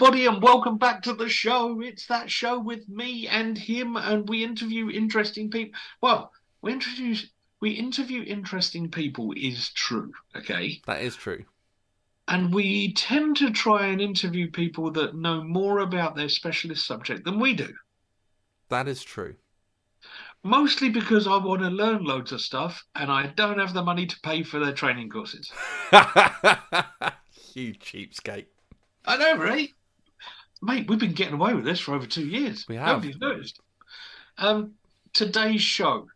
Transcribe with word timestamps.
Everybody, 0.00 0.26
and 0.26 0.40
welcome 0.40 0.78
back 0.78 1.02
to 1.02 1.12
the 1.12 1.28
show. 1.28 1.80
It's 1.80 2.06
that 2.06 2.30
show 2.30 2.60
with 2.60 2.88
me 2.88 3.26
and 3.26 3.58
him, 3.58 3.96
and 3.96 4.28
we 4.28 4.44
interview 4.44 4.88
interesting 4.90 5.50
people. 5.50 5.76
Well, 6.00 6.30
we 6.62 6.72
introduce 6.72 7.26
we 7.60 7.70
interview 7.70 8.22
interesting 8.22 8.92
people 8.92 9.32
is 9.36 9.70
true, 9.70 10.12
okay, 10.36 10.80
That 10.86 11.02
is 11.02 11.16
true. 11.16 11.46
and 12.28 12.54
we 12.54 12.92
tend 12.92 13.38
to 13.38 13.50
try 13.50 13.86
and 13.86 14.00
interview 14.00 14.48
people 14.52 14.92
that 14.92 15.16
know 15.16 15.42
more 15.42 15.80
about 15.80 16.14
their 16.14 16.28
specialist 16.28 16.86
subject 16.86 17.24
than 17.24 17.40
we 17.40 17.54
do. 17.54 17.74
That 18.68 18.86
is 18.86 19.02
true. 19.02 19.34
Mostly 20.44 20.90
because 20.90 21.26
I 21.26 21.38
want 21.38 21.62
to 21.62 21.70
learn 21.70 22.04
loads 22.04 22.30
of 22.30 22.40
stuff, 22.40 22.84
and 22.94 23.10
I 23.10 23.32
don't 23.34 23.58
have 23.58 23.74
the 23.74 23.82
money 23.82 24.06
to 24.06 24.20
pay 24.20 24.44
for 24.44 24.60
their 24.60 24.72
training 24.72 25.10
courses. 25.10 25.50
you 27.52 27.74
cheapskate. 27.74 28.46
I 29.04 29.16
know, 29.16 29.36
right? 29.38 29.70
Mate, 30.60 30.88
we've 30.88 30.98
been 30.98 31.12
getting 31.12 31.34
away 31.34 31.54
with 31.54 31.64
this 31.64 31.80
for 31.80 31.94
over 31.94 32.06
two 32.06 32.26
years. 32.26 32.66
We 32.68 32.76
have. 32.76 33.02
Nobody's 33.02 33.20
noticed. 33.20 33.60
Um, 34.38 34.74
today's 35.12 35.62
show, 35.62 36.06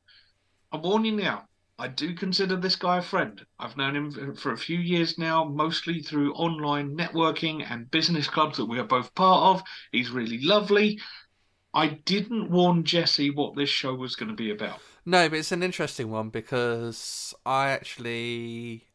I 0.71 0.77
warn 0.77 1.05
you 1.05 1.13
now, 1.13 1.49
I 1.79 1.89
do 1.89 2.15
consider 2.15 2.57
this 2.57 2.77
guy 2.77 2.99
a 2.99 3.03
friend. 3.03 3.45
I've 3.59 3.77
known 3.77 3.97
him 3.97 4.37
for 4.37 4.53
a 4.53 4.57
few 4.57 4.79
years 4.79 5.19
now, 5.19 5.45
mostly 5.45 6.01
through 6.01 6.35
online 6.35 6.97
networking 6.97 7.67
and 7.69 7.91
business 7.91 8.29
clubs 8.29 8.57
that 8.59 8.67
we 8.67 8.79
are 8.79 8.85
both 8.85 9.15
part 9.15 9.57
of. 9.57 9.63
He's 9.91 10.11
really 10.11 10.41
lovely. 10.43 11.01
I 11.75 11.89
didn't 12.05 12.51
warn 12.51 12.85
Jesse 12.85 13.31
what 13.31 13.57
this 13.57 13.71
show 13.71 13.95
was 13.95 14.15
going 14.15 14.29
to 14.29 14.37
be 14.37 14.51
about. 14.51 14.79
No, 15.05 15.29
but 15.29 15.39
it's 15.39 15.53
an 15.53 15.63
interesting 15.63 16.11
one 16.11 16.29
because 16.29 17.35
I 17.45 17.71
actually 17.71 18.87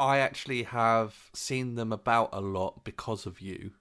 I 0.00 0.18
actually 0.18 0.62
have 0.64 1.30
seen 1.34 1.74
them 1.74 1.92
about 1.92 2.30
a 2.32 2.40
lot 2.40 2.82
because 2.84 3.26
of 3.26 3.40
you. 3.40 3.72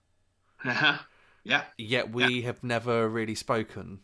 Uh-huh. 0.65 0.97
yeah, 1.43 1.63
Yet 1.77 2.11
we 2.11 2.41
have 2.41 2.63
never 2.63 3.07
really 3.07 3.35
spoken. 3.35 4.01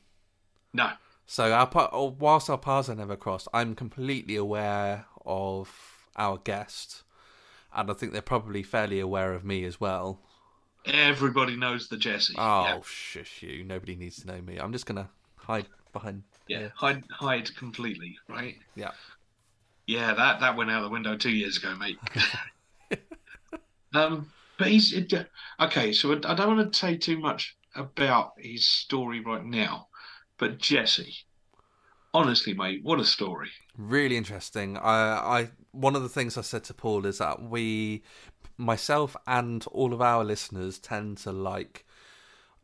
no. 0.73 0.91
So 1.27 1.51
our 1.53 1.65
pa- 1.65 1.89
whilst 1.91 2.51
our 2.51 2.57
paths 2.57 2.87
are 2.87 2.95
never 2.95 3.15
crossed, 3.15 3.47
I'm 3.51 3.73
completely 3.73 4.35
aware 4.35 5.05
of 5.25 6.07
our 6.15 6.37
guest, 6.37 7.01
and 7.73 7.89
I 7.89 7.93
think 7.95 8.13
they're 8.13 8.21
probably 8.21 8.61
fairly 8.61 8.99
aware 8.99 9.33
of 9.33 9.43
me 9.43 9.65
as 9.65 9.81
well. 9.81 10.21
Everybody 10.85 11.55
knows 11.55 11.87
the 11.87 11.97
Jesse. 11.97 12.35
Oh, 12.37 12.63
yeah. 12.63 12.79
shush 12.85 13.41
you! 13.41 13.63
Nobody 13.63 13.95
needs 13.95 14.21
to 14.21 14.27
know 14.27 14.39
me. 14.39 14.57
I'm 14.57 14.71
just 14.71 14.85
gonna 14.85 15.09
hide 15.35 15.65
behind. 15.93 16.21
Yeah, 16.47 16.67
hide 16.75 17.03
hide 17.09 17.55
completely, 17.55 18.17
right? 18.29 18.57
Yeah. 18.75 18.91
Yeah, 19.87 20.13
that 20.13 20.39
that 20.39 20.57
went 20.57 20.71
out 20.71 20.81
the 20.81 20.89
window 20.89 21.15
two 21.15 21.31
years 21.31 21.57
ago, 21.57 21.75
mate. 21.75 21.99
um, 23.93 24.31
but 24.57 24.67
he's 24.67 24.93
okay. 25.59 25.93
So 25.93 26.13
I 26.13 26.33
don't 26.33 26.57
want 26.57 26.73
to 26.73 26.77
say 26.77 26.97
too 26.97 27.19
much 27.19 27.55
about 27.75 28.33
his 28.37 28.67
story 28.67 29.19
right 29.19 29.45
now, 29.45 29.87
but 30.39 30.57
Jesse, 30.57 31.15
honestly, 32.13 32.53
mate, 32.53 32.81
what 32.83 32.99
a 32.99 33.05
story! 33.05 33.49
Really 33.77 34.17
interesting. 34.17 34.77
I, 34.77 35.41
I 35.41 35.49
one 35.71 35.95
of 35.95 36.03
the 36.03 36.09
things 36.09 36.37
I 36.37 36.41
said 36.41 36.63
to 36.65 36.73
Paul 36.73 37.05
is 37.05 37.19
that 37.19 37.43
we, 37.43 38.03
myself 38.57 39.15
and 39.27 39.65
all 39.71 39.93
of 39.93 40.01
our 40.01 40.23
listeners, 40.23 40.79
tend 40.79 41.17
to 41.19 41.31
like 41.31 41.85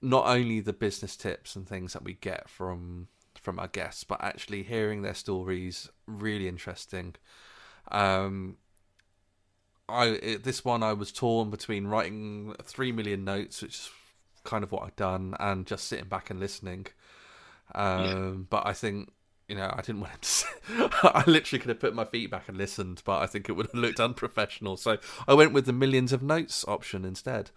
not 0.02 0.26
only 0.26 0.60
the 0.60 0.74
business 0.74 1.16
tips 1.16 1.56
and 1.56 1.68
things 1.68 1.94
that 1.94 2.04
we 2.04 2.14
get 2.14 2.50
from 2.50 3.10
from 3.42 3.60
our 3.60 3.68
guests, 3.68 4.04
but 4.04 4.24
actually 4.24 4.64
hearing 4.64 5.02
their 5.02 5.14
stories. 5.16 5.90
Really 6.08 6.48
interesting. 6.48 7.16
Um, 7.92 8.58
I 9.90 10.06
it, 10.08 10.44
this 10.44 10.64
one 10.64 10.84
I 10.84 10.94
was 10.94 11.12
torn 11.12 11.50
between 11.50 11.88
writing 11.88 12.56
three 12.64 12.92
million 12.92 13.24
notes, 13.26 13.62
which 13.62 13.76
is 13.76 13.90
kind 14.44 14.64
of 14.64 14.72
what 14.72 14.84
I've 14.84 14.96
done, 14.96 15.36
and 15.40 15.66
just 15.66 15.86
sitting 15.88 16.08
back 16.08 16.30
and 16.30 16.40
listening. 16.40 16.88
Um, 17.76 18.48
But 18.50 18.66
I 18.66 18.74
think 18.74 19.12
you 19.48 19.56
know 19.56 19.74
I 19.74 19.82
didn't 19.82 20.02
want 20.02 20.14
him 20.14 20.20
to. 20.22 20.28
Sit. 20.30 20.50
I 21.04 21.24
literally 21.28 21.60
could 21.60 21.70
have 21.70 21.80
put 21.80 21.96
my 21.96 22.06
feet 22.06 22.32
back 22.32 22.48
and 22.50 22.58
listened, 22.58 23.02
but 23.06 23.22
I 23.22 23.28
think 23.28 23.50
it 23.50 23.54
would 23.54 23.68
have 23.68 23.76
looked 23.76 24.00
unprofessional. 24.00 24.78
So 24.78 24.98
I 25.28 25.34
went 25.34 25.54
with 25.54 25.66
the 25.66 25.74
millions 25.74 26.14
of 26.14 26.22
notes 26.24 26.66
option 26.68 27.06
instead. 27.06 27.52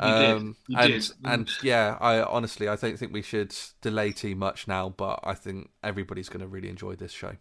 You 0.00 0.06
did. 0.06 0.30
Um, 0.30 0.56
You 0.68 0.78
and 0.78 0.92
did. 0.92 1.10
and 1.24 1.50
yeah, 1.62 1.98
I 2.00 2.22
honestly 2.22 2.68
I 2.68 2.76
don't 2.76 2.98
think 2.98 3.12
we 3.12 3.22
should 3.22 3.54
delay 3.80 4.12
too 4.12 4.34
much 4.36 4.68
now, 4.68 4.88
but 4.90 5.20
I 5.24 5.34
think 5.34 5.70
everybody's 5.82 6.28
going 6.28 6.40
to 6.40 6.46
really 6.48 6.68
enjoy 6.68 6.94
this 6.94 7.12
show. 7.12 7.36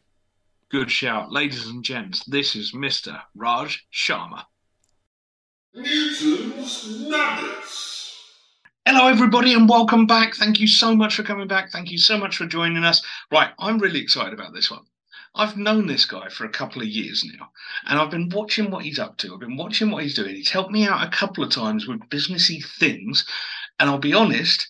Good 0.70 0.92
shout, 0.92 1.32
ladies 1.32 1.68
and 1.68 1.84
gents. 1.84 2.24
This 2.26 2.56
is 2.56 2.74
Mister 2.74 3.22
Raj 3.36 3.86
Sharma. 3.94 4.44
Newton's 5.74 7.08
Nuggets. 7.08 7.94
Hello, 8.86 9.08
everybody, 9.08 9.54
and 9.54 9.70
welcome 9.70 10.08
back. 10.08 10.34
Thank 10.36 10.60
you 10.60 10.68
so 10.68 10.96
much 10.96 11.16
for 11.16 11.24
coming 11.24 11.48
back. 11.48 11.72
Thank 11.72 11.92
you 11.92 11.98
so 11.98 12.18
much 12.18 12.38
for 12.38 12.46
joining 12.46 12.84
us. 12.84 13.04
Right, 13.32 13.50
I'm 13.60 13.80
really 13.80 14.00
excited 14.02 14.34
about 14.34 14.54
this 14.54 14.72
one. 14.72 14.86
I've 15.38 15.56
known 15.56 15.86
this 15.86 16.06
guy 16.06 16.30
for 16.30 16.46
a 16.46 16.50
couple 16.50 16.82
of 16.82 16.88
years 16.88 17.24
now, 17.24 17.52
and 17.86 18.00
I've 18.00 18.10
been 18.10 18.30
watching 18.30 18.72
what 18.72 18.84
he's 18.84 18.98
up 18.98 19.18
to. 19.18 19.34
I've 19.34 19.40
been 19.40 19.56
watching 19.56 19.92
what 19.92 20.02
he's 20.02 20.16
doing. 20.16 20.36
He's 20.36 20.50
helped 20.50 20.72
me 20.72 20.86
out 20.86 21.06
a 21.06 21.12
couple 21.12 21.44
of 21.44 21.52
times 21.52 21.88
with 21.88 22.10
businessy 22.10 22.66
things, 22.80 23.24
and 23.80 23.90
I'll 23.90 24.00
be 24.00 24.16
honest, 24.16 24.68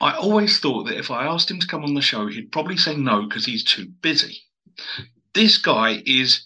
I 0.00 0.12
always 0.14 0.60
thought 0.60 0.84
that 0.84 0.98
if 0.98 1.10
I 1.10 1.24
asked 1.24 1.50
him 1.50 1.58
to 1.58 1.66
come 1.66 1.84
on 1.84 1.94
the 1.94 2.02
show, 2.02 2.26
he'd 2.26 2.52
probably 2.52 2.76
say 2.76 2.94
no 2.94 3.22
because 3.22 3.46
he's 3.46 3.64
too 3.64 3.86
busy. 4.02 4.42
This 5.32 5.56
guy 5.56 6.02
is, 6.04 6.44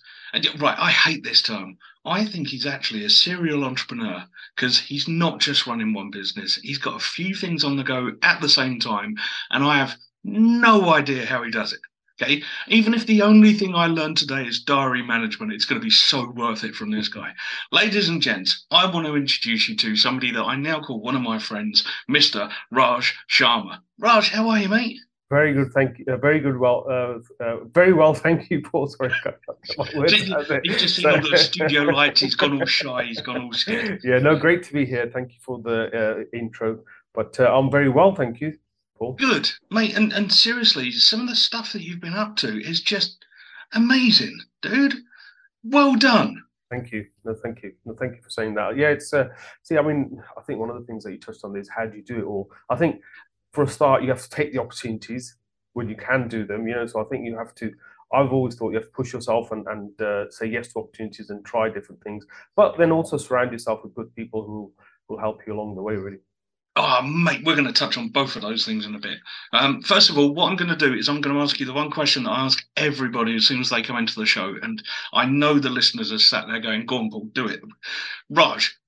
right, 0.59 0.79
I 0.79 0.91
hate 0.93 1.25
this 1.25 1.43
term. 1.43 1.79
I 2.05 2.25
think 2.25 2.49
he's 2.49 2.67
actually 2.67 3.05
a 3.05 3.11
serial 3.11 3.65
entrepreneur 3.65 4.25
because 4.55 4.79
he's 4.79 5.09
not 5.09 5.41
just 5.41 5.67
running 5.67 5.93
one 5.93 6.11
business. 6.11 6.57
He's 6.57 6.79
got 6.79 6.97
a 6.97 7.05
few 7.05 7.35
things 7.35 7.65
on 7.65 7.77
the 7.77 7.85
go 7.85 8.13
at 8.23 8.41
the 8.41 8.49
same 8.49 8.79
time, 8.79 9.17
and 9.51 9.65
I 9.65 9.79
have 9.79 9.97
no 10.23 10.95
idea 10.95 11.27
how 11.27 11.43
he 11.43 11.51
does 11.51 11.73
it. 11.73 11.81
Okay, 12.21 12.43
even 12.67 12.95
if 12.95 13.07
the 13.07 13.23
only 13.23 13.53
thing 13.53 13.77
I 13.77 13.87
learned 13.87 14.17
today 14.17 14.43
is 14.43 14.59
diary 14.59 15.03
management, 15.03 15.53
it's 15.53 15.65
going 15.65 15.81
to 15.81 15.85
be 15.85 15.91
so 15.91 16.29
worth 16.31 16.65
it 16.65 16.75
from 16.75 16.91
this 16.91 17.07
guy. 17.07 17.33
Ladies 17.71 18.09
and 18.09 18.21
gents, 18.21 18.67
I 18.73 18.91
want 18.91 19.07
to 19.07 19.15
introduce 19.15 19.69
you 19.69 19.77
to 19.77 19.95
somebody 19.95 20.33
that 20.33 20.43
I 20.43 20.57
now 20.57 20.81
call 20.81 21.01
one 21.01 21.15
of 21.15 21.23
my 21.23 21.39
friends, 21.39 21.87
Mr. 22.11 22.51
Raj 22.73 23.17
Sharma. 23.31 23.79
Raj, 24.01 24.31
how 24.31 24.49
are 24.49 24.59
you, 24.59 24.69
mate? 24.69 24.99
Very 25.31 25.53
good, 25.53 25.73
thank 25.73 25.99
you. 26.01 26.07
Uh, 26.09 26.17
very 26.17 26.41
good, 26.41 26.59
well, 26.59 26.87
uh, 26.91 27.45
uh, 27.45 27.65
very 27.67 27.93
well, 27.93 28.15
thank 28.15 28.51
you, 28.51 28.63
Paul. 28.63 28.89
Sorry, 28.89 29.13
words 29.95 30.13
He's 30.13 30.81
just 30.81 30.97
seen 30.97 31.07
all 31.07 31.21
the 31.21 31.37
studio 31.39 31.83
lights. 31.83 32.21
He's 32.21 32.35
gone 32.35 32.59
all 32.59 32.67
shy. 32.67 33.05
He's 33.05 33.21
gone 33.21 33.43
all 33.43 33.53
scared. 33.53 34.01
Yeah, 34.03 34.19
no, 34.19 34.35
great 34.37 34.65
to 34.65 34.73
be 34.73 34.87
here. 34.87 35.09
Thank 35.13 35.35
you 35.35 35.39
for 35.41 35.61
the 35.61 36.27
uh, 36.33 36.37
intro. 36.37 36.81
But 37.15 37.39
uh, 37.39 37.55
I'm 37.55 37.71
very 37.71 37.89
well, 37.89 38.15
thank 38.15 38.41
you, 38.41 38.59
Paul. 38.99 39.15
Good, 39.15 39.51
mate. 39.71 39.97
And 39.97 40.13
and 40.13 40.33
seriously, 40.33 40.91
some 40.91 41.21
of 41.21 41.29
the 41.29 41.37
stuff 41.37 41.73
that 41.73 41.83
you've 41.83 42.01
been 42.01 42.15
up 42.15 42.37
to 42.37 42.61
is 42.61 42.81
just 42.81 43.25
amazing, 43.73 44.39
dude. 44.63 44.95
Well 45.63 45.95
done. 45.97 46.43
Thank 46.71 46.93
you. 46.93 47.07
No, 47.25 47.35
thank 47.35 47.63
you. 47.63 47.73
No, 47.85 47.95
thank 47.95 48.17
you 48.17 48.23
for 48.23 48.31
saying 48.31 48.55
that. 48.55 48.77
Yeah, 48.77 48.89
it's 48.89 49.13
uh, 49.15 49.29
see, 49.63 49.79
I 49.79 49.83
mean, 49.83 50.23
I 50.37 50.43
think 50.43 50.59
one 50.59 50.71
of 50.71 50.79
the 50.79 50.85
things 50.85 51.05
that 51.05 51.13
you 51.13 51.19
touched 51.19 51.45
on 51.45 51.57
is 51.57 51.69
how 51.69 51.87
do 51.87 51.97
you 51.97 52.03
do 52.03 52.19
it 52.19 52.25
all. 52.25 52.51
I 52.69 52.77
think 52.77 53.01
for 53.53 53.65
a 53.65 53.69
start, 53.69 54.03
you 54.03 54.11
have 54.11 54.23
to 54.23 54.31
take 54.31 54.53
the 54.53 54.61
opportunities 54.61 55.37
when 55.73 55.89
you 55.89 55.97
can 55.97 56.29
do 56.29 56.45
them. 56.45 56.67
You 56.69 56.75
know, 56.75 56.87
so 56.87 57.01
I 57.01 57.05
think 57.05 57.25
you 57.25 57.37
have 57.39 57.55
to. 57.57 57.73
I've 58.13 58.33
always 58.33 58.55
thought 58.55 58.71
you 58.71 58.77
have 58.77 58.87
to 58.87 58.93
push 58.93 59.13
yourself 59.13 59.53
and 59.53 59.67
and 59.67 60.01
uh, 60.01 60.31
say 60.31 60.47
yes 60.47 60.73
to 60.73 60.81
opportunities 60.81 61.31
and 61.31 61.45
try 61.45 61.69
different 61.71 62.03
things, 62.03 62.27
but 62.55 62.77
then 62.77 62.93
also 62.93 63.17
surround 63.17 63.53
yourself 63.53 63.81
with 63.83 63.95
good 63.95 64.15
people 64.15 64.45
who 64.45 64.73
will 65.09 65.19
help 65.19 65.41
you 65.47 65.55
along 65.55 65.75
the 65.75 65.83
way. 65.83 65.95
Really. 65.95 66.19
Oh, 66.81 67.03
mate, 67.03 67.43
we're 67.45 67.57
going 67.57 67.67
to 67.67 67.73
touch 67.73 67.99
on 67.99 68.11
both 68.11 68.37
of 68.37 68.43
those 68.43 68.65
things 68.65 68.87
in 68.87 68.95
a 68.95 69.01
bit. 69.01 69.19
Um, 69.53 69.83
first 69.83 70.11
of 70.11 70.17
all, 70.17 70.33
what 70.33 70.49
I'm 70.49 70.57
going 70.57 70.71
to 70.71 70.77
do 70.77 70.95
is 70.95 71.09
I'm 71.09 71.21
going 71.21 71.35
to 71.35 71.43
ask 71.43 71.59
you 71.59 71.67
the 71.67 71.73
one 71.73 71.91
question 71.91 72.23
that 72.23 72.31
I 72.31 72.45
ask 72.45 72.65
everybody 72.77 73.35
as 73.35 73.49
soon 73.49 73.59
as 73.59 73.69
they 73.69 73.83
come 73.83 73.97
into 73.97 74.15
the 74.15 74.25
show, 74.25 74.55
and 74.63 74.81
I 75.13 75.27
know 75.27 75.59
the 75.59 75.71
listeners 75.71 76.13
are 76.13 76.21
sat 76.21 76.47
there 76.47 76.61
going, 76.61 76.87
"Go 76.87 76.99
on, 76.99 77.11
Paul, 77.11 77.31
do 77.33 77.49
it." 77.49 77.61
Raj, 78.31 78.79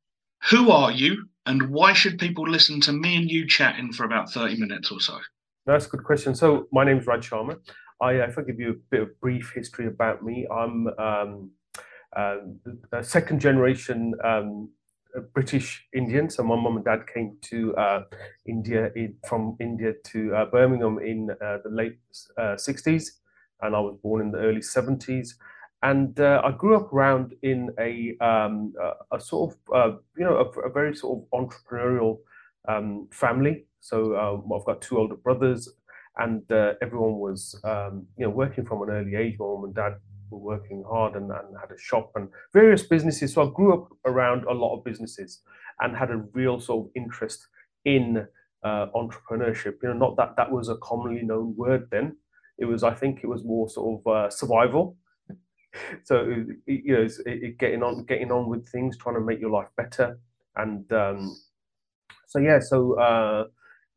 who 0.50 0.70
are 0.70 0.92
you, 0.92 1.26
and 1.46 1.70
why 1.70 1.92
should 1.92 2.20
people 2.20 2.48
listen 2.48 2.80
to 2.82 2.92
me 2.92 3.16
and 3.16 3.28
you 3.28 3.44
chatting 3.44 3.92
for 3.92 4.04
about 4.04 4.30
thirty 4.30 4.56
minutes 4.56 4.92
or 4.92 5.00
so? 5.00 5.18
That's 5.66 5.86
a 5.86 5.88
good 5.88 6.04
question. 6.04 6.36
So 6.36 6.68
my 6.70 6.84
name 6.84 6.98
is 6.98 7.08
Raj 7.08 7.28
Sharma. 7.28 7.58
I, 8.00 8.12
if 8.12 8.38
I 8.38 8.42
give 8.42 8.60
you 8.60 8.70
a 8.70 8.74
bit 8.90 9.02
of 9.02 9.20
brief 9.20 9.52
history 9.52 9.88
about 9.88 10.22
me, 10.22 10.46
I'm 10.48 10.86
um, 10.96 11.50
uh, 12.16 12.36
a 12.92 13.02
second 13.02 13.40
generation 13.40 14.14
um, 14.22 14.70
British 15.34 15.86
Indian. 15.94 16.30
So 16.30 16.42
my 16.42 16.56
mum 16.56 16.76
and 16.76 16.84
dad 16.84 17.06
came 17.12 17.36
to 17.42 17.74
uh, 17.76 18.04
India 18.46 18.90
in, 18.94 19.16
from 19.28 19.56
India 19.60 19.92
to 20.06 20.34
uh, 20.34 20.44
Birmingham 20.46 20.98
in 20.98 21.30
uh, 21.30 21.58
the 21.64 21.70
late 21.70 21.98
uh, 22.38 22.56
60s, 22.56 23.10
and 23.62 23.74
I 23.74 23.80
was 23.80 23.96
born 24.02 24.22
in 24.22 24.30
the 24.30 24.38
early 24.38 24.60
70s. 24.60 25.34
And 25.82 26.18
uh, 26.20 26.42
I 26.44 26.52
grew 26.52 26.76
up 26.76 26.92
around 26.92 27.34
in 27.42 27.70
a 27.78 28.14
um, 28.22 28.74
a, 29.10 29.18
sort 29.18 29.56
of 29.72 30.00
you 30.16 30.24
know 30.24 30.36
a, 30.36 30.60
a 30.60 30.70
very 30.70 30.94
sort 30.94 31.22
of 31.22 31.40
entrepreneurial 31.40 32.18
um, 32.68 33.08
family. 33.10 33.64
So 33.80 34.14
I've 34.14 34.66
got 34.66 34.82
two 34.82 34.98
older 34.98 35.16
brothers, 35.16 35.72
and 36.18 36.42
everyone 36.82 37.14
was 37.18 37.58
um, 37.64 38.06
you 38.18 38.26
know 38.26 38.30
working 38.30 38.66
from 38.66 38.82
an 38.82 38.90
early 38.90 39.14
age. 39.16 39.36
My 39.38 39.46
mum 39.46 39.64
and 39.64 39.74
dad 39.74 39.94
were 40.30 40.38
working 40.38 40.84
hard 40.88 41.14
and, 41.14 41.30
and 41.30 41.56
had 41.60 41.70
a 41.70 41.78
shop 41.78 42.12
and 42.14 42.28
various 42.52 42.82
businesses. 42.82 43.34
So 43.34 43.48
I 43.48 43.50
grew 43.54 43.74
up 43.74 43.88
around 44.04 44.44
a 44.44 44.52
lot 44.52 44.76
of 44.76 44.84
businesses 44.84 45.40
and 45.80 45.96
had 45.96 46.10
a 46.10 46.24
real 46.32 46.60
sort 46.60 46.86
of 46.86 46.92
interest 46.94 47.46
in 47.84 48.26
uh, 48.62 48.86
entrepreneurship. 48.94 49.74
You 49.82 49.90
know, 49.90 49.94
not 49.94 50.16
that 50.16 50.36
that 50.36 50.50
was 50.50 50.68
a 50.68 50.76
commonly 50.76 51.22
known 51.22 51.54
word 51.56 51.88
then. 51.90 52.16
It 52.58 52.66
was, 52.66 52.82
I 52.82 52.94
think, 52.94 53.20
it 53.22 53.26
was 53.26 53.44
more 53.44 53.68
sort 53.68 54.00
of 54.00 54.12
uh, 54.12 54.30
survival. 54.30 54.96
so 56.04 56.22
you 56.66 56.94
know, 56.94 57.02
it, 57.02 57.22
it, 57.26 57.58
getting 57.58 57.82
on, 57.82 58.04
getting 58.04 58.30
on 58.30 58.48
with 58.48 58.68
things, 58.68 58.96
trying 58.96 59.14
to 59.14 59.20
make 59.20 59.40
your 59.40 59.50
life 59.50 59.68
better, 59.76 60.18
and 60.56 60.90
um, 60.92 61.36
so 62.26 62.38
yeah, 62.38 62.58
so 62.60 62.98
uh, 63.00 63.44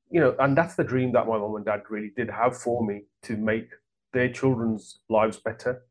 you 0.10 0.20
know, 0.20 0.36
and 0.40 0.56
that's 0.58 0.76
the 0.76 0.84
dream 0.84 1.12
that 1.14 1.28
my 1.28 1.38
mom 1.38 1.56
and 1.56 1.66
dad 1.66 1.82
really 1.90 2.12
did 2.16 2.30
have 2.30 2.56
for 2.58 2.86
me 2.86 3.04
to 3.24 3.36
make 3.36 3.70
their 4.14 4.32
children's 4.32 5.00
lives 5.10 5.38
better. 5.38 5.82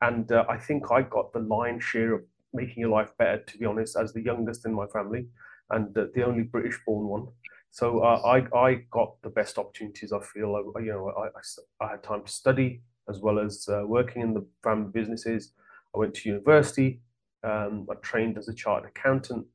And 0.00 0.30
uh, 0.30 0.44
I 0.48 0.58
think 0.58 0.90
I 0.90 1.02
got 1.02 1.32
the 1.32 1.40
lion's 1.40 1.84
share 1.84 2.14
of 2.14 2.22
making 2.52 2.80
your 2.80 2.90
life 2.90 3.12
better, 3.18 3.38
to 3.38 3.58
be 3.58 3.66
honest, 3.66 3.96
as 3.96 4.12
the 4.12 4.22
youngest 4.22 4.66
in 4.66 4.74
my 4.74 4.86
family 4.86 5.26
and 5.70 5.96
uh, 5.96 6.06
the 6.14 6.24
only 6.24 6.42
British 6.42 6.78
born 6.86 7.06
one. 7.08 7.26
So 7.70 8.00
uh, 8.00 8.20
I, 8.24 8.56
I 8.56 8.74
got 8.90 9.20
the 9.22 9.30
best 9.30 9.58
opportunities. 9.58 10.12
I 10.12 10.20
feel, 10.20 10.54
uh, 10.54 10.78
you 10.78 10.92
know, 10.92 11.12
I, 11.16 11.26
I, 11.26 11.84
I 11.84 11.90
had 11.92 12.02
time 12.02 12.24
to 12.24 12.30
study 12.30 12.82
as 13.08 13.20
well 13.20 13.38
as 13.38 13.68
uh, 13.68 13.82
working 13.86 14.22
in 14.22 14.34
the 14.34 14.46
family 14.62 14.90
businesses. 14.92 15.52
I 15.94 15.98
went 15.98 16.14
to 16.14 16.28
university. 16.28 17.00
Um, 17.42 17.86
I 17.90 17.94
trained 17.96 18.38
as 18.38 18.48
a 18.48 18.54
chartered 18.54 18.90
accountant, 18.90 19.46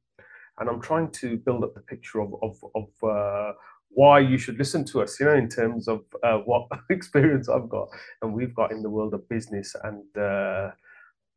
and 0.59 0.69
I'm 0.69 0.81
trying 0.81 1.11
to 1.11 1.37
build 1.37 1.63
up 1.63 1.73
the 1.73 1.81
picture 1.81 2.21
of 2.21 2.33
of, 2.43 2.57
of 2.75 2.87
uh, 3.03 3.53
why 3.89 4.19
you 4.19 4.37
should 4.37 4.57
listen 4.57 4.85
to 4.85 5.01
us, 5.01 5.19
you 5.19 5.25
know, 5.25 5.35
in 5.35 5.49
terms 5.49 5.87
of 5.87 6.01
uh, 6.23 6.37
what 6.39 6.67
experience 6.89 7.49
I've 7.49 7.69
got 7.69 7.89
and 8.21 8.33
we've 8.33 8.55
got 8.55 8.71
in 8.71 8.81
the 8.81 8.89
world 8.89 9.13
of 9.13 9.27
business 9.29 9.75
and 9.83 10.03
uh, 10.17 10.71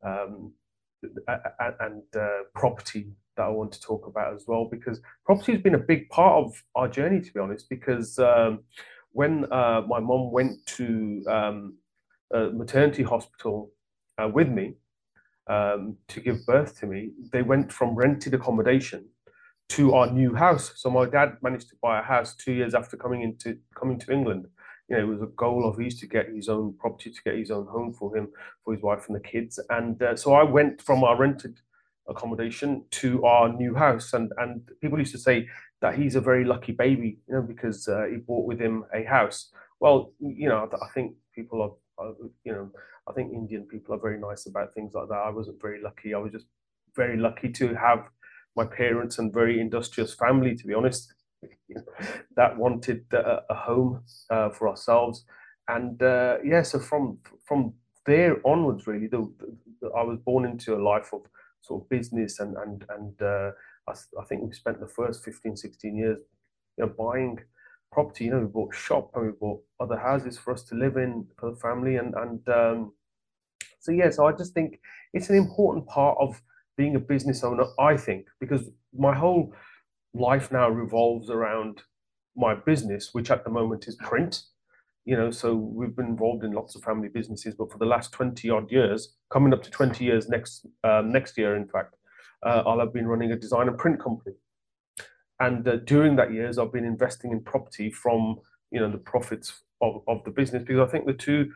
um, 0.04 0.52
and 1.80 2.02
uh, 2.16 2.42
property 2.54 3.08
that 3.36 3.44
I 3.44 3.48
want 3.48 3.72
to 3.72 3.80
talk 3.80 4.06
about 4.06 4.34
as 4.34 4.44
well, 4.46 4.68
because 4.70 5.00
property 5.24 5.52
has 5.52 5.62
been 5.62 5.74
a 5.74 5.78
big 5.78 6.08
part 6.10 6.44
of 6.44 6.62
our 6.74 6.88
journey, 6.88 7.20
to 7.20 7.32
be 7.32 7.40
honest. 7.40 7.68
Because 7.68 8.18
um, 8.18 8.60
when 9.12 9.50
uh, 9.52 9.82
my 9.88 10.00
mom 10.00 10.30
went 10.30 10.64
to 10.66 11.24
um, 11.28 11.74
maternity 12.32 13.02
hospital 13.02 13.70
uh, 14.18 14.28
with 14.28 14.48
me 14.48 14.74
um, 15.48 15.96
to 16.08 16.20
give 16.20 16.44
birth 16.46 16.78
to 16.80 16.86
me, 16.86 17.10
they 17.32 17.42
went 17.42 17.72
from 17.72 17.94
rented 17.94 18.34
accommodation 18.34 19.06
to 19.70 19.94
our 19.94 20.10
new 20.10 20.34
house. 20.34 20.72
So 20.76 20.90
my 20.90 21.06
dad 21.06 21.36
managed 21.42 21.68
to 21.70 21.76
buy 21.82 22.00
a 22.00 22.02
house 22.02 22.34
two 22.34 22.52
years 22.52 22.74
after 22.74 22.96
coming 22.96 23.22
into 23.22 23.58
coming 23.74 23.98
to 24.00 24.12
England. 24.12 24.46
You 24.88 24.96
know, 24.96 25.04
it 25.04 25.06
was 25.06 25.22
a 25.22 25.26
goal 25.26 25.66
of 25.66 25.78
his 25.78 25.98
to 26.00 26.06
get 26.06 26.28
his 26.28 26.48
own 26.48 26.74
property, 26.78 27.10
to 27.10 27.22
get 27.24 27.36
his 27.36 27.50
own 27.50 27.66
home 27.66 27.94
for 27.94 28.14
him, 28.14 28.28
for 28.64 28.74
his 28.74 28.82
wife 28.82 29.06
and 29.06 29.16
the 29.16 29.20
kids. 29.20 29.58
And 29.70 30.02
uh, 30.02 30.16
so 30.16 30.34
I 30.34 30.42
went 30.42 30.82
from 30.82 31.02
our 31.04 31.16
rented 31.16 31.60
accommodation 32.08 32.84
to 32.90 33.24
our 33.24 33.52
new 33.52 33.74
house. 33.74 34.12
And 34.12 34.32
and 34.36 34.60
people 34.80 34.98
used 34.98 35.12
to 35.12 35.18
say 35.18 35.48
that 35.80 35.94
he's 35.94 36.16
a 36.16 36.20
very 36.20 36.44
lucky 36.44 36.72
baby, 36.72 37.18
you 37.28 37.34
know, 37.34 37.42
because 37.42 37.88
uh, 37.88 38.04
he 38.10 38.16
brought 38.16 38.46
with 38.46 38.60
him 38.60 38.84
a 38.94 39.04
house. 39.04 39.50
Well, 39.80 40.12
you 40.20 40.48
know, 40.48 40.68
I 40.80 40.88
think 40.94 41.14
people 41.34 41.78
are, 41.98 42.12
you 42.44 42.52
know, 42.52 42.70
I 43.08 43.12
think 43.12 43.32
Indian 43.32 43.66
people 43.66 43.94
are 43.94 43.98
very 43.98 44.18
nice 44.18 44.46
about 44.46 44.74
things 44.74 44.92
like 44.94 45.08
that. 45.08 45.22
I 45.26 45.30
wasn't 45.30 45.60
very 45.60 45.82
lucky. 45.82 46.14
I 46.14 46.18
was 46.18 46.32
just 46.32 46.46
very 46.94 47.16
lucky 47.16 47.50
to 47.50 47.74
have 47.74 48.08
my 48.56 48.64
parents 48.64 49.18
and 49.18 49.32
very 49.32 49.60
industrious 49.60 50.14
family, 50.14 50.54
to 50.54 50.66
be 50.66 50.74
honest, 50.74 51.12
that 52.36 52.56
wanted 52.56 53.04
a, 53.12 53.42
a 53.50 53.54
home 53.54 54.02
uh, 54.30 54.50
for 54.50 54.68
ourselves. 54.68 55.24
And 55.68 56.02
uh, 56.02 56.38
yeah, 56.44 56.62
so 56.62 56.78
from 56.78 57.18
from 57.44 57.74
there 58.04 58.36
onwards, 58.46 58.86
really, 58.86 59.06
the, 59.06 59.32
the, 59.80 59.88
I 59.96 60.02
was 60.02 60.18
born 60.18 60.44
into 60.44 60.74
a 60.74 60.82
life 60.82 61.10
of 61.12 61.22
sort 61.60 61.82
of 61.82 61.88
business 61.88 62.40
and 62.40 62.56
and 62.56 62.84
and 62.90 63.22
uh, 63.22 63.50
I, 63.88 63.92
I, 64.20 64.24
think 64.28 64.42
we 64.42 64.52
spent 64.52 64.80
the 64.80 64.88
first 64.88 65.24
15, 65.24 65.56
16 65.56 65.96
years, 65.96 66.18
you 66.76 66.84
know, 66.84 66.92
buying 66.98 67.38
property. 67.92 68.24
You 68.24 68.32
know, 68.32 68.40
we 68.40 68.46
bought 68.46 68.74
shop 68.74 69.10
and 69.14 69.26
we 69.26 69.32
bought 69.32 69.62
other 69.80 69.96
houses 69.96 70.36
for 70.36 70.52
us 70.52 70.64
to 70.64 70.74
live 70.74 70.96
in 70.96 71.26
for 71.38 71.50
the 71.50 71.56
family, 71.56 71.96
and 71.96 72.14
and 72.14 72.48
um, 72.48 72.92
so 73.80 73.92
yeah, 73.92 74.10
so 74.10 74.26
I 74.26 74.32
just 74.32 74.52
think 74.52 74.80
it's 75.14 75.30
an 75.30 75.36
important 75.36 75.86
part 75.86 76.18
of 76.20 76.40
being 76.76 76.96
a 76.96 77.00
business 77.00 77.44
owner, 77.44 77.64
I 77.78 77.96
think, 77.96 78.26
because 78.40 78.70
my 78.96 79.14
whole 79.14 79.54
life 80.14 80.50
now 80.52 80.68
revolves 80.68 81.30
around 81.30 81.82
my 82.36 82.54
business, 82.54 83.10
which 83.12 83.30
at 83.30 83.44
the 83.44 83.50
moment 83.50 83.88
is 83.88 83.96
print. 83.96 84.42
You 85.04 85.16
know, 85.16 85.30
so 85.30 85.54
we've 85.54 85.96
been 85.96 86.06
involved 86.06 86.44
in 86.44 86.52
lots 86.52 86.76
of 86.76 86.82
family 86.82 87.08
businesses, 87.08 87.56
but 87.56 87.72
for 87.72 87.78
the 87.78 87.86
last 87.86 88.12
twenty 88.12 88.48
odd 88.50 88.70
years, 88.70 89.14
coming 89.30 89.52
up 89.52 89.62
to 89.64 89.70
twenty 89.70 90.04
years 90.04 90.28
next 90.28 90.66
um, 90.84 91.10
next 91.10 91.36
year, 91.36 91.56
in 91.56 91.66
fact, 91.66 91.96
uh, 92.44 92.62
I'll 92.64 92.78
have 92.78 92.92
been 92.92 93.08
running 93.08 93.32
a 93.32 93.36
design 93.36 93.68
and 93.68 93.76
print 93.76 94.00
company. 94.00 94.36
And 95.40 95.66
uh, 95.66 95.76
during 95.76 96.14
that 96.16 96.32
years, 96.32 96.56
I've 96.56 96.72
been 96.72 96.84
investing 96.84 97.32
in 97.32 97.42
property 97.42 97.90
from 97.90 98.38
you 98.70 98.78
know 98.78 98.90
the 98.90 98.98
profits 98.98 99.64
of, 99.80 100.02
of 100.06 100.22
the 100.24 100.30
business 100.30 100.62
because 100.64 100.88
I 100.88 100.90
think 100.90 101.06
the 101.06 101.12
two 101.12 101.52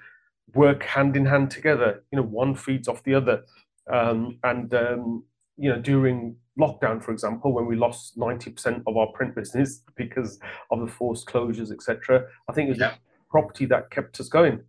work 0.54 0.82
hand 0.82 1.16
in 1.16 1.26
hand 1.26 1.50
together. 1.52 2.04
You 2.10 2.16
know, 2.16 2.24
one 2.24 2.54
feeds 2.54 2.88
off 2.88 3.04
the 3.04 3.14
other. 3.14 3.44
Um, 3.92 4.38
and 4.42 4.72
um, 4.74 5.24
you 5.56 5.70
know, 5.70 5.80
during 5.80 6.36
lockdown, 6.58 7.02
for 7.02 7.12
example, 7.12 7.52
when 7.52 7.66
we 7.66 7.76
lost 7.76 8.16
ninety 8.16 8.50
percent 8.50 8.82
of 8.86 8.96
our 8.96 9.08
print 9.08 9.34
business 9.34 9.82
because 9.96 10.38
of 10.70 10.80
the 10.80 10.86
forced 10.86 11.26
closures, 11.26 11.72
etc., 11.72 12.26
I 12.48 12.52
think 12.52 12.68
it 12.68 12.72
was 12.72 12.78
yeah. 12.78 12.94
property 13.30 13.66
that 13.66 13.90
kept 13.90 14.20
us 14.20 14.28
going. 14.28 14.60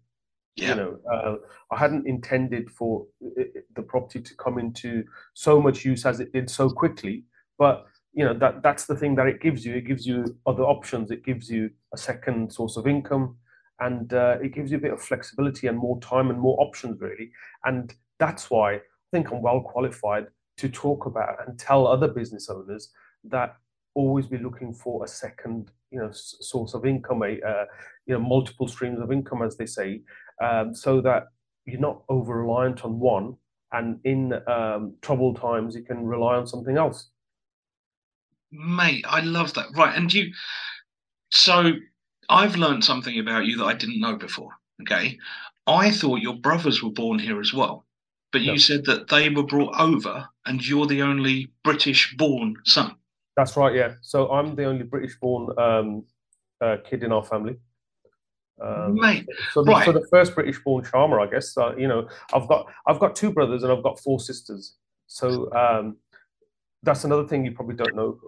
Yeah. 0.56 0.70
You 0.70 0.76
know, 0.76 1.00
uh, 1.12 1.36
I 1.72 1.78
hadn't 1.78 2.08
intended 2.08 2.72
for 2.72 3.06
the 3.76 3.84
property 3.84 4.22
to 4.22 4.36
come 4.38 4.58
into 4.58 5.04
so 5.36 5.62
much 5.62 5.86
use 5.86 6.04
as 6.04 6.20
it 6.20 6.34
did 6.34 6.50
so 6.50 6.70
quickly, 6.70 7.26
but 7.60 7.86
you 8.14 8.26
know 8.26 8.34
that 8.34 8.64
that's 8.64 8.86
the 8.86 8.96
thing 8.96 9.16
that 9.16 9.28
it 9.28 9.40
gives 9.40 9.64
you. 9.64 9.76
It 9.76 9.86
gives 9.86 10.08
you 10.08 10.36
other 10.48 10.64
options. 10.64 11.12
It 11.12 11.24
gives 11.24 11.50
you 11.50 11.70
a 11.94 11.98
second 11.98 12.52
source 12.52 12.76
of 12.76 12.88
income, 12.88 13.38
and 13.80 14.12
uh, 14.12 14.38
it 14.42 14.56
gives 14.56 14.72
you 14.72 14.78
a 14.78 14.82
bit 14.82 14.94
of 14.94 15.02
flexibility 15.02 15.68
and 15.68 15.78
more 15.78 16.00
time 16.00 16.32
and 16.32 16.40
more 16.40 16.60
options, 16.60 17.00
really. 17.00 17.32
And 17.64 17.94
that's 18.18 18.50
why 18.50 18.82
think 19.12 19.32
I'm 19.32 19.42
well 19.42 19.62
qualified 19.62 20.28
to 20.58 20.70
talk 20.70 21.06
about 21.06 21.48
and 21.48 21.58
tell 21.58 21.88
other 21.88 22.08
business 22.08 22.50
owners 22.50 22.90
that 23.26 23.56
always 23.94 24.28
be 24.28 24.38
looking 24.38 24.74
for 24.74 25.04
a 25.04 25.08
second, 25.08 25.72
you 25.92 26.00
know, 26.00 26.10
source 26.12 26.74
of 26.74 26.86
income, 26.86 27.24
a 27.24 27.40
uh, 27.42 27.66
you 28.06 28.14
know, 28.14 28.20
multiple 28.20 28.68
streams 28.68 29.00
of 29.00 29.12
income, 29.12 29.42
as 29.42 29.58
they 29.58 29.66
say, 29.66 30.02
um, 30.42 30.74
so 30.74 31.02
that 31.02 31.28
you're 31.66 31.80
not 31.80 32.04
over 32.10 32.44
reliant 32.44 32.86
on 32.86 33.00
one, 33.00 33.36
and 33.72 34.00
in 34.04 34.34
um, 34.48 34.94
troubled 35.02 35.38
times 35.38 35.76
you 35.76 35.84
can 35.84 36.06
rely 36.06 36.36
on 36.36 36.48
something 36.48 36.78
else. 36.78 37.10
Mate, 38.52 39.04
I 39.08 39.22
love 39.22 39.54
that. 39.56 39.66
Right, 39.76 39.96
and 39.96 40.14
you. 40.14 40.32
So 41.32 41.74
I've 42.30 42.56
learned 42.56 42.86
something 42.86 43.20
about 43.20 43.46
you 43.46 43.58
that 43.58 43.66
I 43.66 43.74
didn't 43.74 44.00
know 44.00 44.16
before. 44.16 44.52
Okay, 44.82 45.18
I 45.66 45.92
thought 45.92 46.22
your 46.22 46.36
brothers 46.36 46.84
were 46.84 46.92
born 46.92 47.20
here 47.20 47.42
as 47.42 47.54
well. 47.54 47.87
But 48.32 48.42
you 48.42 48.58
said 48.58 48.86
that 48.86 49.08
they 49.08 49.30
were 49.30 49.44
brought 49.44 49.80
over 49.80 50.28
and 50.46 50.66
you're 50.66 50.86
the 50.86 51.02
only 51.02 51.52
British 51.64 52.16
born 52.18 52.56
son. 52.66 52.96
That's 53.38 53.56
right, 53.56 53.74
yeah. 53.74 53.94
So 54.02 54.30
I'm 54.32 54.56
the 54.56 54.66
only 54.66 54.84
British 54.84 55.18
born 55.20 55.58
um, 55.58 56.04
uh, 56.60 56.78
kid 56.88 57.04
in 57.04 57.12
our 57.12 57.24
family. 57.24 57.56
Um, 58.60 58.96
Mate, 58.96 59.28
so 59.54 59.64
the, 59.64 59.72
right. 59.72 59.86
so 59.86 59.92
the 59.92 60.08
first 60.10 60.34
British 60.34 60.60
born 60.64 60.84
charmer, 60.84 61.20
I 61.20 61.28
guess. 61.28 61.56
Uh, 61.56 61.76
you 61.78 61.88
know, 61.88 62.10
I've 62.34 62.48
got 62.48 62.66
I've 62.88 63.00
got 63.00 63.16
two 63.16 63.32
brothers 63.32 63.64
and 63.64 63.72
I've 63.72 63.84
got 63.84 64.00
four 64.00 64.20
sisters. 64.20 64.76
So 65.06 65.54
um, 65.54 65.98
that's 66.84 67.04
another 67.04 67.28
thing 67.28 67.46
you 67.46 67.52
probably 67.52 67.76
don't 67.76 67.96
know. 67.96 68.20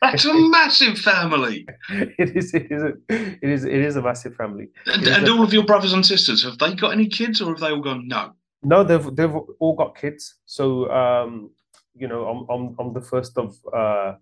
That's 0.00 0.24
a 0.24 0.32
massive 0.50 0.98
family. 0.98 1.66
it 1.90 2.36
is. 2.36 2.54
It 2.54 2.72
is. 2.72 2.82
A, 2.82 2.92
it 3.10 3.38
is. 3.42 3.64
It 3.64 3.74
is 3.74 3.96
a 3.96 4.02
massive 4.02 4.34
family. 4.34 4.68
And, 4.86 5.06
and 5.06 5.28
a, 5.28 5.32
all 5.32 5.44
of 5.44 5.52
your 5.52 5.64
brothers 5.64 5.92
and 5.92 6.04
sisters 6.04 6.42
have 6.44 6.58
they 6.58 6.74
got 6.74 6.92
any 6.92 7.08
kids, 7.08 7.42
or 7.42 7.50
have 7.50 7.60
they 7.60 7.70
all 7.70 7.82
gone 7.82 8.08
no? 8.08 8.32
No, 8.66 8.82
they've 8.82 9.14
they've 9.14 9.34
all 9.60 9.76
got 9.76 9.96
kids. 9.96 10.34
So 10.44 10.90
um, 10.90 11.50
you 11.94 12.08
know, 12.08 12.26
I'm 12.26 12.46
I'm 12.50 12.76
I'm 12.80 12.92
the 12.92 13.00
first 13.00 13.38
of 13.38 13.56
uh, 13.72 14.14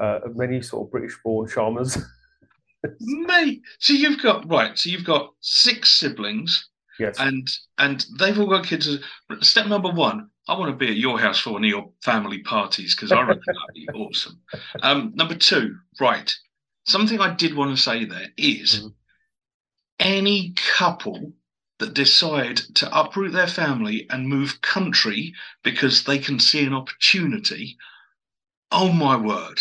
uh, 0.00 0.20
many 0.34 0.62
sort 0.62 0.86
of 0.86 0.90
British-born 0.90 1.48
charmers. 1.48 1.98
Mate, 3.00 3.60
so 3.78 3.92
you've 3.92 4.22
got 4.22 4.48
right. 4.48 4.78
So 4.78 4.88
you've 4.88 5.04
got 5.04 5.34
six 5.40 5.92
siblings. 5.92 6.66
Yes. 6.98 7.16
And 7.18 7.46
and 7.76 8.06
they've 8.18 8.38
all 8.40 8.46
got 8.46 8.64
kids. 8.64 8.88
Step 9.42 9.66
number 9.66 9.90
one, 9.90 10.30
I 10.48 10.58
want 10.58 10.70
to 10.70 10.76
be 10.76 10.88
at 10.88 10.96
your 10.96 11.18
house 11.18 11.40
for 11.40 11.50
one 11.50 11.64
of 11.64 11.68
your 11.68 11.90
family 12.02 12.38
parties 12.38 12.94
because 12.94 13.12
I 13.12 13.20
reckon 13.20 13.42
that'd 13.46 13.74
be 13.74 13.88
awesome. 13.94 14.40
Um, 14.82 15.12
number 15.14 15.34
two, 15.34 15.76
right. 16.00 16.34
Something 16.86 17.20
I 17.20 17.34
did 17.34 17.54
want 17.54 17.76
to 17.76 17.82
say 17.82 18.06
there 18.06 18.28
is 18.38 18.76
mm-hmm. 18.76 18.88
any 19.98 20.54
couple 20.76 21.34
that 21.84 21.94
decide 21.94 22.56
to 22.56 22.98
uproot 22.98 23.32
their 23.32 23.46
family 23.46 24.06
and 24.08 24.26
move 24.26 24.62
country 24.62 25.34
because 25.62 26.04
they 26.04 26.18
can 26.18 26.40
see 26.40 26.64
an 26.64 26.72
opportunity. 26.72 27.76
Oh 28.72 28.90
my 28.90 29.16
word. 29.16 29.60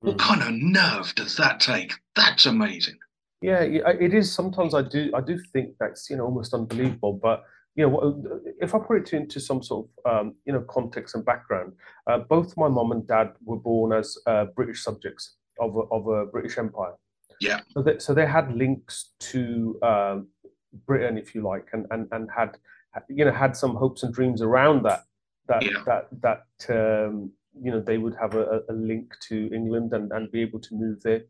What 0.00 0.12
hmm. 0.12 0.18
kind 0.18 0.42
of 0.42 0.50
nerve 0.52 1.14
does 1.14 1.36
that 1.36 1.60
take? 1.60 1.94
That's 2.14 2.44
amazing. 2.44 2.98
Yeah, 3.40 3.60
it 3.60 4.14
is. 4.14 4.32
Sometimes 4.32 4.74
I 4.74 4.82
do. 4.82 5.10
I 5.14 5.20
do 5.20 5.38
think 5.52 5.74
that's 5.78 6.08
you 6.08 6.16
know 6.16 6.24
almost 6.24 6.54
unbelievable. 6.54 7.14
But 7.22 7.44
you 7.74 7.88
know, 7.88 8.40
if 8.60 8.74
I 8.74 8.78
put 8.78 8.96
it 8.96 9.12
into 9.12 9.38
some 9.38 9.62
sort 9.62 9.86
of 9.86 10.10
um, 10.10 10.34
you 10.46 10.52
know 10.52 10.62
context 10.62 11.14
and 11.14 11.24
background, 11.24 11.72
uh, 12.06 12.18
both 12.18 12.56
my 12.56 12.68
mom 12.68 12.92
and 12.92 13.06
dad 13.06 13.32
were 13.44 13.58
born 13.58 13.92
as 13.92 14.16
uh, 14.26 14.46
British 14.56 14.82
subjects 14.82 15.36
of 15.60 15.76
a, 15.76 15.80
of 15.94 16.06
a 16.06 16.26
British 16.26 16.56
Empire. 16.56 16.94
Yeah. 17.40 17.60
So 17.72 17.82
they, 17.82 17.98
so 17.98 18.14
they 18.14 18.26
had 18.26 18.54
links 18.54 19.12
to 19.20 19.78
um, 19.82 20.28
Britain, 20.86 21.18
if 21.18 21.34
you 21.34 21.42
like, 21.42 21.68
and 21.72 21.86
and 21.90 22.08
and 22.12 22.30
had 22.30 22.56
you 23.08 23.24
know 23.24 23.32
had 23.32 23.56
some 23.56 23.74
hopes 23.76 24.02
and 24.02 24.14
dreams 24.14 24.42
around 24.42 24.82
that 24.84 25.04
that 25.48 25.62
Yeah. 25.62 25.82
that 25.86 26.08
that 26.22 26.46
um, 26.70 27.32
you 27.60 27.70
know 27.70 27.80
they 27.80 27.98
would 27.98 28.14
have 28.20 28.34
a, 28.34 28.62
a 28.68 28.72
link 28.72 29.14
to 29.28 29.50
England 29.54 29.92
and 29.92 30.12
and 30.12 30.30
be 30.30 30.40
able 30.42 30.60
to 30.60 30.74
move 30.74 31.02
there. 31.02 31.22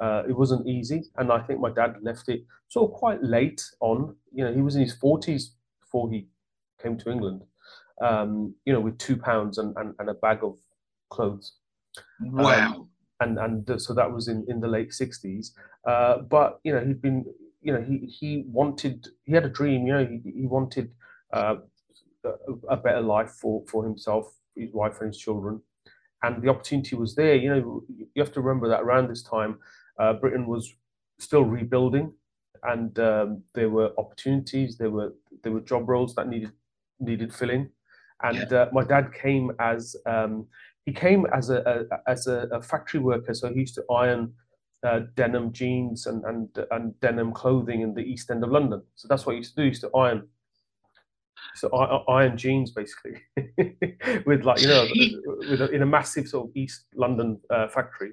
Uh, 0.00 0.22
it 0.28 0.36
wasn't 0.36 0.66
easy, 0.66 1.04
and 1.16 1.30
I 1.30 1.40
think 1.40 1.60
my 1.60 1.70
dad 1.70 1.96
left 2.02 2.28
it 2.28 2.44
sort 2.68 2.90
of 2.90 2.96
quite 2.96 3.22
late 3.22 3.62
on. 3.80 4.16
You 4.32 4.44
know, 4.44 4.52
he 4.52 4.60
was 4.60 4.74
in 4.76 4.82
his 4.82 4.94
forties 4.94 5.54
before 5.80 6.10
he 6.10 6.28
came 6.82 6.96
to 6.98 7.10
England. 7.10 7.42
Um, 8.00 8.56
you 8.64 8.72
know, 8.72 8.80
with 8.80 8.98
two 8.98 9.16
pounds 9.16 9.58
and, 9.58 9.76
and, 9.76 9.94
and 10.00 10.10
a 10.10 10.14
bag 10.14 10.42
of 10.42 10.58
clothes 11.10 11.52
Wow. 12.20 12.88
and 13.20 13.38
and 13.38 13.80
so 13.80 13.94
that 13.94 14.10
was 14.12 14.26
in 14.26 14.44
in 14.48 14.58
the 14.60 14.66
late 14.66 14.90
60s 14.90 15.52
uh 15.86 16.18
but 16.18 16.58
you 16.64 16.72
know 16.72 16.84
he'd 16.84 17.00
been 17.00 17.24
you 17.64 17.72
know 17.72 17.80
he 17.80 18.06
he 18.06 18.44
wanted 18.46 19.08
he 19.24 19.32
had 19.32 19.44
a 19.44 19.48
dream 19.48 19.86
you 19.86 19.92
know 19.94 20.06
he, 20.06 20.20
he 20.40 20.46
wanted 20.46 20.90
uh, 21.32 21.56
a, 22.24 22.30
a 22.68 22.76
better 22.76 23.00
life 23.00 23.30
for 23.30 23.64
for 23.66 23.82
himself 23.84 24.32
his 24.54 24.72
wife 24.72 25.00
and 25.00 25.08
his 25.08 25.18
children. 25.18 25.60
And 26.22 26.42
the 26.42 26.48
opportunity 26.48 26.94
was 26.94 27.14
there 27.14 27.34
you 27.34 27.50
know 27.50 27.82
you 27.88 28.22
have 28.22 28.32
to 28.32 28.40
remember 28.40 28.68
that 28.68 28.82
around 28.82 29.08
this 29.08 29.22
time 29.22 29.58
uh, 29.98 30.12
britain 30.12 30.46
was 30.46 30.72
still 31.18 31.44
rebuilding. 31.44 32.12
And 32.62 32.98
um, 32.98 33.42
there 33.54 33.68
were 33.68 33.90
opportunities 33.98 34.78
there 34.78 34.90
were 34.90 35.14
there 35.42 35.52
were 35.52 35.60
job 35.60 35.88
roles 35.88 36.14
that 36.14 36.28
needed 36.28 36.52
needed 37.00 37.34
filling. 37.34 37.70
And 38.22 38.52
uh, 38.52 38.68
my 38.72 38.84
dad 38.84 39.12
came 39.12 39.50
as 39.58 39.96
um, 40.06 40.46
he 40.86 40.92
came 40.92 41.26
as 41.26 41.50
a, 41.50 41.86
a 41.90 42.10
as 42.10 42.26
a, 42.26 42.48
a, 42.52 42.62
factory 42.62 43.00
worker, 43.00 43.34
so 43.34 43.48
he 43.52 43.60
used 43.60 43.74
to 43.74 43.84
iron 43.92 44.32
uh, 44.84 45.00
denim 45.14 45.52
jeans 45.52 46.06
and, 46.06 46.24
and 46.24 46.48
and 46.70 46.98
denim 47.00 47.32
clothing 47.32 47.80
in 47.80 47.94
the 47.94 48.02
East 48.02 48.30
End 48.30 48.44
of 48.44 48.50
London. 48.50 48.82
So 48.94 49.08
that's 49.08 49.26
what 49.26 49.32
he 49.32 49.38
used 49.38 49.56
to 49.56 49.56
do. 49.56 49.62
He 49.62 49.68
used 49.68 49.80
to 49.82 49.90
iron, 49.96 50.28
so 51.54 51.68
iron 52.08 52.36
jeans 52.36 52.70
basically, 52.70 53.20
with 54.26 54.44
like 54.44 54.60
you 54.60 54.68
know, 54.68 54.86
with 55.48 55.62
a, 55.62 55.70
in 55.70 55.82
a 55.82 55.86
massive 55.86 56.28
sort 56.28 56.48
of 56.48 56.56
East 56.56 56.86
London 56.94 57.40
uh, 57.50 57.68
factory. 57.68 58.12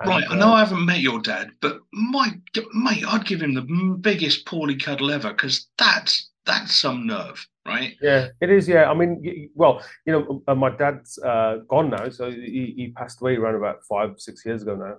And, 0.00 0.10
right, 0.10 0.24
I 0.30 0.36
know 0.36 0.50
uh, 0.50 0.54
I 0.54 0.60
haven't 0.60 0.86
met 0.86 1.00
your 1.00 1.20
dad, 1.20 1.50
but 1.60 1.80
my 1.92 2.28
mate, 2.72 3.04
I'd 3.06 3.26
give 3.26 3.42
him 3.42 3.54
the 3.54 3.96
biggest 4.00 4.46
Paulie 4.46 4.80
cuddle 4.80 5.10
ever 5.10 5.30
because 5.30 5.66
that's 5.76 6.30
that's 6.46 6.74
some 6.74 7.06
nerve, 7.06 7.44
right? 7.66 7.94
Yeah, 8.00 8.28
it 8.40 8.50
is. 8.50 8.68
Yeah, 8.68 8.90
I 8.90 8.94
mean, 8.94 9.50
well, 9.54 9.82
you 10.06 10.12
know, 10.12 10.42
uh, 10.46 10.54
my 10.54 10.70
dad's 10.70 11.18
uh, 11.18 11.58
gone 11.68 11.90
now, 11.90 12.08
so 12.08 12.30
he, 12.30 12.74
he 12.76 12.92
passed 12.96 13.20
away 13.20 13.36
around 13.36 13.56
about 13.56 13.84
five, 13.84 14.14
six 14.18 14.46
years 14.46 14.62
ago 14.62 14.76
now. 14.76 14.96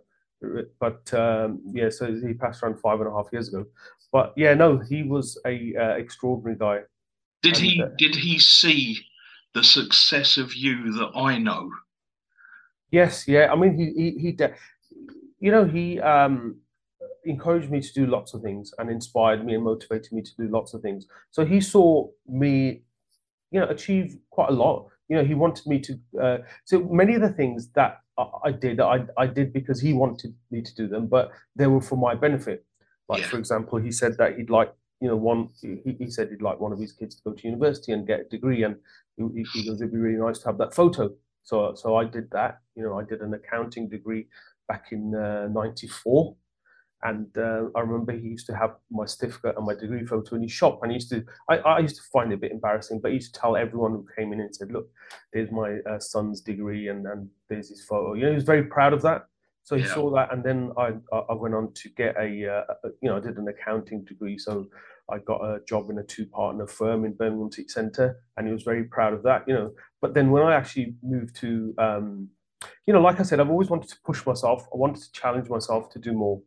But 0.79 1.13
um, 1.13 1.61
yeah, 1.65 1.89
so 1.89 2.13
he 2.13 2.33
passed 2.33 2.63
around 2.63 2.79
five 2.79 2.99
and 2.99 3.09
a 3.09 3.11
half 3.11 3.27
years 3.31 3.49
ago. 3.49 3.65
But 4.11 4.33
yeah, 4.37 4.53
no, 4.53 4.77
he 4.77 5.03
was 5.03 5.39
a 5.45 5.75
uh, 5.75 5.95
extraordinary 5.97 6.57
guy. 6.57 6.79
Did 7.41 7.55
and, 7.55 7.65
he? 7.65 7.81
Uh, 7.81 7.89
did 7.97 8.15
he 8.15 8.39
see 8.39 8.99
the 9.53 9.63
success 9.63 10.37
of 10.37 10.53
you 10.55 10.93
that 10.93 11.11
I 11.15 11.37
know? 11.37 11.69
Yes. 12.91 13.27
Yeah. 13.27 13.51
I 13.51 13.55
mean, 13.55 13.77
he 13.77 13.91
he, 13.93 14.19
he 14.19 14.37
you 15.39 15.51
know, 15.51 15.65
he 15.65 15.99
um 15.99 16.61
encouraged 17.25 17.69
me 17.69 17.81
to 17.81 17.93
do 17.93 18.05
lots 18.05 18.33
of 18.33 18.41
things 18.41 18.73
and 18.77 18.89
inspired 18.89 19.45
me 19.45 19.55
and 19.55 19.63
motivated 19.63 20.11
me 20.11 20.21
to 20.21 20.31
do 20.37 20.47
lots 20.47 20.73
of 20.73 20.81
things. 20.81 21.05
So 21.31 21.45
he 21.45 21.61
saw 21.61 22.07
me, 22.27 22.83
you 23.51 23.59
know, 23.59 23.67
achieve 23.67 24.17
quite 24.29 24.49
a 24.49 24.53
lot. 24.53 24.87
You 25.09 25.17
know, 25.17 25.23
he 25.23 25.33
wanted 25.33 25.65
me 25.67 25.79
to. 25.79 25.99
Uh, 26.21 26.37
so 26.65 26.79
many 26.83 27.15
of 27.15 27.21
the 27.21 27.29
things 27.33 27.69
that 27.73 27.99
I, 28.43 28.51
did, 28.51 28.79
I, 28.79 29.05
I 29.17 29.27
did 29.27 29.53
because 29.53 29.79
he 29.79 29.93
wanted 29.93 30.35
me 30.51 30.61
to 30.61 30.75
do 30.75 30.87
them, 30.87 31.07
but 31.07 31.31
they 31.55 31.67
were 31.67 31.81
for 31.81 31.97
my 31.97 32.15
benefit. 32.15 32.65
Like, 33.07 33.21
yeah. 33.21 33.27
for 33.27 33.37
example, 33.37 33.79
he 33.79 33.91
said 33.91 34.17
that 34.17 34.37
he'd 34.37 34.49
like, 34.49 34.73
you 35.01 35.07
know, 35.07 35.15
one. 35.15 35.49
He, 35.61 35.95
he 35.97 36.09
said 36.11 36.29
he'd 36.29 36.41
like 36.41 36.59
one 36.59 36.73
of 36.73 36.79
his 36.79 36.91
kids 36.91 37.15
to 37.15 37.23
go 37.23 37.31
to 37.33 37.47
university 37.47 37.93
and 37.93 38.05
get 38.05 38.19
a 38.19 38.23
degree, 38.25 38.63
and 38.63 38.75
he, 39.15 39.45
he 39.53 39.65
goes, 39.65 39.81
it'd 39.81 39.93
be 39.93 39.97
really 39.97 40.19
nice 40.19 40.39
to 40.39 40.47
have 40.47 40.57
that 40.57 40.73
photo. 40.73 41.09
So, 41.43 41.73
so 41.75 41.95
I 41.95 42.03
did 42.03 42.29
that. 42.31 42.59
You 42.75 42.83
know, 42.83 42.99
I 42.99 43.03
did 43.03 43.21
an 43.21 43.33
accounting 43.33 43.87
degree 43.87 44.27
back 44.67 44.87
in 44.91 45.15
uh, 45.15 45.47
'94. 45.47 46.35
And 47.03 47.27
uh, 47.37 47.65
I 47.75 47.79
remember 47.79 48.11
he 48.11 48.27
used 48.27 48.45
to 48.47 48.55
have 48.55 48.75
my 48.91 49.05
certificate 49.05 49.55
and 49.55 49.65
my 49.65 49.73
degree 49.73 50.05
photo 50.05 50.35
in 50.35 50.41
his 50.41 50.51
shop. 50.51 50.79
And 50.81 50.91
he 50.91 50.95
used 50.95 51.09
to, 51.11 51.23
I, 51.49 51.57
I 51.57 51.79
used 51.79 51.95
to 51.95 52.01
find 52.11 52.31
it 52.31 52.35
a 52.35 52.37
bit 52.37 52.51
embarrassing, 52.51 52.99
but 53.01 53.11
he 53.11 53.15
used 53.15 53.33
to 53.33 53.39
tell 53.39 53.55
everyone 53.55 53.91
who 53.91 54.05
came 54.17 54.33
in 54.33 54.41
and 54.41 54.53
said, 54.53 54.71
"Look, 54.71 54.89
there's 55.31 55.51
my 55.51 55.79
uh, 55.89 55.99
son's 55.99 56.41
degree, 56.41 56.89
and 56.89 57.05
and 57.07 57.29
there's 57.47 57.69
his 57.69 57.85
photo." 57.85 58.13
You 58.13 58.23
know, 58.23 58.29
he 58.29 58.35
was 58.35 58.43
very 58.43 58.63
proud 58.63 58.93
of 58.93 59.01
that. 59.03 59.27
So 59.63 59.75
he 59.75 59.83
yeah. 59.83 59.93
saw 59.93 60.09
that, 60.15 60.33
and 60.33 60.43
then 60.43 60.71
I 60.77 60.93
I 61.29 61.33
went 61.33 61.55
on 61.55 61.71
to 61.73 61.89
get 61.89 62.15
a, 62.17 62.27
uh, 62.55 62.89
you 63.01 63.09
know, 63.09 63.17
I 63.17 63.19
did 63.19 63.37
an 63.37 63.47
accounting 63.47 64.03
degree, 64.03 64.37
so 64.37 64.67
I 65.11 65.19
got 65.19 65.41
a 65.41 65.59
job 65.67 65.89
in 65.89 65.99
a 65.99 66.03
two 66.03 66.25
partner 66.25 66.67
firm 66.67 67.05
in 67.05 67.13
Birmingham 67.13 67.51
City 67.51 67.67
Centre, 67.67 68.17
and 68.35 68.47
he 68.47 68.53
was 68.53 68.63
very 68.63 68.85
proud 68.85 69.13
of 69.13 69.23
that. 69.23 69.43
You 69.47 69.53
know, 69.53 69.71
but 70.01 70.13
then 70.13 70.31
when 70.31 70.43
I 70.43 70.55
actually 70.55 70.95
moved 71.03 71.35
to, 71.37 71.73
um, 71.77 72.29
you 72.85 72.93
know, 72.93 73.01
like 73.01 73.19
I 73.19 73.23
said, 73.23 73.39
I've 73.39 73.49
always 73.49 73.69
wanted 73.69 73.89
to 73.89 73.97
push 74.03 74.25
myself. 74.25 74.67
I 74.73 74.77
wanted 74.77 75.03
to 75.03 75.11
challenge 75.11 75.49
myself 75.49 75.89
to 75.91 75.99
do 75.99 76.13
more. 76.13 76.41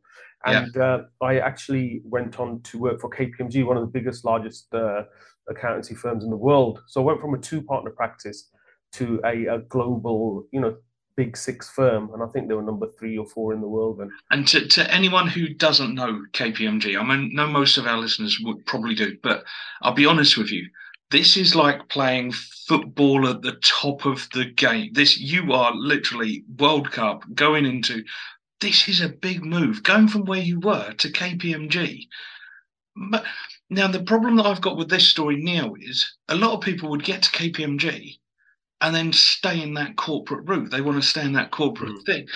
And 0.44 0.74
yeah. 0.74 0.82
uh, 0.82 1.04
I 1.20 1.38
actually 1.38 2.02
went 2.04 2.40
on 2.40 2.60
to 2.62 2.78
work 2.78 3.00
for 3.00 3.10
KPMG, 3.10 3.64
one 3.64 3.76
of 3.76 3.82
the 3.82 3.98
biggest, 3.98 4.24
largest 4.24 4.72
uh, 4.74 5.04
accountancy 5.48 5.94
firms 5.94 6.24
in 6.24 6.30
the 6.30 6.36
world. 6.36 6.82
So 6.86 7.00
I 7.00 7.04
went 7.04 7.20
from 7.20 7.34
a 7.34 7.38
two-partner 7.38 7.90
practice 7.90 8.50
to 8.92 9.20
a, 9.24 9.46
a, 9.46 9.58
global, 9.60 10.46
you 10.52 10.60
know, 10.60 10.76
big 11.16 11.36
six 11.36 11.68
firm, 11.70 12.12
and 12.12 12.22
I 12.22 12.26
think 12.26 12.48
they 12.48 12.54
were 12.54 12.62
number 12.62 12.88
three 12.98 13.16
or 13.18 13.26
four 13.26 13.52
in 13.52 13.60
the 13.60 13.68
world. 13.68 14.00
And 14.00 14.10
and 14.30 14.48
to, 14.48 14.66
to 14.66 14.92
anyone 14.92 15.28
who 15.28 15.48
doesn't 15.48 15.94
know 15.94 16.22
KPMG, 16.32 16.98
I 16.98 17.04
mean, 17.04 17.34
know 17.34 17.46
most 17.46 17.78
of 17.78 17.86
our 17.86 17.98
listeners 17.98 18.38
would 18.42 18.64
probably 18.66 18.94
do, 18.94 19.16
but 19.22 19.44
I'll 19.82 19.94
be 19.94 20.06
honest 20.06 20.36
with 20.36 20.50
you. 20.50 20.66
This 21.10 21.36
is 21.36 21.54
like 21.54 21.88
playing 21.90 22.32
football 22.66 23.28
at 23.28 23.42
the 23.42 23.58
top 23.62 24.06
of 24.06 24.26
the 24.32 24.46
game. 24.46 24.90
This 24.94 25.18
you 25.18 25.52
are 25.52 25.74
literally 25.74 26.44
World 26.58 26.90
Cup 26.90 27.24
going 27.34 27.66
into 27.66 28.02
this 28.62 28.88
is 28.88 29.00
a 29.00 29.08
big 29.08 29.44
move 29.44 29.82
going 29.82 30.08
from 30.08 30.24
where 30.24 30.40
you 30.40 30.60
were 30.60 30.92
to 30.92 31.12
KPMG. 31.12 32.06
But 33.10 33.24
now 33.68 33.88
the 33.88 34.02
problem 34.02 34.36
that 34.36 34.46
I've 34.46 34.60
got 34.60 34.76
with 34.76 34.88
this 34.88 35.08
story 35.08 35.36
now 35.36 35.74
is 35.78 36.16
a 36.28 36.36
lot 36.36 36.54
of 36.54 36.60
people 36.60 36.88
would 36.90 37.04
get 37.04 37.22
to 37.22 37.30
KPMG 37.30 38.18
and 38.80 38.94
then 38.94 39.12
stay 39.12 39.60
in 39.60 39.74
that 39.74 39.96
corporate 39.96 40.48
route. 40.48 40.70
They 40.70 40.80
want 40.80 41.02
to 41.02 41.06
stay 41.06 41.24
in 41.24 41.32
that 41.34 41.50
corporate 41.50 41.92
mm. 41.92 42.06
thing. 42.06 42.26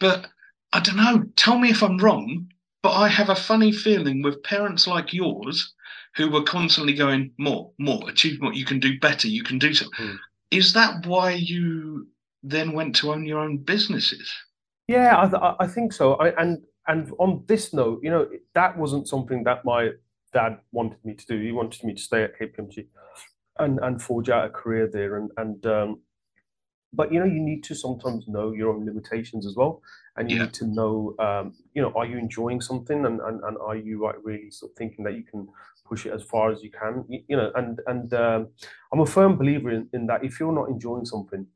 But 0.00 0.26
I 0.72 0.80
don't 0.80 0.96
know, 0.96 1.24
tell 1.36 1.58
me 1.58 1.70
if 1.70 1.82
I'm 1.82 1.98
wrong, 1.98 2.48
but 2.82 2.92
I 2.92 3.08
have 3.08 3.28
a 3.28 3.36
funny 3.36 3.72
feeling 3.72 4.22
with 4.22 4.42
parents 4.42 4.86
like 4.86 5.12
yours 5.12 5.74
who 6.16 6.30
were 6.30 6.42
constantly 6.42 6.94
going, 6.94 7.32
more, 7.38 7.72
more, 7.78 8.08
achieve 8.08 8.40
more, 8.40 8.52
you 8.52 8.64
can 8.64 8.80
do 8.80 8.98
better, 8.98 9.28
you 9.28 9.42
can 9.42 9.58
do 9.58 9.74
something. 9.74 10.06
Mm. 10.06 10.18
Is 10.50 10.72
that 10.72 11.06
why 11.06 11.32
you 11.32 12.08
then 12.42 12.72
went 12.72 12.96
to 12.96 13.12
own 13.12 13.26
your 13.26 13.40
own 13.40 13.58
businesses? 13.58 14.32
Yeah, 14.88 15.20
I, 15.20 15.28
th- 15.28 15.56
I 15.60 15.66
think 15.66 15.92
so. 15.92 16.14
I, 16.14 16.40
and 16.40 16.62
and 16.86 17.12
on 17.18 17.44
this 17.46 17.72
note, 17.72 18.00
you 18.02 18.10
know, 18.10 18.28
that 18.54 18.78
wasn't 18.78 19.08
something 19.08 19.42
that 19.44 19.64
my 19.64 19.90
dad 20.32 20.58
wanted 20.72 21.04
me 21.04 21.14
to 21.14 21.26
do. 21.26 21.40
He 21.40 21.52
wanted 21.52 21.82
me 21.84 21.94
to 21.94 22.00
stay 22.00 22.22
at 22.22 22.38
KPMG 22.38 22.86
and 23.58 23.78
and 23.80 24.00
forge 24.00 24.28
out 24.28 24.46
a 24.46 24.50
career 24.50 24.88
there. 24.92 25.16
And 25.16 25.30
and 25.36 25.66
um, 25.66 26.00
but 26.92 27.12
you 27.12 27.18
know, 27.18 27.26
you 27.26 27.40
need 27.40 27.64
to 27.64 27.74
sometimes 27.74 28.28
know 28.28 28.52
your 28.52 28.72
own 28.74 28.86
limitations 28.86 29.46
as 29.46 29.56
well, 29.56 29.82
and 30.16 30.30
you 30.30 30.36
yeah. 30.36 30.44
need 30.44 30.54
to 30.54 30.66
know, 30.66 31.14
um, 31.18 31.54
you 31.74 31.82
know, 31.82 31.92
are 31.96 32.06
you 32.06 32.18
enjoying 32.18 32.60
something, 32.60 33.04
and 33.04 33.20
and, 33.20 33.42
and 33.42 33.58
are 33.58 33.76
you 33.76 34.02
like 34.02 34.16
really 34.22 34.50
sort 34.50 34.72
of 34.72 34.76
thinking 34.76 35.04
that 35.04 35.14
you 35.14 35.24
can 35.24 35.48
push 35.84 36.06
it 36.06 36.12
as 36.12 36.22
far 36.22 36.50
as 36.50 36.62
you 36.62 36.70
can, 36.70 37.04
you, 37.08 37.22
you 37.28 37.36
know, 37.36 37.50
and 37.56 37.80
and 37.86 38.14
um, 38.14 38.48
I'm 38.92 39.00
a 39.00 39.06
firm 39.06 39.36
believer 39.36 39.70
in, 39.70 39.88
in 39.92 40.06
that 40.06 40.24
if 40.24 40.40
you're 40.40 40.54
not 40.54 40.68
enjoying 40.68 41.04
something, 41.04 41.46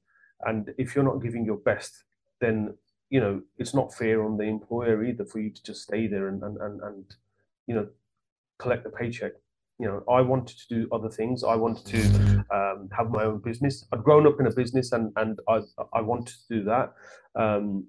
and 0.42 0.74
if 0.78 0.94
you're 0.94 1.04
not 1.04 1.22
giving 1.22 1.44
your 1.44 1.58
best, 1.58 2.04
then 2.40 2.74
you 3.10 3.20
know, 3.20 3.42
it's 3.58 3.74
not 3.74 3.92
fair 3.92 4.24
on 4.24 4.36
the 4.36 4.44
employer 4.44 5.04
either 5.04 5.24
for 5.24 5.40
you 5.40 5.50
to 5.50 5.62
just 5.62 5.82
stay 5.82 6.06
there 6.06 6.28
and, 6.28 6.42
and, 6.42 6.56
and, 6.58 6.80
and 6.80 7.04
you 7.66 7.74
know, 7.74 7.88
collect 8.58 8.84
the 8.84 8.90
paycheck. 8.90 9.32
You 9.78 9.86
know, 9.86 10.04
I 10.08 10.20
wanted 10.20 10.56
to 10.58 10.68
do 10.68 10.88
other 10.92 11.08
things. 11.08 11.42
I 11.42 11.56
wanted 11.56 11.86
to 11.86 12.44
um, 12.54 12.88
have 12.96 13.10
my 13.10 13.24
own 13.24 13.38
business. 13.38 13.86
I'd 13.92 14.04
grown 14.04 14.26
up 14.26 14.38
in 14.38 14.46
a 14.46 14.52
business 14.52 14.92
and, 14.92 15.12
and 15.16 15.40
I, 15.48 15.62
I 15.92 16.00
wanted 16.02 16.28
to 16.28 16.58
do 16.58 16.64
that. 16.64 16.92
Um, 17.34 17.88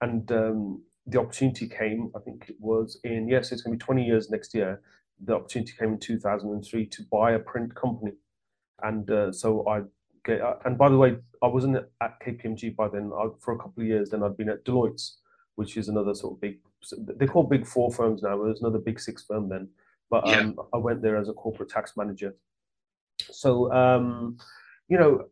and 0.00 0.30
um, 0.32 0.82
the 1.06 1.20
opportunity 1.20 1.66
came, 1.68 2.10
I 2.14 2.18
think 2.20 2.46
it 2.48 2.56
was 2.58 3.00
in, 3.04 3.28
yes, 3.28 3.52
it's 3.52 3.62
going 3.62 3.78
to 3.78 3.82
be 3.82 3.86
20 3.86 4.04
years 4.04 4.30
next 4.30 4.52
year. 4.54 4.82
The 5.24 5.36
opportunity 5.36 5.72
came 5.78 5.94
in 5.94 5.98
2003 5.98 6.86
to 6.86 7.02
buy 7.10 7.32
a 7.32 7.38
print 7.38 7.74
company. 7.74 8.12
And 8.82 9.10
uh, 9.10 9.32
so 9.32 9.66
I 9.66 9.82
Okay, 10.18 10.40
uh, 10.40 10.54
and 10.64 10.76
by 10.76 10.88
the 10.88 10.96
way, 10.96 11.16
I 11.42 11.46
wasn't 11.46 11.76
at 11.76 12.20
KPMG 12.20 12.74
by 12.76 12.88
then 12.88 13.12
I, 13.16 13.28
for 13.40 13.54
a 13.54 13.58
couple 13.58 13.82
of 13.82 13.86
years. 13.86 14.10
Then 14.10 14.22
I'd 14.22 14.36
been 14.36 14.48
at 14.48 14.64
Deloitte's, 14.64 15.18
which 15.56 15.76
is 15.76 15.88
another 15.88 16.14
sort 16.14 16.34
of 16.34 16.40
big. 16.40 16.58
They're 16.98 17.28
called 17.28 17.50
Big 17.50 17.66
Four 17.66 17.92
firms 17.92 18.22
now. 18.22 18.42
There's 18.42 18.60
another 18.60 18.78
Big 18.78 19.00
Six 19.00 19.24
firm 19.24 19.48
then, 19.48 19.68
but 20.10 20.26
yeah. 20.26 20.40
um, 20.40 20.56
I 20.72 20.78
went 20.78 21.02
there 21.02 21.16
as 21.16 21.28
a 21.28 21.32
corporate 21.32 21.68
tax 21.68 21.96
manager, 21.96 22.34
So, 23.30 23.72
um, 23.72 24.38
you 24.88 24.98
know, 24.98 25.26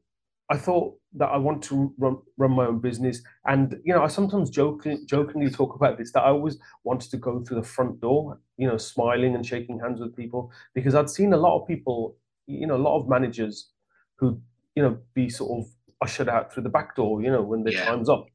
I 0.49 0.57
thought 0.57 0.97
that 1.15 1.27
I 1.27 1.37
want 1.39 1.63
to 1.65 1.93
run, 1.99 2.19
run 2.37 2.53
my 2.53 2.67
own 2.67 2.79
business. 2.79 3.21
And, 3.47 3.81
you 3.85 3.93
know, 3.93 4.03
I 4.03 4.07
sometimes 4.07 4.51
joking, 4.51 5.05
jokingly 5.07 5.51
talk 5.51 5.75
about 5.75 5.99
this, 5.99 6.13
that 6.13 6.23
I 6.23 6.29
always 6.29 6.59
wanted 6.85 7.11
to 7.11 7.17
go 7.17 7.43
through 7.43 7.61
the 7.61 7.67
front 7.67 8.01
door, 8.01 8.39
you 8.57 8.69
know, 8.69 8.77
smiling 8.77 9.35
and 9.35 9.45
shaking 9.45 9.81
hands 9.81 10.01
with 10.01 10.17
people, 10.17 10.53
because 10.75 10.95
I'd 10.95 11.11
seen 11.11 11.33
a 11.33 11.37
lot 11.37 11.61
of 11.61 11.67
people, 11.67 12.17
you 12.47 12.67
know, 12.67 12.77
a 12.77 12.79
lot 12.79 13.01
of 13.01 13.09
managers 13.09 13.71
who, 14.17 14.41
you 14.77 14.83
know, 14.83 14.99
be 15.15 15.29
sort 15.29 15.59
of 15.65 15.71
ushered 16.01 16.29
out 16.29 16.53
through 16.53 16.63
the 16.63 16.69
back 16.69 16.95
door, 16.95 17.23
you 17.23 17.31
know, 17.31 17.43
when 17.43 17.65
their 17.65 17.75
Yeah. 17.75 17.87
time's 17.87 18.09
up. 18.09 18.27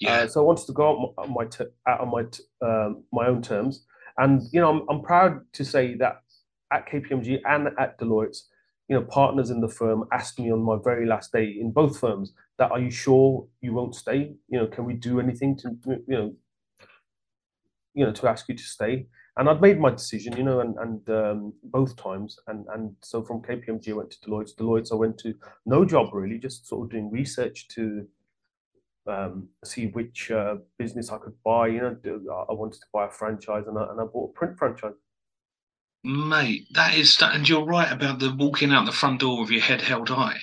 Yeah. 0.00 0.22
Uh, 0.22 0.26
so 0.26 0.40
I 0.40 0.44
wanted 0.44 0.66
to 0.66 0.72
go 0.72 0.88
out 0.88 1.14
on 1.18 1.32
my 1.34 1.44
t- 1.44 1.64
out 1.86 2.00
on 2.00 2.10
my 2.10 2.24
t- 2.24 2.42
um, 2.62 3.04
my 3.12 3.26
own 3.28 3.42
terms, 3.42 3.84
and 4.18 4.42
you 4.52 4.60
know 4.60 4.70
I'm, 4.70 4.82
I'm 4.90 5.02
proud 5.02 5.40
to 5.54 5.64
say 5.64 5.94
that 5.96 6.22
at 6.72 6.86
KPMG 6.88 7.40
and 7.44 7.68
at 7.78 7.98
Deloitte, 7.98 8.36
you 8.88 8.96
know 8.96 9.02
partners 9.04 9.48
in 9.50 9.60
the 9.60 9.68
firm 9.68 10.04
asked 10.12 10.38
me 10.38 10.50
on 10.52 10.60
my 10.60 10.76
very 10.82 11.06
last 11.06 11.32
day 11.32 11.46
in 11.46 11.72
both 11.72 11.98
firms 11.98 12.34
that 12.58 12.70
are 12.70 12.78
you 12.80 12.90
sure 12.90 13.46
you 13.62 13.72
won't 13.72 13.94
stay? 13.94 14.34
You 14.48 14.58
know, 14.58 14.66
can 14.66 14.84
we 14.84 14.94
do 14.94 15.18
anything 15.20 15.56
to 15.58 15.70
you 15.86 16.02
know 16.08 16.34
you 17.96 18.04
know 18.04 18.12
to 18.12 18.28
ask 18.28 18.48
you 18.48 18.54
to 18.54 18.62
stay? 18.62 19.06
And 19.38 19.50
I'd 19.50 19.60
made 19.60 19.78
my 19.78 19.90
decision, 19.90 20.36
you 20.36 20.44
know, 20.44 20.60
and 20.60 20.76
and 20.78 21.10
um, 21.10 21.52
both 21.64 21.96
times, 21.96 22.38
and 22.46 22.66
and 22.72 22.94
so 23.02 23.22
from 23.22 23.42
KPMG 23.42 23.90
I 23.90 23.94
went 23.94 24.10
to 24.12 24.20
Deloitte. 24.20 24.54
Deloitte 24.56 24.92
I 24.92 24.96
went 24.96 25.18
to 25.18 25.34
no 25.64 25.84
job 25.84 26.14
really, 26.14 26.38
just 26.38 26.66
sort 26.66 26.84
of 26.84 26.90
doing 26.90 27.10
research 27.10 27.66
to 27.68 28.06
um, 29.06 29.48
see 29.64 29.86
which 29.88 30.30
uh, 30.30 30.56
business 30.78 31.10
I 31.10 31.18
could 31.18 31.34
buy. 31.44 31.68
You 31.68 31.80
know, 31.80 32.46
I 32.48 32.52
wanted 32.52 32.80
to 32.80 32.86
buy 32.92 33.06
a 33.06 33.10
franchise, 33.10 33.64
and 33.66 33.78
I, 33.78 33.90
and 33.90 34.00
I 34.00 34.04
bought 34.04 34.30
a 34.30 34.38
print 34.38 34.58
franchise. 34.58 34.94
Mate, 36.04 36.68
that 36.72 36.94
is, 36.94 37.18
and 37.20 37.48
you're 37.48 37.64
right 37.64 37.90
about 37.90 38.20
the 38.20 38.32
walking 38.32 38.70
out 38.70 38.86
the 38.86 38.92
front 38.92 39.20
door 39.20 39.40
with 39.40 39.50
your 39.50 39.62
head 39.62 39.80
held 39.82 40.08
high. 40.08 40.38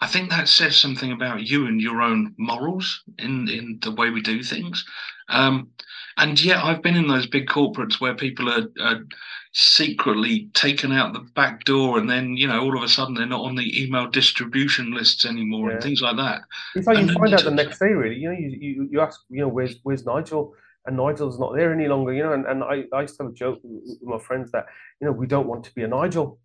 I 0.00 0.06
think 0.06 0.30
that 0.30 0.48
says 0.48 0.76
something 0.76 1.12
about 1.12 1.42
you 1.42 1.66
and 1.66 1.80
your 1.80 2.02
own 2.02 2.34
morals 2.38 3.02
in 3.18 3.48
in 3.48 3.78
the 3.82 3.90
way 3.90 4.10
we 4.10 4.20
do 4.20 4.42
things. 4.42 4.84
Um, 5.28 5.70
and 6.16 6.42
yeah, 6.42 6.62
I've 6.62 6.82
been 6.82 6.96
in 6.96 7.08
those 7.08 7.26
big 7.26 7.46
corporates 7.46 8.00
where 8.00 8.14
people 8.14 8.48
are, 8.48 8.68
are 8.80 9.04
secretly 9.52 10.48
taken 10.54 10.92
out 10.92 11.12
the 11.12 11.26
back 11.34 11.64
door, 11.64 11.98
and 11.98 12.08
then 12.08 12.36
you 12.36 12.46
know 12.46 12.60
all 12.60 12.76
of 12.76 12.82
a 12.82 12.88
sudden 12.88 13.14
they're 13.14 13.26
not 13.26 13.44
on 13.44 13.56
the 13.56 13.82
email 13.82 14.08
distribution 14.08 14.92
lists 14.92 15.24
anymore 15.24 15.70
and 15.70 15.82
things 15.82 16.00
like 16.00 16.16
that. 16.16 16.42
It's 16.74 16.86
like 16.86 16.98
And 16.98 17.08
you 17.08 17.14
find 17.14 17.34
out 17.34 17.44
the 17.44 17.50
next 17.62 17.78
day, 17.78 17.92
really. 17.92 18.16
You 18.16 18.30
know, 18.30 18.38
you, 18.38 18.48
you, 18.48 18.88
you 18.92 19.00
ask, 19.00 19.20
you 19.30 19.40
know, 19.40 19.48
where's 19.48 19.76
where's 19.82 20.04
Nigel? 20.04 20.54
And 20.86 20.96
Nigel's 20.96 21.38
not 21.38 21.54
there 21.54 21.72
any 21.72 21.86
longer. 21.86 22.12
You 22.12 22.22
know, 22.22 22.32
and, 22.32 22.46
and 22.46 22.64
I, 22.64 22.84
I 22.92 23.02
used 23.02 23.16
to 23.18 23.24
have 23.24 23.32
a 23.32 23.34
joke 23.34 23.60
with 23.62 23.98
with 24.00 24.02
my 24.02 24.18
friends 24.18 24.52
that 24.52 24.66
you 25.00 25.06
know 25.06 25.12
we 25.12 25.26
don't 25.26 25.48
want 25.48 25.64
to 25.64 25.74
be 25.74 25.82
a 25.82 25.88
Nigel. 25.88 26.38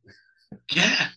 Yeah, 0.72 1.07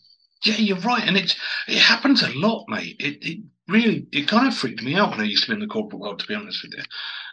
yeah, 0.47 0.57
you're 0.57 0.79
right, 0.79 1.05
and 1.07 1.17
it 1.17 1.37
it 1.69 1.79
happens 1.79 2.23
a 2.23 2.33
lot, 2.35 2.67
mate. 2.69 2.97
It 2.99 3.25
it 3.25 3.39
really 3.69 4.07
it 4.13 4.29
kind 4.29 4.47
of 4.47 4.57
freaked 4.57 4.83
me 4.83 4.95
out 4.95 5.11
when 5.11 5.21
I 5.21 5.25
used 5.25 5.45
to 5.45 5.51
be 5.51 5.55
in 5.55 5.61
the 5.61 5.67
corporate 5.67 6.01
world, 6.01 6.21
to 6.21 6.27
be 6.27 6.35
honest 6.35 6.63
with 6.63 6.75
you. 6.77 6.85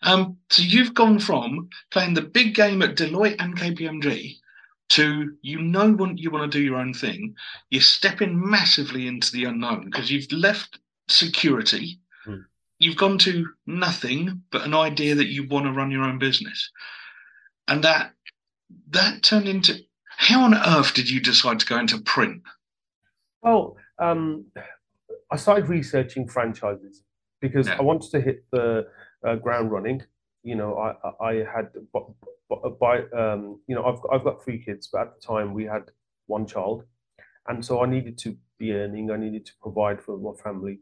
Um, 0.03 0.37
so 0.49 0.61
you've 0.61 0.93
gone 0.93 1.19
from 1.19 1.69
playing 1.91 2.15
the 2.15 2.21
big 2.21 2.55
game 2.55 2.81
at 2.81 2.95
Deloitte 2.95 3.37
and 3.39 3.57
KPMG 3.57 4.37
to 4.89 5.35
you 5.41 5.61
know 5.61 5.91
when 5.91 6.17
you 6.17 6.29
want 6.29 6.51
to 6.51 6.57
do 6.57 6.63
your 6.63 6.77
own 6.77 6.93
thing. 6.93 7.35
You're 7.69 7.81
stepping 7.81 8.49
massively 8.49 9.07
into 9.07 9.31
the 9.31 9.45
unknown 9.45 9.85
because 9.85 10.11
you've 10.11 10.31
left 10.31 10.79
security. 11.07 11.99
Hmm. 12.25 12.41
You've 12.79 12.97
gone 12.97 13.17
to 13.19 13.47
nothing 13.65 14.43
but 14.51 14.63
an 14.63 14.73
idea 14.73 15.15
that 15.15 15.27
you 15.27 15.47
want 15.47 15.65
to 15.65 15.71
run 15.71 15.91
your 15.91 16.03
own 16.03 16.19
business, 16.19 16.71
and 17.67 17.83
that 17.83 18.13
that 18.89 19.23
turned 19.23 19.47
into 19.47 19.79
how 20.17 20.43
on 20.43 20.53
earth 20.53 20.93
did 20.93 21.09
you 21.09 21.19
decide 21.19 21.59
to 21.59 21.65
go 21.65 21.77
into 21.77 21.99
print? 21.99 22.43
Well, 23.43 23.77
um, 23.99 24.47
I 25.31 25.37
started 25.37 25.69
researching 25.69 26.27
franchises 26.27 27.03
because 27.41 27.67
Yeah. 27.67 27.77
I 27.79 27.83
wanted 27.83 28.11
to 28.11 28.21
hit 28.21 28.45
the 28.51 28.87
uh, 29.25 29.35
ground 29.37 29.71
running. 29.71 30.03
You 30.43 30.55
know, 30.55 30.77
I 30.77 30.95
I 31.31 31.33
had 31.45 31.71
by 32.79 33.03
um, 33.11 33.61
you 33.67 33.75
know 33.75 33.85
I've 33.85 33.99
I've 34.11 34.23
got 34.23 34.43
three 34.43 34.63
kids, 34.63 34.89
but 34.91 35.01
at 35.01 35.15
the 35.15 35.21
time 35.21 35.53
we 35.53 35.65
had 35.65 35.91
one 36.27 36.45
child, 36.47 36.85
and 37.47 37.65
so 37.65 37.81
I 37.83 37.87
needed 37.87 38.17
to 38.19 38.37
be 38.59 38.73
earning. 38.73 39.11
I 39.11 39.17
needed 39.17 39.45
to 39.47 39.53
provide 39.61 40.01
for 40.01 40.17
my 40.17 40.33
family, 40.43 40.81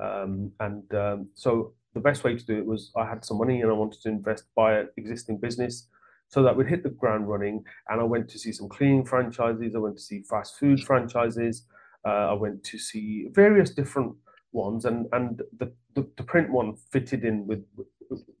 um, 0.00 0.52
and 0.60 0.94
um, 0.94 1.30
so 1.34 1.74
the 1.94 2.00
best 2.00 2.24
way 2.24 2.36
to 2.36 2.46
do 2.46 2.58
it 2.58 2.66
was 2.66 2.92
I 2.96 3.06
had 3.06 3.24
some 3.24 3.38
money 3.38 3.60
and 3.62 3.70
I 3.70 3.74
wanted 3.74 4.00
to 4.02 4.08
invest 4.10 4.44
by 4.56 4.78
an 4.80 4.88
existing 4.96 5.38
business 5.38 5.88
so 6.28 6.42
that 6.42 6.56
we'd 6.56 6.68
hit 6.68 6.82
the 6.84 6.90
ground 6.90 7.28
running. 7.28 7.64
And 7.88 8.00
I 8.00 8.04
went 8.04 8.30
to 8.30 8.38
see 8.38 8.52
some 8.52 8.68
cleaning 8.70 9.04
franchises. 9.04 9.74
I 9.74 9.78
went 9.78 9.98
to 9.98 10.02
see 10.02 10.22
fast 10.22 10.58
food 10.58 10.82
franchises. 10.82 11.66
Uh, 12.06 12.30
I 12.30 12.32
went 12.34 12.64
to 12.64 12.78
see 12.78 13.28
various 13.32 13.70
different 13.70 14.16
ones, 14.52 14.84
and 14.84 15.06
and 15.12 15.42
the, 15.58 15.72
the, 15.94 16.08
the 16.16 16.22
print 16.24 16.50
one 16.50 16.76
fitted 16.92 17.24
in 17.24 17.46
with 17.46 17.64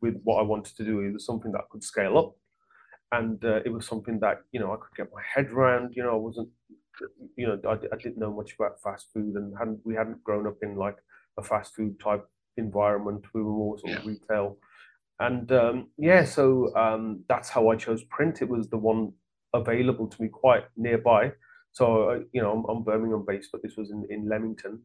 with 0.00 0.20
what 0.24 0.38
I 0.40 0.42
wanted 0.42 0.76
to 0.76 0.84
do. 0.84 1.00
It 1.00 1.12
was 1.12 1.26
something 1.26 1.52
that 1.52 1.68
could 1.70 1.84
scale 1.84 2.18
up, 2.18 2.36
and 3.12 3.44
uh, 3.44 3.60
it 3.64 3.72
was 3.72 3.86
something 3.86 4.18
that 4.20 4.38
you 4.52 4.60
know 4.60 4.72
I 4.72 4.76
could 4.76 4.96
get 4.96 5.12
my 5.12 5.22
head 5.22 5.50
around. 5.50 5.94
You 5.96 6.02
know, 6.04 6.12
I 6.12 6.16
wasn't, 6.16 6.48
you 7.36 7.46
know, 7.46 7.60
I, 7.68 7.74
I 7.94 7.96
didn't 7.98 8.18
know 8.18 8.32
much 8.32 8.54
about 8.54 8.80
fast 8.82 9.08
food, 9.12 9.34
and 9.36 9.54
hadn't 9.58 9.80
we 9.84 9.94
hadn't 9.94 10.22
grown 10.24 10.46
up 10.46 10.56
in 10.62 10.76
like 10.76 10.96
a 11.38 11.42
fast 11.42 11.74
food 11.74 11.98
type 12.00 12.26
environment. 12.56 13.24
We 13.34 13.42
were 13.42 13.50
more 13.50 13.78
sort 13.78 13.98
of 13.98 14.04
Yeah. 14.04 14.06
retail, 14.06 14.58
and 15.20 15.50
um, 15.52 15.88
yeah, 15.98 16.24
so 16.24 16.74
um, 16.76 17.24
that's 17.28 17.48
how 17.48 17.68
I 17.68 17.76
chose 17.76 18.04
print. 18.04 18.42
It 18.42 18.48
was 18.48 18.68
the 18.68 18.78
one 18.78 19.12
available 19.54 20.08
to 20.08 20.22
me 20.22 20.28
quite 20.28 20.64
nearby. 20.76 21.32
So 21.72 22.10
uh, 22.10 22.18
you 22.32 22.40
know, 22.40 22.52
I'm, 22.52 22.64
I'm 22.68 22.82
Birmingham 22.82 23.24
based, 23.26 23.50
but 23.52 23.62
this 23.62 23.76
was 23.76 23.90
in, 23.90 24.06
in 24.10 24.28
Leamington, 24.28 24.80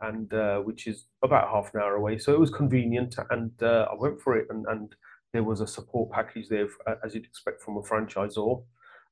and 0.00 0.32
uh, 0.32 0.58
which 0.60 0.86
is 0.86 1.06
about 1.22 1.50
half 1.50 1.74
an 1.74 1.80
hour 1.80 1.96
away. 1.96 2.18
So 2.18 2.32
it 2.32 2.40
was 2.40 2.50
convenient, 2.50 3.16
and 3.30 3.50
uh, 3.62 3.88
I 3.90 3.94
went 3.94 4.20
for 4.20 4.36
it. 4.36 4.46
And, 4.50 4.64
and 4.66 4.94
there 5.32 5.44
was 5.44 5.60
a 5.60 5.66
support 5.66 6.10
package 6.10 6.48
there, 6.48 6.68
as 7.04 7.14
you'd 7.14 7.24
expect 7.24 7.62
from 7.62 7.76
a 7.76 7.82
franchisor, 7.82 8.62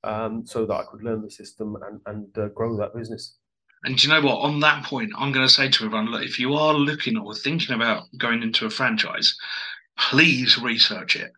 um, 0.04 0.46
so 0.46 0.64
that 0.66 0.74
I 0.74 0.84
could 0.90 1.02
learn 1.02 1.22
the 1.22 1.30
system 1.30 1.76
and 1.86 2.00
and 2.06 2.38
uh, 2.38 2.48
grow 2.48 2.76
that 2.76 2.94
business. 2.94 3.36
And 3.84 4.02
you 4.02 4.10
know 4.10 4.20
what? 4.20 4.40
On 4.40 4.60
that 4.60 4.84
point, 4.84 5.12
I'm 5.16 5.32
going 5.32 5.46
to 5.46 5.52
say 5.52 5.68
to 5.68 5.84
everyone: 5.84 6.10
look, 6.10 6.22
if 6.22 6.38
you 6.38 6.54
are 6.54 6.74
looking 6.74 7.16
or 7.16 7.34
thinking 7.34 7.74
about 7.74 8.04
going 8.16 8.42
into 8.42 8.66
a 8.66 8.70
franchise, 8.70 9.36
please 9.98 10.58
research 10.58 11.16
it. 11.16 11.32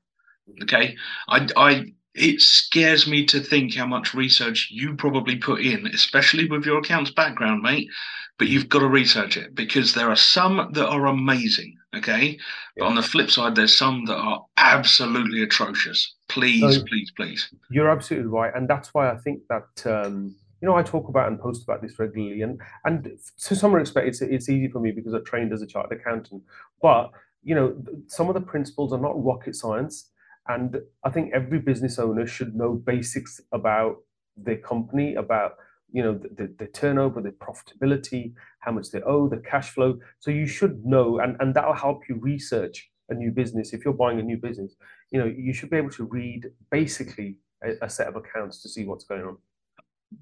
Okay, 0.62 0.96
I, 1.28 1.48
I, 1.56 1.92
it 2.14 2.40
scares 2.40 3.06
me 3.06 3.24
to 3.26 3.40
think 3.40 3.74
how 3.74 3.86
much 3.86 4.14
research 4.14 4.68
you 4.70 4.94
probably 4.96 5.36
put 5.36 5.60
in, 5.60 5.86
especially 5.88 6.48
with 6.48 6.66
your 6.66 6.78
accounts 6.78 7.10
background, 7.10 7.62
mate. 7.62 7.88
But 8.38 8.48
you've 8.48 8.68
got 8.70 8.78
to 8.80 8.88
research 8.88 9.36
it 9.36 9.54
because 9.54 9.92
there 9.92 10.08
are 10.08 10.16
some 10.16 10.70
that 10.72 10.88
are 10.88 11.06
amazing. 11.06 11.76
Okay, 11.94 12.38
but 12.76 12.86
on 12.86 12.94
the 12.94 13.02
flip 13.02 13.30
side, 13.30 13.56
there's 13.56 13.76
some 13.76 14.04
that 14.06 14.16
are 14.16 14.44
absolutely 14.56 15.42
atrocious. 15.42 16.14
Please, 16.28 16.78
No. 16.78 16.84
please, 16.84 17.10
please. 17.16 17.50
You're 17.68 17.90
absolutely 17.90 18.28
right, 18.28 18.52
and 18.54 18.68
that's 18.68 18.94
why 18.94 19.10
I 19.10 19.16
think 19.16 19.42
that 19.48 19.86
um, 19.86 20.34
you 20.60 20.66
know 20.68 20.76
I 20.76 20.82
talk 20.82 21.08
about 21.08 21.28
and 21.28 21.38
post 21.38 21.64
about 21.64 21.82
this 21.82 21.98
regularly, 21.98 22.42
and 22.42 22.60
and 22.84 23.10
to 23.44 23.56
some 23.56 23.72
respect, 23.72 24.06
it's 24.06 24.22
it's 24.22 24.48
easy 24.48 24.68
for 24.68 24.78
me 24.80 24.92
because 24.92 25.14
I 25.14 25.18
trained 25.20 25.52
as 25.52 25.62
a 25.62 25.66
chartered 25.66 25.98
accountant. 26.00 26.42
But 26.80 27.10
you 27.42 27.54
know, 27.54 27.76
some 28.06 28.28
of 28.28 28.34
the 28.34 28.40
principles 28.40 28.92
are 28.92 29.00
not 29.00 29.22
rocket 29.22 29.56
science, 29.56 30.09
and 30.54 30.76
I 31.04 31.10
think 31.10 31.32
every 31.32 31.58
business 31.58 31.98
owner 31.98 32.26
should 32.26 32.54
know 32.54 32.74
basics 32.74 33.40
about 33.52 33.96
their 34.36 34.58
company, 34.58 35.14
about 35.14 35.52
you 35.92 36.02
know 36.02 36.14
the, 36.14 36.54
the, 36.58 36.66
turnover, 36.66 37.20
the 37.20 37.30
profitability, 37.30 38.32
how 38.60 38.72
much 38.72 38.90
they 38.90 39.02
owe, 39.02 39.28
the 39.28 39.38
cash 39.38 39.70
flow. 39.70 39.98
So 40.20 40.30
you 40.30 40.46
should 40.46 40.84
know, 40.84 41.18
and 41.18 41.36
and 41.40 41.54
that'll 41.54 41.74
help 41.74 42.08
you 42.08 42.16
research 42.16 42.90
a 43.10 43.14
new 43.14 43.32
business 43.32 43.72
if 43.72 43.84
you're 43.84 43.92
buying 43.92 44.20
a 44.20 44.22
new 44.22 44.36
business 44.36 44.76
you 45.10 45.18
know 45.18 45.26
you 45.26 45.52
should 45.52 45.70
be 45.70 45.76
able 45.76 45.90
to 45.90 46.04
read 46.04 46.50
basically 46.70 47.36
a, 47.64 47.72
a 47.82 47.90
set 47.90 48.06
of 48.06 48.16
accounts 48.16 48.62
to 48.62 48.68
see 48.68 48.84
what's 48.84 49.04
going 49.04 49.22
on 49.22 49.36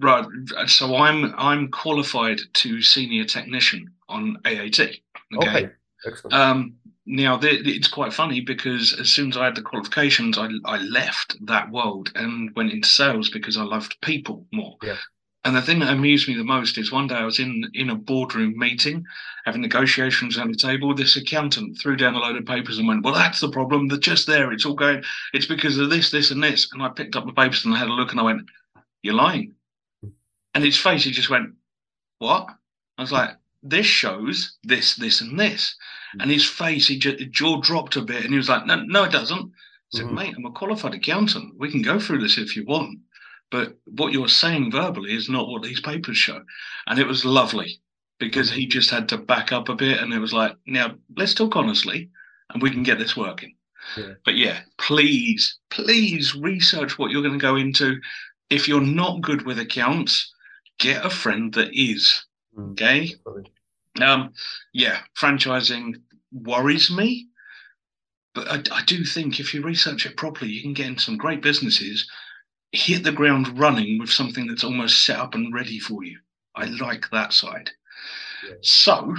Right. 0.00 0.26
So 0.66 0.96
I'm 0.96 1.34
I'm 1.38 1.70
qualified 1.70 2.40
to 2.52 2.82
senior 2.82 3.24
technician 3.24 3.90
on 4.10 4.36
AAT. 4.44 4.80
Okay. 4.80 5.00
okay, 5.34 5.70
excellent 6.06 6.34
Um, 6.34 6.74
now 7.09 7.38
the, 7.38 7.51
it's 7.51 7.88
quite 7.88 8.12
funny 8.12 8.42
because 8.42 8.94
as 9.01 9.11
soon 9.11 9.31
as 9.31 9.37
I 9.37 9.47
had 9.47 9.57
the 9.57 9.62
qualifications, 9.62 10.37
I 10.37 10.49
I 10.66 10.77
left 10.77 11.37
that 11.47 11.71
world 11.71 12.12
and 12.14 12.55
went 12.55 12.73
into 12.73 12.87
sales 12.87 13.31
because 13.31 13.57
I 13.57 13.62
loved 13.62 14.01
people 14.03 14.47
more. 14.53 14.77
Yeah. 14.83 14.97
And 15.44 15.57
the 15.57 15.62
thing 15.62 15.79
that 15.79 15.92
amused 15.92 16.29
me 16.29 16.35
the 16.35 16.44
most 16.44 16.77
is 16.77 16.92
one 16.92 17.07
day 17.07 17.14
I 17.14 17.25
was 17.25 17.38
in 17.38 17.64
in 17.73 17.88
a 17.88 17.94
boardroom 17.94 18.59
meeting, 18.59 19.05
having 19.47 19.62
negotiations 19.62 20.37
on 20.37 20.51
the 20.51 20.59
table. 20.59 20.94
This 20.94 21.16
accountant 21.16 21.79
threw 21.81 21.97
down 21.97 22.14
a 22.14 22.18
load 22.18 22.37
of 22.37 22.44
papers 22.44 22.79
and 22.79 22.87
went, 22.87 23.03
"Well, 23.03 23.14
that's 23.14 23.40
the 23.40 23.51
problem. 23.51 23.88
They're 23.88 23.99
just 23.99 24.27
there. 24.27 24.53
It's 24.53 24.66
all 24.66 24.75
going. 24.75 25.03
It's 25.33 25.47
because 25.47 25.79
of 25.79 25.88
this, 25.88 26.11
this, 26.11 26.31
and 26.31 26.42
this." 26.44 26.68
And 26.73 26.83
I 26.83 26.90
picked 26.90 27.16
up 27.16 27.25
the 27.25 27.33
papers 27.33 27.64
and 27.64 27.75
I 27.75 27.79
had 27.79 27.88
a 27.88 27.92
look 27.94 28.11
and 28.11 28.21
I 28.21 28.25
went, 28.25 28.42
"You're 29.03 29.14
lying." 29.14 29.55
And 30.55 30.62
his 30.62 30.77
face, 30.77 31.05
he 31.05 31.11
just 31.11 31.31
went, 31.31 31.55
"What?" 32.18 32.49
I 32.99 33.03
was 33.03 33.12
like, 33.12 33.31
"This 33.62 33.87
shows 33.87 34.59
this, 34.64 34.97
this, 34.97 35.23
and 35.23 35.40
this." 35.40 35.75
And 36.21 36.31
his 36.31 36.44
face, 36.44 36.88
he 36.88 36.99
just 36.99 37.31
jaw 37.31 37.61
dropped 37.61 37.97
a 37.97 38.03
bit, 38.03 38.25
and 38.25 38.33
he 38.33 38.37
was 38.37 38.49
like, 38.49 38.66
"No, 38.66 38.77
no, 38.85 39.05
it 39.05 39.12
doesn't." 39.12 39.53
I 39.53 39.97
said, 39.97 40.07
Mhm. 40.07 40.14
"Mate, 40.14 40.35
I'm 40.37 40.47
a 40.47 40.51
qualified 40.51 40.94
accountant. 40.94 41.55
We 41.59 41.71
can 41.71 41.83
go 41.83 41.99
through 41.99 42.21
this 42.21 42.38
if 42.38 42.57
you 42.57 42.64
want." 42.64 42.99
but 43.51 43.79
what 43.85 44.12
you're 44.12 44.29
saying 44.29 44.71
verbally 44.71 45.12
is 45.12 45.29
not 45.29 45.49
what 45.49 45.62
these 45.62 45.81
papers 45.81 46.16
show. 46.16 46.42
And 46.87 46.99
it 46.99 47.07
was 47.07 47.25
lovely 47.25 47.81
because 48.18 48.51
he 48.51 48.66
just 48.66 48.90
had 48.90 49.09
to 49.11 49.18
back 49.18 49.53
up 49.53 49.68
a 49.68 49.75
bit 49.75 49.99
and 49.99 50.12
it 50.12 50.18
was 50.18 50.33
like, 50.33 50.57
now 50.66 50.94
let's 51.16 51.35
talk 51.35 51.57
honestly 51.57 52.11
and 52.51 52.62
we 52.62 52.71
can 52.71 52.83
get 52.83 52.99
this 52.99 53.16
working. 53.16 53.55
Yeah. 53.97 54.14
But 54.25 54.37
yeah, 54.37 54.61
please, 54.77 55.59
please 55.71 56.35
research 56.35 56.99
what 56.99 57.11
you're 57.11 57.23
going 57.23 57.38
to 57.38 57.42
go 57.42 57.57
into. 57.57 58.01
If 58.51 58.68
you're 58.68 58.81
not 58.81 59.23
good 59.23 59.42
with 59.42 59.59
accounts, 59.59 60.33
get 60.79 61.05
a 61.05 61.11
friend 61.11 61.53
that 61.55 61.71
is. 61.73 62.27
Mm. 62.57 62.73
Okay. 62.73 63.14
Um, 64.02 64.32
yeah, 64.72 65.00
franchising 65.18 65.94
worries 66.32 66.90
me, 66.90 67.28
but 68.34 68.48
I, 68.48 68.78
I 68.80 68.84
do 68.84 69.04
think 69.04 69.40
if 69.40 69.54
you 69.54 69.62
research 69.62 70.06
it 70.06 70.16
properly, 70.16 70.50
you 70.50 70.62
can 70.62 70.74
get 70.74 70.87
into 70.87 71.00
some 71.02 71.16
great 71.16 71.42
businesses, 71.42 72.08
hit 72.72 73.02
the 73.04 73.12
ground 73.12 73.58
running 73.58 73.98
with 73.98 74.11
something 74.11 74.46
that's 74.46 74.64
almost 74.64 75.04
set 75.04 75.18
up 75.18 75.34
and 75.34 75.52
ready 75.54 75.78
for 75.78 76.04
you. 76.04 76.18
I 76.54 76.66
like 76.66 77.06
that 77.11 77.32
side. 77.32 77.70
Yeah. 78.46 78.54
So 78.62 79.16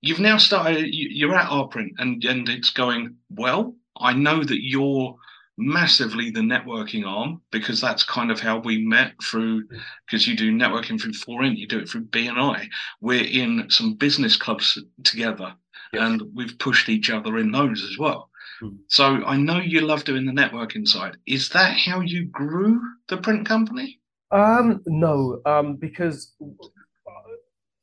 you've 0.00 0.20
now 0.20 0.38
started. 0.38 0.86
you- 0.94 1.08
You're 1.10 1.34
at 1.34 1.50
Arprint, 1.50 1.92
and 1.98 2.24
and 2.24 2.48
it's 2.48 2.70
going 2.70 3.16
well. 3.30 3.74
I 4.00 4.12
know 4.12 4.44
that 4.44 4.62
you're 4.62 5.16
massively 5.58 6.30
the 6.30 6.40
networking 6.40 7.04
arm 7.06 7.42
because 7.50 7.80
that's 7.80 8.04
kind 8.04 8.30
of 8.30 8.40
how 8.40 8.58
we 8.58 8.86
met 8.86 9.12
through 9.22 9.64
because 10.06 10.26
you 10.26 10.36
do 10.36 10.52
networking 10.52 11.00
through 11.00 11.12
4N, 11.12 11.56
you 11.56 11.66
do 11.66 11.80
it 11.80 11.88
through 11.88 12.04
BNI. 12.06 12.66
We're 13.00 13.24
in 13.24 13.66
some 13.68 13.94
business 13.94 14.36
clubs 14.36 14.80
together 15.04 15.54
Yes. 15.92 16.02
and 16.02 16.22
we've 16.34 16.58
pushed 16.58 16.88
each 16.90 17.10
other 17.10 17.38
in 17.38 17.50
those 17.50 17.82
as 17.82 17.98
well. 17.98 18.30
Hmm. 18.60 18.68
So 18.88 19.04
I 19.24 19.36
know 19.36 19.58
you 19.58 19.80
love 19.80 20.04
doing 20.04 20.26
the 20.26 20.32
networking 20.32 20.86
side. 20.86 21.16
Is 21.26 21.48
that 21.50 21.76
how 21.76 22.00
you 22.00 22.26
grew 22.26 22.80
the 23.08 23.16
print 23.16 23.46
company? 23.46 23.98
Um, 24.30 24.82
no, 24.86 25.40
um, 25.46 25.76
because 25.76 26.34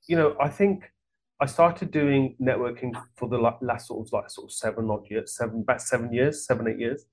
you 0.08 0.16
know, 0.16 0.36
I 0.40 0.50
think 0.50 0.84
I 1.40 1.48
started 1.48 1.92
doing 1.92 2.36
networking 2.40 2.94
for 3.16 3.28
the 3.28 3.38
last 3.38 3.88
sort 3.88 4.08
of 4.08 4.14
like 4.14 4.30
sort 4.30 4.46
of 4.46 4.52
seven 4.52 4.90
odd 4.90 5.06
years, 5.10 5.36
seven 5.36 5.62
about 5.62 5.82
seven 5.82 6.14
years, 6.14 6.46
seven, 6.46 6.68
eight 6.68 6.80
years. 6.80 7.06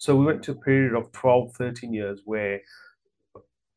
So 0.00 0.16
we 0.16 0.26
went 0.26 0.42
to 0.44 0.52
a 0.52 0.56
period 0.56 0.94
of 0.94 1.12
12, 1.12 1.54
13 1.54 1.94
years 1.94 2.22
where, 2.24 2.62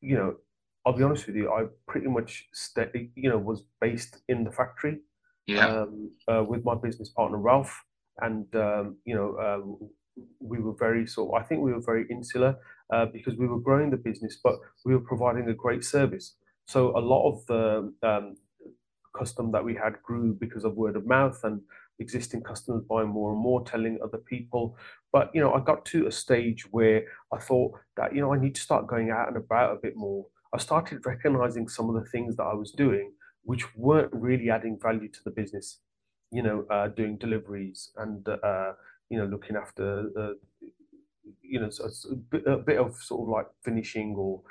you 0.02 0.16
know, 0.16 0.38
I'll 0.86 0.98
be 0.98 1.04
honest 1.04 1.28
with 1.28 1.36
you, 1.36 1.50
I 1.52 1.66
pretty 1.88 2.08
much 2.08 2.50
sta 2.54 2.88
you 3.16 3.30
know, 3.30 3.38
was 3.38 3.64
based 3.80 4.22
in 4.28 4.44
the 4.44 4.52
factory 4.52 5.00
Yeah. 5.48 5.68
um, 5.68 6.12
uh, 6.28 6.44
with 6.44 6.66
my 6.66 6.76
business 6.76 7.10
partner 7.10 7.38
Ralph, 7.38 7.86
and 8.20 8.54
um, 8.56 8.98
you 9.06 9.16
know 9.16 9.36
uh, 9.38 10.22
we 10.42 10.60
were 10.60 10.74
very 10.76 11.08
sort. 11.08 11.30
Of, 11.36 11.44
I 11.44 11.48
think 11.48 11.62
we 11.64 11.74
were 11.74 11.82
very 11.82 12.06
insular 12.10 12.58
uh, 12.94 13.08
because 13.08 13.38
we 13.38 13.48
were 13.48 13.60
growing 13.62 13.92
the 13.92 13.98
business, 13.98 14.38
but 14.44 14.56
we 14.86 14.94
were 14.94 15.02
providing 15.02 15.50
a 15.50 15.54
great 15.54 15.86
service. 15.86 16.36
So 16.68 16.98
a 16.98 17.00
lot 17.00 17.30
of 17.32 17.46
the 17.48 17.94
um, 18.04 18.38
custom 19.18 19.52
that 19.52 19.64
we 19.64 19.76
had 19.76 20.02
grew 20.04 20.34
because 20.34 20.64
of 20.66 20.76
word 20.76 20.96
of 20.96 21.06
mouth 21.06 21.40
and 21.44 21.62
existing 22.00 22.42
customers 22.42 22.84
buying 22.90 23.10
more 23.10 23.32
and 23.32 23.42
more, 23.42 23.64
telling 23.64 24.00
other 24.04 24.18
people. 24.18 24.78
But 25.12 25.32
you 25.34 25.42
know, 25.42 25.54
I 25.54 25.60
got 25.60 25.86
to 25.86 26.08
a 26.08 26.12
stage 26.12 26.66
where 26.72 27.04
I 27.32 27.38
thought 27.38 27.74
that 27.98 28.16
you 28.16 28.22
know 28.22 28.34
I 28.34 28.40
need 28.40 28.56
to 28.56 28.62
start 28.62 28.88
going 28.88 29.12
out 29.12 29.28
and 29.28 29.38
about 29.38 29.74
a 29.76 29.80
bit 29.82 29.96
more. 29.96 30.26
I 30.54 30.60
started 30.60 31.06
recognizing 31.06 31.68
some 31.68 31.90
of 31.90 31.96
the 31.96 32.10
things 32.10 32.36
that 32.38 32.44
I 32.44 32.54
was 32.54 32.72
doing 32.72 33.12
which 33.44 33.76
weren't 33.76 34.14
really 34.14 34.50
adding 34.50 34.80
value 34.82 35.10
to 35.10 35.20
the 35.26 35.32
business. 35.32 35.80
You 36.32 36.42
know, 36.42 36.66
uh, 36.70 36.88
doing 36.88 37.18
deliveries 37.18 37.92
and 37.98 38.28
uh, 38.28 38.72
you 39.10 39.20
know 39.20 39.26
looking 39.26 39.56
after 39.56 40.10
uh, 40.18 40.34
you 41.42 41.60
know 41.60 41.70
a, 42.48 42.58
bit, 42.58 42.78
of 42.80 42.96
sort 42.96 43.22
of 43.22 43.28
like 43.28 43.48
finishing 43.64 44.16
or 44.18 44.42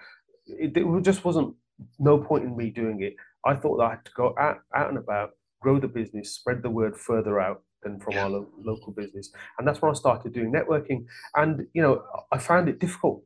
it, 0.47 0.77
it 0.77 1.03
just 1.03 1.25
wasn't 1.25 1.55
no 1.99 2.19
point 2.19 2.45
in 2.45 2.57
me 2.57 2.71
doing 2.71 3.03
it. 3.03 3.17
I 3.45 3.57
thought 3.57 3.79
that 3.79 3.85
I 3.85 3.91
had 3.91 4.05
to 4.05 4.13
go 4.15 4.35
out, 4.39 4.59
out 4.75 4.91
and 4.91 4.99
about, 4.99 5.31
grow 5.63 5.81
the 5.81 5.89
business, 5.89 6.35
spread 6.35 6.63
the 6.63 6.71
word 6.71 6.97
further 6.99 7.41
out 7.41 7.63
than 7.85 8.01
from 8.01 8.19
our 8.19 8.31
lo- 8.31 8.51
local 8.59 8.93
business, 8.93 9.33
and 9.59 9.69
that's 9.69 9.83
when 9.83 9.91
I 9.91 9.95
started 9.95 10.35
doing 10.35 10.53
networking. 10.53 11.07
And 11.37 11.69
you 11.75 11.83
know, 11.83 12.05
I 12.33 12.39
found 12.39 12.69
it 12.69 12.81
difficult 12.81 13.25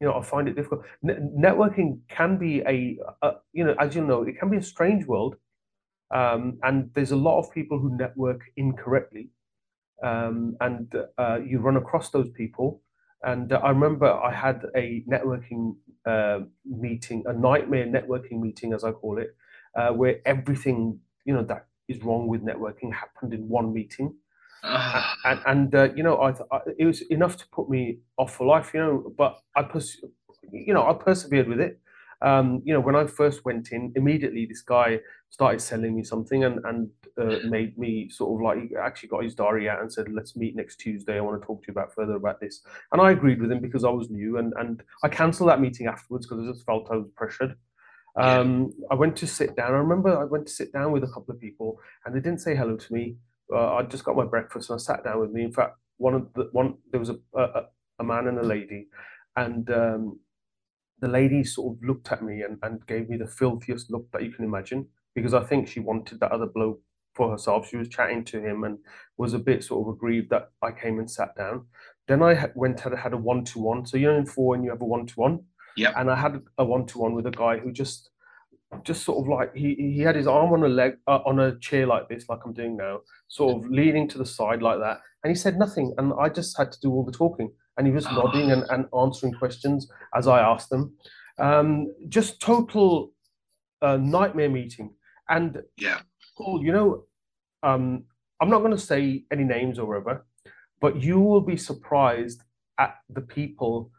you 0.00 0.06
know, 0.08 0.14
I 0.18 0.22
find 0.22 0.48
it 0.48 0.56
difficult. 0.56 0.84
N- 1.08 1.34
networking 1.38 2.00
can 2.08 2.38
be 2.38 2.60
a, 2.62 2.98
a, 3.22 3.32
you 3.52 3.64
know, 3.64 3.74
as 3.80 3.94
you 3.96 4.04
know, 4.04 4.22
it 4.24 4.38
can 4.38 4.50
be 4.50 4.58
a 4.58 4.62
strange 4.62 5.06
world, 5.06 5.36
um, 6.14 6.58
and 6.62 6.90
there's 6.94 7.12
a 7.12 7.16
lot 7.16 7.40
of 7.40 7.52
people 7.52 7.78
who 7.78 7.96
network 7.96 8.42
incorrectly, 8.56 9.30
um, 10.02 10.56
and 10.60 10.94
uh, 11.18 11.40
you 11.46 11.60
run 11.60 11.76
across 11.76 12.10
those 12.10 12.30
people. 12.30 12.82
And 13.22 13.52
uh, 13.52 13.56
I 13.64 13.70
remember 13.70 14.12
I 14.12 14.32
had 14.32 14.66
a 14.76 15.04
networking 15.10 15.76
uh, 16.06 16.40
meeting, 16.64 17.24
a 17.26 17.32
nightmare 17.34 17.86
networking 17.86 18.40
meeting, 18.40 18.74
as 18.74 18.84
I 18.84 18.92
call 18.92 19.18
it, 19.18 19.36
uh, 19.76 19.90
where 19.90 20.20
everything 20.26 21.00
you 21.24 21.34
know 21.34 21.42
that 21.44 21.66
is 21.88 22.02
wrong 22.02 22.26
with 22.26 22.42
networking 22.42 22.92
happened 22.92 23.34
in 23.34 23.48
one 23.48 23.72
meeting. 23.72 24.14
Ah, 24.66 25.14
and 25.26 25.40
and 25.46 25.74
uh, 25.74 25.88
you 25.94 26.02
know 26.02 26.16
I, 26.16 26.30
I 26.50 26.60
it 26.78 26.86
was 26.86 27.02
enough 27.02 27.36
to 27.36 27.44
put 27.52 27.68
me 27.68 27.98
off 28.16 28.34
for 28.34 28.46
life 28.46 28.72
you 28.72 28.80
know 28.80 29.12
but 29.18 29.38
i 29.54 29.62
pers- 29.62 30.02
you 30.50 30.72
know 30.72 30.88
i 30.88 30.94
persevered 30.94 31.48
with 31.48 31.60
it. 31.60 31.78
Um 32.22 32.62
you 32.64 32.72
know 32.72 32.80
when 32.80 32.96
i 32.96 33.04
first 33.06 33.44
went 33.44 33.72
in 33.72 33.92
immediately 33.94 34.46
this 34.46 34.62
guy 34.62 35.00
started 35.28 35.60
selling 35.60 35.94
me 35.94 36.02
something 36.02 36.44
and 36.44 36.60
and 36.64 36.88
uh, 37.20 37.36
made 37.46 37.76
me 37.76 38.08
sort 38.08 38.30
of 38.34 38.42
like 38.42 38.58
he 38.70 38.74
actually 38.76 39.10
got 39.10 39.22
his 39.24 39.34
diary 39.34 39.68
out 39.68 39.80
and 39.82 39.92
said 39.92 40.08
let's 40.10 40.34
meet 40.34 40.56
next 40.56 40.76
tuesday. 40.76 41.16
I 41.18 41.20
want 41.20 41.40
to 41.40 41.46
talk 41.46 41.62
to 41.62 41.68
you 41.68 41.72
about 41.72 41.94
further 41.94 42.14
about 42.14 42.40
this. 42.40 42.62
And 42.92 43.02
i 43.02 43.10
agreed 43.10 43.40
with 43.42 43.52
him 43.52 43.60
because 43.60 43.84
i 43.84 43.90
was 43.90 44.08
new 44.10 44.38
and 44.38 44.54
and 44.56 44.82
i 45.02 45.08
cancelled 45.08 45.50
that 45.50 45.60
meeting 45.60 45.86
afterwards 45.88 46.26
because 46.26 46.42
i 46.42 46.50
just 46.50 46.64
felt 46.64 46.88
i 46.90 46.96
was 46.96 47.10
pressured. 47.16 47.54
Um, 48.16 48.72
I 48.90 48.94
went 48.94 49.16
to 49.16 49.26
sit 49.26 49.56
down. 49.56 49.72
I 49.72 49.78
remember 49.78 50.16
I 50.16 50.24
went 50.24 50.46
to 50.46 50.52
sit 50.52 50.72
down 50.72 50.92
with 50.92 51.04
a 51.04 51.08
couple 51.08 51.34
of 51.34 51.40
people, 51.40 51.80
and 52.04 52.14
they 52.14 52.20
didn't 52.20 52.40
say 52.40 52.54
hello 52.54 52.76
to 52.76 52.92
me 52.92 53.16
uh, 53.52 53.74
I 53.74 53.82
just 53.82 54.04
got 54.04 54.16
my 54.16 54.24
breakfast 54.24 54.70
and 54.70 54.78
I 54.78 54.82
sat 54.82 55.04
down 55.04 55.20
with 55.20 55.30
me. 55.30 55.44
In 55.44 55.52
fact, 55.52 55.76
one 55.98 56.14
of 56.14 56.32
the 56.34 56.48
one 56.52 56.74
there 56.90 57.00
was 57.00 57.10
a 57.10 57.18
a, 57.34 57.64
a 57.98 58.04
man 58.04 58.26
and 58.26 58.38
a 58.38 58.42
lady, 58.42 58.88
and 59.36 59.68
um, 59.70 60.20
the 61.00 61.08
lady 61.08 61.44
sort 61.44 61.76
of 61.76 61.84
looked 61.84 62.10
at 62.12 62.22
me 62.22 62.42
and, 62.42 62.58
and 62.62 62.86
gave 62.86 63.08
me 63.08 63.16
the 63.16 63.26
filthiest 63.26 63.90
look 63.90 64.10
that 64.12 64.22
you 64.22 64.30
can 64.32 64.44
imagine 64.44 64.86
because 65.14 65.34
I 65.34 65.44
think 65.44 65.68
she 65.68 65.80
wanted 65.80 66.20
that 66.20 66.32
other 66.32 66.46
bloke 66.46 66.80
for 67.14 67.30
herself. 67.30 67.68
She 67.68 67.76
was 67.76 67.88
chatting 67.88 68.24
to 68.24 68.40
him 68.40 68.64
and 68.64 68.78
was 69.16 69.34
a 69.34 69.38
bit 69.38 69.62
sort 69.62 69.86
of 69.86 69.94
aggrieved 69.94 70.30
that 70.30 70.50
I 70.62 70.72
came 70.72 70.98
and 70.98 71.10
sat 71.10 71.36
down. 71.36 71.66
Then 72.08 72.22
I 72.22 72.50
went 72.54 72.84
and 72.84 72.98
had 72.98 73.12
a 73.12 73.16
one 73.16 73.44
to 73.44 73.60
one. 73.60 73.86
So 73.86 73.96
you 73.96 74.08
know 74.08 74.18
in 74.18 74.26
4N 74.26 74.64
you 74.64 74.70
have 74.70 74.82
a 74.82 74.86
one 74.86 75.06
to 75.06 75.14
one. 75.14 75.40
Yep. 75.76 75.94
And 75.96 76.10
I 76.10 76.16
had 76.16 76.40
a 76.58 76.64
one 76.64 76.86
to 76.86 76.98
one 76.98 77.14
with 77.14 77.26
a 77.26 77.30
guy 77.30 77.58
who 77.58 77.72
just 77.72 78.10
just 78.82 79.04
sort 79.04 79.18
of 79.22 79.28
like 79.28 79.54
he 79.54 79.74
he 79.74 80.00
had 80.00 80.16
his 80.16 80.26
arm 80.26 80.52
on 80.52 80.62
a 80.64 80.68
leg 80.68 80.96
uh, 81.06 81.20
on 81.26 81.38
a 81.40 81.58
chair 81.60 81.86
like 81.86 82.08
this, 82.08 82.28
like 82.28 82.40
I'm 82.44 82.52
doing 82.52 82.76
now, 82.76 83.00
sort 83.28 83.56
of 83.64 83.70
leaning 83.70 84.08
to 84.08 84.18
the 84.18 84.26
side 84.26 84.62
like 84.62 84.78
that, 84.80 85.00
and 85.22 85.30
he 85.30 85.34
said 85.34 85.58
nothing, 85.58 85.94
and 85.98 86.12
I 86.18 86.28
just 86.28 86.56
had 86.58 86.72
to 86.72 86.80
do 86.80 86.90
all 86.90 87.04
the 87.04 87.12
talking, 87.12 87.52
and 87.76 87.86
he 87.86 87.92
was 87.92 88.06
Oh. 88.06 88.14
nodding 88.16 88.50
and, 88.50 88.64
and 88.70 88.86
answering 88.98 89.34
questions 89.34 89.88
as 90.16 90.26
I 90.26 90.40
asked 90.40 90.70
them. 90.70 90.96
Um, 91.38 91.92
just 92.08 92.40
total 92.40 93.12
uh, 93.82 93.96
nightmare 93.96 94.50
meeting, 94.50 94.94
and 95.28 95.62
yeah. 95.76 96.00
Paul, 96.36 96.64
you 96.64 96.72
know, 96.72 97.04
um, 97.62 98.04
I'm 98.40 98.50
not 98.50 98.58
going 98.58 98.72
to 98.72 98.78
say 98.78 99.24
any 99.30 99.44
names 99.44 99.78
or 99.78 99.86
whatever, 99.86 100.26
but 100.80 101.00
you 101.00 101.20
will 101.20 101.40
be 101.40 101.56
surprised 101.56 102.42
at 102.78 102.96
the 103.08 103.20
people 103.20 103.92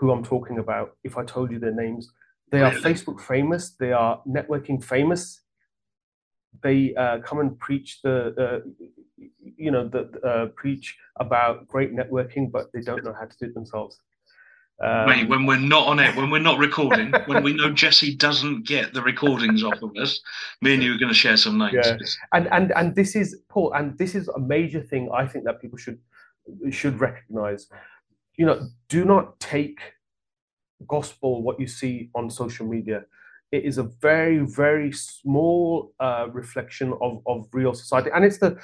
who 0.00 0.10
I'm 0.10 0.24
talking 0.24 0.58
about 0.58 0.96
if 1.04 1.18
I 1.18 1.24
told 1.24 1.52
you 1.52 1.58
their 1.58 1.74
names. 1.74 2.10
They 2.50 2.62
are 2.62 2.72
Facebook 2.72 3.20
famous. 3.20 3.76
They 3.78 3.92
are 3.92 4.22
networking 4.26 4.82
famous. 4.82 5.42
They 6.62 6.94
uh, 6.94 7.18
come 7.18 7.38
and 7.38 7.56
preach 7.58 8.00
the, 8.02 8.34
uh, 8.44 8.86
you 9.56 9.70
know, 9.70 9.86
the 9.86 10.02
uh, 10.26 10.46
preach 10.56 10.96
about 11.16 11.68
great 11.68 11.94
networking, 11.94 12.50
but 12.50 12.72
they 12.72 12.80
don't 12.80 13.04
know 13.04 13.12
how 13.12 13.26
to 13.26 13.36
do 13.38 13.46
it 13.46 13.54
themselves. 13.54 14.00
Um, 14.82 15.06
Mate, 15.06 15.28
when 15.28 15.44
we're 15.44 15.58
not 15.58 15.86
on 15.86 16.00
it, 16.00 16.16
when 16.16 16.30
we're 16.30 16.38
not 16.38 16.58
recording, 16.58 17.12
when 17.26 17.42
we 17.44 17.52
know 17.52 17.70
Jesse 17.70 18.16
doesn't 18.16 18.66
get 18.66 18.94
the 18.94 19.02
recordings 19.02 19.62
off 19.62 19.82
of 19.82 19.94
us, 19.98 20.18
me 20.62 20.72
and 20.72 20.82
you 20.82 20.94
are 20.94 20.98
going 20.98 21.12
to 21.12 21.14
share 21.14 21.36
some 21.36 21.58
names. 21.58 21.74
Yeah. 21.74 21.98
and 22.32 22.48
and 22.50 22.72
and 22.72 22.96
this 22.96 23.14
is 23.14 23.38
Paul, 23.50 23.74
and 23.74 23.98
this 23.98 24.14
is 24.14 24.28
a 24.28 24.40
major 24.40 24.80
thing 24.80 25.10
I 25.12 25.26
think 25.26 25.44
that 25.44 25.60
people 25.60 25.76
should 25.76 25.98
should 26.70 26.98
recognize. 26.98 27.68
You 28.40 28.46
know, 28.46 28.58
do 28.88 29.04
not 29.04 29.38
take 29.38 29.80
gospel 30.86 31.42
what 31.42 31.60
you 31.60 31.66
see 31.66 32.10
on 32.14 32.30
social 32.30 32.66
media. 32.66 33.04
It 33.52 33.64
is 33.64 33.76
a 33.78 33.82
very 33.82 34.38
very 34.38 34.92
small 34.92 35.92
uh, 36.00 36.28
reflection 36.32 36.94
of, 37.02 37.20
of 37.26 37.48
real 37.52 37.74
society, 37.74 38.10
and 38.14 38.24
it's 38.24 38.38
the 38.38 38.56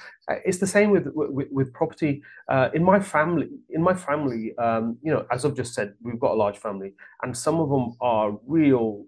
it's 0.48 0.60
the 0.64 0.66
same 0.76 0.90
with 0.92 1.06
with, 1.14 1.48
with 1.50 1.74
property. 1.74 2.22
Uh, 2.48 2.68
in 2.72 2.82
my 2.84 3.00
family, 3.00 3.48
in 3.68 3.82
my 3.82 3.94
family, 3.94 4.56
um, 4.66 4.96
you 5.02 5.12
know, 5.12 5.26
as 5.30 5.44
I've 5.44 5.56
just 5.62 5.74
said, 5.74 5.94
we've 6.00 6.20
got 6.20 6.32
a 6.32 6.38
large 6.44 6.56
family, 6.56 6.94
and 7.22 7.36
some 7.36 7.60
of 7.60 7.68
them 7.68 7.86
are 8.00 8.38
real, 8.46 9.04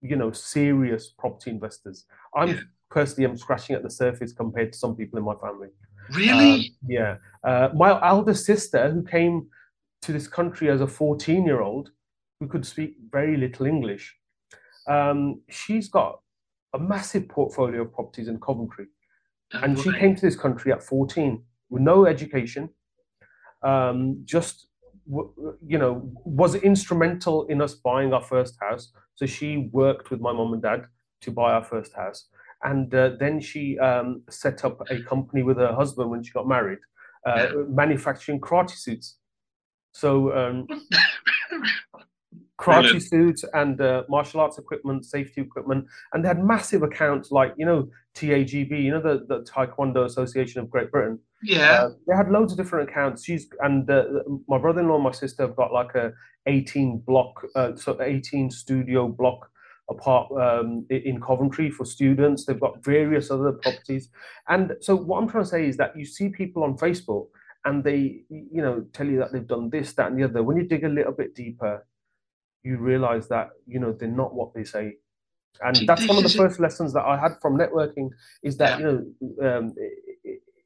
you 0.00 0.16
know, 0.16 0.32
serious 0.32 1.04
property 1.22 1.50
investors. 1.50 2.06
I'm 2.34 2.48
Yeah. 2.48 2.60
personally 2.90 3.30
am 3.30 3.36
scratching 3.36 3.76
at 3.76 3.82
the 3.84 3.90
surface 3.90 4.32
compared 4.32 4.72
to 4.72 4.78
some 4.78 4.96
people 4.96 5.18
in 5.20 5.24
my 5.24 5.36
family. 5.36 5.68
Really? 6.10 6.50
Um, 6.54 6.64
yeah. 6.88 7.12
Uh, 7.44 7.68
my 7.74 7.90
elder 8.02 8.34
sister, 8.34 8.90
who 8.90 9.02
came 9.02 9.48
to 10.02 10.12
this 10.12 10.28
country 10.28 10.70
as 10.70 10.80
a 10.80 10.86
14 10.86 11.44
year 11.44 11.60
old, 11.60 11.90
who 12.40 12.48
could 12.48 12.66
speak 12.66 12.96
very 13.10 13.36
little 13.36 13.66
English. 13.66 14.16
Um, 14.88 15.42
she's 15.48 15.88
got 15.88 16.20
a 16.74 16.78
massive 16.78 17.28
portfolio 17.28 17.82
of 17.82 17.92
properties 17.92 18.28
in 18.28 18.38
Coventry, 18.40 18.86
and 19.52 19.78
she 19.78 19.92
came 19.92 20.14
to 20.14 20.22
this 20.22 20.36
country 20.36 20.72
at 20.72 20.82
14 20.82 21.42
with 21.70 21.82
no 21.82 22.06
education. 22.06 22.70
Um, 23.62 24.20
just 24.24 24.68
you 25.08 25.78
know, 25.78 26.10
was 26.24 26.54
instrumental 26.56 27.46
in 27.46 27.62
us 27.62 27.74
buying 27.74 28.12
our 28.12 28.22
first 28.22 28.56
house. 28.60 28.92
So 29.14 29.26
she 29.26 29.68
worked 29.72 30.10
with 30.10 30.20
my 30.20 30.32
mom 30.32 30.52
and 30.52 30.62
dad 30.62 30.86
to 31.22 31.30
buy 31.30 31.52
our 31.52 31.64
first 31.64 31.94
house, 31.94 32.28
and 32.62 32.94
uh, 32.94 33.10
then 33.18 33.40
she 33.40 33.78
um, 33.78 34.22
set 34.28 34.64
up 34.64 34.80
a 34.90 35.00
company 35.02 35.42
with 35.42 35.56
her 35.58 35.74
husband 35.74 36.10
when 36.10 36.22
she 36.22 36.32
got 36.32 36.46
married, 36.46 36.78
uh, 37.24 37.48
manufacturing 37.68 38.40
karate 38.40 38.70
suits. 38.70 39.16
So 39.96 40.36
um, 40.36 40.66
karate 42.60 42.82
Brilliant. 42.82 43.02
suits 43.02 43.44
and 43.54 43.80
uh, 43.80 44.02
martial 44.10 44.40
arts 44.40 44.58
equipment, 44.58 45.06
safety 45.06 45.40
equipment, 45.40 45.86
and 46.12 46.22
they 46.22 46.28
had 46.28 46.44
massive 46.44 46.82
accounts 46.82 47.30
like 47.30 47.54
you 47.56 47.64
know 47.64 47.88
TAGB, 48.14 48.82
you 48.82 48.90
know 48.90 49.00
the, 49.00 49.24
the 49.26 49.42
Taekwondo 49.44 50.04
Association 50.04 50.60
of 50.60 50.70
Great 50.70 50.90
Britain. 50.90 51.18
yeah. 51.42 51.84
Uh, 51.84 51.90
they 52.06 52.14
had 52.14 52.30
loads 52.30 52.52
of 52.52 52.58
different 52.58 52.90
accounts. 52.90 53.24
She's 53.24 53.48
and 53.60 53.88
uh, 53.90 54.04
my 54.48 54.58
brother-in-law 54.58 54.96
and 54.96 55.04
my 55.04 55.12
sister 55.12 55.46
have 55.46 55.56
got 55.56 55.72
like 55.72 55.94
a 55.94 56.12
18 56.44 56.98
block, 56.98 57.42
uh, 57.54 57.74
so 57.74 57.96
18 58.00 58.50
studio 58.50 59.08
block 59.08 59.50
apart 59.88 60.30
um, 60.32 60.84
in 60.90 61.22
Coventry 61.22 61.70
for 61.70 61.86
students. 61.86 62.44
They've 62.44 62.60
got 62.60 62.84
various 62.84 63.30
other 63.30 63.52
properties, 63.52 64.10
and 64.48 64.74
so 64.82 64.94
what 64.94 65.22
I'm 65.22 65.28
trying 65.28 65.44
to 65.44 65.50
say 65.50 65.66
is 65.66 65.78
that 65.78 65.96
you 65.96 66.04
see 66.04 66.28
people 66.28 66.64
on 66.64 66.76
Facebook 66.76 67.28
and 67.66 67.84
they, 67.84 68.22
you 68.30 68.62
know, 68.62 68.86
tell 68.92 69.06
you 69.06 69.18
that 69.18 69.32
they've 69.32 69.46
done 69.46 69.68
this, 69.70 69.92
that, 69.94 70.06
and 70.10 70.18
the 70.18 70.24
other. 70.24 70.42
When 70.42 70.56
you 70.56 70.62
dig 70.64 70.84
a 70.84 70.88
little 70.88 71.12
bit 71.12 71.34
deeper, 71.34 71.86
you 72.62 72.78
realize 72.78 73.28
that 73.28 73.50
you 73.66 73.78
know 73.80 73.92
they're 73.92 74.08
not 74.22 74.34
what 74.34 74.54
they 74.54 74.64
say. 74.64 74.94
And 75.64 75.76
See, 75.76 75.86
that's 75.86 76.06
one 76.08 76.18
of 76.18 76.22
the 76.24 76.38
first 76.42 76.60
lessons 76.60 76.92
that 76.94 77.04
I 77.04 77.16
had 77.18 77.32
from 77.42 77.58
networking 77.58 78.10
is 78.42 78.56
that 78.58 78.78
Yeah. 78.80 78.86
you 78.88 79.16
know 79.40 79.48
um, 79.48 79.74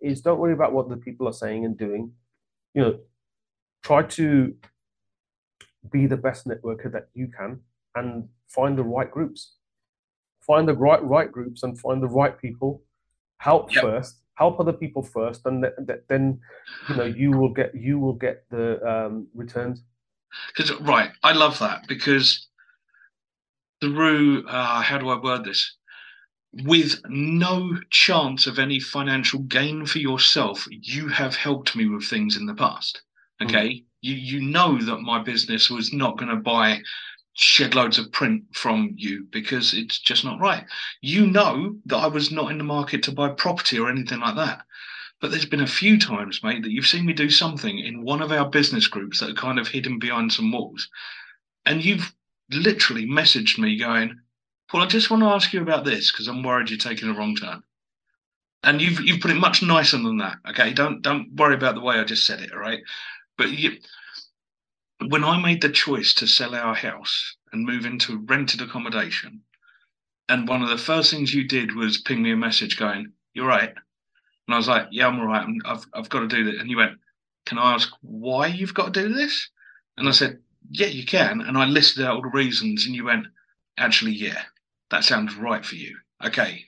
is 0.00 0.20
don't 0.20 0.38
worry 0.38 0.52
about 0.52 0.72
what 0.72 0.88
the 0.88 0.96
people 0.96 1.26
are 1.28 1.32
saying 1.44 1.64
and 1.64 1.76
doing. 1.76 2.12
You 2.74 2.82
know, 2.82 2.98
try 3.82 4.02
to 4.02 4.54
be 5.90 6.06
the 6.06 6.16
best 6.16 6.46
networker 6.46 6.90
that 6.92 7.08
you 7.14 7.28
can 7.28 7.60
and 7.94 8.28
find 8.48 8.76
the 8.78 8.84
right 8.84 9.10
groups. 9.10 9.56
Find 10.46 10.66
the 10.68 10.74
right 10.74 11.02
right 11.02 11.30
groups 11.30 11.62
and 11.62 11.78
find 11.78 12.02
the 12.02 12.08
right 12.08 12.36
people. 12.38 12.82
Help 13.38 13.74
Yep. 13.74 13.82
first. 13.84 14.16
Help 14.40 14.58
other 14.58 14.72
people 14.72 15.02
first, 15.02 15.44
and 15.44 15.62
th- 15.62 15.74
th- 15.86 16.00
then 16.08 16.40
you 16.88 16.96
know 16.96 17.04
you 17.04 17.30
will 17.30 17.52
get 17.52 17.74
you 17.74 17.98
will 17.98 18.14
get 18.14 18.44
the 18.50 18.80
um, 18.90 19.28
returns. 19.34 19.82
Because 20.48 20.72
right, 20.80 21.10
I 21.22 21.32
love 21.32 21.58
that 21.58 21.86
because 21.86 22.48
through 23.80 24.46
uh, 24.48 24.80
how 24.80 24.98
do 24.98 25.10
I 25.10 25.20
word 25.20 25.44
this? 25.44 25.76
With 26.64 27.00
no 27.08 27.78
chance 27.90 28.46
of 28.46 28.58
any 28.58 28.80
financial 28.80 29.40
gain 29.40 29.86
for 29.86 29.98
yourself, 29.98 30.66
you 30.70 31.08
have 31.08 31.36
helped 31.36 31.76
me 31.76 31.86
with 31.86 32.04
things 32.04 32.36
in 32.36 32.46
the 32.46 32.54
past. 32.54 33.02
Okay, 33.42 33.84
you 34.00 34.14
you 34.14 34.40
know 34.40 34.80
that 34.80 35.00
my 35.00 35.22
business 35.22 35.70
was 35.70 35.92
not 35.92 36.18
going 36.18 36.30
to 36.30 36.36
buy 36.36 36.80
shed 37.34 37.74
loads 37.74 37.98
of 37.98 38.12
print 38.12 38.44
from 38.52 38.94
you 38.96 39.26
because 39.30 39.72
it's 39.72 39.98
just 39.98 40.24
not 40.24 40.40
right. 40.40 40.64
You 41.00 41.26
know 41.26 41.76
that 41.86 41.96
I 41.96 42.06
was 42.08 42.30
not 42.30 42.50
in 42.50 42.58
the 42.58 42.64
market 42.64 43.02
to 43.04 43.12
buy 43.12 43.30
property 43.30 43.78
or 43.78 43.88
anything 43.88 44.20
like 44.20 44.36
that. 44.36 44.62
But 45.20 45.30
there's 45.30 45.46
been 45.46 45.60
a 45.60 45.66
few 45.66 45.98
times, 45.98 46.42
mate, 46.42 46.62
that 46.62 46.72
you've 46.72 46.86
seen 46.86 47.04
me 47.04 47.12
do 47.12 47.28
something 47.28 47.78
in 47.78 48.02
one 48.02 48.22
of 48.22 48.32
our 48.32 48.48
business 48.48 48.86
groups 48.86 49.20
that 49.20 49.30
are 49.30 49.34
kind 49.34 49.58
of 49.58 49.68
hidden 49.68 49.98
behind 49.98 50.32
some 50.32 50.50
walls. 50.50 50.88
And 51.66 51.84
you've 51.84 52.14
literally 52.50 53.06
messaged 53.06 53.58
me 53.58 53.76
going, 53.76 54.18
Paul, 54.68 54.82
I 54.82 54.86
just 54.86 55.10
want 55.10 55.22
to 55.22 55.28
ask 55.28 55.52
you 55.52 55.60
about 55.60 55.84
this 55.84 56.10
because 56.10 56.26
I'm 56.26 56.42
worried 56.42 56.70
you're 56.70 56.78
taking 56.78 57.10
a 57.10 57.14
wrong 57.14 57.36
turn. 57.36 57.62
And 58.62 58.80
you've 58.80 59.00
you've 59.00 59.20
put 59.20 59.30
it 59.30 59.34
much 59.34 59.62
nicer 59.62 59.96
than 59.96 60.18
that. 60.18 60.38
Okay. 60.50 60.72
Don't 60.72 61.02
don't 61.02 61.34
worry 61.34 61.54
about 61.54 61.74
the 61.74 61.80
way 61.80 61.98
I 61.98 62.04
just 62.04 62.26
said 62.26 62.40
it, 62.40 62.52
all 62.52 62.58
right? 62.58 62.80
But 63.36 63.50
you 63.50 63.78
when 65.08 65.24
I 65.24 65.40
made 65.40 65.62
the 65.62 65.70
choice 65.70 66.12
to 66.14 66.26
sell 66.26 66.54
our 66.54 66.74
house 66.74 67.36
and 67.52 67.64
move 67.64 67.86
into 67.86 68.18
rented 68.18 68.60
accommodation, 68.60 69.42
and 70.28 70.46
one 70.46 70.62
of 70.62 70.68
the 70.68 70.78
first 70.78 71.10
things 71.10 71.34
you 71.34 71.46
did 71.46 71.74
was 71.74 72.00
ping 72.00 72.22
me 72.22 72.32
a 72.32 72.36
message 72.36 72.78
going, 72.78 73.12
You're 73.34 73.46
right. 73.46 73.70
And 73.70 74.54
I 74.54 74.56
was 74.56 74.68
like, 74.68 74.88
Yeah, 74.90 75.08
I'm 75.08 75.18
all 75.18 75.26
right. 75.26 75.46
I've, 75.64 75.86
I've 75.94 76.08
got 76.08 76.20
to 76.20 76.28
do 76.28 76.44
this. 76.44 76.60
And 76.60 76.70
you 76.70 76.76
went, 76.76 76.98
Can 77.46 77.58
I 77.58 77.74
ask 77.74 77.90
why 78.02 78.46
you've 78.46 78.74
got 78.74 78.94
to 78.94 79.02
do 79.02 79.12
this? 79.12 79.48
And 79.96 80.08
I 80.08 80.12
said, 80.12 80.38
Yeah, 80.70 80.86
you 80.86 81.04
can. 81.04 81.40
And 81.40 81.58
I 81.58 81.64
listed 81.64 82.04
out 82.04 82.16
all 82.16 82.22
the 82.22 82.28
reasons. 82.28 82.86
And 82.86 82.94
you 82.94 83.04
went, 83.04 83.26
Actually, 83.78 84.12
yeah, 84.12 84.42
that 84.90 85.04
sounds 85.04 85.34
right 85.34 85.64
for 85.64 85.76
you. 85.76 85.96
Okay. 86.24 86.66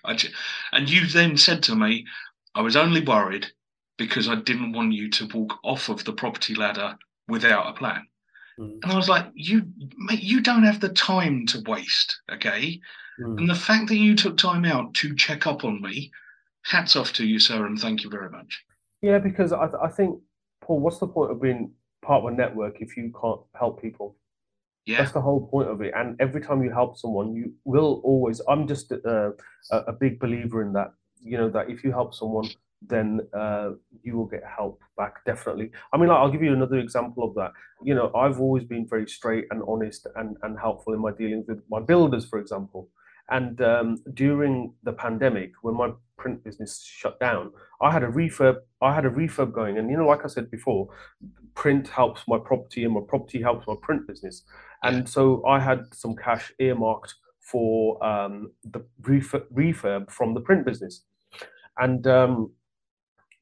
And 0.73 0.91
you 0.91 1.07
then 1.07 1.37
said 1.37 1.63
to 1.65 1.77
me, 1.77 2.07
I 2.55 2.63
was 2.63 2.77
only 2.77 3.03
worried 3.03 3.47
because 3.99 4.29
I 4.29 4.37
didn't 4.37 4.73
want 4.73 4.93
you 4.93 5.11
to 5.11 5.29
walk 5.33 5.59
off 5.63 5.89
of 5.89 6.05
the 6.05 6.13
property 6.13 6.55
ladder 6.55 6.97
without 7.29 7.69
a 7.69 7.73
plan. 7.75 8.07
Mm. 8.59 8.79
And 8.83 8.93
I 8.93 8.97
was 8.97 9.09
like, 9.09 9.27
you, 9.35 9.63
mate, 9.97 10.23
you 10.23 10.41
don't 10.41 10.65
have 10.65 10.81
the 10.81 10.91
time 10.91 11.47
to 11.47 11.63
waste. 11.67 12.21
Okay. 12.33 12.81
And 13.19 13.49
the 13.49 13.55
fact 13.55 13.89
that 13.89 13.99
you 13.99 14.17
took 14.17 14.37
time 14.37 14.65
out 14.65 14.95
to 14.95 15.15
check 15.15 15.47
up 15.47 15.65
on 15.65 15.81
me, 15.81 16.11
hats 16.65 16.97
off 16.97 17.13
to 17.15 17.27
you, 17.27 17.39
sir, 17.39 17.67
and 17.67 17.79
thank 17.79 18.03
you 18.03 18.11
very 18.11 18.31
much. 18.31 18.65
Yeah, 19.01 19.19
because 19.19 19.53
I, 19.53 19.69
I 19.81 19.89
think, 19.89 20.19
Paul, 20.61 20.81
what's 20.81 20.99
the 20.99 21.07
point 21.07 21.31
of 21.31 21.41
being 21.41 21.71
part 22.01 22.25
of 22.25 22.33
a 22.33 22.37
network 22.37 22.81
if 22.81 22.97
you 22.97 23.13
can't 23.21 23.41
help 23.55 23.81
people? 23.81 24.17
Yeah. 24.87 24.99
That's 24.99 25.13
the 25.13 25.21
whole 25.21 25.47
point 25.47 25.69
of 25.69 25.83
it. 25.83 25.93
And 25.95 26.21
every 26.21 26.41
time 26.41 26.65
you 26.65 26.71
help 26.71 26.99
someone, 26.99 27.33
you 27.33 27.53
will 27.65 28.01
always. 28.03 28.41
I'm 28.49 28.67
just 28.67 28.91
a, 28.91 29.35
a, 29.71 29.77
a 29.77 29.93
big 29.93 30.19
believer 30.19 30.63
in 30.63 30.73
that. 30.73 30.93
You 31.21 31.39
know 31.39 31.51
that 31.51 31.71
if 31.71 31.85
you 31.85 31.93
help 31.93 32.15
someone, 32.15 32.49
then 32.89 33.21
uh, 33.33 33.71
you 34.03 34.17
will 34.17 34.27
get 34.27 34.43
help 34.45 34.81
back. 34.97 35.25
Definitely. 35.25 35.71
I 35.93 35.97
mean, 35.97 36.09
like, 36.09 36.19
I'll 36.19 36.31
give 36.31 36.43
you 36.43 36.53
another 36.53 36.79
example 36.79 37.25
of 37.25 37.35
that. 37.35 37.53
You 37.83 37.95
know, 37.95 38.13
I've 38.15 38.41
always 38.41 38.65
been 38.65 38.87
very 38.89 39.09
straight 39.09 39.47
and 39.51 39.63
honest 39.67 40.07
and, 40.17 40.37
and 40.43 40.59
helpful 40.59 40.95
in 40.95 41.01
my 41.01 41.13
dealings 41.13 41.47
with 41.49 41.63
my 41.71 41.81
builders, 41.81 42.27
for 42.27 42.39
example. 42.39 42.89
And 43.31 43.61
um, 43.63 44.03
during 44.15 44.75
the 44.83 44.93
pandemic, 44.93 45.53
when 45.63 45.75
my 45.75 45.93
print 46.19 46.45
business 46.45 46.83
shut 46.85 47.19
down, 47.21 47.53
I 47.81 47.91
had 47.91 48.03
a 48.03 48.09
refurb. 48.09 48.57
I 48.81 48.95
had 48.95 49.07
a 49.07 49.11
refurb 49.11 49.53
going, 49.53 49.79
and 49.79 49.91
you 49.91 49.97
know, 49.97 50.07
like 50.07 50.25
I 50.25 50.29
said 50.29 50.51
before, 50.51 50.89
print 51.55 51.89
helps 51.89 52.23
my 52.27 52.39
property, 52.39 52.85
and 52.85 52.95
my 52.95 53.01
property 53.07 53.41
helps 53.41 53.67
my 53.67 53.75
print 53.81 54.07
business. 54.07 54.43
And 54.83 55.09
so 55.09 55.45
I 55.47 55.61
had 55.61 55.95
some 55.95 56.15
cash 56.17 56.53
earmarked 56.59 57.15
for 57.41 58.05
um, 58.05 58.53
the 58.65 58.85
refurb, 59.03 59.45
refurb 59.53 60.11
from 60.11 60.35
the 60.35 60.41
print 60.41 60.67
business. 60.67 61.05
And 61.79 62.07
um, 62.07 62.53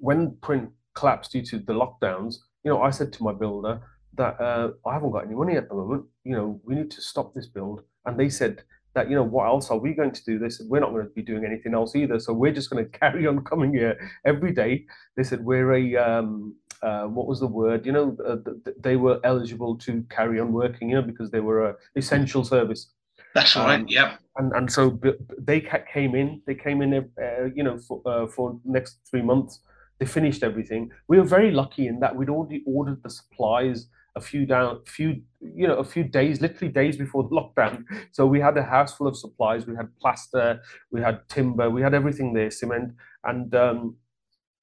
when 0.01 0.37
print 0.43 0.71
collapsed 0.95 1.33
due 1.33 1.43
to 1.43 1.59
the 1.59 1.73
lockdowns, 1.73 2.37
you 2.65 2.71
know, 2.71 2.83
I 2.83 2.91
said 2.91 3.13
to 3.15 3.23
my 3.23 3.33
builder 3.33 3.81
that 4.15 4.41
uh, 4.41 4.71
I 4.87 4.95
haven't 4.95 5.13
got 5.13 5.25
any 5.25 5.35
money 5.35 5.57
at 5.57 5.69
the 5.69 5.75
moment. 5.75 6.05
You 6.25 6.37
know, 6.37 6.61
we 6.65 6.75
need 6.75 6.91
to 6.91 7.01
stop 7.01 7.35
this 7.35 7.47
build. 7.47 7.83
And 8.07 8.19
they 8.19 8.29
said 8.29 8.63
that, 8.95 9.09
you 9.09 9.15
know, 9.15 9.23
what 9.23 9.47
else 9.47 9.71
are 9.71 9.79
we 9.79 9.95
going 9.95 10.13
to 10.13 10.25
do? 10.25 10.39
They 10.39 10.49
said, 10.49 10.67
we're 10.69 10.81
not 10.81 10.91
going 10.91 11.05
to 11.05 11.11
be 11.11 11.23
doing 11.23 11.45
anything 11.45 11.75
else 11.75 11.95
either. 11.95 12.19
So 12.19 12.33
we're 12.33 12.53
just 12.53 12.71
going 12.71 12.85
to 12.91 12.99
carry 12.99 13.27
on 13.27 13.45
coming 13.45 13.73
here 13.73 13.99
every 14.25 14.53
day. 14.53 14.87
They 15.17 15.23
said, 15.23 15.45
we're 15.45 15.73
a, 15.75 15.97
um, 15.97 16.57
uh, 16.83 17.05
what 17.05 17.27
was 17.27 17.41
the 17.41 17.47
word? 17.47 17.87
You 17.87 17.93
know, 17.93 18.17
uh, 18.27 18.37
th- 18.45 18.65
th- 18.65 18.77
they 18.81 18.97
were 18.97 19.21
eligible 19.23 19.77
to 19.79 20.05
carry 20.11 20.41
on 20.41 20.53
working, 20.53 20.91
you 20.91 20.97
know, 20.97 21.03
because 21.03 21.31
they 21.31 21.41
were 21.41 21.71
a 21.71 21.77
essential 21.95 22.45
service. 22.45 22.91
That's 23.35 23.55
all 23.57 23.67
right. 23.67 23.81
Um, 23.81 23.87
Yep. 23.89 24.19
And 24.37 24.53
and 24.53 24.73
so 24.73 24.99
they 25.39 25.61
came 25.61 26.15
in. 26.15 26.41
They 26.47 26.55
came 26.55 26.83
in, 26.83 26.95
uh, 26.95 27.45
you 27.55 27.63
know, 27.63 27.79
for 27.79 28.01
uh, 28.07 28.27
for 28.27 28.59
next 28.65 28.99
three 29.09 29.23
months. 29.23 29.61
They 30.01 30.07
finished 30.07 30.43
everything. 30.43 30.91
We 31.09 31.19
were 31.19 31.25
very 31.25 31.51
lucky 31.51 31.87
in 31.87 32.01
that 32.01 32.17
we'd 32.17 32.31
already 32.31 32.65
ordered 32.67 33.03
the 33.03 33.11
supplies 33.11 33.87
a 34.17 34.21
few 34.21 34.47
down, 34.47 34.81
few 34.87 35.23
you 35.41 35.69
know, 35.69 35.77
a 35.77 35.85
few 35.85 36.05
days, 36.05 36.41
literally 36.41 36.73
days 36.73 36.97
before 36.97 37.23
the 37.29 37.29
lockdown. 37.29 37.85
So 38.13 38.27
we 38.27 38.41
had 38.41 38.57
a 38.57 38.63
house 38.63 38.97
full 38.97 39.07
of 39.07 39.17
supplies. 39.17 39.67
We 39.67 39.77
had 39.77 39.89
plaster, 40.01 40.61
we 40.91 41.01
had 41.01 41.29
timber, 41.29 41.71
we 41.71 41.83
had 41.83 41.95
everything 41.95 42.33
there, 42.33 42.51
cement, 42.51 42.95
and 43.25 43.55
um, 43.55 43.97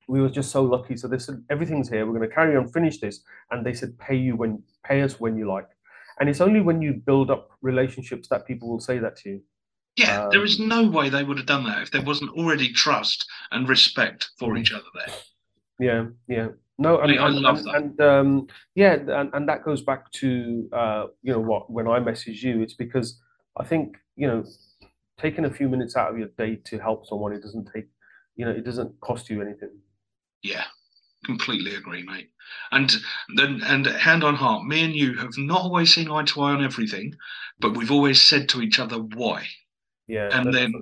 we 0.08 0.22
were 0.22 0.30
just 0.30 0.52
so 0.52 0.64
lucky. 0.64 0.98
So 0.98 1.08
they 1.08 1.20
said 1.20 1.44
everything's 1.50 1.90
here. 1.90 2.06
We're 2.06 2.18
going 2.18 2.28
to 2.28 2.36
carry 2.36 2.58
on, 2.58 2.68
finish 2.68 3.00
this, 3.00 3.22
and 3.52 3.66
they 3.66 3.74
said 3.74 3.98
pay 4.00 4.16
you 4.16 4.36
when 4.36 4.64
pay 4.84 5.02
us 5.04 5.20
when 5.20 5.38
you 5.38 5.48
like. 5.48 5.68
And 6.20 6.30
it's 6.30 6.42
only 6.42 6.62
when 6.62 6.82
you 6.82 6.94
build 6.94 7.30
up 7.30 7.52
relationships 7.62 8.28
that 8.30 8.48
people 8.48 8.70
will 8.70 8.80
say 8.80 8.98
that 8.98 9.18
to 9.18 9.30
you. 9.30 9.42
Yeah. 9.98 10.28
there 10.32 10.44
is 10.44 10.60
um, 10.60 10.68
no 10.68 10.88
way 10.88 11.10
they 11.10 11.24
would 11.24 11.38
have 11.38 11.48
done 11.48 11.66
that 11.66 11.82
if 11.82 11.92
there 11.92 12.04
wasn't 12.04 12.32
already 12.32 12.72
trust 12.72 13.28
and 13.52 13.68
respect 13.68 14.30
for 14.38 14.56
each 14.56 14.72
other 14.72 14.86
there. 14.94 15.16
Yeah, 15.80 16.06
yeah. 16.28 16.48
No, 16.80 17.00
and, 17.00 17.20
I 17.20 17.28
love 17.30 17.58
and, 17.58 17.66
that. 17.66 17.76
and, 17.76 18.02
um, 18.02 18.48
yeah, 18.76 18.94
and, 18.94 19.32
and 19.34 19.50
that 19.50 19.66
goes 19.66 19.82
back 19.82 20.12
to 20.14 20.70
uh, 20.72 21.06
you 21.24 21.34
know 21.34 21.40
what 21.40 21.72
when 21.72 21.88
I 21.88 22.00
message 22.00 22.44
you, 22.44 22.62
it's 22.62 22.76
because 22.76 23.20
I 23.58 23.64
think 23.64 23.98
you 24.16 24.28
know 24.28 24.44
taking 25.20 25.46
a 25.46 25.50
few 25.50 25.68
minutes 25.68 25.96
out 25.96 26.12
of 26.12 26.20
your 26.20 26.30
day 26.38 26.58
to 26.66 26.78
help 26.78 27.08
someone, 27.08 27.34
it 27.34 27.42
doesn't 27.42 27.70
take 27.74 27.88
you 28.36 28.46
know 28.46 28.52
it 28.52 28.64
doesn't 28.64 29.00
cost 29.02 29.30
you 29.30 29.42
anything. 29.42 29.72
Yeah. 30.44 30.66
Completely 31.26 31.76
agree, 31.76 32.04
mate. 32.04 32.30
And 32.72 32.96
then, 33.36 33.62
and 33.66 33.86
hand 33.86 34.24
on 34.24 34.36
heart, 34.36 34.66
me 34.66 34.86
and 34.86 34.94
you 34.96 35.16
have 35.18 35.38
not 35.38 35.62
always 35.62 35.94
seen 35.94 36.12
eye 36.12 36.24
to 36.24 36.42
eye 36.42 36.52
on 36.52 36.64
everything, 36.64 37.16
but 37.60 37.76
we've 37.76 37.92
always 37.92 38.22
said 38.22 38.48
to 38.50 38.62
each 38.62 38.80
other 38.80 38.98
why. 38.98 39.48
Yeah. 40.08 40.30
And 40.32 40.54
then 40.54 40.74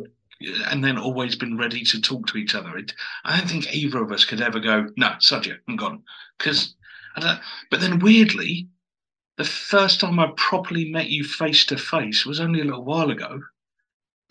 and 0.67 0.83
then 0.83 0.97
always 0.97 1.35
been 1.35 1.57
ready 1.57 1.83
to 1.83 2.01
talk 2.01 2.27
to 2.27 2.38
each 2.38 2.55
other. 2.55 2.77
It, 2.77 2.93
I 3.23 3.38
don't 3.38 3.49
think 3.49 3.73
either 3.73 4.01
of 4.01 4.11
us 4.11 4.25
could 4.25 4.41
ever 4.41 4.59
go, 4.59 4.88
no, 4.97 5.13
subject, 5.19 5.63
I'm 5.67 5.75
gone. 5.75 6.03
Because, 6.38 6.75
but 7.15 7.79
then 7.79 7.99
weirdly, 7.99 8.67
the 9.38 9.45
first 9.45 9.99
time 9.99 10.19
I 10.19 10.31
properly 10.35 10.91
met 10.91 11.09
you 11.09 11.23
face 11.23 11.65
to 11.67 11.77
face 11.77 12.25
was 12.25 12.39
only 12.39 12.61
a 12.61 12.65
little 12.65 12.83
while 12.83 13.11
ago. 13.11 13.41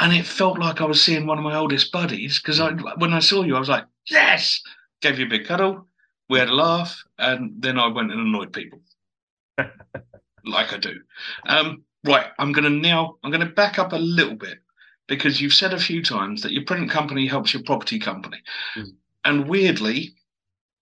And 0.01 0.13
it 0.13 0.27
felt 0.27 0.59
like 0.59 0.81
I 0.81 0.85
was 0.85 1.03
seeing 1.03 1.27
one 1.27 1.39
of 1.39 1.45
my 1.45 1.57
oldest 1.57 1.93
buddies 1.93 2.39
because 2.39 2.61
I, 2.61 2.73
when 2.99 3.13
I 3.13 3.21
saw 3.21 3.43
you, 3.43 3.57
I 3.57 3.61
was 3.61 3.69
like, 3.69 3.85
yes, 4.11 4.61
gave 5.01 5.19
you 5.19 5.27
a 5.27 5.29
big 5.29 5.47
cuddle, 5.47 5.87
we 6.29 6.39
had 6.39 6.49
a 6.49 6.55
laugh, 6.55 7.03
and 7.19 7.53
then 7.59 7.79
I 7.79 7.87
went 7.87 8.11
and 8.11 8.21
annoyed 8.21 8.53
people 8.53 8.81
like 10.45 10.73
I 10.73 10.79
do. 10.79 11.01
Um, 11.47 11.85
right, 12.05 12.27
I'm 12.39 12.53
going 12.53 12.65
to 12.65 12.71
now, 12.71 13.17
I'm 13.23 13.31
going 13.31 13.47
to 13.47 13.55
back 13.55 13.79
up 13.79 13.93
a 13.93 13.97
little 13.97 14.35
bit 14.35 14.59
because 15.07 15.41
you've 15.41 15.55
said 15.55 15.73
a 15.73 15.79
few 15.79 16.03
times 16.03 16.43
that 16.43 16.53
your 16.53 16.65
print 16.65 16.91
company 16.91 17.27
helps 17.27 17.53
your 17.53 17.63
property 17.63 17.99
company. 17.99 18.39
Mm. 18.77 18.93
And 19.25 19.49
weirdly, 19.49 20.15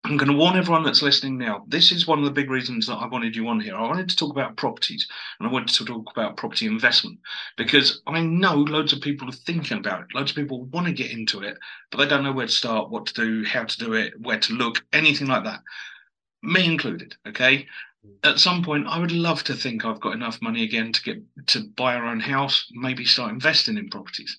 I'm 0.05 0.17
going 0.17 0.31
to 0.31 0.37
warn 0.37 0.57
everyone 0.57 0.83
that's 0.83 1.03
listening 1.03 1.39
now. 1.39 1.65
This 1.69 1.93
is 1.93 2.09
one 2.09 2.19
of 2.19 2.25
the 2.25 2.33
big 2.33 2.51
reasons 2.51 2.89
that 2.89 2.97
I 2.97 3.07
wanted 3.07 3.37
you 3.37 3.47
on 3.47 3.61
here. 3.61 3.77
I 3.77 3.83
wanted 3.83 4.09
to 4.09 4.17
talk 4.17 4.33
about 4.33 4.57
properties 4.57 5.07
and 5.39 5.49
I 5.49 5.53
wanted 5.53 5.69
to 5.69 5.85
talk 5.85 6.11
about 6.11 6.37
property 6.37 6.67
investment 6.67 7.21
because 7.57 8.03
I 8.09 8.21
know 8.21 8.57
loads 8.57 8.93
of 8.93 9.01
people 9.01 9.29
are 9.29 9.33
thinking 9.33 9.79
about 9.79 10.03
it. 10.03 10.15
Loads 10.15 10.33
of 10.33 10.37
people 10.37 10.65
want 10.67 10.89
to 10.89 10.93
get 10.93 11.13
into 11.13 11.41
it, 11.43 11.57
but 11.91 11.99
they 11.99 12.09
don't 12.09 12.25
know 12.25 12.33
where 12.33 12.47
to 12.47 12.53
start, 12.53 12.91
what 12.91 13.07
to 13.07 13.15
do, 13.15 13.45
how 13.45 13.65
to 13.65 13.79
do 13.79 13.93
it, 13.93 14.15
where 14.21 14.41
to 14.41 14.55
look, 14.55 14.85
anything 14.93 15.29
like 15.29 15.45
that. 15.45 15.61
Me 16.43 16.65
included. 16.65 17.15
Okay. 17.29 17.67
At 18.25 18.41
some 18.41 18.63
point, 18.65 18.87
I 18.89 18.99
would 18.99 19.13
love 19.13 19.45
to 19.45 19.55
think 19.55 19.85
I've 19.85 20.01
got 20.01 20.15
enough 20.15 20.43
money 20.43 20.65
again 20.65 20.93
to 20.93 21.03
get 21.03 21.47
to 21.49 21.61
buy 21.77 21.95
our 21.95 22.07
own 22.07 22.21
house, 22.21 22.67
maybe 22.73 23.05
start 23.05 23.33
investing 23.33 23.79
in 23.79 23.91
properties. 23.91 24.39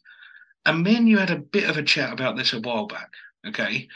And 0.65 0.83
me 0.83 0.95
and 0.95 1.07
you 1.07 1.17
had 1.17 1.31
a 1.31 1.37
bit 1.37 1.69
of 1.69 1.77
a 1.77 1.83
chat 1.83 2.11
about 2.11 2.35
this 2.35 2.53
a 2.53 2.59
while 2.59 2.87
back. 2.87 3.11
Okay. 3.45 3.87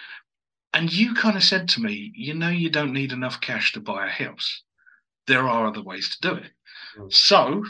And 0.73 0.91
you 0.91 1.13
kind 1.13 1.37
of 1.37 1.43
said 1.43 1.67
to 1.69 1.81
me, 1.81 2.11
you 2.15 2.33
know, 2.33 2.49
you 2.49 2.69
don't 2.69 2.93
need 2.93 3.11
enough 3.11 3.41
cash 3.41 3.73
to 3.73 3.79
buy 3.79 4.05
a 4.05 4.09
house. 4.09 4.63
There 5.25 5.47
are 5.47 5.67
other 5.67 5.81
ways 5.81 6.15
to 6.15 6.29
do 6.29 6.35
it. 6.35 6.51
Mm. 6.97 7.11
So, 7.11 7.65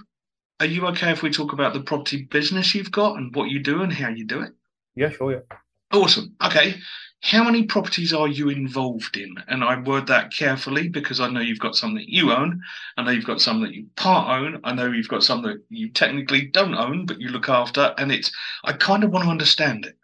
are 0.60 0.66
you 0.66 0.88
okay 0.88 1.12
if 1.12 1.22
we 1.22 1.30
talk 1.30 1.54
about 1.54 1.74
the 1.74 1.82
property 1.82 2.24
business 2.24 2.74
you've 2.74 2.92
got 2.92 3.18
and 3.18 3.34
what 3.36 3.50
you 3.50 3.60
do 3.60 3.84
and 3.84 3.94
how 3.94 4.10
you 4.10 4.26
do 4.26 4.42
it? 4.42 4.54
Yeah, 4.96 5.10
sure. 5.10 5.32
Yeah. 5.32 5.58
Awesome. 5.94 6.36
Okay. 6.44 6.76
How 7.22 7.44
many 7.44 7.64
properties 7.64 8.14
are 8.14 8.28
you 8.28 8.50
involved 8.50 9.18
in? 9.18 9.36
And 9.48 9.64
I 9.64 9.80
word 9.80 10.08
that 10.08 10.32
carefully 10.32 10.88
because 10.88 11.20
I 11.20 11.30
know 11.30 11.40
you've 11.40 11.60
got 11.60 11.76
some 11.76 11.96
that 11.96 12.08
you 12.08 12.32
own. 12.32 12.62
I 12.96 13.04
know 13.04 13.12
you've 13.12 13.26
got 13.26 13.42
some 13.42 13.62
that 13.62 13.74
you 13.74 13.88
part 13.96 14.40
own. 14.40 14.62
I 14.64 14.74
know 14.74 14.92
you've 14.92 15.08
got 15.08 15.24
some 15.24 15.42
that 15.42 15.58
you 15.70 15.90
technically 15.90 16.46
don't 16.46 16.76
own, 16.76 17.06
but 17.06 17.20
you 17.20 17.30
look 17.30 17.50
after. 17.50 17.94
And 17.98 18.12
it's, 18.12 18.32
I 18.64 18.74
kind 18.74 19.04
of 19.04 19.12
want 19.12 19.26
to 19.26 19.32
understand 19.32 19.88
it. 19.88 19.98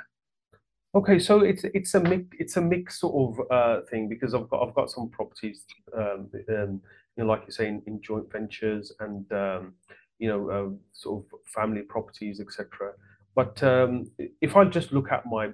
Okay, 0.95 1.17
so 1.17 1.39
it's 1.39 1.63
it's 1.63 1.95
a 1.95 1.99
mix 1.99 2.23
it's 2.37 2.57
a 2.57 2.61
mix 2.61 2.99
sort 2.99 3.39
of 3.39 3.51
uh, 3.51 3.81
thing 3.89 4.07
because 4.07 4.35
I've 4.35 4.47
got 4.47 4.67
I've 4.67 4.75
got 4.75 4.91
some 4.91 5.09
properties, 5.09 5.65
um, 5.97 6.29
um, 6.49 6.81
you 7.17 7.23
know, 7.23 7.25
like 7.25 7.41
you're 7.41 7.49
saying, 7.51 7.81
in 7.87 7.99
joint 7.99 8.31
ventures 8.31 8.91
and 8.99 9.31
um, 9.31 9.73
you 10.19 10.29
know, 10.29 10.49
uh, 10.49 10.69
sort 10.91 11.25
of 11.25 11.39
family 11.47 11.81
properties, 11.81 12.39
etc. 12.39 12.93
But 13.33 13.63
um, 13.63 14.11
if 14.39 14.55
I 14.55 14.65
just 14.65 14.93
look 14.93 15.11
at 15.11 15.25
my 15.25 15.49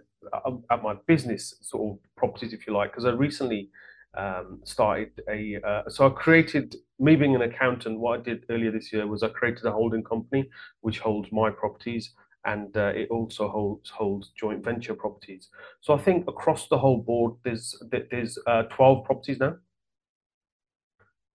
at 0.72 0.84
my 0.84 0.96
business 1.08 1.56
sort 1.62 1.94
of 1.94 2.16
properties, 2.16 2.54
if 2.54 2.68
you 2.68 2.74
like, 2.74 2.92
because 2.92 3.06
I 3.06 3.12
recently 3.12 3.70
um, 4.18 4.60
started 4.64 5.12
a 5.30 5.58
uh, 5.66 5.90
so 5.90 6.08
I 6.08 6.10
created 6.10 6.76
me 7.00 7.16
being 7.16 7.36
an 7.36 7.42
accountant. 7.44 8.00
What 8.00 8.20
I 8.20 8.24
did 8.24 8.46
earlier 8.50 8.72
this 8.72 8.92
year 8.92 9.06
was 9.08 9.24
I 9.24 9.30
created 9.30 9.66
a 9.66 9.72
holding 9.72 10.04
company 10.04 10.50
which 10.82 11.00
holds 11.00 11.32
my 11.32 11.50
properties 11.50 12.14
and 12.46 12.76
uh, 12.78 12.92
it 12.96 13.10
also 13.10 13.50
holds 13.50 13.90
holds 13.90 14.30
joint 14.30 14.64
venture 14.64 14.96
properties. 14.96 15.50
So 15.82 15.94
I 15.94 15.98
think 15.98 16.28
across 16.28 16.68
the 16.68 16.78
whole 16.78 17.02
board, 17.02 17.34
there's 17.44 17.82
there's 17.92 18.38
uh, 18.48 18.64
12 18.64 19.06
properties 19.06 19.40
now. 19.40 19.58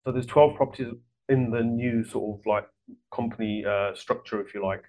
So 0.04 0.12
there's 0.12 0.26
12 0.26 0.56
properties 0.56 0.92
in 1.28 1.50
the 1.50 1.62
new 1.62 2.04
sort 2.04 2.38
of 2.38 2.46
like 2.46 2.68
company 3.14 3.64
uh, 3.64 3.94
structure, 3.94 4.40
if 4.40 4.54
you 4.54 4.64
like, 4.64 4.84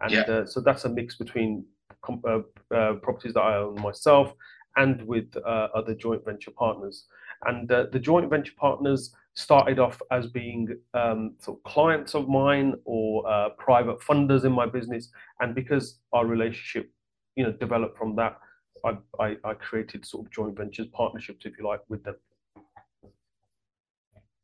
and 0.00 0.14
Yeah. 0.14 0.22
uh, 0.28 0.46
so 0.46 0.60
that's 0.60 0.84
a 0.84 0.88
mix 0.88 1.16
between 1.16 1.64
com- 2.02 2.22
uh, 2.26 2.74
uh, 2.74 2.94
properties 2.94 3.34
that 3.34 3.42
I 3.42 3.56
own 3.56 3.80
myself 3.80 4.34
and 4.76 5.02
with 5.06 5.34
uh, 5.36 5.68
other 5.74 5.94
joint 5.94 6.24
venture 6.24 6.52
partners. 6.52 7.04
And 7.46 7.70
uh, 7.70 7.86
the 7.92 7.98
joint 7.98 8.30
venture 8.30 8.52
partners 8.56 9.14
started 9.34 9.78
off 9.78 10.00
as 10.10 10.26
being 10.26 10.76
um, 10.94 11.34
sort 11.38 11.58
of 11.58 11.62
clients 11.64 12.14
of 12.14 12.28
mine 12.28 12.74
or 12.84 13.28
uh, 13.28 13.50
private 13.50 14.00
funders 14.00 14.44
in 14.44 14.52
my 14.52 14.66
business, 14.66 15.08
and 15.40 15.54
because 15.54 16.00
our 16.12 16.26
relationship, 16.26 16.90
you 17.36 17.44
know, 17.44 17.52
developed 17.52 17.96
from 17.96 18.16
that, 18.16 18.38
I, 18.84 18.96
I, 19.18 19.36
I 19.44 19.54
created 19.54 20.04
sort 20.04 20.26
of 20.26 20.32
joint 20.32 20.56
ventures, 20.56 20.88
partnerships, 20.92 21.46
if 21.46 21.56
you 21.58 21.66
like, 21.66 21.80
with 21.88 22.02
them. 22.04 22.16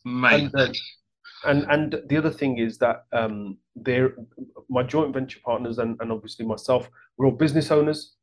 Mate, 0.04 0.44
And, 0.44 0.54
uh, 0.54 0.72
and 1.46 1.66
and 1.70 2.02
the 2.08 2.16
other 2.16 2.30
thing 2.30 2.58
is 2.58 2.78
that 2.78 3.04
um, 3.12 3.58
they're 3.74 4.14
my 4.68 4.82
joint 4.82 5.14
venture 5.14 5.40
partners 5.44 5.78
and, 5.78 5.96
and 6.00 6.12
obviously 6.12 6.44
myself 6.44 6.88
we're 7.16 7.26
all 7.26 7.32
business 7.32 7.70
owners. 7.70 8.14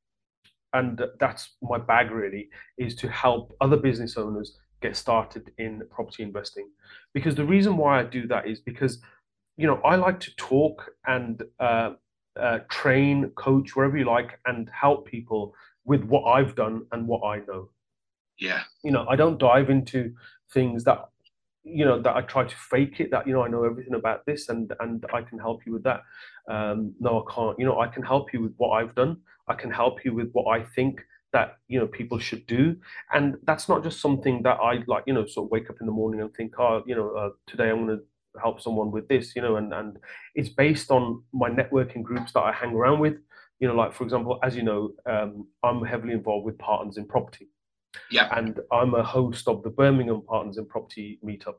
And 0.73 0.99
that's 1.19 1.55
my 1.61 1.77
bag 1.77 2.09
really 2.09 2.49
is 2.77 2.95
to 2.95 3.07
help 3.07 3.55
other 3.61 3.77
business 3.77 4.17
owners 4.17 4.57
get 4.81 4.95
started 4.95 5.51
in 5.59 5.83
property 5.91 6.23
investing. 6.23 6.67
Because 7.13 7.35
the 7.35 7.45
reason 7.45 7.77
why 7.77 7.99
i 7.99 8.03
do 8.03 8.27
that 8.27 8.47
is 8.47 8.59
because 8.59 8.99
you 9.57 9.67
know 9.67 9.79
i 9.85 9.95
like 9.95 10.19
to 10.21 10.35
talk 10.35 10.91
and 11.05 11.43
uh, 11.59 11.91
uh, 12.39 12.59
train 12.69 13.29
coach 13.35 13.75
wherever 13.75 13.97
you 13.97 14.05
like 14.05 14.39
and 14.47 14.69
help 14.73 15.05
people 15.05 15.53
with 15.85 16.03
what 16.03 16.23
i've 16.23 16.55
done 16.55 16.85
and 16.91 17.07
what 17.07 17.21
i 17.23 17.37
know. 17.47 17.69
Yeah, 18.39 18.63
you 18.83 18.91
know 18.91 19.05
i 19.07 19.15
don't 19.15 19.37
dive 19.37 19.69
into 19.69 20.13
things 20.51 20.83
that 20.85 21.05
you 21.63 21.85
know 21.85 22.01
that 22.01 22.15
i 22.15 22.21
try 22.21 22.43
to 22.43 22.55
fake 22.55 22.99
it 22.99 23.09
that 23.11 23.25
you 23.25 23.33
know 23.33 23.43
i 23.43 23.47
know 23.47 23.63
everything 23.63 23.93
about 23.93 24.25
this 24.25 24.49
and 24.49 24.73
and 24.81 25.05
i 25.13 25.21
can 25.21 25.39
help 25.39 25.65
you 25.65 25.73
with 25.73 25.83
that. 25.83 26.01
Um 26.49 26.93
no 26.99 27.23
i 27.23 27.33
can't. 27.33 27.57
You 27.57 27.65
know 27.65 27.79
i 27.79 27.87
can 27.87 28.03
help 28.03 28.33
you 28.33 28.41
with 28.41 28.53
what 28.57 28.71
i've 28.71 28.95
done. 28.95 29.17
I 29.47 29.53
can 29.55 29.71
help 29.71 30.03
you 30.03 30.13
with 30.13 30.29
what 30.33 30.47
i 30.55 30.63
think 30.63 31.01
that 31.31 31.57
you 31.67 31.79
know 31.79 31.87
people 31.87 32.19
should 32.19 32.45
do. 32.47 32.75
And 33.11 33.37
that's 33.43 33.67
not 33.67 33.83
just 33.83 34.01
something 34.01 34.43
that 34.43 34.57
i 34.61 34.83
like 34.87 35.03
you 35.07 35.13
know 35.13 35.25
sort 35.25 35.47
of 35.47 35.51
wake 35.51 35.69
up 35.69 35.77
in 35.79 35.85
the 35.85 35.93
morning 35.93 36.21
and 36.21 36.33
think 36.33 36.53
oh 36.59 36.83
you 36.85 36.95
know 36.95 37.09
uh, 37.15 37.29
today 37.47 37.69
i'm 37.69 37.85
going 37.85 37.97
to 37.97 38.03
help 38.41 38.59
someone 38.59 38.91
with 38.91 39.07
this 39.07 39.35
you 39.35 39.41
know 39.41 39.57
and 39.57 39.73
and 39.73 39.97
it's 40.35 40.49
based 40.49 40.89
on 40.91 41.23
my 41.33 41.49
networking 41.49 42.03
groups 42.03 42.33
that 42.33 42.41
i 42.41 42.51
hang 42.51 42.73
around 42.73 42.99
with. 42.99 43.17
You 43.59 43.69
know 43.69 43.75
like 43.75 43.93
for 43.93 44.03
example 44.03 44.39
as 44.43 44.55
you 44.55 44.63
know 44.63 44.91
um, 45.05 45.47
i'm 45.63 45.85
heavily 45.85 46.13
involved 46.13 46.45
with 46.45 46.57
partners 46.57 46.97
in 46.97 47.05
property 47.07 47.47
yeah, 48.09 48.35
and 48.37 48.59
I'm 48.71 48.93
a 48.95 49.03
host 49.03 49.47
of 49.47 49.63
the 49.63 49.69
Birmingham 49.69 50.21
Partners 50.21 50.57
in 50.57 50.65
Property 50.65 51.19
meetup. 51.23 51.55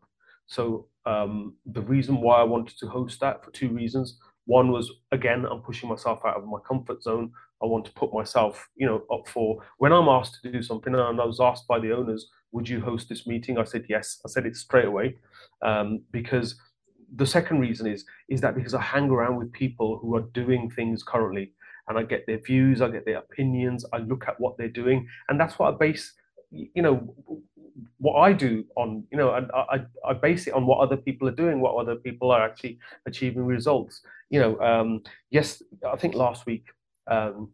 So 0.47 0.89
um, 1.07 1.57
the 1.67 1.83
reason 1.83 2.21
why 2.21 2.41
I 2.41 2.45
wanted 2.45 2.79
to 2.79 2.87
host 2.89 3.21
that 3.21 3.45
for 3.45 3.51
two 3.51 3.71
reasons. 3.71 4.19
One 4.47 4.71
was 4.71 4.93
again, 5.11 5.47
I'm 5.51 5.61
pushing 5.61 5.89
myself 5.89 6.21
out 6.27 6.37
of 6.37 6.45
my 6.45 6.59
comfort 6.67 7.03
zone. 7.03 7.33
I 7.63 7.67
want 7.67 7.87
to 7.87 7.93
put 7.93 8.13
myself, 8.13 8.69
you 8.77 8.87
know, 8.87 9.03
up 9.11 9.27
for 9.29 9.63
when 9.79 9.93
I'm 9.93 10.09
asked 10.09 10.39
to 10.43 10.53
do 10.53 10.63
something. 10.63 10.95
And 10.95 11.21
I 11.21 11.25
was 11.25 11.41
asked 11.41 11.67
by 11.67 11.79
the 11.79 11.93
owners, 11.93 12.27
"Would 12.53 12.69
you 12.69 12.81
host 12.81 13.09
this 13.09 13.27
meeting?" 13.27 13.57
I 13.57 13.65
said 13.65 13.87
yes. 13.89 14.21
I 14.25 14.29
said 14.29 14.45
it 14.45 14.57
straight 14.57 14.85
away 14.85 15.17
um, 15.63 16.03
because 16.11 16.57
the 17.17 17.27
second 17.27 17.61
reason 17.61 17.87
is 17.87 18.05
is 18.29 18.41
that 18.43 18.55
because 18.55 18.75
I 18.75 18.83
hang 18.83 19.09
around 19.09 19.37
with 19.37 19.53
people 19.53 19.99
who 19.99 20.15
are 20.17 20.29
doing 20.35 20.71
things 20.71 21.03
currently, 21.03 21.53
and 21.89 21.97
I 21.97 22.03
get 22.03 22.27
their 22.27 22.39
views, 22.39 22.83
I 22.83 22.89
get 22.89 23.07
their 23.07 23.19
opinions, 23.19 23.87
I 23.95 23.99
look 23.99 24.25
at 24.29 24.39
what 24.39 24.59
they're 24.59 24.69
doing, 24.69 25.09
and 25.29 25.41
that's 25.41 25.59
what 25.59 25.73
I 25.73 25.77
base 25.79 26.13
you 26.51 26.83
know 26.83 27.15
what 27.99 28.21
I 28.21 28.33
do 28.33 28.65
on 28.77 29.05
you 29.11 29.19
know 29.19 29.35
and 29.35 29.51
I, 29.53 29.85
I 30.07 30.13
base 30.13 30.47
it 30.47 30.55
on 30.55 30.67
what 30.67 30.79
other 30.79 30.97
people 30.97 31.29
are 31.29 31.33
doing 31.33 31.61
what 31.61 31.75
other 31.75 31.97
people 31.97 32.31
are 32.31 32.43
actually 32.45 32.79
achieving 33.07 33.45
results. 33.45 34.03
You 34.31 34.41
know 34.41 34.61
um 34.61 35.03
yes 35.31 35.63
I 35.87 35.97
think 35.97 36.15
last 36.15 36.47
week 36.47 36.67
um 37.11 37.51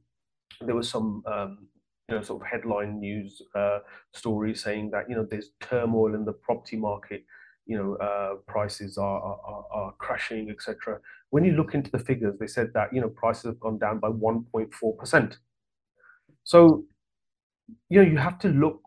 there 0.60 0.74
was 0.74 0.88
some 0.88 1.22
um 1.26 1.68
you 2.08 2.16
know 2.16 2.22
sort 2.22 2.42
of 2.42 2.48
headline 2.48 3.00
news 3.00 3.40
uh 3.54 3.78
stories 4.12 4.62
saying 4.62 4.90
that 4.90 5.08
you 5.08 5.16
know 5.16 5.26
there's 5.28 5.50
turmoil 5.60 6.14
in 6.14 6.24
the 6.24 6.32
property 6.32 6.76
market 6.76 7.24
you 7.66 7.76
know 7.76 7.94
uh 7.96 8.34
prices 8.46 8.98
are 8.98 9.20
are, 9.22 9.64
are 9.70 9.92
crashing 9.98 10.50
etc 10.50 10.98
when 11.30 11.44
you 11.44 11.52
look 11.52 11.74
into 11.74 11.90
the 11.90 11.98
figures 11.98 12.36
they 12.38 12.46
said 12.46 12.72
that 12.74 12.92
you 12.92 13.00
know 13.00 13.08
prices 13.08 13.44
have 13.44 13.60
gone 13.60 13.78
down 13.78 13.98
by 13.98 14.08
1.4 14.08 14.98
percent. 14.98 15.38
So 16.44 16.84
you 17.88 18.02
know 18.02 18.08
you 18.10 18.18
have 18.18 18.38
to 18.40 18.48
look 18.48 18.80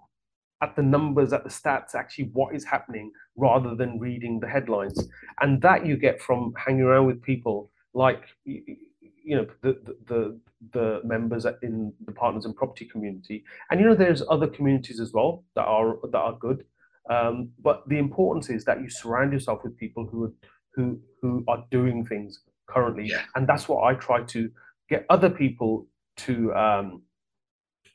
at 0.61 0.75
the 0.75 0.81
numbers, 0.81 1.33
at 1.33 1.43
the 1.43 1.49
stats, 1.49 1.93
actually 1.93 2.29
what 2.33 2.55
is 2.55 2.63
happening 2.63 3.11
rather 3.35 3.75
than 3.75 3.99
reading 3.99 4.39
the 4.39 4.47
headlines. 4.47 4.97
And 5.41 5.61
that 5.61 5.85
you 5.85 5.97
get 5.97 6.21
from 6.21 6.53
hanging 6.55 6.83
around 6.83 7.07
with 7.07 7.21
people 7.21 7.69
like, 7.93 8.23
you 8.45 9.35
know 9.37 9.47
the, 9.61 9.77
the 10.07 10.39
the 10.71 11.01
members 11.03 11.45
in 11.61 11.93
the 12.05 12.11
partners 12.11 12.45
in 12.45 12.53
property 12.53 12.85
community, 12.85 13.43
and 13.69 13.79
you 13.79 13.85
know 13.85 13.95
there's 13.95 14.23
other 14.29 14.47
communities 14.47 14.99
as 14.99 15.13
well 15.13 15.43
that 15.55 15.65
are 15.65 15.97
that 16.11 16.17
are 16.17 16.37
good. 16.39 16.65
Um, 17.09 17.49
but 17.61 17.87
the 17.89 17.97
importance 17.97 18.49
is 18.49 18.63
that 18.65 18.81
you 18.81 18.89
surround 18.89 19.33
yourself 19.33 19.59
with 19.63 19.77
people 19.77 20.05
who 20.05 20.25
are 20.25 20.33
who 20.75 20.99
who 21.21 21.43
are 21.47 21.63
doing 21.71 22.05
things 22.05 22.39
currently, 22.67 23.07
Yeah. 23.07 23.23
and 23.35 23.47
that's 23.47 23.67
what 23.69 23.83
I 23.83 23.93
try 23.95 24.23
to 24.23 24.49
get 24.89 25.05
other 25.09 25.29
people 25.29 25.87
to 26.17 26.53
um, 26.53 27.01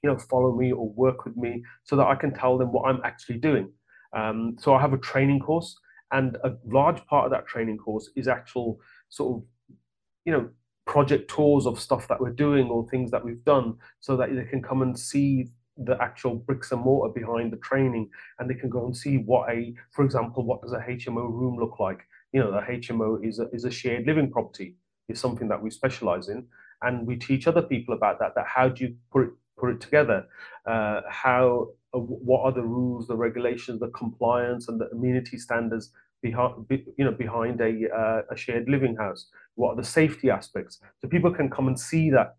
you 0.03 0.11
know 0.11 0.19
follow 0.19 0.57
me 0.57 0.73
or 0.73 0.89
work 0.91 1.25
with 1.25 1.37
me 1.37 1.63
so 1.85 1.97
that 1.97 2.07
I 2.07 2.15
can 2.15 2.33
tell 2.33 2.59
them 2.59 2.73
what 2.73 2.89
I'm 2.89 3.01
actually 3.05 3.39
doing. 3.39 3.73
Um, 4.13 4.57
so 4.59 4.75
I 4.75 4.81
have 4.81 4.93
a 4.93 4.99
training 4.99 5.41
course, 5.41 5.77
and 6.13 6.37
a 6.45 6.53
large 6.65 7.05
part 7.07 7.27
of 7.27 7.31
that 7.33 7.47
training 7.47 7.79
course 7.79 8.11
is 8.17 8.29
actual 8.29 8.81
sort 9.09 9.37
of 9.37 9.77
you 10.25 10.33
know 10.33 10.49
project 10.87 11.31
tours 11.31 11.67
of 11.67 11.79
stuff 11.79 12.09
that 12.09 12.19
we're 12.19 12.31
doing 12.31 12.69
or 12.69 12.89
things 12.89 13.11
that 13.11 13.25
we've 13.25 13.45
done, 13.45 13.77
so 14.01 14.17
that 14.17 14.35
they 14.35 14.45
can 14.45 14.63
come 14.63 14.83
and 14.83 14.99
see 14.99 15.49
the 15.79 15.97
actual 16.03 16.35
bricks 16.35 16.73
and 16.73 16.81
mortar 16.81 17.13
behind 17.13 17.53
the 17.53 17.57
training, 17.59 18.11
and 18.39 18.51
they 18.51 18.55
can 18.55 18.69
go 18.69 18.85
and 18.85 18.97
see 18.97 19.19
what 19.19 19.49
a, 19.51 19.75
for 19.93 20.05
example, 20.05 20.45
what 20.45 20.61
does 20.63 20.73
a 20.73 20.79
HMO 20.79 21.31
room 21.31 21.57
look 21.59 21.79
like? 21.79 22.01
You 22.33 22.41
know, 22.41 22.51
a 22.51 22.63
HMO 22.63 23.27
is 23.27 23.39
a 23.39 23.49
is 23.51 23.65
a 23.65 23.71
shared 23.71 24.07
living 24.07 24.31
property. 24.31 24.77
Is 25.09 25.19
something 25.19 25.49
that 25.49 25.63
we 25.63 25.71
specialize 25.71 26.29
in, 26.29 26.47
and 26.83 27.07
we 27.07 27.17
teach 27.17 27.47
other 27.47 27.63
people 27.63 27.95
about 27.95 28.19
that. 28.19 28.35
That 28.35 28.47
how 28.47 28.69
do 28.69 28.85
you 28.85 28.97
put 29.11 29.33
put 29.59 29.71
it 29.71 29.81
together? 29.81 30.27
Uh, 30.67 31.01
how 31.09 31.69
uh, 31.95 31.99
what 31.99 32.43
are 32.43 32.53
the 32.53 32.63
rules, 32.63 33.07
the 33.07 33.17
regulations, 33.17 33.81
the 33.81 33.89
compliance, 33.89 34.69
and 34.69 34.81
the 34.81 34.89
amenity 34.91 35.39
standards 35.39 35.93
behind 36.23 36.69
be, 36.69 36.85
you 36.97 37.05
know 37.05 37.13
behind 37.13 37.61
a 37.61 37.73
uh, 37.95 38.23
a 38.31 38.37
shared 38.37 38.69
living 38.69 38.97
house? 38.97 39.27
What 39.55 39.71
are 39.71 39.77
the 39.77 39.85
safety 39.85 40.31
aspects? 40.31 40.81
So 41.01 41.09
people 41.09 41.33
can 41.33 41.51
come 41.51 41.69
and 41.69 41.79
see 41.79 42.11
that. 42.11 42.37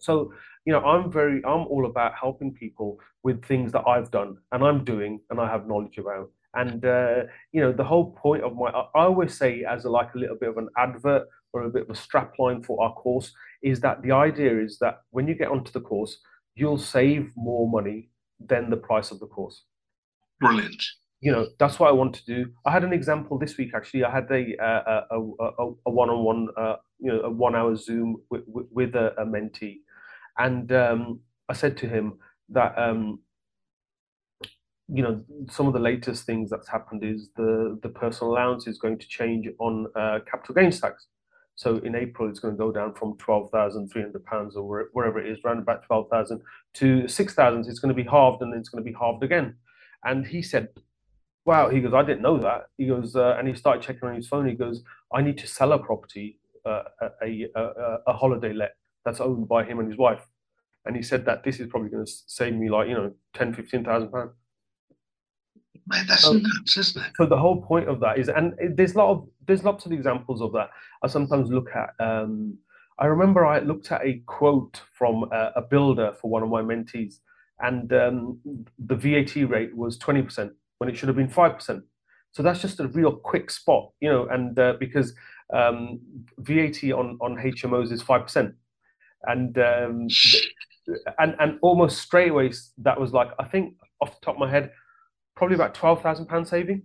So 0.00 0.32
you 0.64 0.72
know, 0.72 0.80
I'm 0.80 1.10
very 1.10 1.44
I'm 1.44 1.66
all 1.66 1.86
about 1.86 2.14
helping 2.20 2.52
people 2.52 2.98
with 3.22 3.44
things 3.44 3.72
that 3.72 3.86
I've 3.86 4.10
done 4.10 4.36
and 4.52 4.64
I'm 4.64 4.84
doing 4.84 5.20
and 5.30 5.40
I 5.40 5.50
have 5.50 5.66
knowledge 5.66 5.98
about. 5.98 6.30
And 6.54 6.84
uh, 6.84 7.22
you 7.52 7.60
know, 7.60 7.72
the 7.72 7.84
whole 7.84 8.12
point 8.12 8.44
of 8.44 8.54
my 8.54 8.70
I 8.70 8.86
always 8.94 9.36
say 9.36 9.64
as 9.64 9.84
a, 9.84 9.90
like 9.90 10.14
a 10.14 10.18
little 10.18 10.36
bit 10.36 10.50
of 10.50 10.58
an 10.58 10.68
advert 10.76 11.26
or 11.52 11.62
a 11.62 11.70
bit 11.70 11.82
of 11.82 11.90
a 11.90 11.92
strapline 11.92 12.64
for 12.64 12.82
our 12.82 12.92
course 12.94 13.32
is 13.62 13.80
that 13.80 14.02
the 14.02 14.12
idea 14.12 14.60
is 14.60 14.78
that 14.78 15.02
when 15.10 15.28
you 15.28 15.34
get 15.34 15.48
onto 15.48 15.72
the 15.72 15.80
course, 15.80 16.18
you'll 16.54 16.78
save 16.78 17.30
more 17.36 17.68
money 17.68 18.10
than 18.40 18.70
the 18.70 18.76
price 18.76 19.10
of 19.10 19.20
the 19.20 19.26
course. 19.26 19.64
Brilliant. 20.40 20.82
You 21.20 21.30
know, 21.30 21.46
that's 21.58 21.78
what 21.78 21.88
I 21.88 21.92
want 21.92 22.14
to 22.16 22.24
do. 22.24 22.50
I 22.66 22.72
had 22.72 22.82
an 22.82 22.92
example 22.92 23.38
this 23.38 23.56
week 23.56 23.72
actually. 23.76 24.04
I 24.04 24.10
had 24.10 24.28
a 24.30 24.56
a, 24.60 25.04
a, 25.10 25.20
a, 25.20 25.72
a 25.86 25.90
one-on-one, 25.90 26.48
uh, 26.56 26.76
you 26.98 27.12
know, 27.12 27.20
a 27.20 27.30
one-hour 27.30 27.76
Zoom 27.76 28.16
with, 28.28 28.42
with, 28.46 28.66
with 28.72 28.94
a, 28.96 29.14
a 29.20 29.24
mentee, 29.24 29.78
and 30.38 30.72
um, 30.72 31.20
I 31.48 31.52
said 31.52 31.76
to 31.78 31.88
him 31.88 32.18
that 32.48 32.76
um, 32.76 33.20
you 34.88 35.02
know 35.02 35.22
some 35.48 35.68
of 35.68 35.72
the 35.72 35.78
latest 35.78 36.26
things 36.26 36.50
that's 36.50 36.68
happened 36.68 37.04
is 37.04 37.28
the 37.36 37.78
the 37.82 37.88
personal 37.88 38.32
allowance 38.32 38.66
is 38.66 38.78
going 38.78 38.98
to 38.98 39.06
change 39.06 39.46
on 39.60 39.86
uh, 39.94 40.18
capital 40.28 40.54
gains 40.56 40.80
tax. 40.80 41.06
So 41.54 41.76
in 41.78 41.94
April, 41.94 42.28
it's 42.28 42.40
going 42.40 42.54
to 42.54 42.58
go 42.58 42.72
down 42.72 42.94
from 42.94 43.16
twelve 43.18 43.50
thousand 43.50 43.88
three 43.88 44.02
hundred 44.02 44.24
pounds 44.24 44.56
or 44.56 44.88
wherever 44.92 45.20
it 45.20 45.30
is, 45.30 45.38
around 45.44 45.58
about 45.58 45.84
twelve 45.84 46.08
thousand 46.10 46.40
to 46.74 47.06
six 47.08 47.34
thousand. 47.34 47.66
It's 47.68 47.78
going 47.78 47.94
to 47.94 48.02
be 48.02 48.08
halved, 48.08 48.42
and 48.42 48.54
it's 48.54 48.68
going 48.68 48.82
to 48.82 48.90
be 48.90 48.96
halved 48.98 49.22
again. 49.22 49.56
And 50.04 50.26
he 50.26 50.42
said, 50.42 50.68
"Wow!" 51.44 51.68
He 51.68 51.80
goes, 51.80 51.94
"I 51.94 52.02
didn't 52.02 52.22
know 52.22 52.38
that." 52.38 52.62
He 52.78 52.86
goes, 52.86 53.14
uh, 53.14 53.36
and 53.38 53.46
he 53.46 53.54
started 53.54 53.82
checking 53.82 54.08
on 54.08 54.16
his 54.16 54.28
phone. 54.28 54.48
He 54.48 54.54
goes, 54.54 54.82
"I 55.12 55.22
need 55.22 55.38
to 55.38 55.46
sell 55.46 55.72
a 55.72 55.78
property, 55.78 56.38
uh, 56.64 56.84
a, 57.22 57.48
a, 57.54 57.98
a 58.08 58.12
holiday 58.14 58.52
let 58.52 58.72
that's 59.04 59.20
owned 59.20 59.46
by 59.48 59.64
him 59.64 59.78
and 59.78 59.88
his 59.88 59.98
wife." 59.98 60.26
And 60.84 60.96
he 60.96 61.02
said 61.02 61.24
that 61.26 61.44
this 61.44 61.60
is 61.60 61.68
probably 61.68 61.90
going 61.90 62.06
to 62.06 62.12
save 62.26 62.54
me 62.54 62.70
like 62.70 62.88
you 62.88 62.94
know 62.94 63.12
ten, 63.34 63.54
fifteen 63.54 63.84
thousand 63.84 64.10
pounds. 64.10 64.32
Man, 65.88 66.06
that's 66.06 66.26
Oh. 66.26 66.34
nuts, 66.34 66.76
isn't 66.76 67.04
it? 67.04 67.12
so 67.16 67.26
the 67.26 67.36
whole 67.36 67.60
point 67.62 67.88
of 67.88 67.98
that 68.00 68.18
is 68.18 68.28
and 68.28 68.54
there's 68.76 68.94
a 68.94 68.98
lot 68.98 69.10
of 69.10 69.28
there's 69.46 69.64
lots 69.64 69.84
of 69.86 69.92
examples 69.92 70.40
of 70.40 70.52
that 70.52 70.70
i 71.02 71.08
sometimes 71.08 71.50
look 71.50 71.70
at 71.74 71.90
um 71.98 72.56
i 73.00 73.06
remember 73.06 73.44
i 73.44 73.58
looked 73.58 73.90
at 73.90 74.00
a 74.04 74.22
quote 74.26 74.80
from 74.92 75.24
a, 75.32 75.52
a 75.56 75.62
builder 75.62 76.12
for 76.20 76.30
one 76.30 76.42
of 76.42 76.48
my 76.48 76.62
mentees 76.62 77.16
and 77.60 77.92
um, 77.92 78.38
the 78.86 78.94
vat 78.96 79.34
rate 79.48 79.76
was 79.76 79.98
20% 79.98 80.50
when 80.78 80.88
it 80.88 80.96
should 80.96 81.08
have 81.08 81.16
been 81.16 81.28
5% 81.28 81.82
so 82.32 82.42
that's 82.42 82.60
just 82.60 82.80
a 82.80 82.88
real 82.88 83.12
quick 83.16 83.50
spot 83.50 83.90
you 84.00 84.08
know 84.10 84.26
and 84.28 84.58
uh, 84.58 84.74
because 84.78 85.14
um, 85.52 85.98
vat 86.38 86.82
on 86.92 87.18
on 87.20 87.36
hmos 87.36 87.90
is 87.90 88.02
5% 88.02 88.54
and 89.24 89.58
um, 89.58 90.06
and 91.18 91.34
and 91.40 91.58
almost 91.62 91.98
straight 92.02 92.30
away 92.30 92.52
that 92.78 93.00
was 93.00 93.12
like 93.12 93.30
i 93.38 93.44
think 93.44 93.74
off 94.00 94.18
the 94.18 94.24
top 94.26 94.34
of 94.36 94.40
my 94.40 94.50
head 94.50 94.72
probably 95.42 95.56
about 95.56 95.74
12,000 95.74 96.26
pound 96.26 96.46
saving 96.46 96.82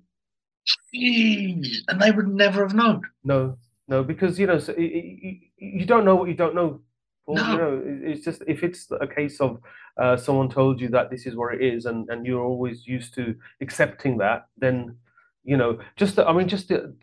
Jeez. 0.92 1.78
And 1.90 2.02
they 2.02 2.10
would 2.10 2.28
never 2.28 2.64
have 2.64 2.74
known. 2.74 3.04
No, 3.24 3.56
no, 3.88 4.04
because 4.04 4.40
you 4.40 4.48
know, 4.48 4.58
so, 4.58 4.74
you 4.76 5.86
don't 5.86 6.06
know 6.06 6.16
what 6.16 6.28
you 6.28 6.34
don't 6.34 6.56
know. 6.56 6.82
Or, 7.28 7.36
No. 7.36 7.52
you 7.52 7.58
know, 7.58 7.82
it's 8.04 8.26
just 8.26 8.42
if 8.48 8.64
it's 8.64 8.90
a 9.00 9.06
case 9.06 9.40
of 9.40 9.60
uh, 10.02 10.18
someone 10.18 10.50
told 10.50 10.82
you 10.82 10.90
that 10.90 11.12
this 11.12 11.28
is 11.28 11.36
where 11.36 11.52
it 11.52 11.62
is, 11.62 11.86
and 11.86 12.10
and 12.10 12.26
you're 12.26 12.44
always 12.44 12.88
used 12.88 13.14
to 13.14 13.36
accepting 13.62 14.18
that, 14.18 14.48
then 14.58 14.98
you 15.44 15.56
know, 15.56 15.80
just 15.96 16.16
the, 16.16 16.28
I 16.28 16.34
mean, 16.34 16.48
just 16.50 16.68
the, 16.68 16.94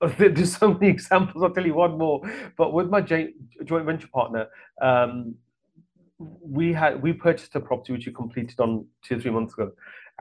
there's 0.18 0.56
so 0.56 0.72
many 0.72 0.88
examples. 0.88 1.42
I'll 1.42 1.50
tell 1.50 1.66
you 1.66 1.74
one 1.74 1.98
more. 1.98 2.22
But 2.56 2.72
with 2.72 2.88
my 2.88 3.00
joint 3.00 3.32
joint 3.64 3.84
venture 3.84 4.08
partner, 4.08 4.46
um, 4.80 5.34
we 6.40 6.72
had 6.72 7.02
we 7.02 7.12
purchased 7.12 7.54
a 7.56 7.60
property 7.60 7.92
which 7.92 8.06
we 8.06 8.12
completed 8.12 8.58
on 8.60 8.86
two 9.02 9.16
or 9.16 9.20
three 9.20 9.30
months 9.30 9.52
ago, 9.54 9.72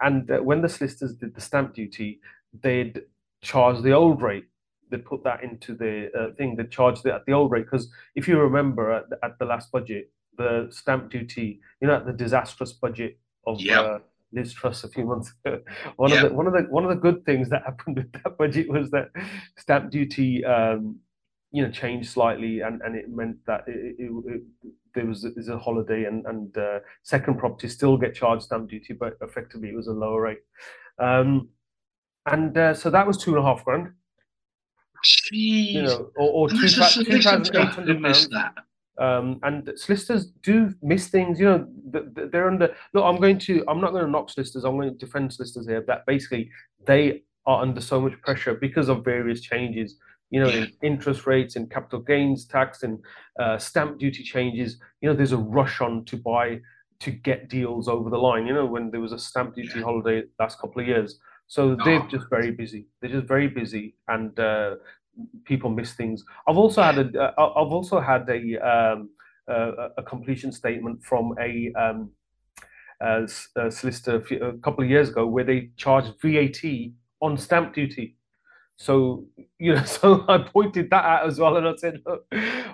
and 0.01 0.29
uh, 0.29 0.39
when 0.39 0.61
the 0.61 0.69
solicitors 0.69 1.13
did 1.15 1.35
the 1.35 1.41
stamp 1.41 1.73
duty, 1.73 2.19
they'd 2.61 3.01
charge 3.41 3.81
the 3.81 3.91
old 3.91 4.21
rate. 4.21 4.45
They 4.89 4.97
put 4.97 5.23
that 5.23 5.43
into 5.43 5.73
the 5.73 6.11
uh, 6.17 6.33
thing. 6.35 6.55
They 6.55 6.65
charged 6.65 7.05
it 7.05 7.11
at 7.13 7.25
the 7.25 7.33
old 7.33 7.51
rate 7.51 7.65
because 7.65 7.89
if 8.15 8.27
you 8.27 8.39
remember 8.39 8.91
at 8.91 9.09
the, 9.09 9.17
at 9.23 9.39
the 9.39 9.45
last 9.45 9.71
budget, 9.71 10.11
the 10.37 10.67
stamp 10.69 11.09
duty, 11.11 11.61
you 11.81 11.87
know, 11.87 11.95
at 11.95 12.05
the 12.05 12.13
disastrous 12.13 12.73
budget 12.73 13.17
of 13.47 13.59
Yep. 13.61 13.85
uh, 13.85 13.99
Liz 14.33 14.53
Truss 14.53 14.83
a 14.83 14.89
few 14.89 15.05
months 15.05 15.33
ago. 15.45 15.61
One 15.97 16.11
of 16.11 16.21
the 16.21 16.33
one 16.33 16.47
of 16.47 16.53
the 16.53 16.61
one 16.69 16.83
of 16.83 16.89
the 16.89 16.95
good 16.95 17.25
things 17.25 17.49
that 17.49 17.63
happened 17.65 17.97
with 17.97 18.11
that 18.13 18.37
budget 18.37 18.69
was 18.69 18.91
that 18.91 19.09
stamp 19.57 19.91
duty, 19.91 20.43
um, 20.45 20.99
you 21.51 21.63
know, 21.63 21.71
changed 21.71 22.09
slightly, 22.09 22.61
and, 22.61 22.81
and 22.81 22.95
it 22.95 23.09
meant 23.09 23.37
that 23.45 23.63
it, 23.67 23.95
it, 23.99 24.11
it, 24.25 24.41
there 24.95 25.05
was 25.05 25.25
a, 25.25 25.31
there's 25.31 25.49
a 25.49 25.57
holiday, 25.57 26.05
and 26.05 26.25
and 26.25 26.57
uh, 26.57 26.79
second 27.03 27.37
properties 27.37 27.73
still 27.73 27.97
get 27.97 28.15
charged 28.15 28.43
stamp 28.43 28.69
duty, 28.69 28.93
but 28.93 29.17
effectively 29.21 29.69
it 29.69 29.75
was 29.75 29.87
a 29.87 29.93
lower 29.93 30.21
rate. 30.21 30.39
Um, 30.99 31.49
and 32.25 32.57
uh, 32.57 32.73
so 32.73 32.89
that 32.89 33.05
was 33.07 33.17
two 33.17 33.31
and 33.35 33.39
a 33.39 33.47
half 33.47 33.65
grand, 33.65 33.91
Jeez. 35.03 35.71
you 35.73 35.81
know, 35.83 36.11
or, 36.15 36.49
two 36.49 36.67
two 36.67 36.67
thousand 36.67 37.07
eight 37.11 37.23
hundred 37.23 38.01
pounds. 38.01 38.29
Um, 38.97 39.39
and 39.41 39.71
solicitors 39.75 40.27
do 40.43 40.73
miss 40.83 41.07
things, 41.07 41.39
you 41.39 41.45
know. 41.45 41.67
th- 41.91 42.13
th- 42.15 42.31
They're 42.31 42.47
under. 42.47 42.75
Look, 42.93 43.03
I'm 43.03 43.19
going 43.19 43.39
to. 43.39 43.63
I'm 43.67 43.81
not 43.81 43.91
going 43.91 44.05
to 44.05 44.11
knock 44.11 44.29
solicitors. 44.29 44.63
I'm 44.63 44.75
going 44.77 44.91
to 44.91 44.95
defend 45.05 45.33
solicitors 45.33 45.67
here. 45.67 45.83
That 45.87 46.05
basically 46.05 46.51
they 46.85 47.23
are 47.47 47.61
under 47.63 47.81
so 47.81 47.99
much 47.99 48.13
pressure 48.21 48.53
because 48.53 48.89
of 48.89 49.03
various 49.03 49.41
changes. 49.41 49.95
You 50.31 50.39
know, 50.41 50.49
in 50.49 50.71
interest 50.81 51.27
rates 51.27 51.55
and 51.57 51.69
capital 51.69 51.99
gains 51.99 52.45
tax 52.45 52.83
and 52.83 52.99
uh, 53.39 53.57
stamp 53.57 53.99
duty 53.99 54.23
changes. 54.23 54.79
You 55.01 55.09
know, 55.09 55.15
there's 55.15 55.33
a 55.33 55.37
rush 55.37 55.81
on 55.81 56.05
to 56.05 56.17
buy 56.17 56.61
to 57.01 57.11
get 57.11 57.49
deals 57.49 57.87
over 57.87 58.09
the 58.09 58.17
line. 58.17 58.47
You 58.47 58.53
know, 58.53 58.65
when 58.65 58.91
there 58.91 59.01
was 59.01 59.11
a 59.11 59.19
stamp 59.19 59.55
duty 59.55 59.79
Yeah. 59.79 59.83
holiday 59.83 60.23
last 60.39 60.59
couple 60.59 60.81
of 60.81 60.87
years, 60.87 61.19
so 61.47 61.75
they're 61.85 62.01
Oh. 62.03 62.07
just 62.15 62.27
very 62.29 62.51
busy. 62.51 62.87
They're 62.99 63.11
just 63.17 63.27
very 63.27 63.47
busy, 63.49 63.95
and 64.07 64.39
uh, 64.39 64.75
people 65.43 65.69
miss 65.69 65.93
things. 65.93 66.23
I've 66.47 66.57
also 66.57 66.81
had 66.81 66.97
a. 66.97 67.21
uh, 67.23 67.53
I've 67.59 67.73
also 67.79 67.99
had 67.99 68.27
a. 68.29 68.41
Um, 68.71 69.09
uh, 69.47 69.89
a 69.97 70.03
completion 70.03 70.51
statement 70.51 71.03
from 71.03 71.35
a, 71.41 71.73
um, 71.73 72.11
a 73.01 73.27
a 73.55 73.71
solicitor 73.71 74.15
a, 74.17 74.21
few, 74.21 74.39
a 74.41 74.53
couple 74.59 74.83
of 74.83 74.89
years 74.89 75.09
ago 75.09 75.25
where 75.27 75.43
they 75.43 75.71
charged 75.75 76.13
VAT 76.21 76.93
on 77.21 77.37
stamp 77.37 77.73
duty. 77.73 78.15
So 78.81 79.25
you 79.59 79.75
know, 79.75 79.83
so 79.97 80.25
I 80.27 80.39
pointed 80.39 80.89
that 80.89 81.05
out 81.05 81.27
as 81.27 81.39
well, 81.39 81.57
and 81.57 81.67
I 81.67 81.75
said, 81.75 82.01
Look, 82.05 82.25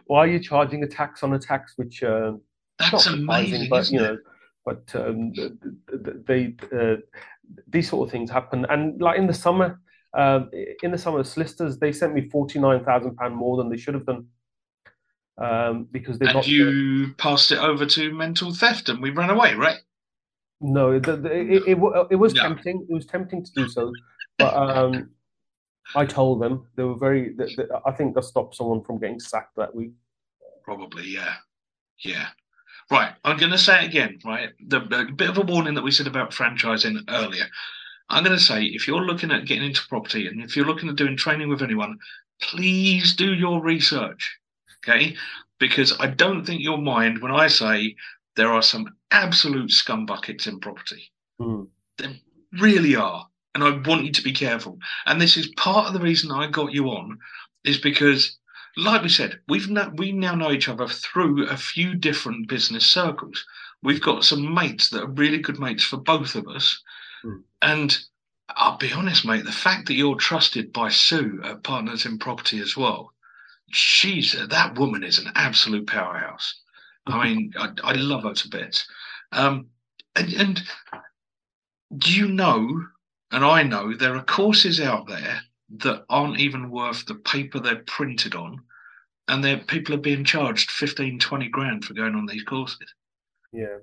"Why 0.06 0.20
are 0.20 0.28
you 0.28 0.40
charging 0.40 0.84
a 0.84 0.88
tax 0.88 1.22
on 1.24 1.34
a 1.34 1.40
tax 1.40 1.74
which 1.76 2.02
uh, 2.02 2.34
That's 2.80 2.94
not 2.94 3.08
amazing, 3.08 3.70
but 3.70 3.92
you 3.92 4.00
it? 4.00 4.04
know, 4.04 4.18
but 4.66 4.96
um, 4.96 5.34
th- 5.34 5.52
th- 5.62 6.04
th- 6.06 6.18
they 6.26 6.56
uh, 6.78 6.96
these 7.68 7.90
sort 7.90 8.08
of 8.08 8.12
things 8.12 8.30
happen. 8.32 8.66
And 8.70 9.02
like 9.02 9.18
in 9.18 9.28
the 9.28 9.34
summer, 9.34 9.82
um, 10.18 10.50
in 10.82 10.92
the 10.92 10.98
summer, 10.98 11.24
solicitors 11.24 11.78
they 11.78 11.92
sent 11.92 12.14
me 12.14 12.30
forty 12.30 12.60
nine 12.60 12.84
thousand 12.86 13.16
pound 13.18 13.36
more 13.36 13.58
than 13.58 13.70
they 13.70 13.78
should 13.78 13.94
have 13.94 14.06
done 14.06 14.28
um, 15.38 15.88
because 15.92 16.20
they've 16.20 16.30
And 16.30 16.36
got 16.38 16.48
you 16.48 17.14
passed 17.18 17.52
it 17.52 17.60
over 17.60 17.86
to 17.86 18.14
mental 18.14 18.54
theft, 18.54 18.88
and 18.90 19.02
we 19.02 19.10
ran 19.10 19.30
away, 19.30 19.56
right? 19.56 19.80
No, 20.60 21.00
the, 21.00 21.18
the, 21.18 21.32
it, 21.32 21.64
it, 21.68 21.78
it 22.12 22.16
was 22.16 22.34
No. 22.34 22.42
tempting. 22.42 22.88
It 22.90 22.94
was 22.94 23.06
tempting 23.06 23.44
to 23.44 23.52
do 23.54 23.68
so, 23.70 23.92
but 24.40 24.56
um, 24.56 25.10
I 25.96 26.06
told 26.06 26.42
them 26.42 26.68
they 26.76 26.84
were 26.84 26.96
very. 26.96 27.34
The, 27.34 27.46
the, 27.46 27.82
I 27.86 27.92
think 27.92 28.16
that 28.16 28.24
stopped 28.24 28.56
someone 28.56 28.84
from 28.84 29.00
getting 29.00 29.20
sacked 29.20 29.56
that 29.56 29.74
week. 29.74 29.94
Probably, 30.64 31.08
yeah. 31.08 31.36
Yeah. 32.00 32.28
Right. 32.92 33.14
I'm 33.24 33.38
going 33.38 33.52
to 33.52 33.58
say 33.58 33.84
it 33.84 33.88
again, 33.88 34.20
right? 34.26 34.50
The, 34.68 34.80
the 34.80 35.12
bit 35.16 35.30
of 35.30 35.38
a 35.38 35.42
warning 35.42 35.74
that 35.74 35.84
we 35.84 35.92
said 35.92 36.08
about 36.08 36.32
franchising 36.32 37.04
earlier. 37.10 37.46
I'm 38.10 38.24
going 38.24 38.38
to 38.38 38.44
say 38.44 38.64
if 38.64 38.88
you're 38.88 39.02
looking 39.02 39.32
at 39.32 39.46
getting 39.46 39.66
into 39.66 39.88
property 39.88 40.28
and 40.28 40.42
if 40.42 40.56
you're 40.56 40.66
looking 40.66 40.90
at 40.90 40.96
doing 40.96 41.18
training 41.18 41.50
with 41.50 41.62
anyone, 41.62 41.98
please 42.42 43.16
do 43.16 43.34
your 43.34 43.62
research. 43.62 44.38
Okay. 44.80 45.16
Because 45.60 45.98
I 46.00 46.08
don't 46.08 46.46
think 46.46 46.62
you'll 46.62 46.78
mind 46.78 47.22
when 47.22 47.32
I 47.32 47.48
say 47.48 47.96
there 48.36 48.54
are 48.54 48.62
some 48.62 48.96
absolute 49.12 49.72
scumbuckets 49.72 50.48
in 50.48 50.60
property. 50.60 51.12
Mm. 51.42 51.68
There 51.98 52.14
really 52.60 52.96
are. 52.96 53.28
And 53.58 53.64
I 53.64 53.90
want 53.90 54.06
you 54.06 54.12
to 54.12 54.22
be 54.22 54.34
careful. 54.34 54.78
And 55.08 55.20
this 55.20 55.36
is 55.36 55.48
part 55.58 55.88
of 55.88 55.94
the 55.94 56.00
reason 56.00 56.32
I 56.32 56.46
got 56.46 56.74
you 56.74 56.90
on, 56.90 57.18
is 57.64 57.80
because 57.80 58.38
like 58.78 59.02
we 59.02 59.10
said, 59.10 59.40
we've 59.48 59.68
no, 59.68 59.92
we 59.96 60.12
now 60.12 60.36
know 60.36 60.52
each 60.52 60.70
other 60.70 60.88
through 60.88 61.48
a 61.48 61.58
few 61.58 61.96
different 61.96 62.48
business 62.48 62.86
circles. 62.86 63.44
We've 63.82 64.02
got 64.02 64.24
some 64.24 64.54
mates 64.54 64.92
that 64.92 65.02
are 65.02 65.08
really 65.08 65.40
good 65.40 65.60
mates 65.60 65.84
for 65.84 65.98
both 65.98 66.36
of 66.36 66.48
us, 66.48 66.82
Mm. 67.26 67.42
and 67.64 67.98
I'll 68.50 68.78
be 68.78 68.94
honest, 68.94 69.26
mate. 69.26 69.44
The 69.46 69.52
fact 69.52 69.88
that 69.88 69.96
you're 69.96 70.16
trusted 70.16 70.72
by 70.72 70.90
Sue 70.90 71.42
at 71.44 71.64
Partners 71.64 72.06
in 72.06 72.20
Property 72.20 72.60
as 72.60 72.78
well, 72.78 73.12
she's 73.72 74.34
that 74.34 74.78
woman 74.78 75.04
is 75.04 75.18
an 75.18 75.32
absolute 75.34 75.88
powerhouse. 75.88 76.62
I 77.08 77.24
mean, 77.28 77.54
I, 77.58 77.70
I 77.84 77.94
love 77.94 78.22
her 78.24 78.36
to 78.36 78.50
bits. 78.50 78.88
Um, 79.32 79.70
and, 80.16 80.34
and 80.34 80.64
do 81.98 82.14
you 82.14 82.28
know, 82.28 82.86
and 83.32 83.44
I 83.44 83.64
know, 83.64 83.94
there 83.96 84.16
are 84.16 84.24
courses 84.24 84.80
out 84.80 85.08
there 85.08 85.42
that 85.80 86.06
aren't 86.10 86.40
even 86.40 86.72
worth 86.72 87.06
the 87.06 87.16
paper 87.16 87.60
they're 87.60 87.84
printed 87.86 88.36
on 88.36 88.62
and 89.28 89.44
there 89.44 89.58
people 89.58 89.94
are 89.94 90.00
being 90.00 90.24
charged 90.24 90.72
15 90.72 91.20
20 91.20 91.50
grand 91.50 91.84
for 91.84 91.94
going 91.94 92.16
on 92.16 92.26
these 92.26 92.44
courses 92.44 92.94
Yeah. 93.54 93.78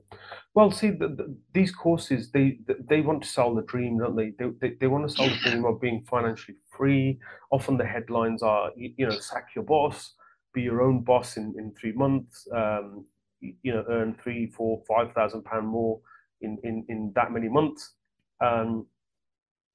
Well, 0.55 0.71
see, 0.71 0.91
the, 0.91 1.09
the, 1.09 1.37
these 1.53 1.73
courses 1.73 2.31
they 2.31 2.59
they 2.89 3.01
want 3.01 3.23
to 3.23 3.29
sell 3.29 3.55
the 3.55 3.63
dream, 3.63 3.99
don't 3.99 4.15
they? 4.15 4.33
They 4.39 4.51
they, 4.61 4.77
they 4.81 4.87
want 4.87 5.09
to 5.09 5.15
sell 5.15 5.29
the 5.29 5.37
dream 5.43 5.65
of 5.65 5.81
being 5.81 6.05
financially 6.09 6.59
free. 6.77 7.19
Often 7.51 7.79
the 7.79 7.87
headlines 7.87 8.43
are, 8.43 8.71
you, 8.77 8.93
you 8.97 9.07
know, 9.07 9.19
sack 9.19 9.49
your 9.57 9.65
boss, 9.65 10.15
be 10.53 10.63
your 10.63 10.83
own 10.83 11.03
boss 11.03 11.37
in, 11.39 11.55
in 11.59 11.73
three 11.73 11.93
months. 11.93 12.47
Um, 12.55 13.07
you, 13.41 13.55
you 13.63 13.73
know, 13.73 13.85
earn 13.89 14.15
three, 14.23 14.47
four, 14.57 14.83
five 14.87 15.13
thousand 15.15 15.45
pound 15.45 15.67
more 15.67 15.99
in, 16.43 16.59
in 16.63 16.85
in 16.89 17.13
that 17.17 17.33
many 17.33 17.49
months. 17.49 17.95
Um, 18.41 18.87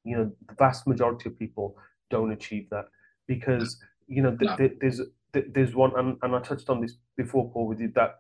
you 0.04 0.18
know, 0.18 0.32
the 0.48 0.56
vast 0.56 0.88
majority 0.88 1.30
of 1.30 1.38
people 1.38 1.78
don't 2.10 2.32
achieve 2.32 2.68
that 2.72 2.86
because 3.28 3.78
you 4.08 4.22
know 4.22 4.36
th- 4.36 4.50
No. 4.52 4.58
th- 4.58 4.78
there's 4.82 5.02
th- 5.34 5.46
there's 5.54 5.76
one, 5.76 5.92
and, 5.98 6.18
and 6.24 6.36
I 6.36 6.40
touched 6.42 6.70
on 6.70 6.82
this 6.82 6.96
before, 7.18 7.52
Paul, 7.52 7.68
with 7.68 7.80
you 7.80 7.92
that 7.96 8.20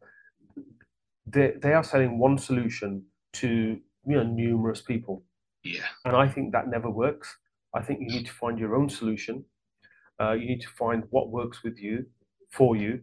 they 1.25 1.53
they 1.61 1.73
are 1.73 1.83
selling 1.83 2.19
one 2.19 2.37
solution 2.37 3.03
to 3.33 3.79
you 4.05 4.15
know 4.15 4.23
numerous 4.23 4.81
people, 4.81 5.23
yeah 5.63 5.85
and 6.05 6.15
I 6.15 6.27
think 6.27 6.51
that 6.53 6.67
never 6.67 6.89
works. 6.89 7.37
I 7.73 7.81
think 7.81 7.99
you 8.01 8.07
need 8.09 8.25
to 8.25 8.33
find 8.33 8.57
your 8.59 8.75
own 8.75 8.89
solution. 8.89 9.45
Uh, 10.21 10.33
you 10.33 10.45
need 10.47 10.61
to 10.61 10.69
find 10.69 11.03
what 11.11 11.29
works 11.29 11.63
with 11.63 11.77
you, 11.79 12.05
for 12.51 12.75
you, 12.75 13.01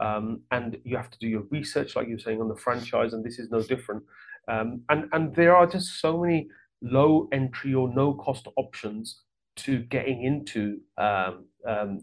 um, 0.00 0.42
and 0.50 0.78
you 0.84 0.96
have 0.96 1.10
to 1.10 1.18
do 1.18 1.26
your 1.26 1.42
research, 1.50 1.96
like 1.96 2.08
you're 2.08 2.18
saying 2.18 2.40
on 2.40 2.48
the 2.48 2.56
franchise, 2.56 3.14
and 3.14 3.24
this 3.24 3.38
is 3.38 3.50
no 3.50 3.62
different. 3.62 4.02
Um, 4.48 4.82
and 4.88 5.08
and 5.12 5.34
there 5.34 5.56
are 5.56 5.66
just 5.66 6.00
so 6.00 6.18
many 6.20 6.48
low 6.82 7.28
entry 7.32 7.74
or 7.74 7.88
no 7.88 8.14
cost 8.14 8.48
options 8.56 9.22
to 9.54 9.80
getting 9.80 10.24
into 10.24 10.80
um, 10.98 11.44
um, 11.66 12.00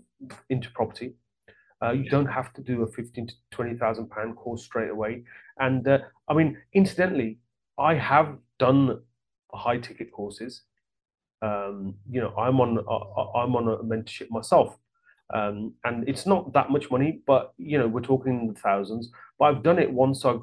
into 0.49 0.69
property. 0.71 1.15
Uh, 1.81 1.91
you 1.91 2.09
don't 2.09 2.25
have 2.25 2.53
to 2.53 2.61
do 2.61 2.83
a 2.83 2.87
fifteen 2.91 3.27
to 3.27 3.33
twenty 3.51 3.75
thousand 3.75 4.09
pound 4.09 4.35
course 4.35 4.63
straight 4.63 4.89
away. 4.89 5.23
And 5.59 5.87
uh, 5.87 5.99
I 6.27 6.33
mean, 6.33 6.57
incidentally, 6.73 7.39
I 7.77 7.95
have 7.95 8.37
done 8.57 9.01
high 9.53 9.77
ticket 9.77 10.11
courses. 10.11 10.63
Um, 11.41 11.95
you 12.09 12.19
know, 12.21 12.35
I'm 12.35 12.59
on 12.59 12.79
uh, 12.79 13.37
I'm 13.37 13.55
on 13.55 13.67
a 13.69 13.77
mentorship 13.77 14.29
myself, 14.29 14.77
um, 15.33 15.73
and 15.85 16.07
it's 16.07 16.25
not 16.25 16.53
that 16.53 16.69
much 16.69 16.91
money, 16.91 17.21
but 17.25 17.53
you 17.57 17.77
know, 17.77 17.87
we're 17.87 18.01
talking 18.01 18.55
thousands. 18.61 19.09
But 19.37 19.45
I've 19.45 19.63
done 19.63 19.79
it 19.79 19.91
once. 19.91 20.25
I've, 20.25 20.41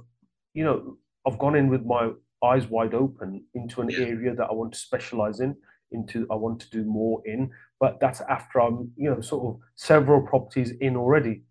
you 0.55 0.65
know, 0.65 0.97
I've 1.27 1.39
gone 1.39 1.55
in 1.55 1.69
with 1.69 1.85
my 1.85 2.11
eyes 2.45 2.67
wide 2.69 2.95
open 2.95 3.45
into 3.55 3.81
an 3.81 3.91
Yeah. 3.91 4.01
area 4.01 4.35
that 4.35 4.49
I 4.51 4.53
want 4.53 4.73
to 4.73 4.79
specialize 4.79 5.41
in, 5.41 5.57
into 5.93 6.27
I 6.31 6.35
want 6.35 6.61
to 6.61 6.71
do 6.71 6.85
more 6.85 7.23
in. 7.27 7.51
But 7.81 8.01
that's 8.01 8.21
after 8.23 8.61
I'm, 8.61 8.93
you 8.97 9.11
know, 9.11 9.21
sort 9.21 9.43
of 9.55 9.61
several 9.77 10.23
properties 10.27 10.71
in 10.81 10.97
already 10.97 11.43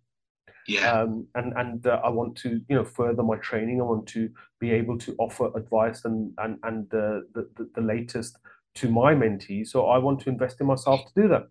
yeah 0.68 1.00
um, 1.00 1.26
and 1.36 1.52
and 1.56 1.86
uh, 1.86 2.00
I 2.02 2.08
want 2.08 2.36
to 2.38 2.60
you 2.68 2.76
know 2.76 2.84
further 2.84 3.22
my 3.22 3.36
training. 3.36 3.80
I 3.80 3.84
want 3.84 4.06
to 4.08 4.28
be 4.58 4.70
able 4.72 4.98
to 4.98 5.14
offer 5.18 5.50
advice 5.56 6.04
and 6.04 6.32
and 6.38 6.58
and 6.64 6.92
uh, 6.92 7.20
the, 7.34 7.48
the 7.56 7.70
the 7.74 7.80
latest 7.80 8.38
to 8.74 8.90
my 8.90 9.14
mentees. 9.14 9.68
So 9.68 9.86
I 9.86 9.98
want 9.98 10.20
to 10.20 10.28
invest 10.28 10.60
in 10.60 10.66
myself 10.66 11.00
to 11.06 11.22
do 11.22 11.28
that. 11.28 11.48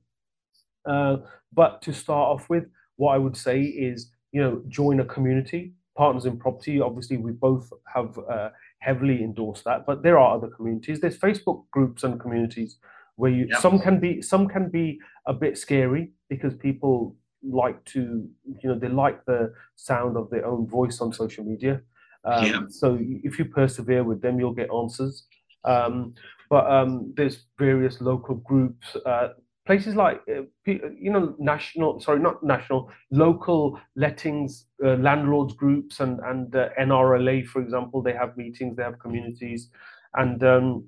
Uh, 0.86 1.18
but 1.54 1.82
to 1.82 1.94
start 1.94 2.30
off 2.40 2.50
with, 2.50 2.66
what 2.98 3.14
I 3.16 3.18
would 3.18 3.38
say 3.38 3.62
is 3.62 4.12
you 4.32 4.42
know 4.42 4.62
join 4.68 5.00
a 5.00 5.06
community. 5.06 5.74
Partners 5.98 6.26
in 6.26 6.38
Property. 6.38 6.82
Obviously, 6.82 7.16
we 7.16 7.32
both 7.32 7.72
have 7.88 8.18
uh, 8.30 8.50
heavily 8.80 9.24
endorse 9.24 9.62
that, 9.64 9.86
but 9.86 10.04
there 10.04 10.18
are 10.20 10.36
other 10.38 10.48
communities. 10.48 11.00
There's 11.02 11.18
Facebook 11.18 11.66
groups 11.72 12.04
and 12.04 12.20
communities 12.20 12.78
where 13.16 13.32
you 13.32 13.48
Yeah. 13.50 13.60
some 13.60 13.80
can 13.80 14.00
be 14.00 14.22
some 14.22 14.48
can 14.48 14.70
be 14.70 15.00
a 15.26 15.34
bit 15.34 15.58
scary 15.58 16.12
because 16.30 16.54
people 16.56 17.16
like 17.44 17.84
to 17.86 18.28
you 18.62 18.70
know 18.70 18.78
they 18.80 18.90
like 18.90 19.24
the 19.26 19.54
sound 19.76 20.18
of 20.18 20.30
their 20.30 20.46
own 20.46 20.68
voice 20.68 21.00
on 21.00 21.14
social 21.14 21.44
media 21.46 21.82
um, 22.26 22.46
Yeah. 22.46 22.62
so 22.68 22.98
if 23.00 23.38
you 23.40 23.46
persevere 23.46 24.04
with 24.04 24.22
them 24.22 24.40
you'll 24.40 24.54
get 24.54 24.70
answers 24.74 25.28
um, 25.64 26.14
but 26.50 26.66
um, 26.70 27.14
there's 27.16 27.46
various 27.60 28.02
local 28.02 28.36
groups 28.36 28.96
uh, 29.06 29.30
places 29.66 29.96
like 29.96 30.22
uh, 30.30 30.42
you 30.66 31.12
know 31.12 31.36
national 31.40 32.00
sorry 32.00 32.20
not 32.20 32.44
national 32.44 32.92
local 33.12 33.80
lettings 33.96 34.68
uh, 34.84 34.96
landlords 34.96 35.54
groups 35.54 36.00
and 36.00 36.20
and 36.22 36.56
uh, 36.56 36.70
nrla 36.80 37.46
for 37.48 37.62
example 37.62 38.02
they 38.02 38.14
have 38.14 38.38
meetings 38.38 38.76
they 38.76 38.84
have 38.84 39.00
communities 39.00 39.70
and 40.16 40.44
um, 40.44 40.86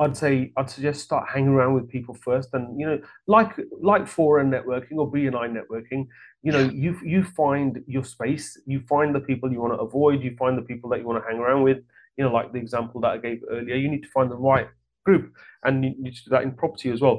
I'd 0.00 0.16
say 0.16 0.52
I'd 0.56 0.70
suggest 0.70 1.02
start 1.02 1.28
hanging 1.28 1.48
around 1.48 1.74
with 1.74 1.88
people 1.88 2.14
first, 2.14 2.50
and 2.52 2.78
you 2.78 2.86
know, 2.86 3.00
like 3.26 3.56
like 3.80 4.02
4N 4.02 4.48
networking 4.48 4.96
or 4.98 5.10
BNI 5.10 5.50
networking, 5.50 6.06
you 6.42 6.52
know, 6.52 6.60
you 6.60 6.96
you 7.02 7.24
find 7.24 7.82
your 7.88 8.04
space, 8.04 8.60
you 8.64 8.80
find 8.88 9.12
the 9.12 9.20
people 9.20 9.50
you 9.50 9.60
want 9.60 9.72
to 9.72 9.80
avoid, 9.80 10.22
you 10.22 10.36
find 10.38 10.56
the 10.56 10.62
people 10.62 10.88
that 10.90 11.00
you 11.00 11.06
want 11.06 11.22
to 11.22 11.28
hang 11.28 11.40
around 11.40 11.64
with. 11.64 11.78
You 12.16 12.24
know, 12.24 12.32
like 12.32 12.52
the 12.52 12.58
example 12.58 13.00
that 13.00 13.10
I 13.10 13.18
gave 13.18 13.42
earlier, 13.50 13.74
you 13.74 13.90
need 13.90 14.04
to 14.04 14.08
find 14.10 14.30
the 14.30 14.36
right 14.36 14.68
group, 15.08 15.26
and 15.64 15.84
you 15.84 15.94
need 15.98 16.14
to 16.16 16.24
do 16.24 16.30
that 16.30 16.42
in 16.46 16.52
property 16.52 16.90
as 16.90 17.00
well. 17.00 17.18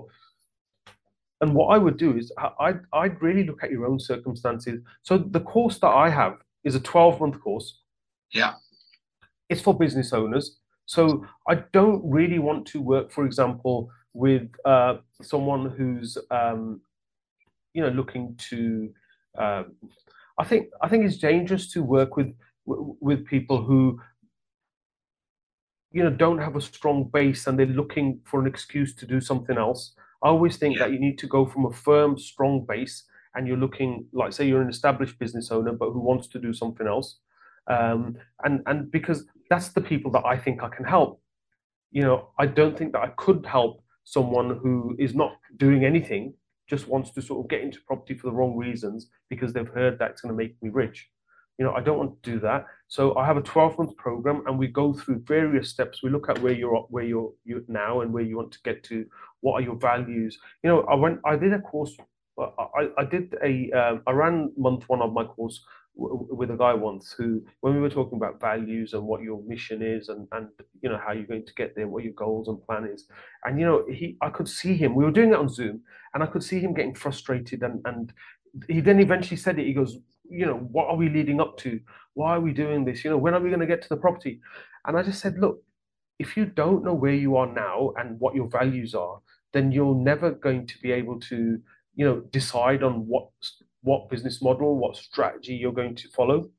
And 1.42 1.56
what 1.58 1.68
I 1.76 1.78
would 1.84 1.98
do 1.98 2.18
is 2.18 2.26
I'd 2.68 2.82
I'd 3.02 3.22
really 3.28 3.44
look 3.50 3.64
at 3.64 3.72
your 3.72 3.86
own 3.90 4.00
circumstances. 4.12 4.78
So 5.08 5.18
the 5.18 5.46
course 5.56 5.78
that 5.84 5.94
I 6.06 6.08
have 6.22 6.36
is 6.68 6.76
a 6.76 6.84
twelve 6.92 7.20
month 7.22 7.38
course. 7.46 7.68
Yeah. 8.42 8.54
It's 9.50 9.62
for 9.62 9.74
business 9.86 10.14
owners. 10.14 10.46
So 10.86 11.26
I 11.52 11.56
don't 11.78 12.02
really 12.18 12.40
want 12.48 12.62
to 12.72 12.82
work, 12.82 13.12
for 13.16 13.24
example, 13.26 13.90
with 14.14 14.48
uh, 14.66 14.96
someone 15.22 15.64
who's 15.78 16.18
um, 16.40 16.82
you 17.76 17.82
know 17.84 17.94
looking 18.00 18.36
to. 18.50 18.60
Um, 19.44 19.66
I 20.42 20.46
think 20.50 20.64
I 20.84 20.88
think 20.90 21.06
it's 21.06 21.18
dangerous 21.32 21.66
to 21.74 21.80
work 21.98 22.12
with 22.18 22.32
with 23.08 23.26
people 23.26 23.58
who 23.68 23.80
you 25.92 26.04
know 26.04 26.10
don't 26.10 26.40
have 26.40 26.56
a 26.56 26.62
strong 26.62 27.10
base 27.12 27.48
and 27.48 27.58
they're 27.58 27.66
looking 27.82 28.20
for 28.26 28.40
an 28.40 28.48
excuse 28.48 28.94
to 28.96 29.06
do 29.06 29.20
something 29.22 29.58
else. 29.58 29.96
I 30.24 30.28
always 30.30 30.58
think 30.58 30.76
Yeah. 30.76 30.86
that 30.86 30.94
you 30.94 31.00
need 31.00 31.18
to 31.20 31.28
go 31.28 31.46
from 31.46 31.66
a 31.66 31.72
firm, 31.72 32.18
strong 32.18 32.66
base, 32.66 33.04
and 33.36 33.48
you're 33.48 33.58
looking 33.58 34.08
like 34.12 34.34
say 34.34 34.48
you're 34.48 34.62
an 34.62 34.70
established 34.70 35.18
business 35.20 35.52
owner 35.52 35.74
but 35.74 35.92
who 35.92 36.00
wants 36.00 36.28
to 36.30 36.40
do 36.40 36.54
something 36.54 36.88
else, 36.88 37.20
um, 37.68 38.18
and 38.44 38.62
and 38.68 38.92
because 38.92 39.26
that's 39.50 39.70
the 39.70 39.82
people 39.82 40.12
that 40.12 40.26
I 40.26 40.38
think 40.38 40.62
I 40.64 40.70
can 40.70 40.86
help. 40.86 41.22
You 41.92 42.04
know, 42.04 42.30
I 42.38 42.46
don't 42.46 42.78
think 42.78 42.92
that 42.94 43.02
I 43.02 43.12
could 43.18 43.46
help 43.46 43.84
someone 44.04 44.58
who 44.62 44.96
is 45.00 45.16
not 45.16 45.32
doing 45.58 45.86
anything, 45.86 46.34
just 46.68 46.88
wants 46.88 47.12
to 47.12 47.22
sort 47.22 47.44
of 47.44 47.50
get 47.50 47.62
into 47.62 47.80
property 47.88 48.14
for 48.16 48.28
the 48.28 48.34
wrong 48.34 48.56
reasons 48.56 49.10
because 49.30 49.54
they've 49.54 49.68
heard 49.80 49.98
that 50.00 50.12
it's 50.12 50.22
going 50.22 50.32
to 50.32 50.38
make 50.38 50.56
me 50.62 50.70
rich. 50.70 51.10
You 51.60 51.66
know, 51.66 51.74
I 51.74 51.82
don't 51.82 51.98
want 51.98 52.24
to 52.24 52.32
do 52.32 52.40
that. 52.40 52.66
So 52.88 53.16
I 53.18 53.26
have 53.26 53.38
a 53.38 53.42
12 53.42 53.78
month 53.78 53.98
program 53.98 54.44
and 54.48 54.58
we 54.58 54.68
go 54.68 54.94
through 54.94 55.24
various 55.28 55.70
steps. 55.70 56.02
We 56.02 56.10
look 56.10 56.30
at 56.30 56.42
where 56.42 56.54
you're 56.54 56.76
at 56.78 56.90
where 56.90 57.04
you're 57.04 57.32
you're 57.46 57.62
now 57.68 58.02
and 58.02 58.12
where 58.12 58.24
you 58.24 58.38
want 58.38 58.52
to 58.54 58.60
get 58.64 58.84
to. 58.86 59.06
What 59.42 59.54
are 59.56 59.62
your 59.62 59.76
values? 59.76 60.40
You 60.64 60.70
know, 60.70 60.82
I 60.84 60.96
went 60.96 61.20
I 61.26 61.36
did 61.36 61.54
a 61.54 61.60
course 61.60 61.96
I, 62.40 62.90
I 62.98 63.06
did 63.06 63.36
a 63.44 63.72
um, 63.72 64.02
I 64.08 64.12
ran 64.12 64.52
month 64.58 64.88
one 64.88 65.02
of 65.02 65.14
my 65.14 65.24
course 65.26 65.64
w- 65.98 66.28
with 66.30 66.52
a 66.52 66.56
guy 66.58 66.74
once 66.74 67.12
who 67.18 67.44
when 67.62 67.76
we 67.76 67.82
were 67.82 67.90
talking 67.90 68.18
about 68.18 68.40
values 68.40 68.94
and 68.94 69.04
what 69.04 69.22
your 69.22 69.42
mission 69.44 69.82
is 69.82 70.10
and 70.10 70.28
and 70.32 70.48
you 70.82 70.90
know 70.90 71.00
how 71.06 71.12
you're 71.12 71.26
going 71.26 71.46
to 71.46 71.54
get 71.56 71.76
there 71.76 71.88
what 71.88 72.04
your 72.04 72.14
goals 72.14 72.48
and 72.48 72.64
plan 72.66 72.86
is 72.86 73.08
and 73.46 73.60
you 73.60 73.66
know 73.66 73.86
he 73.92 74.18
I 74.22 74.30
could 74.30 74.48
see 74.48 74.76
him 74.76 74.96
we 74.96 75.04
were 75.04 75.12
doing 75.12 75.32
it 75.32 75.40
on 75.40 75.50
Zoom 75.50 75.82
and 76.14 76.24
I 76.24 76.28
could 76.28 76.44
see 76.44 76.60
him 76.60 76.74
getting 76.74 76.96
frustrated 76.96 77.62
and 77.64 77.82
and 77.86 78.14
he 78.68 78.80
then 78.80 79.00
eventually 79.00 79.38
said 79.38 79.60
it 79.60 79.66
he 79.66 79.74
goes 79.74 79.98
you 80.30 80.46
know, 80.46 80.58
what 80.72 80.88
are 80.88 80.96
we 80.96 81.10
leading 81.10 81.42
up 81.42 81.58
to? 81.60 81.80
Why 82.14 82.36
are 82.36 82.42
we 82.42 82.54
doing 82.54 82.86
this? 82.86 83.04
You 83.04 83.10
know, 83.10 83.18
when 83.18 83.34
are 83.34 83.40
we 83.40 83.50
going 83.50 83.62
to 83.62 83.68
get 83.68 83.82
to 83.82 83.90
the 83.90 83.98
property? 83.98 84.40
And 84.86 84.98
I 84.98 85.04
just 85.04 85.20
said, 85.20 85.38
look, 85.40 85.62
if 86.20 86.36
you 86.36 86.46
don't 86.46 86.84
know 86.84 86.94
where 86.94 87.14
you 87.14 87.38
are 87.38 87.52
now 87.52 87.94
and 87.98 88.20
what 88.20 88.36
your 88.36 88.48
values 88.48 88.94
are, 88.94 89.20
then 89.54 89.72
you're 89.72 89.96
never 89.96 90.32
going 90.32 90.68
to 90.68 90.78
be 90.80 90.92
able 90.92 91.20
to, 91.22 91.60
you 91.96 92.06
know, 92.06 92.22
decide 92.32 92.84
on 92.84 93.08
what 93.08 93.30
what 93.82 94.10
business 94.10 94.42
model, 94.42 94.78
what 94.78 94.98
strategy 94.98 95.54
you're 95.54 95.72
going 95.72 95.96
to 95.96 96.10
follow. 96.10 96.50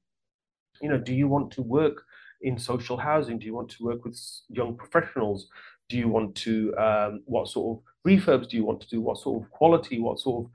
You 0.80 0.88
know, 0.88 0.98
do 0.98 1.14
you 1.14 1.28
want 1.28 1.50
to 1.52 1.62
work 1.62 2.02
in 2.40 2.58
social 2.58 2.96
housing? 2.96 3.38
Do 3.38 3.46
you 3.46 3.54
want 3.54 3.70
to 3.72 3.84
work 3.84 4.04
with 4.04 4.18
young 4.48 4.76
professionals? 4.76 5.48
Do 5.90 5.98
you 5.98 6.08
want 6.08 6.34
to 6.36 6.74
um, 6.76 7.22
what 7.26 7.48
sort 7.48 7.78
of 7.78 7.84
refurbs 8.10 8.48
do 8.48 8.56
you 8.56 8.64
want 8.64 8.80
to 8.80 8.88
do? 8.88 9.00
What 9.02 9.18
sort 9.18 9.42
of 9.42 9.50
quality? 9.50 10.00
What 10.00 10.18
sort 10.18 10.46
of 10.46 10.50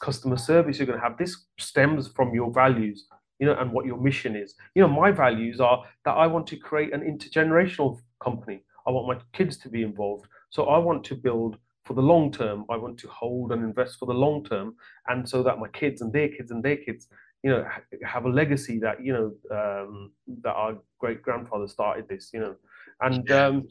customer 0.00 0.36
service 0.36 0.78
you're 0.78 0.86
going 0.86 0.98
to 0.98 1.04
have? 1.04 1.18
This 1.18 1.36
stems 1.58 2.08
from 2.08 2.34
your 2.34 2.52
values, 2.52 3.06
you 3.38 3.46
know, 3.46 3.54
and 3.58 3.72
what 3.72 3.86
your 3.86 3.98
mission 3.98 4.36
is. 4.36 4.54
You 4.74 4.82
know, 4.82 4.88
my 4.88 5.10
values 5.10 5.60
are 5.60 5.84
that 6.04 6.12
I 6.12 6.26
want 6.26 6.46
to 6.48 6.56
create 6.56 6.92
an 6.92 7.00
intergenerational 7.00 7.98
company. 8.22 8.64
I 8.86 8.90
want 8.90 9.06
my 9.06 9.22
kids 9.32 9.56
to 9.58 9.68
be 9.68 9.82
involved. 9.82 10.26
So 10.50 10.64
I 10.64 10.78
want 10.78 11.04
to 11.04 11.14
build 11.14 11.56
for 11.84 11.94
the 11.94 12.02
long 12.02 12.30
term. 12.30 12.64
I 12.70 12.76
want 12.76 12.98
to 12.98 13.08
hold 13.08 13.52
and 13.52 13.62
invest 13.62 13.98
for 13.98 14.06
the 14.06 14.14
long 14.14 14.44
term, 14.44 14.74
and 15.08 15.28
so 15.28 15.42
that 15.42 15.58
my 15.58 15.68
kids 15.68 16.00
and 16.00 16.12
their 16.12 16.28
kids 16.28 16.50
and 16.50 16.62
their 16.62 16.76
kids, 16.76 17.08
you 17.42 17.50
know, 17.50 17.66
have 18.04 18.24
a 18.24 18.28
legacy 18.28 18.78
that 18.80 19.04
you 19.04 19.12
know 19.12 19.32
um, 19.50 20.12
that 20.42 20.52
our 20.52 20.78
great 20.98 21.22
grandfather 21.22 21.66
started 21.66 22.08
this, 22.08 22.30
you 22.32 22.40
know, 22.40 22.54
and 23.00 23.30
um, 23.30 23.68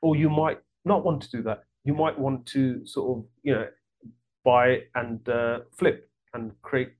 or 0.00 0.16
you 0.16 0.28
might 0.28 0.58
not 0.84 1.04
want 1.04 1.22
to 1.22 1.30
do 1.30 1.42
that. 1.42 1.62
You 1.84 1.94
might 1.94 2.18
want 2.18 2.46
to 2.46 2.84
sort 2.86 3.18
of 3.18 3.24
you 3.42 3.54
know 3.54 3.66
buy 4.44 4.82
and 4.94 5.26
uh, 5.28 5.60
flip 5.76 6.10
and 6.34 6.52
create 6.62 6.92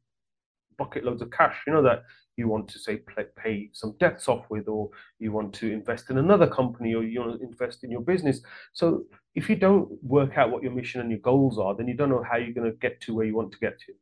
bucket 0.79 1.05
loads 1.05 1.23
of 1.23 1.31
cash. 1.31 1.57
You 1.67 1.73
know 1.73 1.83
that 1.83 2.05
you 2.37 2.49
want 2.49 2.69
to 2.69 2.79
say 2.79 3.01
pay 3.37 3.69
some 3.73 3.95
debts 4.01 4.29
off 4.29 4.45
with, 4.49 4.69
or 4.69 4.91
you 5.19 5.33
want 5.33 5.53
to 5.55 5.71
invest 5.71 6.11
in 6.11 6.19
another 6.19 6.47
company, 6.47 6.95
or 6.95 7.03
you 7.03 7.21
want 7.21 7.39
to 7.39 7.47
invest 7.47 7.85
in 7.85 7.91
your 7.91 8.01
business. 8.01 8.41
So 8.73 9.05
if 9.35 9.49
you 9.49 9.57
don't 9.57 10.03
work 10.03 10.39
out 10.39 10.51
what 10.51 10.63
your 10.63 10.73
mission 10.73 11.01
and 11.01 11.11
your 11.11 11.21
goals 11.21 11.59
are, 11.59 11.75
then 11.75 11.89
you 11.89 11.95
don't 11.95 12.11
know 12.11 12.25
how 12.29 12.37
you're 12.37 12.55
going 12.55 12.71
to 12.71 12.77
get 12.79 13.01
to 13.03 13.15
where 13.15 13.27
you 13.27 13.35
want 13.35 13.53
to 13.53 13.59
get 13.59 13.79
to. 13.81 13.93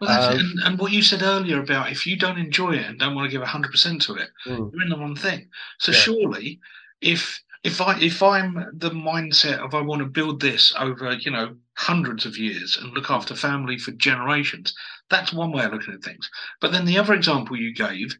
Well, 0.00 0.32
um, 0.32 0.38
and, 0.38 0.48
and, 0.64 0.78
what 0.78 0.92
you 0.92 1.02
said 1.02 1.22
earlier 1.22 1.60
about 1.60 1.92
if 1.92 2.06
you 2.06 2.16
don't 2.16 2.38
enjoy 2.38 2.72
it 2.72 2.86
and 2.86 2.98
don't 2.98 3.14
want 3.14 3.30
to 3.30 3.36
give 3.36 3.46
hundred 3.46 3.70
percent 3.70 4.00
to 4.02 4.14
it, 4.14 4.30
mm. 4.46 4.72
you're 4.72 4.82
in 4.82 4.88
the 4.88 4.96
wrong 4.96 5.14
thing. 5.14 5.48
So 5.78 5.92
yeah. 5.92 5.98
surely, 5.98 6.60
if 7.02 7.42
if 7.62 7.80
I 7.80 7.98
if 8.00 8.22
I'm 8.22 8.70
the 8.72 8.90
mindset 8.90 9.58
of 9.58 9.74
I 9.74 9.82
want 9.82 10.00
to 10.00 10.06
build 10.06 10.40
this 10.40 10.72
over 10.78 11.12
you 11.12 11.30
know 11.30 11.56
hundreds 11.76 12.24
of 12.24 12.38
years 12.38 12.78
and 12.80 12.92
look 12.92 13.10
after 13.10 13.34
family 13.34 13.78
for 13.78 13.92
generations, 13.92 14.74
that's 15.10 15.32
one 15.32 15.52
way 15.52 15.64
of 15.64 15.72
looking 15.72 15.94
at 15.94 16.02
things. 16.02 16.30
But 16.60 16.72
then 16.72 16.84
the 16.84 16.98
other 16.98 17.14
example 17.14 17.56
you 17.56 17.74
gave, 17.74 18.16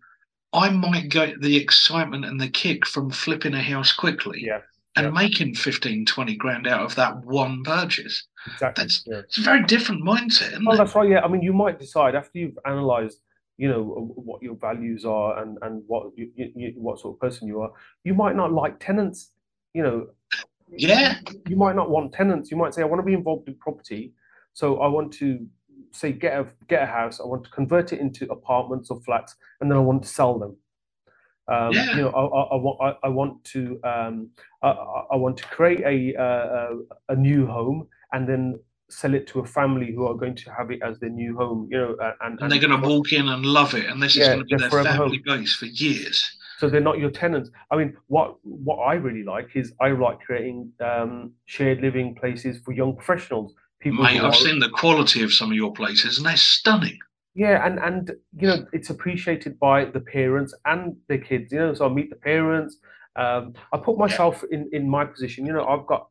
I 0.52 0.70
might 0.70 1.08
get 1.08 1.40
the 1.40 1.56
excitement 1.56 2.24
and 2.24 2.40
the 2.40 2.48
kick 2.48 2.86
from 2.86 3.10
flipping 3.10 3.54
a 3.54 3.62
house 3.62 3.92
quickly. 3.92 4.42
Yeah. 4.44 4.60
And 4.96 5.06
yeah. 5.06 5.12
making 5.12 5.54
15, 5.54 6.04
20 6.04 6.34
grand 6.34 6.66
out 6.66 6.82
of 6.82 6.96
that 6.96 7.24
one 7.24 7.62
purchase. 7.62 8.26
Exactly. 8.46 8.82
That's 8.82 9.04
yeah. 9.06 9.18
it's 9.18 9.38
a 9.38 9.42
very 9.42 9.62
different 9.62 10.02
mindset. 10.02 10.60
oh, 10.66 10.72
it? 10.72 10.76
that's 10.76 10.96
right. 10.96 11.08
Yeah. 11.08 11.20
I 11.20 11.28
mean, 11.28 11.42
you 11.42 11.52
might 11.52 11.78
decide 11.78 12.16
after 12.16 12.40
you've 12.40 12.58
analysed 12.64 13.20
you 13.60 13.68
know 13.68 13.82
what 14.14 14.42
your 14.42 14.56
values 14.56 15.04
are 15.04 15.38
and 15.40 15.58
and 15.62 15.82
what 15.86 16.04
you, 16.16 16.30
you, 16.34 16.72
what 16.76 16.98
sort 16.98 17.14
of 17.14 17.20
person 17.20 17.46
you 17.46 17.60
are 17.60 17.70
you 18.04 18.14
might 18.14 18.34
not 18.34 18.50
like 18.52 18.80
tenants 18.80 19.32
you 19.74 19.82
know. 19.82 20.06
Yeah. 20.72 21.18
You 21.48 21.56
might 21.56 21.76
not 21.76 21.90
want 21.90 22.12
tenants. 22.12 22.50
You 22.50 22.56
might 22.56 22.74
say 22.74 22.82
i 22.82 22.84
want 22.84 23.00
to 23.00 23.06
be 23.06 23.14
involved 23.14 23.48
in 23.48 23.54
property 23.56 24.12
so 24.52 24.78
i 24.78 24.88
want 24.88 25.12
to 25.12 25.46
say 25.92 26.12
get 26.12 26.38
a 26.40 26.46
get 26.68 26.82
a 26.82 26.86
house. 26.86 27.20
I 27.20 27.26
want 27.26 27.44
to 27.44 27.50
convert 27.50 27.92
it 27.92 28.00
into 28.00 28.30
apartments 28.30 28.90
or 28.90 29.00
flats 29.02 29.36
and 29.60 29.70
then 29.70 29.76
i 29.76 29.80
want 29.80 30.02
to 30.04 30.08
sell 30.08 30.38
them. 30.38 30.56
Um, 31.48 31.72
yeah. 31.72 31.90
you 31.90 32.02
know 32.02 32.10
I, 32.10 32.22
I, 32.22 32.42
I, 32.54 32.58
want 32.64 32.96
I, 33.02 33.08
want 33.08 33.44
to 33.54 33.80
um, 33.82 34.30
I, 34.62 34.70
I 35.14 35.16
want 35.16 35.36
to 35.38 35.44
create 35.56 35.80
a, 35.80 35.96
a 36.14 36.78
a 37.08 37.16
new 37.16 37.46
home 37.46 37.88
and 38.12 38.28
then 38.28 38.60
sell 38.92 39.14
it 39.14 39.26
to 39.28 39.40
a 39.40 39.46
family 39.46 39.92
who 39.92 40.06
are 40.06 40.14
going 40.14 40.34
to 40.36 40.50
have 40.50 40.70
it 40.70 40.80
as 40.82 40.98
their 40.98 41.10
new 41.10 41.36
home, 41.36 41.68
you 41.70 41.78
know, 41.78 41.96
and, 42.00 42.14
and, 42.20 42.40
and 42.40 42.52
they're 42.52 42.60
going 42.60 42.80
to 42.80 42.88
walk 42.88 43.12
in 43.12 43.28
and 43.28 43.44
love 43.44 43.74
it, 43.74 43.86
and 43.86 44.02
this 44.02 44.16
yeah, 44.16 44.22
is 44.22 44.28
going 44.28 44.38
to 44.40 44.44
be 44.44 44.56
their 44.56 44.70
family 44.70 45.22
home. 45.26 45.40
base 45.40 45.54
for 45.54 45.66
years. 45.66 46.36
So 46.58 46.68
they're 46.68 46.80
not 46.80 46.98
your 46.98 47.10
tenants. 47.10 47.50
I 47.70 47.76
mean, 47.76 47.96
what 48.08 48.36
what 48.42 48.76
I 48.76 48.94
really 48.94 49.24
like 49.24 49.56
is 49.56 49.72
I 49.80 49.88
like 49.92 50.20
creating 50.20 50.70
um, 50.80 51.32
shared 51.46 51.80
living 51.80 52.14
places 52.14 52.60
for 52.64 52.72
young 52.72 52.94
professionals. 52.94 53.54
People 53.80 54.04
Mate, 54.04 54.18
I've 54.18 54.24
are, 54.24 54.34
seen 54.34 54.58
the 54.58 54.68
quality 54.68 55.22
of 55.22 55.32
some 55.32 55.50
of 55.50 55.56
your 55.56 55.72
places, 55.72 56.18
and 56.18 56.26
they're 56.26 56.36
stunning. 56.36 56.98
Yeah, 57.34 57.64
and 57.64 57.78
and 57.78 58.10
you 58.36 58.48
know 58.48 58.66
it's 58.74 58.90
appreciated 58.90 59.58
by 59.58 59.86
the 59.86 60.00
parents 60.00 60.54
and 60.66 60.96
the 61.08 61.16
kids. 61.16 61.50
You 61.50 61.60
know, 61.60 61.74
so 61.74 61.86
I 61.86 61.88
meet 61.88 62.10
the 62.10 62.16
parents. 62.16 62.76
Um, 63.16 63.54
I 63.72 63.78
put 63.78 63.96
myself 63.96 64.44
yeah. 64.50 64.58
in 64.58 64.70
in 64.72 64.88
my 64.88 65.06
position. 65.06 65.46
You 65.46 65.54
know, 65.54 65.66
I've 65.66 65.86
got 65.86 66.08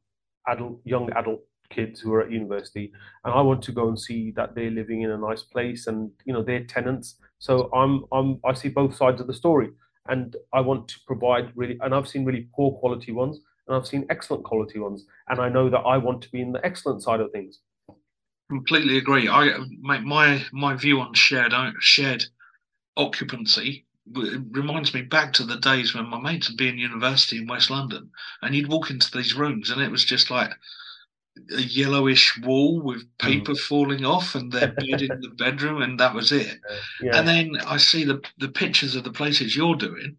adult, 0.48 0.82
young 0.84 1.12
adult 1.12 1.42
kids 1.70 2.00
who 2.00 2.14
are 2.14 2.22
at 2.22 2.32
university 2.32 2.92
and 3.24 3.34
I 3.34 3.42
want 3.42 3.62
to 3.64 3.72
go 3.72 3.88
and 3.88 4.00
see 4.00 4.32
that 4.32 4.56
they're 4.56 4.72
living 4.72 5.02
in 5.02 5.12
a 5.12 5.18
nice 5.18 5.44
place 5.44 5.88
and 5.88 6.12
you 6.26 6.34
know 6.34 6.44
they're 6.44 6.64
tenants. 6.64 7.16
So 7.40 7.70
I'm 7.74 8.06
I'm 8.12 8.40
I 8.44 8.54
see 8.54 8.70
both 8.70 8.96
sides 8.96 9.22
of 9.22 9.28
the 9.28 9.34
story 9.34 9.70
and 10.08 10.36
I 10.54 10.62
want 10.62 10.88
to 10.90 11.00
provide 11.06 11.52
really 11.56 11.78
and 11.82 11.94
I've 11.94 12.08
seen 12.08 12.26
really 12.26 12.48
poor 12.56 12.78
quality 12.80 13.12
ones 13.12 13.40
and 13.68 13.76
I've 13.76 13.88
seen 13.88 14.06
excellent 14.10 14.44
quality 14.44 14.80
ones 14.80 15.06
and 15.28 15.40
I 15.40 15.50
know 15.50 15.70
that 15.70 15.80
I 15.80 15.98
want 15.98 16.22
to 16.24 16.32
be 16.32 16.42
in 16.42 16.52
the 16.52 16.66
excellent 16.66 17.04
side 17.04 17.20
of 17.20 17.32
things. 17.32 17.60
Completely 18.50 18.98
agree. 18.98 19.30
I 19.30 19.58
my 19.80 20.00
my, 20.00 20.44
my 20.52 20.76
view 20.76 21.00
on 21.00 21.14
shared 21.14 21.54
shared 21.80 22.26
occupancy 22.98 23.86
reminds 24.12 24.94
me 24.94 25.04
back 25.04 25.34
to 25.34 25.44
the 25.44 25.58
days 25.58 25.94
when 25.94 26.10
my 26.10 26.20
mates 26.20 26.50
would 26.50 26.58
be 26.58 26.68
in 26.68 26.78
university 26.80 27.38
in 27.38 27.48
West 27.48 27.70
London 27.70 28.10
and 28.42 28.56
you'd 28.56 28.72
walk 28.72 28.90
into 28.90 29.12
these 29.12 29.36
rooms 29.36 29.70
and 29.70 29.82
it 29.82 29.92
was 29.92 30.04
just 30.04 30.32
like 30.32 30.52
a 31.52 31.62
yellowish 31.62 32.38
wall 32.44 32.82
with 32.82 33.04
mm. 33.04 33.18
paper 33.20 33.54
mm. 33.54 33.60
falling 33.60 34.06
off 34.06 34.36
and 34.36 34.52
their 34.52 34.68
bed 34.68 35.02
in 35.02 35.08
the 35.22 35.34
bedroom 35.38 35.82
and 35.82 36.00
that 36.00 36.14
was 36.14 36.32
it. 36.32 36.60
Yeah. 37.02 37.18
And 37.18 37.28
then 37.28 37.52
I 37.66 37.78
see 37.78 38.04
the 38.04 38.22
the 38.38 38.50
pictures 38.50 38.96
of 38.96 39.04
the 39.04 39.12
places 39.12 39.56
you're 39.56 39.76
doing 39.76 40.18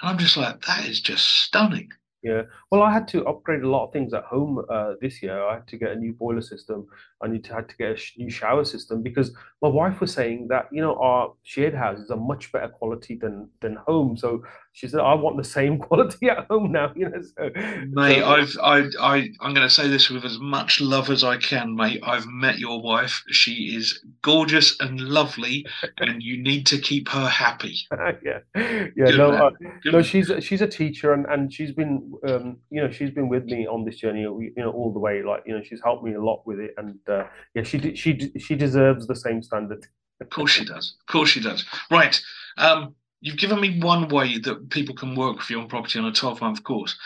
and 0.00 0.10
I'm 0.10 0.18
just 0.18 0.36
like, 0.36 0.62
that 0.62 0.86
is 0.86 1.00
just 1.00 1.26
stunning. 1.26 1.90
Yeah. 2.22 2.42
Well, 2.70 2.82
I 2.82 2.92
had 2.92 3.08
to 3.08 3.26
upgrade 3.26 3.62
a 3.62 3.68
lot 3.68 3.86
of 3.86 3.92
things 3.92 4.14
at 4.14 4.22
home 4.22 4.64
uh, 4.70 4.94
this 5.00 5.20
year. 5.22 5.42
I 5.42 5.54
had 5.54 5.66
to 5.68 5.76
get 5.76 5.90
a 5.90 5.96
new 5.96 6.12
boiler 6.12 6.40
system. 6.40 6.86
I 7.20 7.26
need 7.26 7.42
to 7.44 7.54
had 7.54 7.68
to 7.68 7.76
get 7.76 7.90
a 7.90 7.96
sh- 7.96 8.14
new 8.16 8.30
shower 8.30 8.64
system 8.64 9.02
because 9.02 9.32
my 9.60 9.68
wife 9.68 10.00
was 10.00 10.12
saying 10.12 10.46
that 10.48 10.68
you 10.70 10.80
know 10.80 10.94
our 11.00 11.32
shared 11.42 11.74
houses 11.74 12.10
are 12.12 12.16
much 12.16 12.52
better 12.52 12.68
quality 12.68 13.16
than 13.16 13.48
than 13.60 13.74
home. 13.74 14.16
So 14.16 14.44
she 14.72 14.86
said, 14.86 15.00
I 15.00 15.14
want 15.14 15.36
the 15.36 15.44
same 15.44 15.78
quality 15.88 16.30
at 16.30 16.46
home 16.46 16.70
now. 16.70 16.92
You 16.94 17.08
know, 17.08 17.22
so, 17.22 17.50
mate, 17.88 18.20
so, 18.20 18.28
I've 18.28 18.56
I 18.62 18.78
I 19.00 19.28
I'm 19.40 19.52
going 19.52 19.66
to 19.66 19.74
say 19.74 19.88
this 19.88 20.08
with 20.08 20.24
as 20.24 20.38
much 20.38 20.80
love 20.80 21.10
as 21.10 21.24
I 21.24 21.38
can, 21.38 21.74
mate. 21.74 22.00
I've 22.04 22.28
met 22.28 22.60
your 22.60 22.80
wife. 22.80 23.22
She 23.30 23.74
is 23.76 24.00
gorgeous 24.22 24.78
and 24.78 25.00
lovely, 25.00 25.66
and 25.98 26.22
you 26.22 26.40
need 26.40 26.66
to 26.66 26.78
keep 26.78 27.08
her 27.08 27.26
happy. 27.26 27.76
yeah, 28.22 28.38
yeah. 28.54 28.90
Good 28.96 29.18
no, 29.18 29.32
uh, 29.32 29.50
no, 29.86 30.02
she's 30.02 30.30
she's 30.38 30.62
a 30.62 30.68
teacher 30.68 31.12
and 31.12 31.26
and 31.26 31.52
she's 31.52 31.72
been 31.72 32.14
um, 32.26 32.59
you 32.70 32.80
know, 32.82 32.90
she's 32.90 33.10
been 33.10 33.28
with 33.28 33.44
me 33.44 33.66
on 33.66 33.84
this 33.84 33.96
journey, 33.96 34.22
you 34.22 34.52
know, 34.56 34.70
all 34.70 34.92
the 34.92 34.98
way. 34.98 35.22
Like, 35.22 35.42
you 35.46 35.56
know, 35.56 35.62
she's 35.62 35.80
helped 35.82 36.04
me 36.04 36.14
a 36.14 36.22
lot 36.22 36.46
with 36.46 36.60
it, 36.60 36.74
and 36.76 36.98
uh, 37.08 37.24
yeah, 37.54 37.62
she 37.62 37.94
she 37.94 38.32
she 38.38 38.54
deserves 38.54 39.06
the 39.06 39.16
same 39.16 39.42
standard. 39.42 39.86
Of 40.20 40.30
course 40.30 40.50
she 40.50 40.64
does. 40.64 40.96
Of 41.00 41.12
course 41.12 41.30
she 41.30 41.40
does. 41.40 41.64
Right. 41.90 42.20
Um, 42.58 42.94
you've 43.20 43.38
given 43.38 43.60
me 43.60 43.80
one 43.80 44.08
way 44.08 44.38
that 44.38 44.70
people 44.70 44.94
can 44.94 45.14
work 45.14 45.38
with 45.38 45.50
you 45.50 45.58
on 45.60 45.68
property 45.68 45.98
on 45.98 46.04
a 46.04 46.12
12 46.12 46.40
month 46.40 46.62
course. 46.64 46.96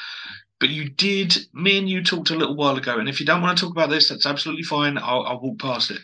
But 0.61 0.71
you 0.71 0.89
did, 0.89 1.37
me 1.53 1.79
and 1.79 1.89
you 1.89 2.03
talked 2.03 2.31
a 2.31 2.37
little 2.37 2.57
while 2.57 2.77
ago, 2.77 2.99
and 2.99 3.09
if 3.09 3.21
you 3.21 3.27
don't 3.27 3.43
want 3.43 3.59
to 3.59 3.65
talk 3.65 3.73
about 3.73 3.91
this, 3.91 4.09
that's 4.09 4.27
absolutely 4.27 4.63
fine. 4.63 4.97
I'll, 4.99 5.23
I'll 5.23 5.41
walk 5.41 5.59
past 5.59 5.91
it. 5.91 6.01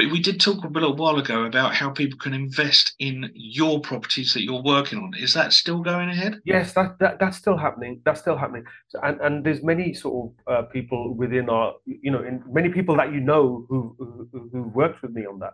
But 0.00 0.10
we 0.10 0.20
did 0.20 0.40
talk 0.40 0.64
a 0.64 0.68
little 0.68 0.96
while 0.96 1.18
ago 1.18 1.44
about 1.44 1.74
how 1.74 1.90
people 1.90 2.18
can 2.18 2.32
invest 2.32 2.94
in 3.00 3.30
your 3.34 3.80
properties 3.80 4.32
that 4.32 4.42
you're 4.42 4.62
working 4.62 4.98
on. 4.98 5.12
Is 5.18 5.34
that 5.34 5.52
still 5.52 5.82
going 5.82 6.08
ahead? 6.08 6.40
Yes, 6.46 6.72
that, 6.72 6.98
that 7.00 7.18
that's 7.18 7.36
still 7.36 7.58
happening. 7.58 8.00
That's 8.06 8.18
still 8.18 8.38
happening. 8.38 8.64
So, 8.88 8.98
and 9.02 9.20
and 9.20 9.44
there's 9.44 9.62
many 9.62 9.92
sort 9.92 10.32
of 10.48 10.54
uh, 10.54 10.62
people 10.68 11.12
within 11.14 11.50
our, 11.50 11.74
you 11.84 12.10
know, 12.10 12.22
in 12.24 12.42
many 12.50 12.70
people 12.70 12.96
that 12.96 13.12
you 13.12 13.20
know 13.20 13.66
who 13.68 13.94
who, 13.98 14.48
who 14.50 14.62
worked 14.74 15.02
with 15.02 15.10
me 15.10 15.26
on 15.26 15.38
that. 15.40 15.52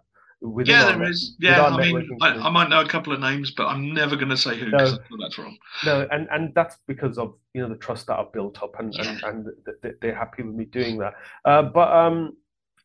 yeah, 0.64 0.92
there 0.92 1.03
is. 1.11 1.34
Yeah, 1.40 1.64
I 1.64 1.76
mean, 1.76 2.09
I, 2.22 2.28
I, 2.34 2.51
might 2.51 2.68
know 2.68 2.82
a 2.82 2.88
couple 2.88 3.12
of 3.12 3.18
names, 3.18 3.51
but 3.51 3.66
I'm 3.66 3.92
never 3.92 4.14
going 4.14 4.28
to 4.28 4.36
say 4.36 4.57
who 4.57 4.66
because 4.66 4.92
no, 5.11 5.16
that's 5.20 5.38
wrong. 5.38 5.59
No, 5.84 6.07
and 6.12 6.28
and 6.30 6.55
that's 6.55 6.76
because 6.86 7.18
of 7.18 7.34
you 7.53 7.62
know 7.62 7.68
the 7.68 7.80
trust 7.86 8.07
that 8.07 8.20
I've 8.20 8.32
built 8.32 8.62
up, 8.62 8.78
and 8.78 8.94
yeah. 8.94 9.18
and, 9.24 9.49
and 9.82 9.97
they're 10.01 10.14
happy 10.14 10.44
with 10.44 10.55
me 10.55 10.66
doing 10.66 10.99
that. 10.99 11.14
Uh, 11.44 11.62
but 11.62 11.92
um, 11.92 12.36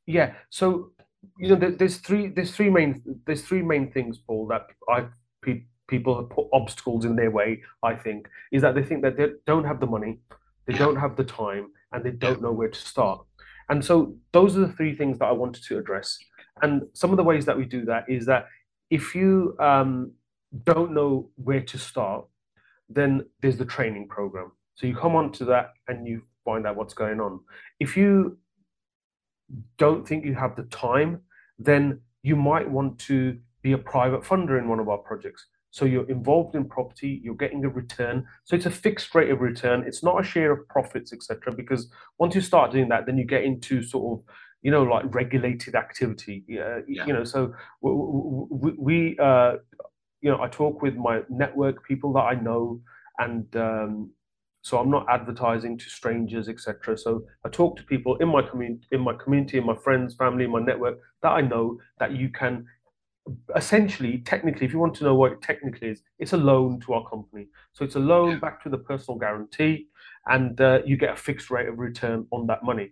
yeah, 0.07 0.33
so 0.49 0.91
you 1.37 1.55
know, 1.55 1.71
there's 1.77 1.97
three 1.97 2.27
there's 2.29 2.55
three 2.55 2.69
main 2.69 3.01
there's 3.25 3.43
three 3.43 3.61
main 3.61 3.91
things, 3.91 4.17
Paul, 4.17 4.47
that 4.47 4.67
I 4.89 5.05
pe- 5.43 5.65
people 5.87 6.15
have 6.15 6.29
put 6.29 6.47
obstacles 6.53 7.05
in 7.05 7.15
their 7.15 7.31
way. 7.31 7.61
I 7.83 7.95
think 7.95 8.27
is 8.51 8.61
that 8.61 8.75
they 8.75 8.83
think 8.83 9.01
that 9.03 9.17
they 9.17 9.27
don't 9.45 9.65
have 9.65 9.79
the 9.79 9.87
money, 9.87 10.19
they 10.65 10.73
don't 10.73 10.95
have 10.95 11.15
the 11.15 11.23
time, 11.23 11.71
and 11.91 12.03
they 12.03 12.11
don't 12.11 12.41
know 12.41 12.51
where 12.51 12.69
to 12.69 12.79
start. 12.79 13.25
And 13.69 13.83
so 13.83 14.15
those 14.33 14.57
are 14.57 14.61
the 14.61 14.73
three 14.73 14.95
things 14.95 15.19
that 15.19 15.25
I 15.25 15.31
wanted 15.31 15.63
to 15.63 15.77
address. 15.77 16.17
And 16.61 16.83
some 16.93 17.11
of 17.11 17.17
the 17.17 17.23
ways 17.23 17.45
that 17.45 17.57
we 17.57 17.65
do 17.65 17.85
that 17.85 18.05
is 18.09 18.25
that 18.25 18.47
if 18.89 19.15
you 19.15 19.55
um, 19.59 20.11
don't 20.65 20.91
know 20.93 21.29
where 21.35 21.61
to 21.61 21.77
start, 21.77 22.25
then 22.89 23.25
there's 23.41 23.57
the 23.57 23.65
training 23.65 24.07
program. 24.09 24.51
So 24.75 24.87
you 24.87 24.95
come 24.95 25.15
onto 25.15 25.45
that 25.45 25.71
and 25.87 26.07
you 26.07 26.23
find 26.43 26.67
out 26.67 26.75
what's 26.75 26.93
going 26.93 27.21
on. 27.21 27.39
If 27.79 27.95
you 27.95 28.37
don't 29.77 30.07
think 30.07 30.25
you 30.25 30.35
have 30.35 30.55
the 30.55 30.63
time, 30.63 31.21
then 31.59 32.01
you 32.23 32.35
might 32.35 32.69
want 32.69 32.99
to 32.99 33.37
be 33.61 33.73
a 33.73 33.77
private 33.77 34.21
funder 34.23 34.57
in 34.59 34.67
one 34.67 34.79
of 34.79 34.89
our 34.89 34.97
projects. 34.97 35.45
So 35.71 35.85
you're 35.85 36.09
involved 36.09 36.55
in 36.55 36.65
property, 36.65 37.21
you're 37.23 37.35
getting 37.35 37.63
a 37.63 37.69
return. 37.69 38.25
So 38.43 38.55
it's 38.55 38.65
a 38.65 38.71
fixed 38.71 39.15
rate 39.15 39.29
of 39.29 39.39
return. 39.39 39.83
It's 39.87 40.03
not 40.03 40.19
a 40.19 40.23
share 40.23 40.51
of 40.51 40.67
profits, 40.67 41.13
etc. 41.13 41.53
Because 41.55 41.89
once 42.19 42.35
you 42.35 42.41
start 42.41 42.71
doing 42.71 42.89
that, 42.89 43.05
then 43.05 43.17
you 43.17 43.25
get 43.25 43.43
into 43.43 43.81
sort 43.81 44.19
of 44.19 44.25
you 44.61 44.69
know 44.69 44.83
like 44.83 45.05
regulated 45.15 45.75
activity. 45.75 46.43
Uh, 46.49 46.81
yeah. 46.87 47.05
You 47.05 47.13
know, 47.13 47.23
so 47.23 47.53
we, 47.81 48.73
we 48.77 49.17
uh, 49.17 49.53
you 50.19 50.29
know 50.29 50.41
I 50.41 50.49
talk 50.49 50.81
with 50.81 50.95
my 50.95 51.21
network 51.29 51.85
people 51.85 52.11
that 52.13 52.23
I 52.23 52.35
know, 52.35 52.81
and 53.17 53.55
um, 53.55 54.11
so 54.61 54.77
I'm 54.77 54.91
not 54.91 55.07
advertising 55.09 55.77
to 55.77 55.89
strangers, 55.89 56.47
etc. 56.47 56.97
So 56.97 57.23
I 57.45 57.49
talk 57.49 57.77
to 57.77 57.83
people 57.83 58.15
in 58.17 58.27
my 58.27 58.41
community, 58.41 58.85
in 58.91 59.01
my 59.01 59.13
community, 59.13 59.57
in 59.57 59.65
my 59.65 59.75
friends, 59.75 60.13
family, 60.13 60.45
my 60.47 60.61
network 60.61 60.99
that 61.23 61.29
I 61.29 61.41
know 61.41 61.79
that 61.99 62.11
you 62.15 62.29
can 62.29 62.65
essentially, 63.55 64.19
technically, 64.19 64.65
if 64.65 64.73
you 64.73 64.79
want 64.79 64.95
to 64.95 65.03
know 65.03 65.15
what 65.15 65.31
it 65.31 65.41
technically 65.41 65.89
is, 65.89 66.01
it's 66.19 66.33
a 66.33 66.37
loan 66.37 66.79
to 66.81 66.93
our 66.93 67.07
company. 67.09 67.47
So 67.73 67.85
it's 67.85 67.95
a 67.95 67.99
loan 67.99 68.39
back 68.39 68.63
to 68.63 68.69
the 68.69 68.77
personal 68.77 69.19
guarantee, 69.19 69.87
and 70.27 70.59
uh, 70.59 70.79
you 70.85 70.97
get 70.97 71.13
a 71.13 71.15
fixed 71.15 71.49
rate 71.49 71.67
of 71.67 71.79
return 71.79 72.27
on 72.31 72.47
that 72.47 72.63
money. 72.63 72.91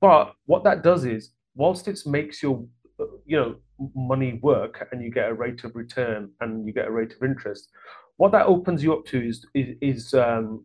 But 0.00 0.34
what 0.46 0.64
that 0.64 0.82
does 0.82 1.04
is, 1.04 1.30
whilst 1.54 1.88
it 1.88 1.98
makes 2.06 2.42
your 2.42 2.64
uh, 3.00 3.04
you 3.24 3.36
know 3.36 3.56
money 3.94 4.38
work 4.42 4.88
and 4.90 5.02
you 5.02 5.10
get 5.10 5.28
a 5.28 5.34
rate 5.34 5.64
of 5.64 5.74
return 5.74 6.30
and 6.40 6.66
you 6.66 6.72
get 6.72 6.86
a 6.86 6.90
rate 6.90 7.12
of 7.12 7.22
interest, 7.22 7.70
what 8.16 8.32
that 8.32 8.46
opens 8.46 8.82
you 8.82 8.92
up 8.92 9.04
to 9.06 9.26
is 9.26 9.46
is, 9.54 9.76
is 9.80 10.14
um, 10.14 10.64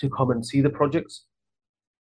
to 0.00 0.10
come 0.10 0.30
and 0.30 0.44
see 0.44 0.60
the 0.60 0.70
projects. 0.70 1.24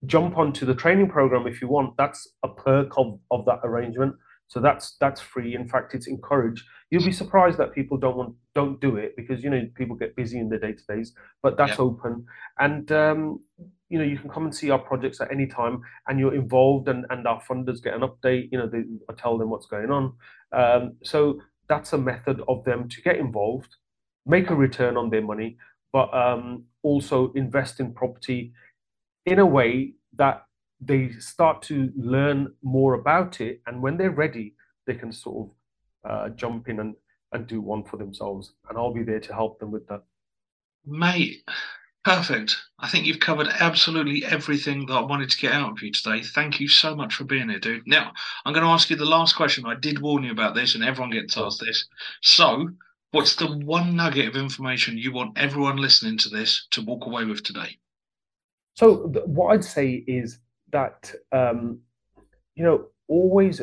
Jump 0.05 0.37
onto 0.37 0.67
the 0.67 0.75
training 0.75 1.09
program 1.09 1.47
if 1.47 1.61
you 1.61 1.69
want. 1.69 1.97
That's 1.97 2.29
a 2.43 2.49
perk 2.49 2.93
of, 2.97 3.19
of 3.31 3.45
that 3.47 3.61
arrangement. 3.65 4.15
So 4.49 4.61
that's 4.61 4.97
that's 5.01 5.21
free. 5.21 5.55
In 5.55 5.69
fact, 5.69 5.95
it's 5.95 6.07
encouraged. 6.07 6.65
You'll 6.91 7.05
be 7.05 7.13
surprised 7.13 7.59
that 7.59 7.75
people 7.75 7.97
don't 7.97 8.17
want 8.17 8.35
don't 8.55 8.81
do 8.81 8.97
it 8.97 9.15
because 9.17 9.43
you 9.43 9.51
know 9.51 9.67
people 9.75 9.97
get 9.97 10.15
busy 10.15 10.39
in 10.39 10.49
their 10.49 10.61
day 10.61 10.73
to 10.73 10.85
days. 10.89 11.13
But 11.43 11.57
that's 11.57 11.79
yeah. 11.79 11.85
open, 11.85 12.27
and 12.59 12.91
um, 12.93 13.41
you 13.89 13.99
know 13.99 14.05
you 14.05 14.19
can 14.19 14.31
come 14.31 14.45
and 14.45 14.55
see 14.55 14.71
our 14.71 14.79
projects 14.79 15.21
at 15.21 15.33
any 15.33 15.47
time, 15.49 15.81
and 16.07 16.21
you're 16.21 16.35
involved, 16.35 16.89
and 16.89 17.07
and 17.11 17.27
our 17.27 17.43
funders 17.43 17.83
get 17.83 17.95
an 17.95 18.03
update. 18.03 18.49
You 18.53 18.59
know, 18.59 18.69
they, 18.69 18.85
I 19.11 19.15
tell 19.15 19.37
them 19.37 19.51
what's 19.51 19.67
going 19.67 19.91
on. 19.91 20.13
Um, 20.53 20.97
so 21.03 21.41
that's 21.69 21.93
a 21.93 21.99
method 21.99 22.41
of 22.47 22.65
them 22.65 22.89
to 22.89 23.03
get 23.03 23.17
involved, 23.17 23.75
make 24.27 24.51
a 24.51 24.55
return 24.55 24.97
on 24.97 25.11
their 25.11 25.23
money, 25.23 25.57
but 25.97 26.13
um, 26.13 26.65
also 26.83 27.33
invest 27.37 27.81
in 27.81 27.91
property 27.91 28.53
in 29.25 29.39
a 29.39 29.47
way 29.47 29.95
that 30.19 30.45
they 30.79 31.09
start 31.13 31.63
to 31.63 31.91
learn 31.97 32.53
more 32.63 32.93
about 32.93 33.41
it, 33.41 33.63
and 33.67 33.81
when 33.83 33.97
they're 33.97 34.11
ready, 34.11 34.55
they 34.87 34.93
can 34.93 35.11
sort 35.11 35.49
of 35.49 36.11
uh, 36.11 36.29
jump 36.35 36.69
in 36.69 36.81
and, 36.81 36.97
and 37.33 37.47
do 37.47 37.63
one 37.63 37.83
for 37.83 37.97
themselves. 37.97 38.53
And 38.69 38.77
I'll 38.77 38.93
be 38.93 39.05
there 39.05 39.21
to 39.21 39.33
help 39.33 39.59
them 39.59 39.71
with 39.71 39.89
that. 39.89 40.03
Mate, 40.85 41.43
perfect. 42.05 42.55
I 42.79 42.89
think 42.91 43.07
you've 43.07 43.19
covered 43.19 43.49
absolutely 43.49 44.23
everything 44.23 44.85
that 44.85 44.97
I 44.97 45.01
wanted 45.01 45.31
to 45.31 45.39
get 45.39 45.53
out 45.53 45.73
of 45.73 45.83
you 45.83 45.93
today. 45.93 46.23
Thank 46.23 46.61
you 46.61 46.69
so 46.69 46.95
much 46.95 47.15
for 47.15 47.25
being 47.25 47.49
here, 47.49 47.59
dude. 47.59 47.87
Now, 47.87 48.13
I'm 48.45 48.53
going 48.53 48.67
to 48.67 48.73
ask 48.73 48.91
you 48.91 48.97
the 48.97 49.07
last 49.07 49.35
question. 49.35 49.65
I 49.65 49.77
did 49.77 50.03
warn 50.03 50.25
you 50.25 50.33
about 50.33 50.55
this, 50.55 50.75
and 50.75 50.85
everyone 50.85 51.13
gets 51.13 51.39
asked 51.39 51.61
this. 51.61 51.87
So, 52.21 52.69
what's 53.17 53.37
the 53.37 53.47
one 53.47 53.97
nugget 53.97 54.29
of 54.29 54.37
information 54.37 54.99
you 54.99 55.11
want 55.11 55.39
everyone 55.39 55.79
listening 55.79 56.19
to 56.19 56.29
this 56.29 56.67
to 56.71 56.83
walk 56.83 57.07
away 57.07 57.25
with 57.25 57.43
today? 57.43 57.79
So, 58.75 59.09
what 59.25 59.55
I'd 59.55 59.65
say 59.65 60.05
is 60.07 60.39
that 60.71 61.15
um, 61.33 61.81
you 62.57 62.65
know 62.65 62.87
always 63.09 63.63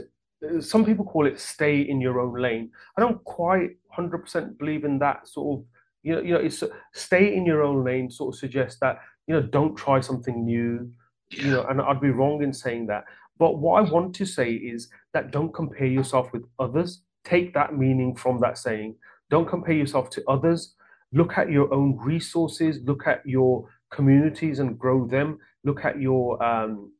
some 0.59 0.83
people 0.83 1.05
call 1.05 1.27
it 1.27 1.39
stay 1.39 1.81
in 1.81 2.01
your 2.01 2.19
own 2.19 2.33
lane 2.39 2.69
i 2.97 3.01
don't 3.01 3.23
quite 3.23 3.71
100% 3.97 4.57
believe 4.57 4.83
in 4.83 4.99
that 4.99 5.27
sort 5.27 5.59
of 5.59 5.65
you 6.03 6.13
know 6.13 6.21
you 6.21 6.33
know 6.33 6.39
it's 6.39 6.63
stay 6.93 7.35
in 7.35 7.45
your 7.45 7.61
own 7.61 7.83
lane 7.83 8.09
sort 8.09 8.33
of 8.33 8.39
suggests 8.39 8.79
that 8.79 8.99
you 9.27 9.33
know 9.33 9.41
don't 9.41 9.75
try 9.75 9.99
something 9.99 10.45
new 10.45 10.89
yeah. 11.31 11.43
you 11.43 11.51
know 11.51 11.63
and 11.67 11.81
i'd 11.81 12.01
be 12.01 12.09
wrong 12.09 12.41
in 12.43 12.53
saying 12.53 12.85
that 12.85 13.03
but 13.37 13.57
what 13.57 13.75
i 13.79 13.91
want 13.91 14.13
to 14.15 14.25
say 14.25 14.51
is 14.51 14.89
that 15.13 15.31
don't 15.31 15.53
compare 15.53 15.87
yourself 15.87 16.31
with 16.33 16.43
others 16.59 17.01
take 17.23 17.53
that 17.53 17.77
meaning 17.77 18.15
from 18.15 18.39
that 18.39 18.57
saying 18.57 18.95
don't 19.29 19.47
compare 19.47 19.75
yourself 19.75 20.09
to 20.09 20.23
others 20.27 20.75
look 21.11 21.37
at 21.37 21.49
your 21.49 21.73
own 21.73 21.97
resources 21.97 22.79
look 22.85 23.07
at 23.07 23.25
your 23.25 23.67
communities 23.91 24.59
and 24.59 24.77
grow 24.79 25.07
them 25.07 25.37
look 25.63 25.85
at 25.85 25.99
your 25.99 26.41
um, 26.43 26.91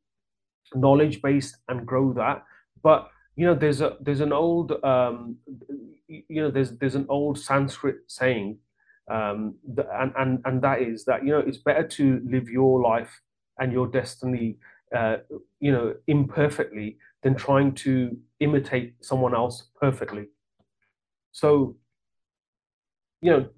knowledge 0.76 1.22
base 1.22 1.56
and 1.70 1.86
grow 1.86 2.14
that. 2.14 2.44
But 2.82 3.10
you 3.36 3.46
know, 3.46 3.56
there's 3.56 3.82
a 3.82 3.98
there's 4.02 4.20
an 4.22 4.34
old 4.34 4.72
um, 4.84 5.38
you 6.08 6.42
know 6.42 6.52
there's 6.52 6.72
there's 6.78 6.96
an 6.96 7.08
old 7.10 7.40
Sanskrit 7.40 7.98
saying, 8.08 8.58
um, 9.10 9.56
and 9.78 10.14
and 10.18 10.40
and 10.46 10.62
that 10.62 10.82
is 10.82 11.06
that 11.06 11.26
you 11.26 11.32
know 11.32 11.40
it's 11.40 11.58
better 11.58 11.88
to 11.88 12.22
live 12.26 12.50
your 12.50 12.82
life 12.82 13.22
and 13.60 13.72
your 13.72 13.88
destiny, 13.88 14.58
uh, 14.96 15.18
you 15.60 15.72
know, 15.72 15.96
imperfectly 16.08 16.98
than 17.22 17.36
trying 17.36 17.74
to 17.74 18.18
imitate 18.40 18.96
someone 19.02 19.34
else 19.34 19.70
perfectly. 19.80 20.28
So, 21.32 21.78
you 23.24 23.32
know, 23.32 23.50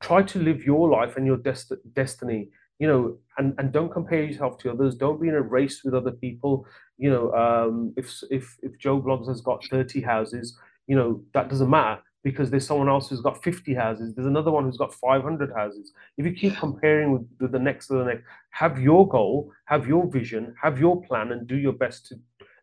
try 0.00 0.22
to 0.22 0.38
live 0.38 0.64
your 0.64 0.88
life 0.90 1.16
and 1.16 1.26
your 1.26 1.36
dest- 1.36 1.72
destiny 1.94 2.50
you 2.82 2.88
know, 2.88 3.16
and, 3.38 3.54
and 3.58 3.70
don't 3.70 3.92
compare 3.92 4.24
yourself 4.24 4.58
to 4.58 4.72
others. 4.72 4.96
Don't 4.96 5.22
be 5.22 5.28
in 5.28 5.36
a 5.36 5.40
race 5.40 5.84
with 5.84 5.94
other 5.94 6.10
people. 6.10 6.66
You 6.98 7.10
know, 7.10 7.32
um, 7.32 7.94
if 7.96 8.12
if 8.28 8.56
if 8.60 8.76
Joe 8.76 9.00
Bloggs 9.00 9.28
has 9.28 9.40
got 9.40 9.64
thirty 9.66 10.00
houses, 10.00 10.58
you 10.88 10.96
know 10.96 11.22
that 11.32 11.48
doesn't 11.48 11.70
matter 11.70 12.02
because 12.24 12.50
there's 12.50 12.66
someone 12.66 12.88
else 12.88 13.08
who's 13.08 13.20
got 13.20 13.42
50 13.42 13.74
houses. 13.74 14.14
There's 14.14 14.28
another 14.28 14.50
one 14.52 14.64
who's 14.64 14.76
got 14.76 14.94
500 14.94 15.52
houses. 15.56 15.92
If 16.18 16.26
you 16.26 16.32
keep 16.32 16.56
comparing 16.56 17.12
with, 17.12 17.28
with 17.40 17.50
the 17.52 17.58
next 17.58 17.88
to 17.88 17.94
the 17.94 18.04
next, 18.04 18.22
have 18.50 18.80
your 18.80 19.08
goal, 19.08 19.50
have 19.66 19.88
your 19.88 20.08
vision, 20.08 20.54
have 20.62 20.78
your 20.78 21.02
plan, 21.02 21.32
and 21.32 21.48
do 21.48 21.56
your 21.56 21.72
best 21.72 22.06
to 22.06 22.16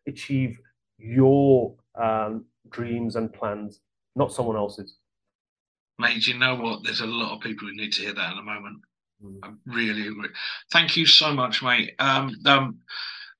achieve 0.06 0.56
your 0.96 1.74
um, 2.00 2.46
dreams 2.70 3.16
and 3.16 3.30
plans, 3.32 3.80
not 4.16 4.32
someone 4.32 4.56
else's. 4.56 4.96
Mate, 6.00 6.26
you 6.26 6.38
know 6.38 6.54
what? 6.54 6.82
There's 6.82 7.02
a 7.02 7.06
lot 7.06 7.34
of 7.34 7.42
people 7.42 7.68
who 7.68 7.76
need 7.76 7.92
to 7.92 8.02
hear 8.02 8.14
that 8.14 8.32
in 8.32 8.38
a 8.38 8.42
moment. 8.42 8.80
I 9.42 9.50
really 9.66 10.08
agree. 10.08 10.30
Thank 10.72 10.96
you 10.96 11.04
so 11.04 11.34
much, 11.34 11.62
mate. 11.62 11.92
Um, 11.98 12.34
um, 12.46 12.78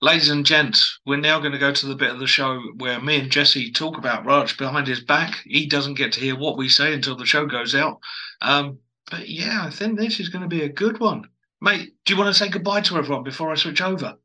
ladies 0.03 0.29
and 0.29 0.45
gents, 0.45 1.01
we're 1.07 1.17
now 1.17 1.39
going 1.39 1.53
to 1.53 1.59
go 1.59 1.73
to 1.73 1.87
the 1.87 1.95
bit 1.95 2.11
of 2.11 2.19
the 2.19 2.27
show 2.27 2.61
where 2.77 3.01
me 3.01 3.19
and 3.19 3.31
Jesse 3.31 3.73
talk 3.73 3.97
about 3.97 4.27
Raj 4.27 4.59
behind 4.59 4.87
his 4.87 5.01
back. 5.01 5.39
He 5.45 5.67
doesn't 5.67 5.95
get 5.95 6.13
to 6.13 6.21
hear 6.21 6.37
what 6.37 6.59
we 6.59 6.69
say 6.69 6.93
until 6.93 7.17
the 7.17 7.25
show 7.25 7.47
goes 7.47 7.75
out. 7.75 7.99
Um, 8.43 8.79
but 9.11 9.27
yeah, 9.27 9.65
I 9.65 9.71
think 9.71 9.99
this 9.99 10.21
is 10.21 10.29
going 10.29 10.43
to 10.43 10.49
be 10.49 10.63
a 10.63 10.69
good 10.69 11.01
one. 11.01 11.31
Mate, 11.63 11.95
do 12.05 12.13
you 12.13 12.21
want 12.21 12.35
to 12.35 12.39
say 12.39 12.51
goodbye 12.51 12.83
to 12.83 12.99
everyone 12.99 13.23
before 13.23 13.51
I 13.51 13.55
switch 13.55 13.81
over? 13.81 14.17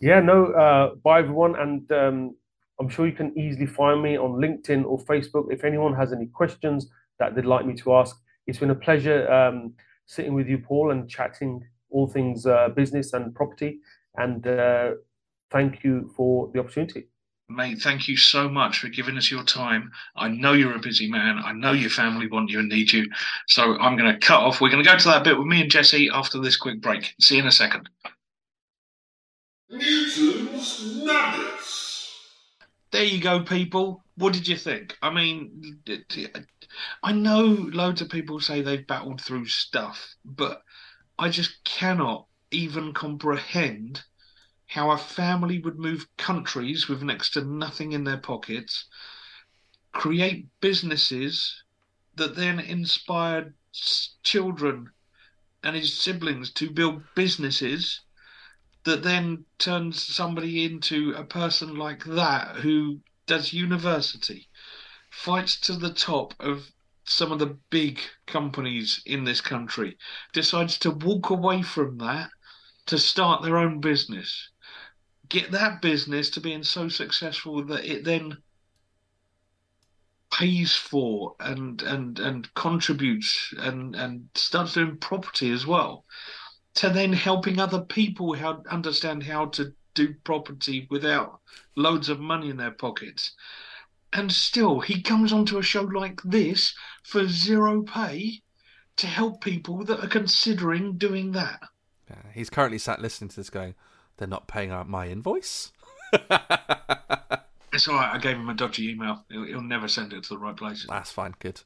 Yeah, 0.00 0.18
no, 0.18 0.46
uh, 0.46 0.96
bye 0.96 1.20
everyone. 1.20 1.54
And 1.54 1.92
um, 1.92 2.36
I'm 2.80 2.88
sure 2.88 3.06
you 3.06 3.12
can 3.12 3.38
easily 3.38 3.66
find 3.66 4.02
me 4.02 4.18
on 4.18 4.40
LinkedIn 4.40 4.84
or 4.84 4.98
Facebook. 4.98 5.52
If 5.52 5.62
anyone 5.62 5.94
has 5.94 6.12
any 6.12 6.26
questions 6.26 6.90
that 7.18 7.34
they'd 7.34 7.44
like 7.44 7.66
me 7.66 7.74
to 7.74 7.94
ask, 7.94 8.16
it's 8.46 8.58
been 8.58 8.70
a 8.70 8.74
pleasure. 8.74 9.30
Um, 9.32 9.74
sitting 10.06 10.34
with 10.34 10.48
you, 10.48 10.58
Paul, 10.58 10.90
and 10.90 11.08
chatting 11.08 11.62
all 11.90 12.06
things 12.06 12.46
uh, 12.46 12.68
business 12.70 13.12
and 13.12 13.34
property. 13.34 13.80
And 14.16 14.46
uh, 14.46 14.92
thank 15.50 15.84
you 15.84 16.12
for 16.16 16.50
the 16.52 16.60
opportunity. 16.60 17.08
Mate, 17.48 17.78
thank 17.78 18.08
you 18.08 18.16
so 18.16 18.48
much 18.48 18.78
for 18.78 18.88
giving 18.88 19.18
us 19.18 19.30
your 19.30 19.44
time. 19.44 19.90
I 20.16 20.28
know 20.28 20.54
you're 20.54 20.76
a 20.76 20.80
busy 20.80 21.10
man. 21.10 21.38
I 21.44 21.52
know 21.52 21.72
your 21.72 21.90
family 21.90 22.26
want 22.26 22.50
you 22.50 22.60
and 22.60 22.68
need 22.70 22.90
you. 22.90 23.06
So 23.48 23.76
I'm 23.78 23.98
going 23.98 24.12
to 24.12 24.18
cut 24.18 24.40
off. 24.40 24.60
We're 24.60 24.70
going 24.70 24.82
to 24.82 24.90
go 24.90 24.96
to 24.96 25.08
that 25.08 25.24
bit 25.24 25.36
with 25.36 25.46
me 25.46 25.60
and 25.60 25.70
Jesse 25.70 26.08
after 26.12 26.40
this 26.40 26.56
quick 26.56 26.80
break. 26.80 27.14
See 27.20 27.36
you 27.36 27.42
in 27.42 27.46
a 27.46 27.52
second. 27.52 27.88
Newton's 29.68 31.04
Nuggets. 31.04 31.83
There 32.94 33.02
you 33.02 33.20
go, 33.20 33.42
people. 33.42 34.04
What 34.14 34.34
did 34.34 34.46
you 34.46 34.56
think? 34.56 34.96
I 35.02 35.10
mean, 35.10 35.80
I 37.02 37.10
know 37.10 37.42
loads 37.42 38.00
of 38.00 38.08
people 38.08 38.38
say 38.38 38.62
they've 38.62 38.86
battled 38.86 39.20
through 39.20 39.46
stuff, 39.46 40.14
but 40.24 40.62
I 41.18 41.28
just 41.28 41.64
cannot 41.64 42.28
even 42.52 42.94
comprehend 42.94 44.04
how 44.68 44.92
a 44.92 44.96
family 44.96 45.58
would 45.58 45.76
move 45.76 46.06
countries 46.16 46.88
with 46.88 47.02
next 47.02 47.30
to 47.30 47.44
nothing 47.44 47.90
in 47.90 48.04
their 48.04 48.18
pockets, 48.18 48.84
create 49.90 50.46
businesses 50.60 51.64
that 52.14 52.36
then 52.36 52.60
inspired 52.60 53.54
children 54.22 54.92
and 55.64 55.74
his 55.74 56.00
siblings 56.00 56.52
to 56.52 56.70
build 56.70 57.02
businesses 57.16 58.02
that 58.84 59.02
then 59.02 59.44
turns 59.58 60.02
somebody 60.02 60.64
into 60.64 61.14
a 61.16 61.24
person 61.24 61.76
like 61.76 62.04
that 62.04 62.56
who 62.56 63.00
does 63.26 63.52
university 63.52 64.48
fights 65.10 65.58
to 65.60 65.74
the 65.74 65.92
top 65.92 66.34
of 66.40 66.70
some 67.04 67.32
of 67.32 67.38
the 67.38 67.58
big 67.70 68.00
companies 68.26 69.02
in 69.06 69.24
this 69.24 69.40
country, 69.40 69.96
decides 70.32 70.78
to 70.78 70.90
walk 70.90 71.30
away 71.30 71.62
from 71.62 71.98
that 71.98 72.30
to 72.86 72.98
start 72.98 73.42
their 73.42 73.56
own 73.56 73.80
business, 73.80 74.50
get 75.28 75.50
that 75.50 75.80
business 75.80 76.30
to 76.30 76.40
being 76.40 76.62
so 76.62 76.88
successful 76.88 77.64
that 77.64 77.84
it 77.84 78.04
then 78.04 78.36
pays 80.30 80.74
for 80.74 81.36
and 81.38 81.82
and 81.82 82.18
and 82.18 82.52
contributes 82.54 83.54
and 83.58 83.94
and 83.94 84.28
starts 84.34 84.74
doing 84.74 84.96
property 84.96 85.50
as 85.52 85.64
well 85.64 86.04
to 86.74 86.90
then 86.90 87.12
helping 87.12 87.58
other 87.58 87.80
people 87.80 88.34
how 88.34 88.62
understand 88.70 89.22
how 89.22 89.46
to 89.46 89.72
do 89.94 90.14
property 90.24 90.86
without 90.90 91.40
loads 91.76 92.08
of 92.08 92.18
money 92.18 92.50
in 92.50 92.56
their 92.56 92.70
pockets 92.70 93.32
and 94.12 94.30
still 94.32 94.80
he 94.80 95.00
comes 95.00 95.32
onto 95.32 95.58
a 95.58 95.62
show 95.62 95.82
like 95.82 96.20
this 96.24 96.74
for 97.02 97.26
zero 97.28 97.82
pay 97.82 98.40
to 98.96 99.06
help 99.06 99.40
people 99.40 99.84
that 99.84 100.04
are 100.04 100.08
considering 100.08 100.96
doing 100.96 101.32
that 101.32 101.60
Yeah, 102.10 102.22
he's 102.32 102.50
currently 102.50 102.78
sat 102.78 103.00
listening 103.00 103.28
to 103.30 103.36
this 103.36 103.50
going, 103.50 103.74
they're 104.16 104.28
not 104.28 104.48
paying 104.48 104.70
out 104.70 104.88
my 104.88 105.08
invoice. 105.08 105.72
it's 107.74 107.88
all 107.88 107.96
right 107.96 108.14
i 108.14 108.18
gave 108.18 108.36
him 108.36 108.48
a 108.48 108.54
dodgy 108.54 108.90
email 108.90 109.24
he'll, 109.30 109.44
he'll 109.44 109.60
never 109.62 109.88
send 109.88 110.12
it 110.12 110.22
to 110.22 110.30
the 110.30 110.38
right 110.38 110.56
place. 110.56 110.86
That's 110.88 111.10
fine, 111.12 111.34
good. 111.38 111.60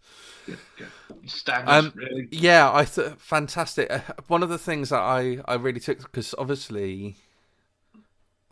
yeah, 0.46 0.56
yeah. 0.80 0.86
standard 1.26 1.70
Um, 1.70 1.92
really 1.94 2.28
Yeah, 2.32 2.70
I 2.72 2.84
th- 2.84 3.12
fantastic. 3.18 3.90
Uh, 3.90 4.00
One 4.26 4.42
of 4.42 4.48
the 4.48 4.58
things 4.58 4.88
that 4.90 5.00
I 5.00 5.40
I 5.46 5.54
really 5.54 5.80
took 5.80 5.98
because 6.00 6.34
obviously 6.38 7.16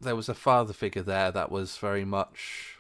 there 0.01 0.17
was 0.17 0.29
a 0.29 0.35
father 0.35 0.73
figure 0.73 1.03
there 1.03 1.33
that 1.33 1.51
was 1.51 1.79
very 1.79 2.05
much 2.05 2.77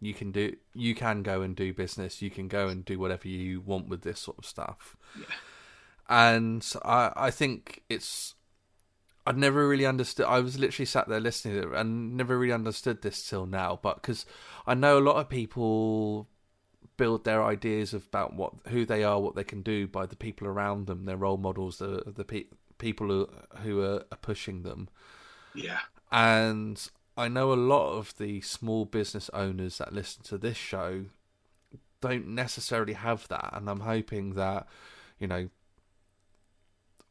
you 0.00 0.14
can 0.14 0.32
do 0.32 0.56
you 0.74 0.94
can 0.94 1.22
go 1.22 1.42
and 1.42 1.54
do 1.54 1.72
business, 1.72 2.22
you 2.22 2.30
can 2.30 2.48
go 2.48 2.68
and 2.68 2.84
do 2.84 2.98
whatever 2.98 3.28
you 3.28 3.60
want 3.60 3.88
with 3.88 4.02
this 4.02 4.18
sort 4.20 4.38
of 4.38 4.46
stuff. 4.46 4.96
Yeah. 5.18 5.26
And 6.08 6.66
I 6.84 7.12
I 7.16 7.30
think 7.30 7.82
it's 7.88 8.34
I'd 9.26 9.36
never 9.36 9.68
really 9.68 9.86
understood. 9.86 10.26
I 10.26 10.40
was 10.40 10.58
literally 10.58 10.86
sat 10.86 11.08
there 11.08 11.20
listening 11.20 11.60
to 11.60 11.72
it 11.72 11.78
and 11.78 12.16
never 12.16 12.38
really 12.38 12.52
understood 12.52 13.02
this 13.02 13.28
till 13.28 13.46
now. 13.46 13.78
But 13.82 13.96
because 14.02 14.26
I 14.66 14.74
know 14.74 14.98
a 14.98 15.00
lot 15.00 15.16
of 15.16 15.28
people 15.28 16.28
build 16.96 17.24
their 17.24 17.42
ideas 17.44 17.94
about 17.94 18.34
what 18.34 18.54
who 18.68 18.84
they 18.86 19.04
are, 19.04 19.20
what 19.20 19.34
they 19.36 19.44
can 19.44 19.62
do 19.62 19.86
by 19.86 20.06
the 20.06 20.16
people 20.16 20.46
around 20.48 20.86
them, 20.86 21.04
their 21.04 21.16
role 21.16 21.38
models, 21.38 21.78
the 21.78 22.02
the 22.06 22.24
pe- 22.24 22.46
people 22.78 23.08
who 23.08 23.28
who 23.62 23.82
are, 23.82 24.04
are 24.12 24.18
pushing 24.22 24.62
them. 24.62 24.88
yeah 25.54 25.80
And 26.12 26.88
I 27.16 27.28
know 27.28 27.52
a 27.52 27.54
lot 27.54 27.92
of 27.92 28.16
the 28.16 28.40
small 28.40 28.84
business 28.84 29.28
owners 29.32 29.78
that 29.78 29.92
listen 29.92 30.22
to 30.24 30.38
this 30.38 30.56
show 30.56 31.06
don't 32.00 32.28
necessarily 32.28 32.94
have 32.94 33.28
that, 33.28 33.50
and 33.52 33.68
I'm 33.68 33.80
hoping 33.80 34.34
that 34.34 34.66
you 35.18 35.26
know, 35.26 35.48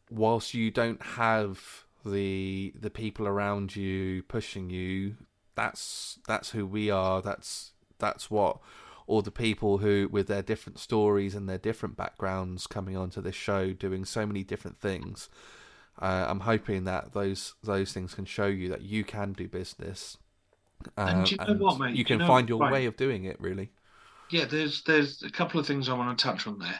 whilst 0.09 0.53
you 0.53 0.71
don't 0.71 1.01
have 1.01 1.85
the 2.05 2.73
the 2.79 2.89
people 2.89 3.27
around 3.27 3.75
you 3.75 4.23
pushing 4.23 4.69
you, 4.69 5.15
that's 5.55 6.19
that's 6.27 6.51
who 6.51 6.65
we 6.65 6.89
are. 6.89 7.21
That's 7.21 7.71
that's 7.99 8.29
what 8.31 8.57
all 9.07 9.21
the 9.23 9.31
people 9.31 9.79
who 9.79 10.07
with 10.11 10.27
their 10.27 10.43
different 10.43 10.79
stories 10.79 11.33
and 11.35 11.49
their 11.49 11.57
different 11.57 11.97
backgrounds 11.97 12.67
coming 12.67 12.95
onto 12.95 13.21
this 13.21 13.35
show 13.35 13.73
doing 13.73 14.05
so 14.05 14.23
many 14.25 14.43
different 14.43 14.79
things 14.79 15.29
uh, 15.99 16.25
i'm 16.29 16.41
hoping 16.41 16.83
that 16.83 17.11
those 17.13 17.55
those 17.63 17.91
things 17.91 18.13
can 18.13 18.23
show 18.23 18.45
you 18.45 18.69
that 18.69 18.83
you 18.83 19.03
can 19.03 19.33
do 19.33 19.47
business 19.47 20.15
And 20.95 21.21
uh, 21.21 21.23
do 21.25 21.31
you 21.35 21.37
know 21.47 21.53
what, 21.65 21.79
mate? 21.79 21.95
you 21.95 21.95
Do 21.95 21.99
you 21.99 22.05
can 22.05 22.19
know- 22.19 22.27
find 22.27 22.47
your 22.47 22.59
right. 22.59 22.71
way 22.71 22.85
of 22.85 22.95
doing 22.97 23.23
it 23.25 23.41
really 23.41 23.71
Yeah, 24.29 24.45
there's 24.45 24.83
there's 24.83 25.23
a 25.23 25.31
couple 25.31 25.59
of 25.59 25.65
things 25.65 25.89
I 25.89 25.93
want 25.93 26.15
to 26.17 26.23
touch 26.23 26.45
on 26.45 26.59
there. 26.59 26.79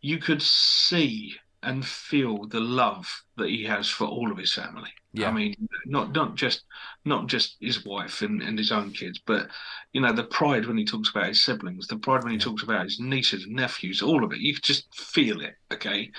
You 0.00 0.18
could 0.18 0.42
see 0.42 1.34
and 1.62 1.84
feel 1.84 2.46
the 2.46 2.60
love 2.60 3.06
that 3.36 3.48
he 3.50 3.64
has 3.64 3.88
for 3.88 4.06
all 4.06 4.32
of 4.32 4.38
his 4.38 4.52
family. 4.54 4.90
Yeah. 5.12 5.28
I 5.28 5.32
mean, 5.32 5.68
not 5.86 6.12
not 6.12 6.34
just 6.36 6.64
not 7.04 7.26
just 7.26 7.56
his 7.60 7.84
wife 7.84 8.22
and, 8.22 8.42
and 8.42 8.58
his 8.58 8.72
own 8.72 8.92
kids, 8.92 9.20
but 9.26 9.48
you 9.92 10.00
know, 10.00 10.12
the 10.12 10.24
pride 10.24 10.66
when 10.66 10.78
he 10.78 10.84
talks 10.84 11.10
about 11.10 11.26
his 11.26 11.44
siblings, 11.44 11.86
the 11.86 11.98
pride 11.98 12.22
when 12.22 12.32
he 12.32 12.38
Yeah. 12.38 12.44
talks 12.44 12.62
about 12.62 12.84
his 12.84 13.00
nieces 13.00 13.44
and 13.44 13.54
nephews, 13.56 14.02
all 14.02 14.24
of 14.24 14.32
it. 14.32 14.38
You 14.38 14.54
just 14.54 14.94
feel 14.94 15.40
it, 15.40 15.54
okay? 15.72 16.10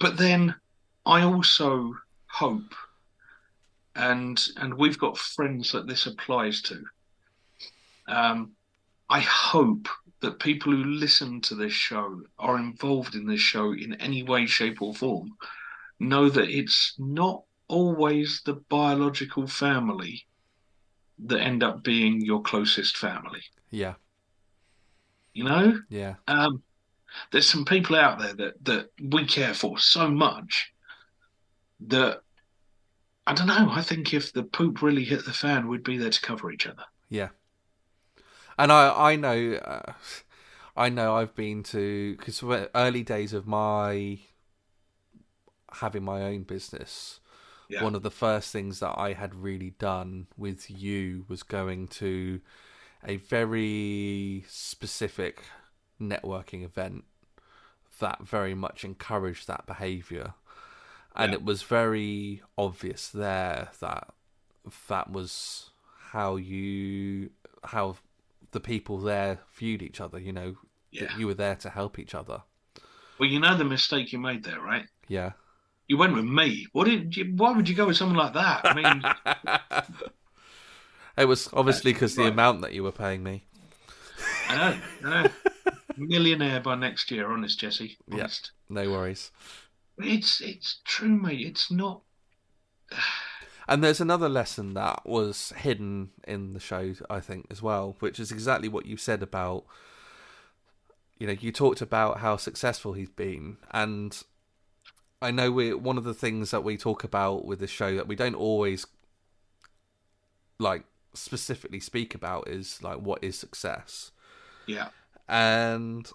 But 0.00 0.16
then 0.16 0.54
I 1.06 1.22
also 1.22 1.94
hope 2.26 2.74
and 3.94 4.42
and 4.56 4.74
we've 4.74 4.98
got 4.98 5.18
friends 5.18 5.72
that 5.72 5.86
this 5.86 6.06
applies 6.06 6.62
to. 6.62 6.82
Um, 8.08 8.52
I 9.08 9.20
hope 9.20 9.88
that 10.24 10.38
people 10.40 10.72
who 10.72 10.84
listen 10.84 11.40
to 11.42 11.54
this 11.54 11.72
show 11.72 12.22
are 12.38 12.56
involved 12.58 13.14
in 13.14 13.26
this 13.26 13.40
show 13.40 13.72
in 13.72 13.94
any 13.94 14.22
way, 14.22 14.46
shape, 14.46 14.80
or 14.82 14.94
form 14.94 15.36
know 16.00 16.28
that 16.28 16.48
it's 16.48 16.94
not 16.98 17.42
always 17.68 18.42
the 18.44 18.54
biological 18.54 19.46
family 19.46 20.26
that 21.26 21.40
end 21.40 21.62
up 21.62 21.82
being 21.82 22.20
your 22.20 22.42
closest 22.42 22.96
family. 22.96 23.42
yeah 23.70 23.94
You 25.32 25.44
know, 25.44 25.80
yeah 25.88 26.14
um, 26.26 26.62
there's 27.30 27.46
some 27.46 27.64
people 27.64 27.96
out 27.96 28.18
there 28.18 28.34
that 28.34 28.64
that 28.64 28.90
we 29.00 29.24
care 29.26 29.54
for 29.54 29.78
so 29.78 30.08
much 30.08 30.72
that 31.86 32.20
I 33.26 33.34
don't 33.34 33.46
know. 33.46 33.68
I 33.70 33.82
think 33.82 34.12
if 34.12 34.32
the 34.32 34.42
poop 34.42 34.82
really 34.82 35.04
hit 35.04 35.24
the 35.24 35.32
fan, 35.32 35.68
we'd 35.68 35.84
be 35.84 35.96
there 35.96 36.10
to 36.10 36.20
cover 36.20 36.50
each 36.50 36.66
other. 36.66 36.84
Yeah, 37.08 37.28
and 38.58 38.72
I 38.72 39.12
I 39.12 39.16
know 39.16 39.54
uh, 39.54 39.92
I 40.76 40.88
know 40.88 41.16
I've 41.16 41.34
been 41.34 41.62
to 41.64 42.16
because 42.16 42.42
early 42.74 43.02
days 43.02 43.32
of 43.32 43.46
my 43.46 44.18
having 45.72 46.04
my 46.04 46.22
own 46.22 46.42
business. 46.44 47.20
Yeah. 47.68 47.82
One 47.82 47.94
of 47.94 48.02
the 48.02 48.10
first 48.10 48.52
things 48.52 48.80
that 48.80 48.94
I 48.98 49.14
had 49.14 49.34
really 49.34 49.70
done 49.70 50.26
with 50.36 50.70
you 50.70 51.24
was 51.28 51.42
going 51.42 51.88
to 51.88 52.40
a 53.06 53.16
very 53.16 54.44
specific 54.48 55.42
networking 56.00 56.64
event 56.64 57.04
that 58.00 58.22
very 58.22 58.54
much 58.54 58.84
encouraged 58.84 59.46
that 59.46 59.66
behavior 59.66 60.34
and 61.14 61.32
Yeah. 61.32 61.38
it 61.38 61.44
was 61.44 61.62
very 61.62 62.42
obvious 62.58 63.08
there 63.08 63.70
that 63.80 64.12
that 64.88 65.10
was 65.10 65.70
how 66.10 66.36
you 66.36 67.30
how 67.64 67.96
the 68.54 68.60
people 68.60 68.98
there 68.98 69.40
viewed 69.58 69.82
each 69.82 70.00
other 70.00 70.18
you 70.18 70.32
know 70.32 70.54
Yeah. 70.90 71.06
that 71.08 71.18
you 71.18 71.26
were 71.26 71.34
there 71.34 71.56
to 71.56 71.68
help 71.70 71.98
each 71.98 72.14
other 72.14 72.42
Well, 73.18 73.28
you 73.28 73.40
know 73.40 73.56
the 73.56 73.64
mistake 73.64 74.12
you 74.12 74.18
made 74.18 74.44
there, 74.44 74.60
right? 74.60 74.86
yeah 75.08 75.32
You 75.86 75.98
went 75.98 76.14
with 76.14 76.24
me. 76.24 76.66
What 76.72 76.86
did 76.86 77.14
you? 77.16 77.24
Why 77.36 77.52
would 77.52 77.68
you 77.68 77.74
go 77.76 77.86
with 77.86 77.96
someone 77.98 78.16
like 78.24 78.32
that? 78.32 78.60
I 78.64 78.72
mean, 78.80 78.98
it 81.22 81.26
was 81.26 81.48
obviously 81.52 81.92
because 81.92 82.14
the 82.16 82.26
amount 82.26 82.62
that 82.62 82.72
you 82.72 82.82
were 82.82 82.92
paying 83.04 83.22
me 83.22 83.44
I 84.48 84.56
know, 84.56 84.80
I 85.04 85.22
know. 85.22 85.28
Millionaire 85.96 86.60
by 86.60 86.74
next 86.74 87.10
year, 87.10 87.30
honest, 87.30 87.60
Jesse. 87.60 87.96
Yeah. 88.08 88.28
No 88.68 88.90
worries 88.90 89.30
It's 89.98 90.40
it's 90.40 90.80
true, 90.84 91.16
mate. 91.26 91.46
It's 91.46 91.70
not. 91.70 92.02
And 93.66 93.82
there's 93.82 94.00
another 94.00 94.28
lesson 94.28 94.74
that 94.74 95.06
was 95.06 95.52
hidden 95.56 96.10
in 96.26 96.52
the 96.52 96.60
show, 96.60 96.94
I 97.08 97.20
think, 97.20 97.46
as 97.50 97.62
well, 97.62 97.96
which 98.00 98.20
is 98.20 98.30
exactly 98.30 98.68
what 98.68 98.86
you 98.86 98.96
said 98.96 99.22
about. 99.22 99.64
You 101.18 101.26
know, 101.26 101.32
you 101.32 101.50
talked 101.50 101.80
about 101.80 102.18
how 102.18 102.36
successful 102.36 102.92
he's 102.92 103.08
been, 103.08 103.56
and 103.70 104.22
I 105.22 105.30
know 105.30 105.50
we 105.50 105.72
one 105.72 105.96
of 105.96 106.04
the 106.04 106.12
things 106.12 106.50
that 106.50 106.64
we 106.64 106.76
talk 106.76 107.04
about 107.04 107.46
with 107.46 107.60
the 107.60 107.66
show 107.66 107.96
that 107.96 108.06
we 108.06 108.16
don't 108.16 108.34
always 108.34 108.86
like 110.58 110.84
specifically 111.14 111.80
speak 111.80 112.14
about 112.14 112.48
is 112.48 112.82
like 112.82 112.98
what 112.98 113.22
is 113.24 113.38
success 113.38 114.10
Yeah, 114.66 114.88
and 115.28 116.10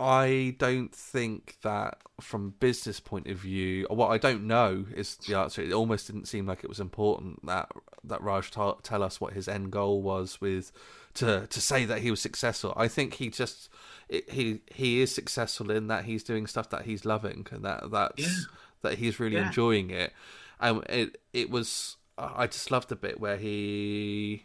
I 0.00 0.54
don't 0.58 0.94
think 0.94 1.56
that 1.62 1.98
from 2.20 2.50
business 2.60 3.00
point 3.00 3.26
of 3.26 3.38
view, 3.38 3.86
or 3.90 3.96
what 3.96 4.10
I 4.10 4.18
don't 4.18 4.46
know 4.46 4.86
is 4.94 5.16
the 5.16 5.36
answer. 5.36 5.60
It 5.62 5.72
almost 5.72 6.06
didn't 6.06 6.26
seem 6.28 6.46
like 6.46 6.62
it 6.62 6.68
was 6.68 6.78
important 6.80 7.44
that 7.46 7.70
that 8.04 8.22
Raj 8.22 8.50
ta- 8.50 8.74
tell 8.82 9.02
us 9.02 9.20
what 9.20 9.32
his 9.32 9.48
end 9.48 9.72
goal 9.72 10.00
was 10.02 10.40
with 10.40 10.70
to 11.14 11.46
to 11.48 11.60
say 11.60 11.84
that 11.84 12.00
he 12.00 12.10
was 12.12 12.20
successful. 12.20 12.72
I 12.76 12.86
think 12.86 13.14
he 13.14 13.28
just 13.28 13.68
it, 14.08 14.30
he 14.30 14.60
he 14.72 15.00
is 15.00 15.12
successful 15.12 15.70
in 15.70 15.88
that 15.88 16.04
he's 16.04 16.22
doing 16.22 16.46
stuff 16.46 16.70
that 16.70 16.82
he's 16.84 17.04
loving 17.04 17.46
and 17.50 17.64
that 17.64 17.90
that's 17.90 18.22
Yeah. 18.22 18.44
that 18.82 18.98
he's 18.98 19.18
really 19.18 19.36
Yeah. 19.36 19.48
enjoying 19.48 19.90
it. 19.90 20.12
And 20.60 20.84
it 20.88 21.20
it 21.32 21.50
was 21.50 21.96
I 22.16 22.46
just 22.46 22.70
loved 22.70 22.88
the 22.88 22.96
bit 22.96 23.18
where 23.20 23.36
he 23.36 24.44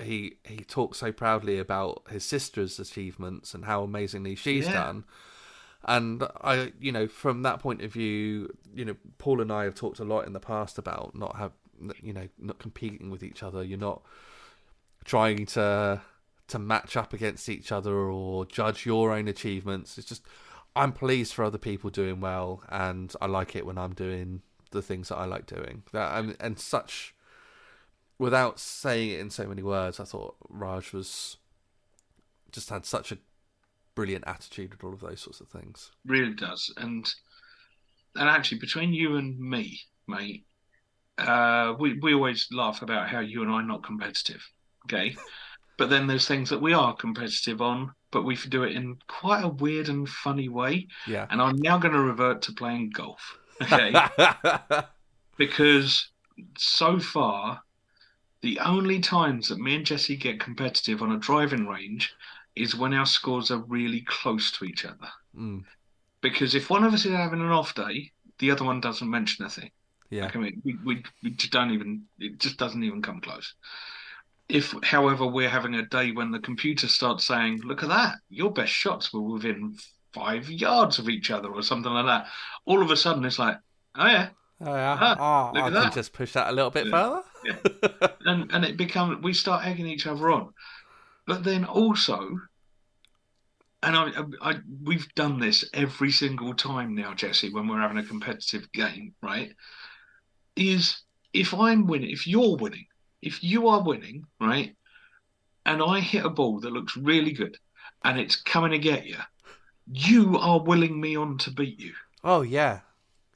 he 0.00 0.36
he 0.44 0.58
talks 0.58 0.98
so 0.98 1.12
proudly 1.12 1.58
about 1.58 2.02
his 2.10 2.24
sister's 2.24 2.78
achievements 2.78 3.54
and 3.54 3.64
how 3.64 3.82
amazingly 3.82 4.34
she's 4.34 4.66
Yeah. 4.66 4.72
done. 4.72 5.04
And 5.84 6.24
I, 6.42 6.72
you 6.80 6.90
know, 6.90 7.06
from 7.06 7.42
that 7.42 7.60
point 7.60 7.80
of 7.82 7.92
view, 7.92 8.52
you 8.74 8.84
know, 8.84 8.96
Paul 9.18 9.40
and 9.40 9.52
I 9.52 9.64
have 9.64 9.74
talked 9.76 10.00
a 10.00 10.04
lot 10.04 10.26
in 10.26 10.32
the 10.32 10.40
past 10.40 10.78
about 10.78 11.14
not 11.14 11.36
have, 11.36 11.52
you 12.02 12.12
know, 12.12 12.28
not 12.38 12.58
competing 12.58 13.08
with 13.10 13.22
each 13.22 13.42
other. 13.42 13.62
You're 13.62 13.78
not 13.78 14.02
trying 15.04 15.46
to 15.46 16.02
to 16.48 16.58
match 16.58 16.96
up 16.96 17.12
against 17.12 17.48
each 17.48 17.72
other 17.72 17.94
or 17.94 18.44
judge 18.46 18.86
your 18.86 19.12
own 19.12 19.28
achievements. 19.28 19.98
It's 19.98 20.08
just 20.08 20.22
I'm 20.74 20.92
pleased 20.92 21.32
for 21.32 21.44
other 21.44 21.58
people 21.58 21.90
doing 21.90 22.20
well, 22.20 22.62
and 22.68 23.12
I 23.20 23.26
like 23.26 23.56
it 23.56 23.64
when 23.64 23.78
I'm 23.78 23.94
doing 23.94 24.42
the 24.72 24.82
things 24.82 25.08
that 25.08 25.16
I 25.16 25.24
like 25.24 25.46
doing. 25.46 25.84
That 25.92 26.18
and, 26.18 26.36
and 26.40 26.58
such. 26.58 27.14
Without 28.18 28.58
saying 28.58 29.10
it 29.10 29.20
in 29.20 29.30
so 29.30 29.46
many 29.46 29.62
words, 29.62 30.00
I 30.00 30.04
thought 30.04 30.36
Raj 30.48 30.92
was 30.92 31.36
just 32.50 32.70
had 32.70 32.86
such 32.86 33.12
a 33.12 33.18
brilliant 33.94 34.24
attitude 34.26 34.72
and 34.72 34.82
all 34.82 34.94
of 34.94 35.00
those 35.00 35.20
sorts 35.20 35.40
of 35.40 35.48
things. 35.48 35.90
Really 36.06 36.34
does, 36.34 36.72
and 36.76 37.12
and 38.14 38.28
actually 38.28 38.58
between 38.58 38.92
you 38.92 39.16
and 39.16 39.38
me, 39.38 39.80
mate, 40.06 40.46
uh, 41.18 41.74
we 41.78 41.98
we 41.98 42.14
always 42.14 42.48
laugh 42.50 42.82
about 42.82 43.08
how 43.08 43.20
you 43.20 43.42
and 43.42 43.50
I 43.50 43.56
are 43.56 43.62
not 43.62 43.84
competitive, 43.84 44.42
okay? 44.84 45.16
but 45.76 45.90
then 45.90 46.06
there's 46.06 46.26
things 46.26 46.50
that 46.50 46.60
we 46.60 46.72
are 46.72 46.94
competitive 46.94 47.60
on, 47.60 47.92
but 48.10 48.22
we 48.22 48.36
do 48.36 48.62
it 48.62 48.74
in 48.74 48.96
quite 49.08 49.44
a 49.44 49.48
weird 49.48 49.88
and 49.88 50.08
funny 50.08 50.48
way. 50.48 50.88
Yeah. 51.06 51.26
And 51.30 51.40
I'm 51.40 51.56
now 51.56 51.78
going 51.78 51.92
to 51.92 52.00
revert 52.00 52.42
to 52.42 52.52
playing 52.52 52.90
golf, 52.90 53.38
okay? 53.60 53.94
because 55.36 56.08
so 56.56 56.98
far, 56.98 57.62
the 58.46 58.60
only 58.60 59.00
times 59.00 59.48
that 59.48 59.58
me 59.58 59.74
and 59.74 59.84
Jesse 59.84 60.16
get 60.16 60.38
competitive 60.40 61.02
on 61.02 61.12
a 61.12 61.18
driving 61.18 61.66
range 61.66 62.14
is 62.54 62.76
when 62.76 62.94
our 62.94 63.04
scores 63.06 63.50
are 63.50 63.58
really 63.58 64.02
close 64.02 64.52
to 64.52 64.64
each 64.64 64.84
other. 64.84 65.08
Mm, 65.36 65.64
Because 66.20 66.54
if 66.54 66.70
one 66.70 66.84
of 66.84 66.94
us 66.94 67.04
is 67.04 67.12
having 67.12 67.40
an 67.40 67.50
off 67.50 67.74
day, 67.74 68.12
the 68.38 68.50
other 68.52 68.64
one 68.64 68.80
doesn't 68.80 69.10
mention 69.10 69.44
a 69.44 69.50
thing. 69.50 69.70
yeah. 70.10 70.24
Like, 70.24 70.36
I 70.36 70.38
mean, 70.38 70.62
we, 70.64 70.76
we, 70.84 71.02
we 71.22 71.30
just 71.30 71.52
don't 71.52 71.72
even, 71.72 72.04
it 72.20 72.38
just 72.38 72.56
doesn't 72.56 72.84
even 72.84 73.02
come 73.02 73.20
close. 73.20 73.54
If, 74.48 74.72
however, 74.84 75.26
we're 75.26 75.48
having 75.48 75.74
a 75.74 75.86
day 75.86 76.12
when 76.12 76.30
the 76.30 76.38
computer 76.38 76.86
starts 76.86 77.26
saying, 77.26 77.62
look 77.64 77.82
at 77.82 77.88
that, 77.88 78.14
your 78.30 78.52
best 78.52 78.72
shots 78.72 79.12
were 79.12 79.20
within 79.22 79.76
five 80.12 80.48
yards 80.48 80.98
of 81.00 81.08
each 81.08 81.30
other 81.32 81.48
or 81.48 81.62
something 81.62 81.92
like 81.92 82.06
that, 82.06 82.26
all 82.64 82.80
of 82.80 82.90
a 82.92 82.96
sudden 82.96 83.24
it's 83.24 83.40
like, 83.40 83.58
oh 83.96 84.06
yeah. 84.06 84.28
Oh, 84.60 84.74
yeah. 84.74 84.96
Ah, 85.18 85.50
oh, 85.50 85.54
look 85.54 85.64
I 85.64 85.66
at 85.66 85.72
can 85.72 85.82
that. 85.82 85.92
just 85.92 86.12
push 86.12 86.32
that 86.32 86.48
a 86.48 86.52
little 86.52 86.70
bit 86.70 86.86
Yeah. 86.86 87.22
further. 87.62 88.12
And, 88.24 88.50
and 88.52 88.64
it 88.64 88.76
becomes, 88.76 89.22
we 89.22 89.32
start 89.32 89.66
egging 89.66 89.86
each 89.86 90.06
other 90.06 90.30
on. 90.30 90.52
But 91.26 91.44
then 91.44 91.64
also, 91.64 92.40
and 93.82 93.96
I, 93.96 94.04
I, 94.08 94.50
I, 94.50 94.54
we've 94.82 95.06
done 95.14 95.38
this 95.38 95.64
every 95.74 96.10
single 96.10 96.54
time 96.54 96.94
now, 96.94 97.14
Jesse, 97.14 97.52
when 97.52 97.68
we're 97.68 97.80
having 97.80 97.98
a 97.98 98.02
competitive 98.04 98.70
game, 98.72 99.14
right? 99.22 99.52
Is 100.56 101.02
if 101.32 101.52
I'm 101.52 101.86
winning, 101.86 102.10
if 102.10 102.26
you're 102.26 102.56
winning, 102.56 102.86
if 103.22 103.44
you 103.44 103.68
are 103.68 103.82
winning, 103.82 104.24
right, 104.40 104.74
and 105.66 105.82
I 105.82 106.00
hit 106.00 106.24
a 106.24 106.30
ball 106.30 106.60
that 106.60 106.72
looks 106.72 106.96
really 106.96 107.32
good 107.32 107.58
and 108.04 108.18
it's 108.18 108.36
coming 108.36 108.70
to 108.70 108.78
get 108.78 109.04
you, 109.06 109.18
you 109.92 110.38
are 110.38 110.60
willing 110.62 110.98
me 111.00 111.16
on 111.16 111.38
to 111.38 111.50
beat 111.50 111.78
you. 111.78 111.92
oh, 112.24 112.40
yeah. 112.42 112.80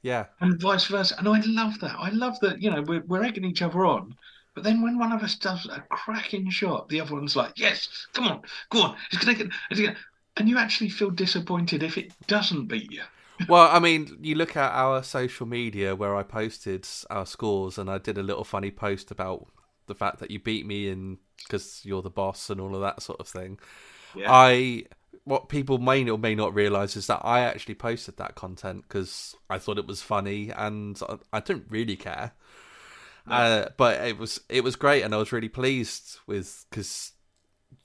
Yeah. 0.01 0.25
And 0.39 0.59
vice 0.59 0.85
versa. 0.85 1.15
And 1.17 1.27
I 1.27 1.41
love 1.45 1.79
that. 1.79 1.95
I 1.97 2.09
love 2.09 2.39
that, 2.41 2.61
you 2.61 2.69
know, 2.71 2.81
we're, 2.81 3.03
we're 3.07 3.23
egging 3.23 3.45
each 3.45 3.61
other 3.61 3.85
on. 3.85 4.15
But 4.53 4.63
then 4.63 4.81
when 4.81 4.97
one 4.97 5.11
of 5.11 5.23
us 5.23 5.35
does 5.35 5.65
a 5.67 5.81
cracking 5.89 6.49
shot, 6.49 6.89
the 6.89 6.99
other 6.99 7.13
one's 7.13 7.35
like, 7.35 7.53
yes, 7.55 7.87
come 8.13 8.25
on, 8.25 8.41
go 8.69 8.81
on. 8.81 8.97
It's 9.11 9.23
gonna 9.23 9.37
get, 9.37 9.47
it's 9.69 9.79
gonna... 9.79 9.95
And 10.37 10.47
you 10.49 10.57
actually 10.57 10.89
feel 10.89 11.09
disappointed 11.09 11.83
if 11.83 11.97
it 11.97 12.13
doesn't 12.27 12.67
beat 12.67 12.91
you. 12.91 13.03
Well, 13.49 13.69
I 13.71 13.79
mean, 13.79 14.19
you 14.21 14.35
look 14.35 14.55
at 14.55 14.71
our 14.71 15.01
social 15.01 15.47
media 15.47 15.95
where 15.95 16.15
I 16.15 16.21
posted 16.21 16.87
our 17.09 17.25
scores, 17.25 17.79
and 17.79 17.89
I 17.89 17.97
did 17.97 18.19
a 18.19 18.21
little 18.23 18.43
funny 18.43 18.69
post 18.69 19.09
about 19.09 19.47
the 19.87 19.95
fact 19.95 20.19
that 20.19 20.29
you 20.29 20.37
beat 20.37 20.63
me 20.63 20.89
in 20.89 21.17
because 21.39 21.81
you're 21.83 22.03
the 22.03 22.11
boss 22.11 22.51
and 22.51 22.61
all 22.61 22.75
of 22.75 22.81
that 22.81 23.01
sort 23.01 23.19
of 23.19 23.27
thing. 23.27 23.57
Yeah. 24.13 24.27
I 24.29 24.85
what 25.23 25.49
people 25.49 25.77
may 25.77 26.09
or 26.09 26.17
may 26.17 26.35
not 26.35 26.53
realize 26.53 26.95
is 26.95 27.07
that 27.07 27.21
I 27.23 27.41
actually 27.41 27.75
posted 27.75 28.17
that 28.17 28.35
content 28.35 28.83
because 28.87 29.35
I 29.49 29.59
thought 29.59 29.77
it 29.77 29.87
was 29.87 30.01
funny 30.01 30.51
and 30.51 30.99
I, 31.07 31.17
I 31.33 31.39
didn't 31.39 31.67
really 31.69 31.95
care. 31.95 32.33
Uh, 33.27 33.67
but 33.77 34.01
it 34.01 34.17
was 34.17 34.41
it 34.49 34.63
was 34.63 34.75
great, 34.75 35.03
and 35.03 35.13
I 35.13 35.17
was 35.17 35.31
really 35.31 35.49
pleased 35.49 36.17
with 36.25 36.65
because 36.69 37.11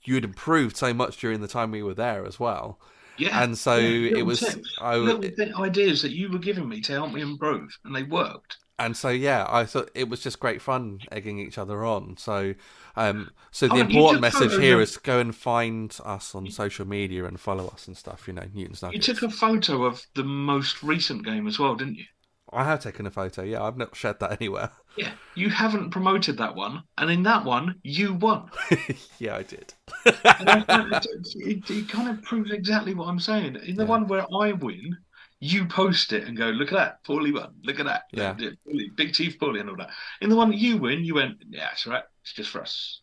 you 0.03 0.15
had 0.15 0.23
improved 0.23 0.75
so 0.77 0.93
much 0.93 1.17
during 1.17 1.41
the 1.41 1.47
time 1.47 1.71
we 1.71 1.83
were 1.83 1.93
there 1.93 2.25
as 2.25 2.39
well. 2.39 2.79
yeah. 3.17 3.43
and 3.43 3.57
so 3.57 3.77
Yeah, 3.77 4.17
it 4.17 4.25
was 4.25 4.39
tips, 4.39 4.75
I 4.79 4.95
little 4.95 5.21
bit 5.21 5.39
ideas 5.55 6.01
that 6.01 6.11
you 6.11 6.31
were 6.31 6.39
giving 6.39 6.67
me 6.67 6.81
to 6.81 6.91
help 6.93 7.13
me 7.13 7.21
improve, 7.21 7.77
and 7.85 7.95
they 7.95 8.03
worked. 8.03 8.57
And 8.79 8.95
so 8.95 9.09
yeah, 9.09 9.45
I 9.49 9.65
thought 9.65 9.89
it 9.95 10.09
was 10.09 10.21
just 10.21 10.39
great 10.39 10.61
fun 10.61 10.99
egging 11.11 11.39
each 11.39 11.57
other 11.57 11.83
on. 11.85 12.17
So, 12.17 12.53
um, 12.95 13.31
so 13.51 13.67
the 13.67 13.75
Oh, 13.75 13.79
important 13.79 14.21
message 14.21 14.51
here 14.59 14.75
of- 14.77 14.81
is 14.81 14.97
go 14.97 15.19
and 15.19 15.35
find 15.35 15.95
us 16.05 16.33
on 16.35 16.49
social 16.51 16.85
media 16.87 17.25
and 17.25 17.39
follow 17.39 17.67
us 17.67 17.87
and 17.87 17.97
stuff. 17.97 18.27
You 18.27 18.33
know, 18.33 18.45
Newton's 18.53 18.81
Nuggets. 18.81 19.07
You 19.07 19.13
took 19.13 19.23
a 19.23 19.33
photo 19.33 19.83
of 19.85 20.01
the 20.15 20.23
most 20.23 20.83
recent 20.83 21.25
game 21.25 21.47
as 21.47 21.57
well, 21.59 21.75
didn't 21.75 21.95
you? 21.95 22.05
I 22.53 22.63
have 22.63 22.81
taken 22.81 23.05
a 23.05 23.11
photo. 23.11 23.41
Yeah, 23.43 23.61
I've 23.63 23.75
not 23.75 23.95
shared 23.95 24.19
that 24.21 24.39
anywhere. 24.41 24.71
Yeah. 24.97 25.11
You 25.35 25.49
haven't 25.51 25.91
promoted 25.91 26.37
that 26.39 26.55
one, 26.55 26.81
and 26.97 27.11
in 27.11 27.21
that 27.21 27.45
one, 27.45 27.75
you 27.83 28.15
won. 28.15 28.49
yeah, 29.19 29.35
I 29.35 29.43
did. 29.43 29.71
And 30.05 30.49
I- 30.49 30.65
I- 30.67 31.01
it, 31.35 31.69
it 31.69 31.87
kind 31.87 32.09
of 32.09 32.23
proves 32.23 32.49
exactly 32.49 32.95
what 32.95 33.07
I'm 33.07 33.19
saying. 33.19 33.57
In 33.57 33.75
the 33.75 33.83
Yeah. 33.83 33.89
one 33.89 34.07
where 34.07 34.25
I 34.33 34.53
win, 34.53 34.97
you 35.39 35.65
post 35.65 36.13
it 36.13 36.27
and 36.27 36.35
go, 36.35 36.47
"Look 36.49 36.71
at 36.71 36.75
that, 36.75 37.03
Paulie 37.03 37.33
won. 37.33 37.53
Look 37.63 37.79
at 37.79 37.85
that, 37.85 38.03
Yeah. 38.11 38.33
Paulie, 38.33 38.95
Big 38.95 39.13
Chief 39.13 39.37
Paulie 39.37 39.59
and 39.59 39.69
all 39.69 39.75
that." 39.77 39.91
In 40.21 40.29
the 40.29 40.35
one 40.35 40.49
that 40.49 40.57
you 40.57 40.77
win, 40.77 41.03
you 41.03 41.15
went, 41.15 41.43
"Yeah, 41.49 41.69
it's 41.71 41.85
right. 41.85 42.03
It's 42.21 42.33
just 42.33 42.49
for 42.49 42.61
us." 42.61 43.01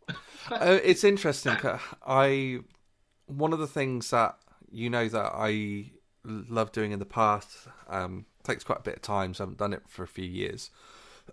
Uh, 0.51 0.79
it's 0.83 1.05
interesting. 1.05 1.57
I 2.07 2.61
one 3.27 3.53
of 3.53 3.59
the 3.59 3.67
things 3.67 4.11
that 4.11 4.37
you 4.71 4.91
know 4.91 5.09
that 5.09 5.33
I 5.35 5.93
love 6.25 6.73
doing 6.73 6.93
in 6.93 6.99
the 6.99 7.05
past 7.05 7.69
um, 7.89 8.27
takes 8.43 8.65
quite 8.65 8.79
a 8.79 8.83
bit 8.83 8.97
of 8.97 9.03
time. 9.03 9.35
So 9.35 9.45
I 9.45 9.47
haven't 9.47 9.59
done 9.59 9.73
it 9.73 9.83
for 9.89 10.03
a 10.03 10.09
few 10.09 10.25
years. 10.25 10.71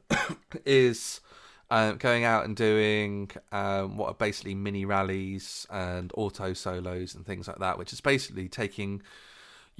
is 0.65 1.21
um, 1.69 1.97
going 1.97 2.23
out 2.23 2.45
and 2.45 2.55
doing 2.55 3.31
um, 3.51 3.97
what 3.97 4.07
are 4.09 4.13
basically 4.13 4.55
mini 4.55 4.85
rallies 4.85 5.65
and 5.69 6.11
auto 6.15 6.53
solos 6.53 7.15
and 7.15 7.25
things 7.25 7.47
like 7.47 7.59
that, 7.59 7.77
which 7.77 7.93
is 7.93 8.01
basically 8.01 8.47
taking. 8.47 9.01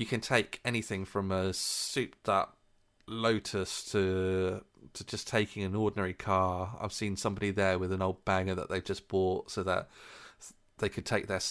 You 0.02 0.08
can 0.08 0.20
take 0.20 0.60
anything 0.66 1.06
from 1.06 1.32
a 1.32 1.54
souped 1.54 2.28
up 2.28 2.58
Lotus 3.08 3.84
to 3.92 4.64
to 4.94 5.06
just 5.06 5.28
taking 5.28 5.62
an 5.62 5.76
ordinary 5.76 6.16
car. 6.16 6.76
I've 6.82 6.92
seen 6.92 7.16
somebody 7.16 7.52
there 7.52 7.78
with 7.78 7.92
an 7.92 8.02
old 8.02 8.26
banger 8.26 8.56
that 8.56 8.68
they've 8.68 8.84
just 8.84 9.08
bought 9.08 9.52
so 9.52 9.62
that 9.62 9.90
they 10.80 10.90
could 10.90 11.06
take 11.06 11.28
their 11.28 11.42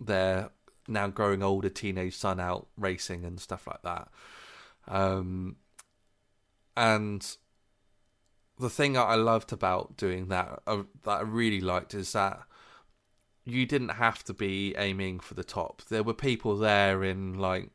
their 0.00 0.50
now 0.88 1.06
growing 1.06 1.44
older 1.44 1.68
teenage 1.68 2.16
son 2.16 2.40
out 2.40 2.66
racing 2.76 3.24
and 3.24 3.38
stuff 3.38 3.64
like 3.68 3.82
that. 3.82 4.08
Um, 4.88 5.54
and 6.76 7.24
the 8.58 8.70
thing 8.70 8.94
that 8.94 9.04
I 9.04 9.14
loved 9.14 9.52
about 9.52 9.96
doing 9.96 10.26
that, 10.30 10.62
uh, 10.66 10.82
that 11.04 11.18
I 11.18 11.20
really 11.20 11.60
liked, 11.60 11.94
is 11.94 12.12
that 12.14 12.42
you 13.44 13.66
didn't 13.66 13.90
have 13.90 14.24
to 14.24 14.34
be 14.34 14.74
aiming 14.76 15.20
for 15.20 15.34
the 15.34 15.44
top. 15.44 15.82
There 15.90 16.02
were 16.02 16.14
people 16.14 16.56
there 16.56 17.04
in 17.04 17.38
like, 17.38 17.70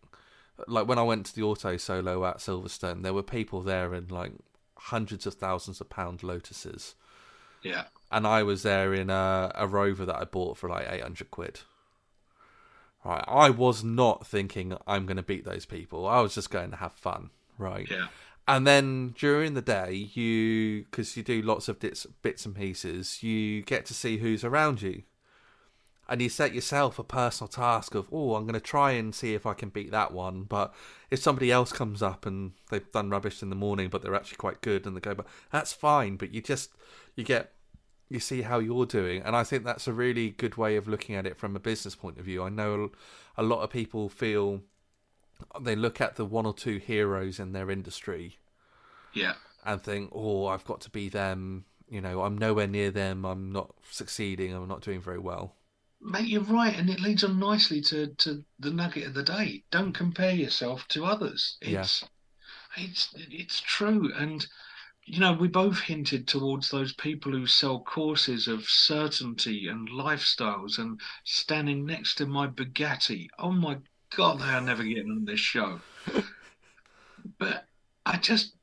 like 0.68 0.88
when 0.88 1.00
I 1.00 1.04
went 1.04 1.26
to 1.28 1.36
the 1.36 1.44
auto 1.44 1.78
solo 1.78 2.26
at 2.26 2.38
Silverstone, 2.38 3.04
there 3.04 3.14
were 3.14 3.24
people 3.24 3.62
there 3.62 3.94
in 3.94 4.08
like 4.08 4.34
hundreds 4.78 5.26
of 5.26 5.34
thousands 5.36 5.82
of 5.82 5.90
pound 5.90 6.22
Lotuses, 6.24 6.96
Yeah, 7.62 7.86
and 8.12 8.26
I 8.28 8.44
was 8.44 8.64
there 8.64 8.94
in 8.94 9.10
a, 9.10 9.52
a 9.56 9.68
Rover 9.68 10.06
that 10.06 10.16
I 10.16 10.24
bought 10.26 10.58
for 10.58 10.70
like 10.70 10.88
eight 10.90 11.02
hundred 11.04 11.32
quid. 11.32 11.62
Right, 13.06 13.24
I 13.28 13.50
was 13.50 13.84
not 13.84 14.28
thinking 14.28 14.76
I'm 14.86 15.06
going 15.06 15.18
to 15.18 15.24
beat 15.24 15.46
those 15.46 15.66
people. 15.66 16.06
I 16.06 16.20
was 16.20 16.36
just 16.36 16.50
going 16.52 16.72
to 16.72 16.78
have 16.78 16.92
fun. 16.94 17.30
Right. 17.58 17.88
yeah, 17.90 18.08
And 18.48 18.68
then 18.68 19.10
during 19.18 19.54
the 19.54 19.62
day, 19.62 19.94
you 20.14 20.84
because 20.84 21.16
you 21.16 21.24
do 21.24 21.42
lots 21.42 21.70
of 21.70 21.80
bits, 21.80 22.06
bits 22.22 22.46
and 22.46 22.56
pieces, 22.56 23.24
you 23.24 23.62
get 23.62 23.86
to 23.88 23.94
see 23.94 24.18
who's 24.18 24.44
around 24.44 24.82
you, 24.82 25.04
and 26.10 26.24
you 26.24 26.28
set 26.28 26.56
yourself 26.56 26.98
a 26.98 27.04
personal 27.04 27.48
task 27.48 27.94
of, 27.94 28.10
oh, 28.12 28.34
I'm 28.34 28.44
going 28.44 28.56
to 28.56 28.60
try 28.60 28.92
and 28.92 29.14
see 29.14 29.36
if 29.36 29.46
I 29.46 29.54
can 29.54 29.70
beat 29.70 29.92
that 29.92 30.12
one. 30.12 30.42
But 30.42 30.74
if 31.12 31.20
somebody 31.20 31.52
else 31.52 31.72
comes 31.72 32.02
up 32.02 32.26
and 32.26 32.54
they've 32.72 32.92
done 32.92 33.12
rubbish 33.12 33.44
in 33.44 33.52
the 33.52 33.56
morning, 33.56 33.90
but 33.90 34.02
they're 34.02 34.16
actually 34.16 34.38
quite 34.38 34.62
good, 34.62 34.88
and 34.88 34.96
they 34.96 35.02
go, 35.02 35.14
but 35.14 35.28
that's 35.52 35.72
fine. 35.72 36.18
But 36.18 36.34
you 36.34 36.42
just 36.42 36.72
you 37.16 37.24
get 37.24 37.54
you 38.10 38.20
see 38.20 38.42
how 38.42 38.58
you're 38.58 38.88
doing, 38.88 39.22
and 39.22 39.36
I 39.36 39.44
think 39.44 39.64
that's 39.64 39.88
a 39.88 39.94
really 39.94 40.32
good 40.32 40.58
way 40.58 40.78
of 40.78 40.88
looking 40.88 41.14
at 41.14 41.28
it 41.28 41.38
from 41.38 41.56
a 41.56 41.60
business 41.60 41.94
point 41.94 42.18
of 42.18 42.26
view. 42.26 42.42
I 42.42 42.50
know 42.50 42.90
a 43.38 43.44
lot 43.44 43.62
of 43.62 43.70
people 43.70 44.10
feel 44.10 44.62
they 45.62 45.76
look 45.76 46.02
at 46.02 46.16
the 46.16 46.26
one 46.26 46.48
or 46.48 46.54
two 46.54 46.78
heroes 46.78 47.40
in 47.40 47.54
their 47.54 47.70
industry 47.70 48.40
yeah. 49.14 49.34
and 49.64 49.80
think, 49.80 50.10
"Oh, 50.12 50.48
I've 50.48 50.66
got 50.66 50.82
to 50.82 50.90
be 50.90 51.08
them." 51.08 51.66
You 51.88 52.02
know, 52.02 52.24
I'm 52.24 52.38
nowhere 52.38 52.68
near 52.68 52.90
them. 52.90 53.26
I'm 53.26 53.52
not 53.52 53.76
succeeding. 53.92 54.54
I'm 54.54 54.68
not 54.68 54.82
doing 54.82 55.02
very 55.02 55.20
well. 55.20 55.54
Mate, 56.02 56.28
you're 56.28 56.42
right, 56.42 56.76
and 56.76 56.90
it 56.90 57.02
leads 57.02 57.24
on 57.24 57.40
nicely 57.40 57.82
to, 57.82 58.08
to 58.08 58.44
the 58.60 58.72
nugget 58.72 59.08
of 59.08 59.14
the 59.14 59.24
day. 59.24 59.64
Don't 59.70 59.94
compare 59.94 60.34
yourself 60.34 60.88
to 60.90 61.06
others. 61.06 61.58
Yeah. 61.62 61.82
It's 61.82 62.04
it's 62.78 63.14
it's 63.16 63.60
true, 63.62 64.12
and 64.16 64.46
you 65.10 65.20
know, 65.20 65.34
we 65.34 65.48
both 65.48 65.80
hinted 65.80 66.28
towards 66.28 66.70
those 66.70 66.94
people 66.94 67.32
who 67.32 67.48
sell 67.48 67.80
courses 67.80 68.48
of 68.48 68.70
certainty 68.70 69.68
and 69.68 69.90
lifestyles 69.90 70.78
and 70.78 71.02
standing 71.24 71.86
next 71.86 72.16
to 72.16 72.28
my 72.28 72.48
Bugatti. 72.48 73.28
Oh 73.40 73.52
my 73.52 73.80
God, 74.16 74.40
they 74.40 74.46
are 74.46 74.62
never 74.62 74.84
getting 74.84 75.10
on 75.12 75.26
this 75.26 75.40
show. 75.40 75.82
but 77.40 77.66
I 78.06 78.18
just. 78.18 78.54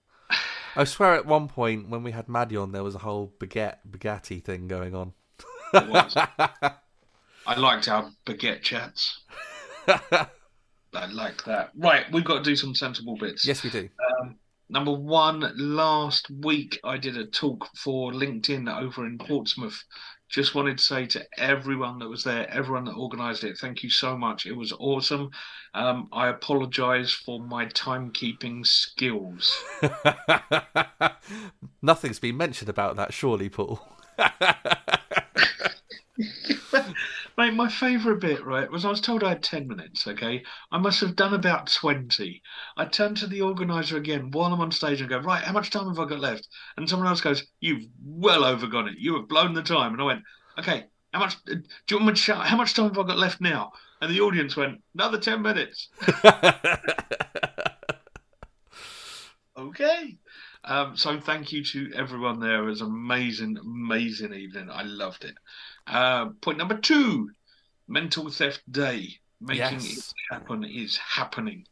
I 0.77 0.85
swear 0.85 1.15
at 1.15 1.27
one 1.27 1.49
point 1.49 1.89
when 1.89 2.03
we 2.03 2.13
had 2.13 2.29
Maddie 2.29 2.57
on, 2.57 2.73
there 2.73 2.85
was 2.85 2.95
a 2.95 2.99
whole 2.99 3.33
baguette, 3.41 3.79
Bugatti 3.89 4.43
thing 4.43 4.69
going 4.69 4.95
on. 4.95 5.13
I 7.47 7.59
liked 7.59 7.89
our 7.89 8.11
baguette 8.27 8.63
chats. 8.63 9.23
I 9.89 11.07
like 11.13 11.45
that. 11.45 11.71
Right, 11.77 12.11
we've 12.11 12.25
got 12.25 12.39
to 12.39 12.43
do 12.43 12.57
some 12.57 12.75
sensible 12.75 13.17
bits. 13.17 13.47
yes, 13.47 13.63
we 13.63 13.71
do. 13.71 13.89
Um, 14.21 14.37
number 14.69 14.93
one, 14.93 15.53
last 15.57 16.29
week 16.31 16.81
I 16.83 16.97
did 16.97 17.17
a 17.17 17.27
talk 17.27 17.69
for 17.77 18.11
LinkedIn 18.13 18.75
over 18.75 19.07
in 19.07 19.19
Portsmouth. 19.19 19.81
Just 20.29 20.57
wanted 20.57 20.79
to 20.79 20.85
say 20.85 21.07
to 21.07 21.25
everyone 21.39 22.01
that 22.01 22.09
was 22.09 22.25
there, 22.25 22.51
everyone 22.51 22.85
that 22.87 22.97
organised 22.97 23.45
it, 23.45 23.59
thank 23.59 23.85
you 23.85 23.91
so 23.91 24.19
much. 24.19 24.45
It 24.45 24.57
was 24.57 24.73
awesome. 24.73 25.31
Um, 25.73 26.09
I 26.13 26.29
apologise 26.29 27.13
for 27.13 27.39
my 27.39 27.67
timekeeping 27.67 28.67
skills. 28.67 29.63
Nothing's 31.83 32.19
been 32.19 32.37
mentioned 32.37 32.69
about 32.69 32.97
that, 32.97 33.15
surely, 33.15 33.49
Paul. 33.49 33.87
Mate, 37.39 37.53
my 37.53 37.69
favourite 37.69 38.21
bit, 38.21 38.45
right, 38.47 38.71
was 38.71 38.85
I 38.87 38.89
was 38.89 39.01
told 39.01 39.23
I 39.23 39.31
had 39.31 39.43
10 39.43 39.69
minutes, 39.69 40.07
okay? 40.07 40.43
I 40.73 40.79
must 40.79 41.01
have 41.01 41.17
done 41.17 41.35
about 41.35 41.67
20. 41.71 42.43
I 42.79 42.85
turned 42.87 43.19
to 43.19 43.27
the 43.27 43.43
organiser 43.43 43.99
again 43.99 44.31
while 44.31 44.53
I'm 44.53 44.61
on 44.61 44.71
stage 44.73 45.01
and 45.01 45.11
go, 45.11 45.19
right, 45.19 45.45
how 45.45 45.53
much 45.53 45.69
time 45.71 45.87
have 45.89 45.99
I 45.99 46.09
got 46.09 46.21
left? 46.21 46.49
And 46.77 46.89
someone 46.89 47.09
else 47.09 47.21
goes, 47.21 47.47
you've 47.61 47.85
well 48.03 48.43
overgone 48.45 48.89
it. 48.89 48.99
You 48.99 49.17
have 49.17 49.29
blown 49.29 49.53
the 49.53 49.63
time. 49.63 49.93
And 49.93 50.01
I 50.01 50.05
went, 50.05 50.23
okay, 50.59 50.87
how 51.13 51.21
much, 51.21 51.37
do 51.45 51.63
you 51.91 51.97
want 51.97 52.07
me 52.07 52.13
to 52.15 52.19
shout, 52.19 52.47
how 52.47 52.57
much 52.57 52.73
time 52.73 52.89
have 52.89 52.99
I 52.99 53.07
got 53.07 53.19
left 53.19 53.41
now? 53.41 53.73
And 54.01 54.11
the 54.11 54.21
audience 54.21 54.57
went, 54.57 54.83
another 54.95 55.19
10 55.19 55.43
minutes. 55.43 55.89
Okay. 59.57 60.19
Um, 60.65 60.97
so 60.97 61.19
thank 61.21 61.53
you 61.53 61.65
to 61.65 61.93
everyone 61.95 62.41
there. 62.41 62.63
It 62.63 62.67
was 62.67 62.81
an 62.81 62.89
amazing, 62.89 63.57
amazing 63.59 64.35
evening. 64.35 64.69
I 64.71 64.83
loved 64.83 65.25
it. 65.25 65.35
Uh, 65.87 66.31
point 66.41 66.59
number 66.59 66.77
two, 66.77 67.31
Mental 67.89 68.29
Theft 68.31 68.63
Day. 68.71 69.19
Making 69.41 69.81
Yes. 69.81 70.09
it 70.09 70.15
happen 70.31 70.65
is 70.65 70.97
happening. 70.97 71.67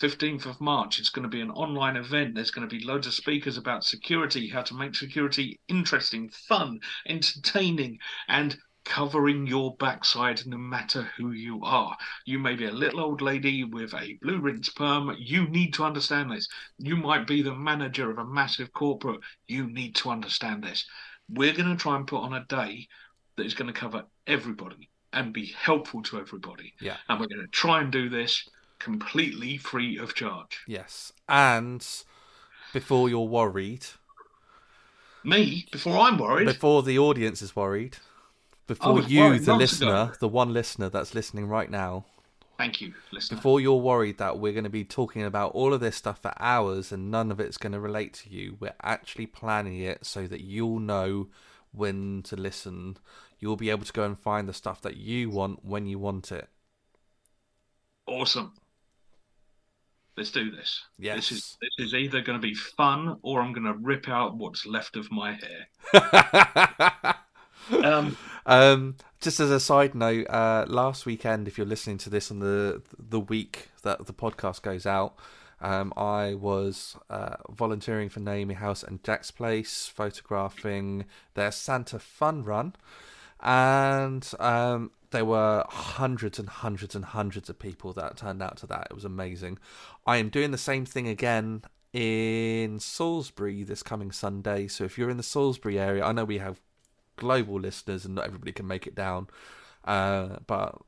15th 0.00 0.46
of 0.46 0.60
March, 0.60 1.00
it's 1.00 1.10
going 1.10 1.24
to 1.24 1.28
be 1.28 1.40
an 1.40 1.50
online 1.50 1.96
event. 1.96 2.34
There's 2.34 2.52
going 2.52 2.68
to 2.68 2.74
be 2.74 2.84
loads 2.84 3.08
of 3.08 3.14
speakers 3.14 3.56
about 3.58 3.82
security, 3.82 4.48
how 4.48 4.62
to 4.62 4.74
make 4.74 4.94
security 4.94 5.58
interesting, 5.66 6.30
fun, 6.30 6.78
entertaining, 7.08 7.98
and 8.28 8.56
covering 8.84 9.46
your 9.46 9.76
backside 9.76 10.46
no 10.46 10.56
matter 10.56 11.02
who 11.16 11.32
you 11.32 11.60
are. 11.64 11.96
You 12.24 12.38
may 12.38 12.54
be 12.54 12.66
a 12.66 12.72
little 12.72 13.00
old 13.00 13.20
lady 13.20 13.64
with 13.64 13.92
a 13.94 14.16
blue 14.22 14.38
rinse 14.40 14.70
perm. 14.70 15.14
You 15.18 15.48
need 15.48 15.74
to 15.74 15.84
understand 15.84 16.30
this. 16.30 16.48
You 16.78 16.96
might 16.96 17.26
be 17.26 17.42
the 17.42 17.54
manager 17.54 18.10
of 18.10 18.18
a 18.18 18.24
massive 18.24 18.72
corporate. 18.72 19.20
You 19.48 19.66
need 19.66 19.96
to 19.96 20.10
understand 20.10 20.62
this. 20.62 20.86
We're 21.28 21.52
going 21.52 21.68
to 21.68 21.76
try 21.76 21.96
and 21.96 22.06
put 22.06 22.22
on 22.22 22.32
a 22.32 22.46
day 22.46 22.88
that 23.38 23.46
is 23.46 23.54
going 23.54 23.72
to 23.72 23.78
cover 23.78 24.04
everybody 24.26 24.90
and 25.14 25.32
be 25.32 25.46
helpful 25.46 26.02
to 26.02 26.20
everybody. 26.20 26.74
Yeah. 26.80 26.96
And 27.08 27.18
we're 27.18 27.28
going 27.28 27.40
to 27.40 27.50
try 27.50 27.80
and 27.80 27.90
do 27.90 28.10
this 28.10 28.46
completely 28.78 29.56
free 29.56 29.96
of 29.98 30.14
charge. 30.14 30.60
yes. 30.68 31.12
And 31.28 31.84
before 32.72 33.08
you're 33.08 33.26
worried, 33.26 33.86
Me, 35.24 35.66
before 35.72 35.96
I'm 35.98 36.18
worried, 36.18 36.46
before 36.46 36.82
the 36.82 36.98
audience 36.98 37.42
is 37.42 37.56
worried, 37.56 37.96
before 38.66 39.00
you, 39.00 39.22
the 39.22 39.22
months 39.28 39.46
ago. 39.46 39.56
listener, 39.56 40.12
the 40.20 40.28
one 40.28 40.52
listener 40.52 40.88
that's 40.88 41.14
listening 41.14 41.48
right 41.48 41.70
now, 41.70 42.04
thank 42.58 42.80
you, 42.80 42.92
listener. 43.12 43.36
before 43.36 43.60
you're 43.60 43.80
worried 43.80 44.18
that 44.18 44.38
we're 44.38 44.52
going 44.52 44.64
to 44.64 44.70
be 44.70 44.84
talking 44.84 45.24
about 45.24 45.52
all 45.52 45.72
of 45.72 45.80
this 45.80 45.96
stuff 45.96 46.20
for 46.20 46.32
hours 46.38 46.92
and 46.92 47.10
none 47.10 47.30
of 47.32 47.40
it's 47.40 47.56
going 47.56 47.72
to 47.72 47.80
relate 47.80 48.12
to 48.14 48.30
you, 48.30 48.56
we're 48.60 48.74
actually 48.82 49.26
planning 49.26 49.80
it 49.80 50.04
so 50.04 50.26
that 50.26 50.42
you'll 50.42 50.80
know 50.80 51.28
when 51.72 52.22
to 52.22 52.36
listen. 52.36 52.96
You'll 53.38 53.56
be 53.56 53.70
able 53.70 53.84
to 53.84 53.92
go 53.92 54.04
and 54.04 54.18
find 54.18 54.48
the 54.48 54.52
stuff 54.52 54.82
that 54.82 54.96
you 54.96 55.30
want 55.30 55.64
when 55.64 55.86
you 55.86 55.98
want 55.98 56.32
it. 56.32 56.48
Awesome. 58.06 58.52
Let's 60.16 60.32
do 60.32 60.50
this. 60.50 60.82
Yes. 60.98 61.16
This 61.16 61.32
is 61.32 61.56
this 61.60 61.86
is 61.86 61.94
either 61.94 62.20
going 62.20 62.40
to 62.40 62.42
be 62.42 62.54
fun 62.54 63.18
or 63.22 63.40
I'm 63.40 63.52
going 63.52 63.66
to 63.66 63.74
rip 63.74 64.08
out 64.08 64.36
what's 64.36 64.66
left 64.66 64.96
of 64.96 65.10
my 65.12 65.32
hair. 65.92 67.14
Um, 67.84 68.16
Um, 68.46 68.96
just 69.20 69.40
as 69.40 69.50
a 69.50 69.60
side 69.60 69.94
note, 69.94 70.26
uh, 70.30 70.64
last 70.68 71.04
weekend, 71.04 71.48
if 71.48 71.58
you're 71.58 71.66
listening 71.66 71.98
to 71.98 72.08
this 72.10 72.30
on 72.30 72.38
the 72.38 72.80
the 72.98 73.20
week 73.20 73.68
that 73.82 74.06
the 74.06 74.14
podcast 74.14 74.62
goes 74.62 74.86
out, 74.86 75.16
um, 75.60 75.92
I 75.96 76.32
was 76.34 76.96
uh, 77.10 77.36
volunteering 77.50 78.08
for 78.08 78.20
Naomi 78.20 78.54
House 78.54 78.82
and 78.82 79.04
Jack's 79.04 79.30
Place, 79.30 79.86
photographing 79.86 81.04
their 81.34 81.52
Santa 81.52 81.98
Fun 81.98 82.42
Run, 82.42 82.74
and 83.40 84.28
um, 84.38 84.90
there 85.10 85.24
were 85.24 85.64
hundreds 85.68 86.38
and 86.38 86.48
hundreds 86.48 86.94
and 86.94 87.04
hundreds 87.04 87.48
of 87.48 87.58
people 87.58 87.92
that 87.94 88.16
turned 88.16 88.42
out 88.42 88.56
to 88.58 88.66
that. 88.66 88.88
It 88.90 88.94
was 88.94 89.04
amazing. 89.04 89.58
I 90.06 90.18
am 90.18 90.28
doing 90.28 90.50
the 90.50 90.58
same 90.58 90.84
thing 90.84 91.08
again 91.08 91.62
in 91.92 92.78
Salisbury 92.80 93.62
this 93.62 93.82
coming 93.82 94.12
Sunday. 94.12 94.68
So 94.68 94.84
if 94.84 94.98
you're 94.98 95.10
in 95.10 95.16
the 95.16 95.22
Salisbury 95.22 95.78
area, 95.78 96.04
I 96.04 96.12
know 96.12 96.24
we 96.24 96.38
have 96.38 96.60
global 97.16 97.58
listeners 97.58 98.04
and 98.04 98.14
not 98.14 98.26
everybody 98.26 98.52
can 98.52 98.66
make 98.66 98.86
it 98.86 98.94
down. 98.94 99.28
Uh, 99.84 100.36
but 100.46 100.78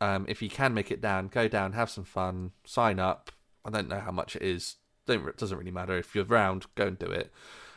um, 0.00 0.26
if 0.28 0.42
you 0.42 0.50
can 0.50 0.74
make 0.74 0.90
it 0.90 1.00
down, 1.00 1.28
go 1.28 1.48
down, 1.48 1.72
have 1.72 1.90
some 1.90 2.04
fun, 2.04 2.52
sign 2.64 2.98
up. 2.98 3.30
I 3.64 3.70
don't 3.70 3.88
know 3.88 4.00
how 4.00 4.12
much 4.12 4.36
it 4.36 4.42
is. 4.42 4.76
Don't 5.06 5.26
it 5.26 5.36
doesn't 5.36 5.56
really 5.56 5.70
matter 5.70 5.96
if 5.96 6.14
you're 6.14 6.24
around. 6.24 6.66
Go 6.74 6.86
and 6.86 6.98
do 6.98 7.06
it. 7.06 7.32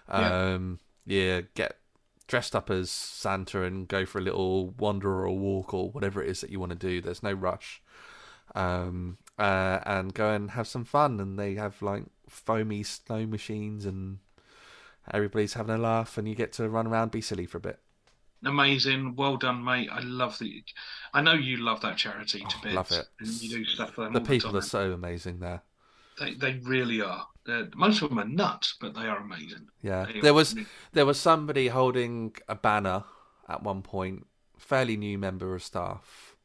Yeah. 0.10 0.54
Um, 0.54 0.80
yeah, 1.06 1.42
get 1.56 1.78
dressed 2.28 2.56
up 2.56 2.70
as 2.70 2.90
Santa 2.92 3.64
and 3.64 3.88
go 3.88 4.06
for 4.06 4.20
a 4.20 4.22
little 4.22 4.70
wander 4.72 5.10
or 5.12 5.26
a 5.26 5.34
walk 5.34 5.74
or 5.74 5.92
whatever 5.92 6.24
it 6.24 6.30
is 6.30 6.42
that 6.42 6.50
you 6.50 6.60
want 6.60 6.72
to 6.72 6.78
do. 6.78 7.02
There's 7.02 7.24
no 7.24 7.34
rush. 7.34 7.82
Um, 8.56 9.18
uh, 9.40 9.80
and 9.86 10.14
go 10.14 10.32
and 10.32 10.52
have 10.52 10.68
some 10.68 10.86
fun. 10.86 11.20
And 11.20 11.40
they 11.40 11.56
have 11.56 11.82
like 11.82 12.06
foamy 12.30 12.84
snow 12.84 13.26
machines 13.26 13.86
and 13.86 14.20
everybody's 15.12 15.54
having 15.54 15.76
a 15.76 15.78
laugh 15.78 16.18
and 16.18 16.28
you 16.28 16.36
get 16.36 16.54
to 16.54 16.70
run 16.70 16.88
around 16.88 17.12
be 17.12 17.22
silly 17.22 17.46
for 17.46 17.58
a 17.58 17.62
bit 17.62 17.80
amazing. 18.46 19.16
Well 19.16 19.38
done, 19.38 19.64
mate. 19.64 19.90
I 19.92 20.00
love 20.02 20.38
the. 20.40 20.64
I 21.14 21.22
know 21.22 21.34
you 21.34 21.58
love 21.58 21.82
that 21.82 21.98
charity 21.98 22.46
to 22.46 22.46
Oh, 22.56 22.62
bits. 22.62 22.76
love 22.76 22.92
it. 22.92 23.08
And 23.20 23.42
you 23.42 23.50
do 23.50 23.66
stuff 23.66 23.94
for 23.94 24.04
them. 24.06 24.14
the 24.14 24.22
people 24.22 24.52
the 24.52 24.58
are 24.58 24.62
so 24.62 24.92
amazing 24.92 25.40
there 25.40 25.62
They 26.20 26.34
they 26.34 26.54
really 26.64 27.02
are. 27.02 27.28
They're, 27.46 27.68
most 27.76 28.02
of 28.02 28.10
them 28.10 28.20
are 28.20 28.26
nuts, 28.26 28.76
but 28.80 28.94
they 28.94 29.02
are 29.08 29.18
amazing. 29.20 29.68
yeah 29.82 30.06
They 30.06 30.22
there 30.22 30.34
was 30.34 30.54
really- 30.56 30.68
there 30.94 31.06
was 31.06 31.20
somebody 31.20 31.68
holding 31.68 32.36
a 32.48 32.56
banner 32.56 33.04
at 33.50 33.62
one 33.64 33.82
point 33.82 34.26
fairly 34.58 34.96
new 34.98 35.18
member 35.18 35.54
of 35.56 35.62
staff 35.64 36.36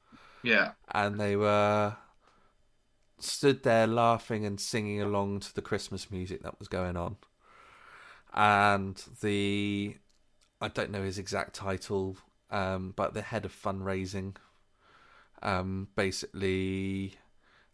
Yeah. 0.43 0.73
and 0.93 1.21
they 1.21 1.37
were 1.37 1.97
stood 3.21 3.63
there 3.63 3.87
laughing 3.87 4.45
and 4.45 4.61
singing 4.61 5.01
along 5.01 5.41
to 5.41 5.55
the 5.55 5.63
christmas 5.63 6.11
music 6.11 6.43
that 6.43 6.59
was 6.59 6.69
going 6.69 6.97
on 6.97 7.17
and 8.35 9.03
the 9.23 9.97
i 10.61 10.69
don't 10.69 10.91
know 10.91 11.03
his 11.03 11.19
exact 11.19 11.55
title 11.55 12.17
um, 12.51 12.93
but 12.97 13.13
the 13.15 13.23
head 13.23 13.45
of 13.45 13.53
fundraising 13.53 14.35
um, 15.43 15.89
basically 15.97 17.15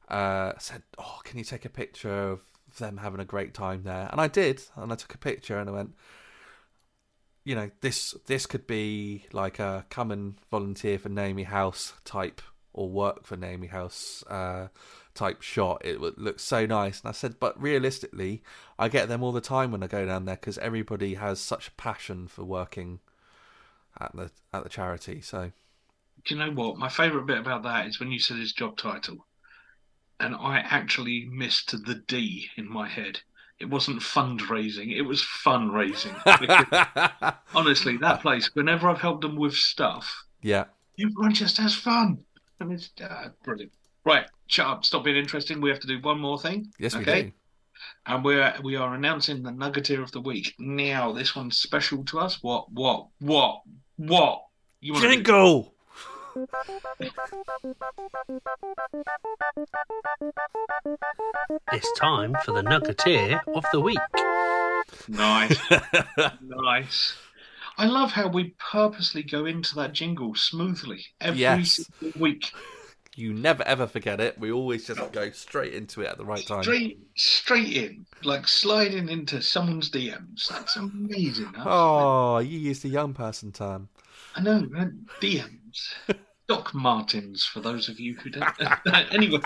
uh, 0.08 0.52
said 0.58 0.82
oh 0.98 1.20
can 1.24 1.38
you 1.38 1.44
take 1.44 1.64
a 1.64 1.68
picture 1.70 2.30
of 2.32 2.40
them 2.78 2.98
having 2.98 3.20
a 3.20 3.24
great 3.24 3.54
time 3.54 3.82
there 3.84 4.08
and 4.10 4.20
i 4.20 4.28
did 4.28 4.62
and 4.76 4.92
i 4.92 4.96
took 4.96 5.14
a 5.14 5.18
picture 5.18 5.58
and 5.58 5.68
i 5.68 5.72
went 5.72 5.94
you 7.44 7.54
know 7.54 7.70
this 7.82 8.14
this 8.26 8.46
could 8.46 8.66
be 8.66 9.26
like 9.32 9.58
a 9.58 9.84
come 9.90 10.10
and 10.10 10.36
volunteer 10.50 10.98
for 10.98 11.10
Naomi 11.10 11.42
House 11.44 11.92
type 12.04 12.40
or 12.72 12.88
work 12.88 13.24
for 13.24 13.36
Naomi 13.36 13.68
House 13.68 14.24
uh, 14.28 14.68
type 15.14 15.42
shot. 15.42 15.82
It 15.84 16.00
would 16.00 16.18
look 16.18 16.40
so 16.40 16.66
nice, 16.66 17.00
and 17.00 17.08
I 17.08 17.12
said, 17.12 17.36
but 17.38 17.60
realistically, 17.60 18.42
I 18.78 18.88
get 18.88 19.08
them 19.08 19.22
all 19.22 19.30
the 19.30 19.40
time 19.40 19.70
when 19.70 19.82
I 19.82 19.86
go 19.86 20.04
down 20.06 20.24
there 20.24 20.36
because 20.36 20.58
everybody 20.58 21.14
has 21.14 21.38
such 21.38 21.68
a 21.68 21.72
passion 21.72 22.26
for 22.26 22.44
working 22.44 23.00
at 24.00 24.14
the 24.16 24.30
at 24.52 24.64
the 24.64 24.70
charity. 24.70 25.20
So 25.20 25.52
Do 26.24 26.34
you 26.34 26.40
know 26.40 26.50
what? 26.50 26.78
My 26.78 26.88
favourite 26.88 27.26
bit 27.26 27.38
about 27.38 27.62
that 27.62 27.86
is 27.86 28.00
when 28.00 28.10
you 28.10 28.18
said 28.18 28.38
his 28.38 28.52
job 28.52 28.76
title, 28.78 29.26
and 30.24 30.34
I 30.34 30.58
actually 30.58 31.26
missed 31.30 31.70
the 31.86 31.94
D 31.94 32.48
in 32.56 32.68
my 32.70 32.88
head. 32.88 33.20
It 33.60 33.66
wasn't 33.66 34.00
fundraising; 34.00 34.96
it 34.96 35.02
was 35.02 35.22
fundraising. 35.22 36.14
Because 36.40 37.34
honestly, 37.54 37.96
that 37.98 38.20
place. 38.22 38.50
Whenever 38.54 38.88
I've 38.88 39.00
helped 39.00 39.22
them 39.22 39.36
with 39.36 39.54
stuff, 39.54 40.24
yeah, 40.42 40.64
everyone 40.98 41.34
just 41.34 41.56
has 41.58 41.74
fun, 41.74 42.24
and 42.60 42.72
it's 42.72 42.90
uh, 43.02 43.28
brilliant. 43.44 43.72
Right, 44.04 44.26
shut 44.48 44.66
up. 44.66 44.84
Stop 44.84 45.04
being 45.04 45.16
interesting. 45.16 45.60
We 45.60 45.70
have 45.70 45.80
to 45.80 45.86
do 45.86 46.00
one 46.00 46.18
more 46.20 46.38
thing. 46.38 46.72
yes, 46.78 46.94
we 46.94 47.02
Okay. 47.02 47.22
do. 47.22 47.32
and 48.06 48.24
we're 48.24 48.54
we 48.62 48.76
are 48.76 48.94
announcing 48.94 49.42
the 49.42 49.50
Nuggeteer 49.50 50.02
of 50.02 50.12
the 50.12 50.20
week. 50.20 50.54
Now, 50.58 51.12
this 51.12 51.36
one's 51.36 51.56
special 51.58 52.04
to 52.06 52.18
us. 52.20 52.42
What? 52.42 52.70
What? 52.72 53.08
What? 53.20 53.62
What? 53.96 54.42
You 54.80 55.00
Jingle! 55.00 55.73
It's 61.72 61.92
time 61.98 62.34
for 62.44 62.52
the 62.52 62.62
Nuggeteer 62.62 63.40
of 63.54 63.64
the 63.72 63.80
Week. 63.80 63.98
Nice, 65.08 65.56
nice. 66.42 67.16
I 67.76 67.86
love 67.86 68.10
how 68.12 68.28
we 68.28 68.54
purposely 68.72 69.22
go 69.22 69.44
into 69.46 69.74
that 69.76 69.92
jingle 69.92 70.34
smoothly 70.34 71.04
every 71.20 71.40
Yes. 71.40 71.86
single 72.00 72.20
week. 72.20 72.50
You 73.16 73.32
never 73.32 73.62
ever 73.64 73.86
forget 73.86 74.20
it. 74.20 74.36
We 74.38 74.50
always 74.50 74.86
just 74.88 75.12
go 75.12 75.30
straight 75.30 75.72
into 75.74 76.00
it 76.02 76.08
at 76.08 76.18
the 76.18 76.24
right 76.24 76.44
time. 76.44 76.62
Straight, 76.64 76.98
straight 77.14 77.76
in, 77.76 78.06
like 78.24 78.48
sliding 78.48 79.08
into 79.08 79.40
someone's 79.40 79.88
DMs. 79.90 80.48
That's 80.48 80.74
amazing. 80.76 81.46
That's- 81.52 81.66
Oh, 81.66 82.38
you 82.38 82.58
used 82.58 82.82
the 82.82 82.88
young 82.88 83.14
person 83.14 83.52
term. 83.52 83.88
I 84.34 84.40
know, 84.40 84.62
DMs. 85.20 85.94
Doc 86.46 86.74
Martens, 86.74 87.44
for 87.44 87.60
those 87.60 87.88
of 87.88 87.98
you 87.98 88.16
who 88.16 88.30
don't. 88.30 88.54
anyway, 89.12 89.40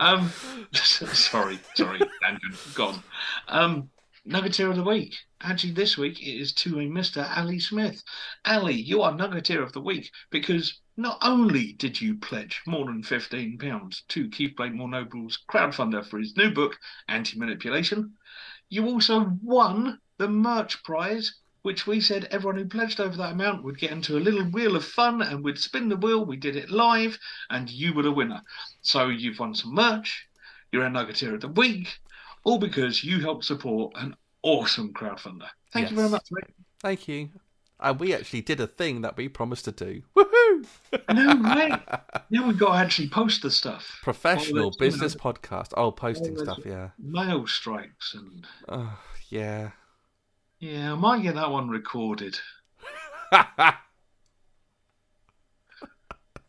um, 0.00 0.30
sorry, 0.72 1.58
sorry, 1.74 2.00
tangent, 2.22 2.74
gone. 2.74 3.02
Um, 3.48 3.90
Nuggeteer 4.26 4.68
of 4.68 4.76
the 4.76 4.84
Week. 4.84 5.16
Actually, 5.40 5.72
this 5.72 5.96
week 5.96 6.20
it 6.20 6.38
is 6.38 6.52
to 6.52 6.78
a 6.80 6.84
Mr. 6.84 7.26
Ali 7.36 7.58
Smith. 7.58 8.02
Ali, 8.44 8.74
you 8.74 9.00
are 9.00 9.12
Nuggeteer 9.12 9.62
of 9.62 9.72
the 9.72 9.80
Week 9.80 10.10
because 10.30 10.78
not 10.96 11.18
only 11.22 11.72
did 11.72 12.00
you 12.00 12.16
pledge 12.16 12.60
more 12.66 12.84
than 12.84 13.02
£15 13.02 14.06
to 14.08 14.28
Keith 14.28 14.54
Blakemore 14.56 14.90
Noble's 14.90 15.38
crowdfunder 15.48 16.04
for 16.04 16.18
his 16.18 16.36
new 16.36 16.50
book, 16.50 16.78
Anti 17.08 17.38
Manipulation, 17.38 18.14
you 18.68 18.86
also 18.86 19.38
won 19.42 19.98
the 20.18 20.28
merch 20.28 20.82
prize 20.82 21.39
which 21.62 21.86
we 21.86 22.00
said 22.00 22.28
everyone 22.30 22.56
who 22.56 22.64
pledged 22.66 23.00
over 23.00 23.16
that 23.16 23.32
amount 23.32 23.64
would 23.64 23.78
get 23.78 23.90
into 23.90 24.16
a 24.16 24.20
little 24.20 24.44
wheel 24.44 24.76
of 24.76 24.84
fun 24.84 25.22
and 25.22 25.44
we'd 25.44 25.58
spin 25.58 25.88
the 25.88 25.96
wheel. 25.96 26.24
We 26.24 26.36
did 26.36 26.56
it 26.56 26.70
live, 26.70 27.18
and 27.50 27.70
you 27.70 27.92
were 27.94 28.02
the 28.02 28.12
winner. 28.12 28.42
So 28.82 29.08
you've 29.08 29.38
won 29.38 29.54
some 29.54 29.74
merch. 29.74 30.26
You're 30.72 30.86
a 30.86 30.90
Nuggeteer 30.90 31.34
of 31.34 31.40
the 31.40 31.48
Week, 31.48 31.98
all 32.44 32.58
because 32.58 33.02
you 33.02 33.20
helped 33.20 33.44
support 33.44 33.92
an 33.96 34.14
awesome 34.42 34.92
crowdfunder. 34.92 35.48
Thank 35.72 35.90
you 35.90 35.96
very 35.96 36.08
much, 36.08 36.28
mate. 36.30 36.54
Thank 36.80 37.08
you. 37.08 37.30
And 37.82 37.98
we 37.98 38.14
actually 38.14 38.42
did 38.42 38.60
a 38.60 38.66
thing 38.66 39.00
that 39.00 39.16
we 39.16 39.28
promised 39.28 39.64
to 39.64 39.72
do. 39.72 40.02
Woohoo! 40.14 40.66
Know, 41.08 41.40
right? 41.42 41.80
now 42.30 42.46
we've 42.46 42.58
got 42.58 42.74
to 42.74 42.78
actually 42.78 43.08
post 43.08 43.42
the 43.42 43.50
stuff. 43.50 43.98
Professional 44.02 44.72
business 44.78 45.14
podcast. 45.14 45.72
Oh, 45.76 45.90
posting 45.90 46.36
stuff, 46.36 46.58
yeah. 46.64 46.90
Mail 46.98 47.46
strikes 47.46 48.14
and 48.14 48.46
Oh, 48.68 48.98
yeah. 49.30 49.70
Yeah, 50.60 50.92
I 50.92 50.96
might 50.96 51.22
get 51.22 51.34
that 51.34 51.50
one 51.50 51.68
recorded. 51.68 52.38
I'm 53.32 53.74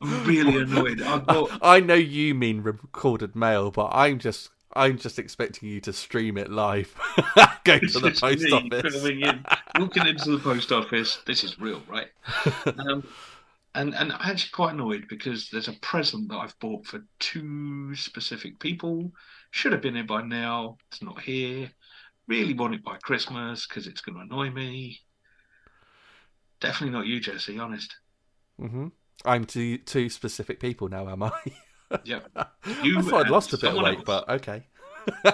really 0.01 0.57
annoyed. 0.61 1.01
I've 1.01 1.27
got 1.27 1.51
I 1.61 1.79
know 1.79 1.93
you 1.93 2.33
mean 2.35 2.61
recorded 2.63 3.35
mail, 3.35 3.71
but 3.71 3.89
I'm 3.93 4.19
just 4.19 4.49
I'm 4.73 4.97
just 4.97 5.19
expecting 5.19 5.69
you 5.69 5.79
to 5.81 5.93
stream 5.93 6.37
it 6.37 6.49
live. 6.49 6.93
Go 7.63 7.77
to 7.79 7.99
the 7.99 8.11
post 8.11 8.41
me 8.41 8.51
office. 8.51 9.05
in, 9.05 9.45
walking 9.79 10.07
into 10.07 10.31
the 10.31 10.39
post 10.39 10.71
office. 10.71 11.19
This 11.25 11.43
is 11.43 11.59
real, 11.59 11.81
right? 11.87 12.07
Um, 12.77 13.07
and 13.73 13.95
and 13.95 14.11
I'm 14.11 14.31
actually 14.31 14.51
quite 14.51 14.73
annoyed 14.73 15.05
because 15.07 15.49
there's 15.49 15.69
a 15.69 15.73
present 15.73 16.27
that 16.29 16.37
I've 16.37 16.59
bought 16.59 16.85
for 16.85 17.05
two 17.19 17.95
specific 17.95 18.59
people. 18.59 19.11
Should 19.51 19.71
have 19.71 19.81
been 19.81 19.95
here 19.95 20.03
by 20.03 20.23
now. 20.23 20.77
It's 20.91 21.01
not 21.01 21.21
here. 21.21 21.71
Really 22.27 22.53
want 22.53 22.75
it 22.75 22.83
by 22.83 22.97
Christmas 22.97 23.67
because 23.67 23.87
it's 23.87 24.01
going 24.01 24.15
to 24.15 24.21
annoy 24.21 24.49
me. 24.49 24.99
Definitely 26.59 26.97
not 26.97 27.07
you, 27.07 27.19
Jesse. 27.19 27.57
Honest. 27.59 27.95
hmm 28.59 28.87
I'm 29.25 29.45
to 29.45 29.77
two 29.79 30.09
specific 30.09 30.59
people 30.59 30.87
now, 30.89 31.07
am 31.09 31.23
I? 31.23 31.31
Yep. 32.05 32.29
I 32.37 32.45
You 32.83 33.01
thought 33.01 33.25
I'd 33.25 33.29
lost 33.31 33.51
a 33.51 33.57
bit 33.57 33.75
of 33.75 33.83
weight, 33.83 33.97
else. 33.97 34.03
but 34.05 34.29
okay. 34.29 34.63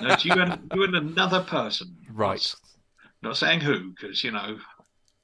No, 0.01 0.15
you 0.23 0.34
and 0.41 0.72
you 0.73 0.84
and 0.85 0.95
another 0.95 1.43
person. 1.43 1.95
Right. 2.11 2.51
Not 3.22 3.38
saying 3.38 3.59
who, 3.61 3.91
because 3.91 4.23
you 4.23 4.31
know 4.31 4.57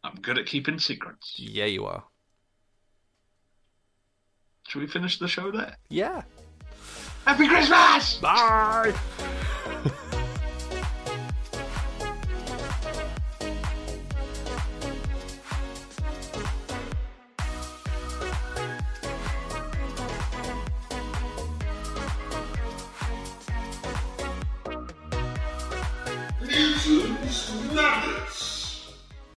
I'm 0.03 0.14
good 0.22 0.38
at 0.38 0.45
keeping 0.45 0.77
secrets. 0.77 1.34
Yeah, 1.40 1.65
you 1.65 1.85
are. 1.88 2.03
Should 4.68 4.81
we 4.81 4.88
finish 4.88 5.18
the 5.18 5.27
show 5.27 5.49
there? 5.49 5.76
Yeah. 5.90 6.22
Happy 7.26 7.48
Christmas! 7.48 8.18
Bye. 8.18 8.94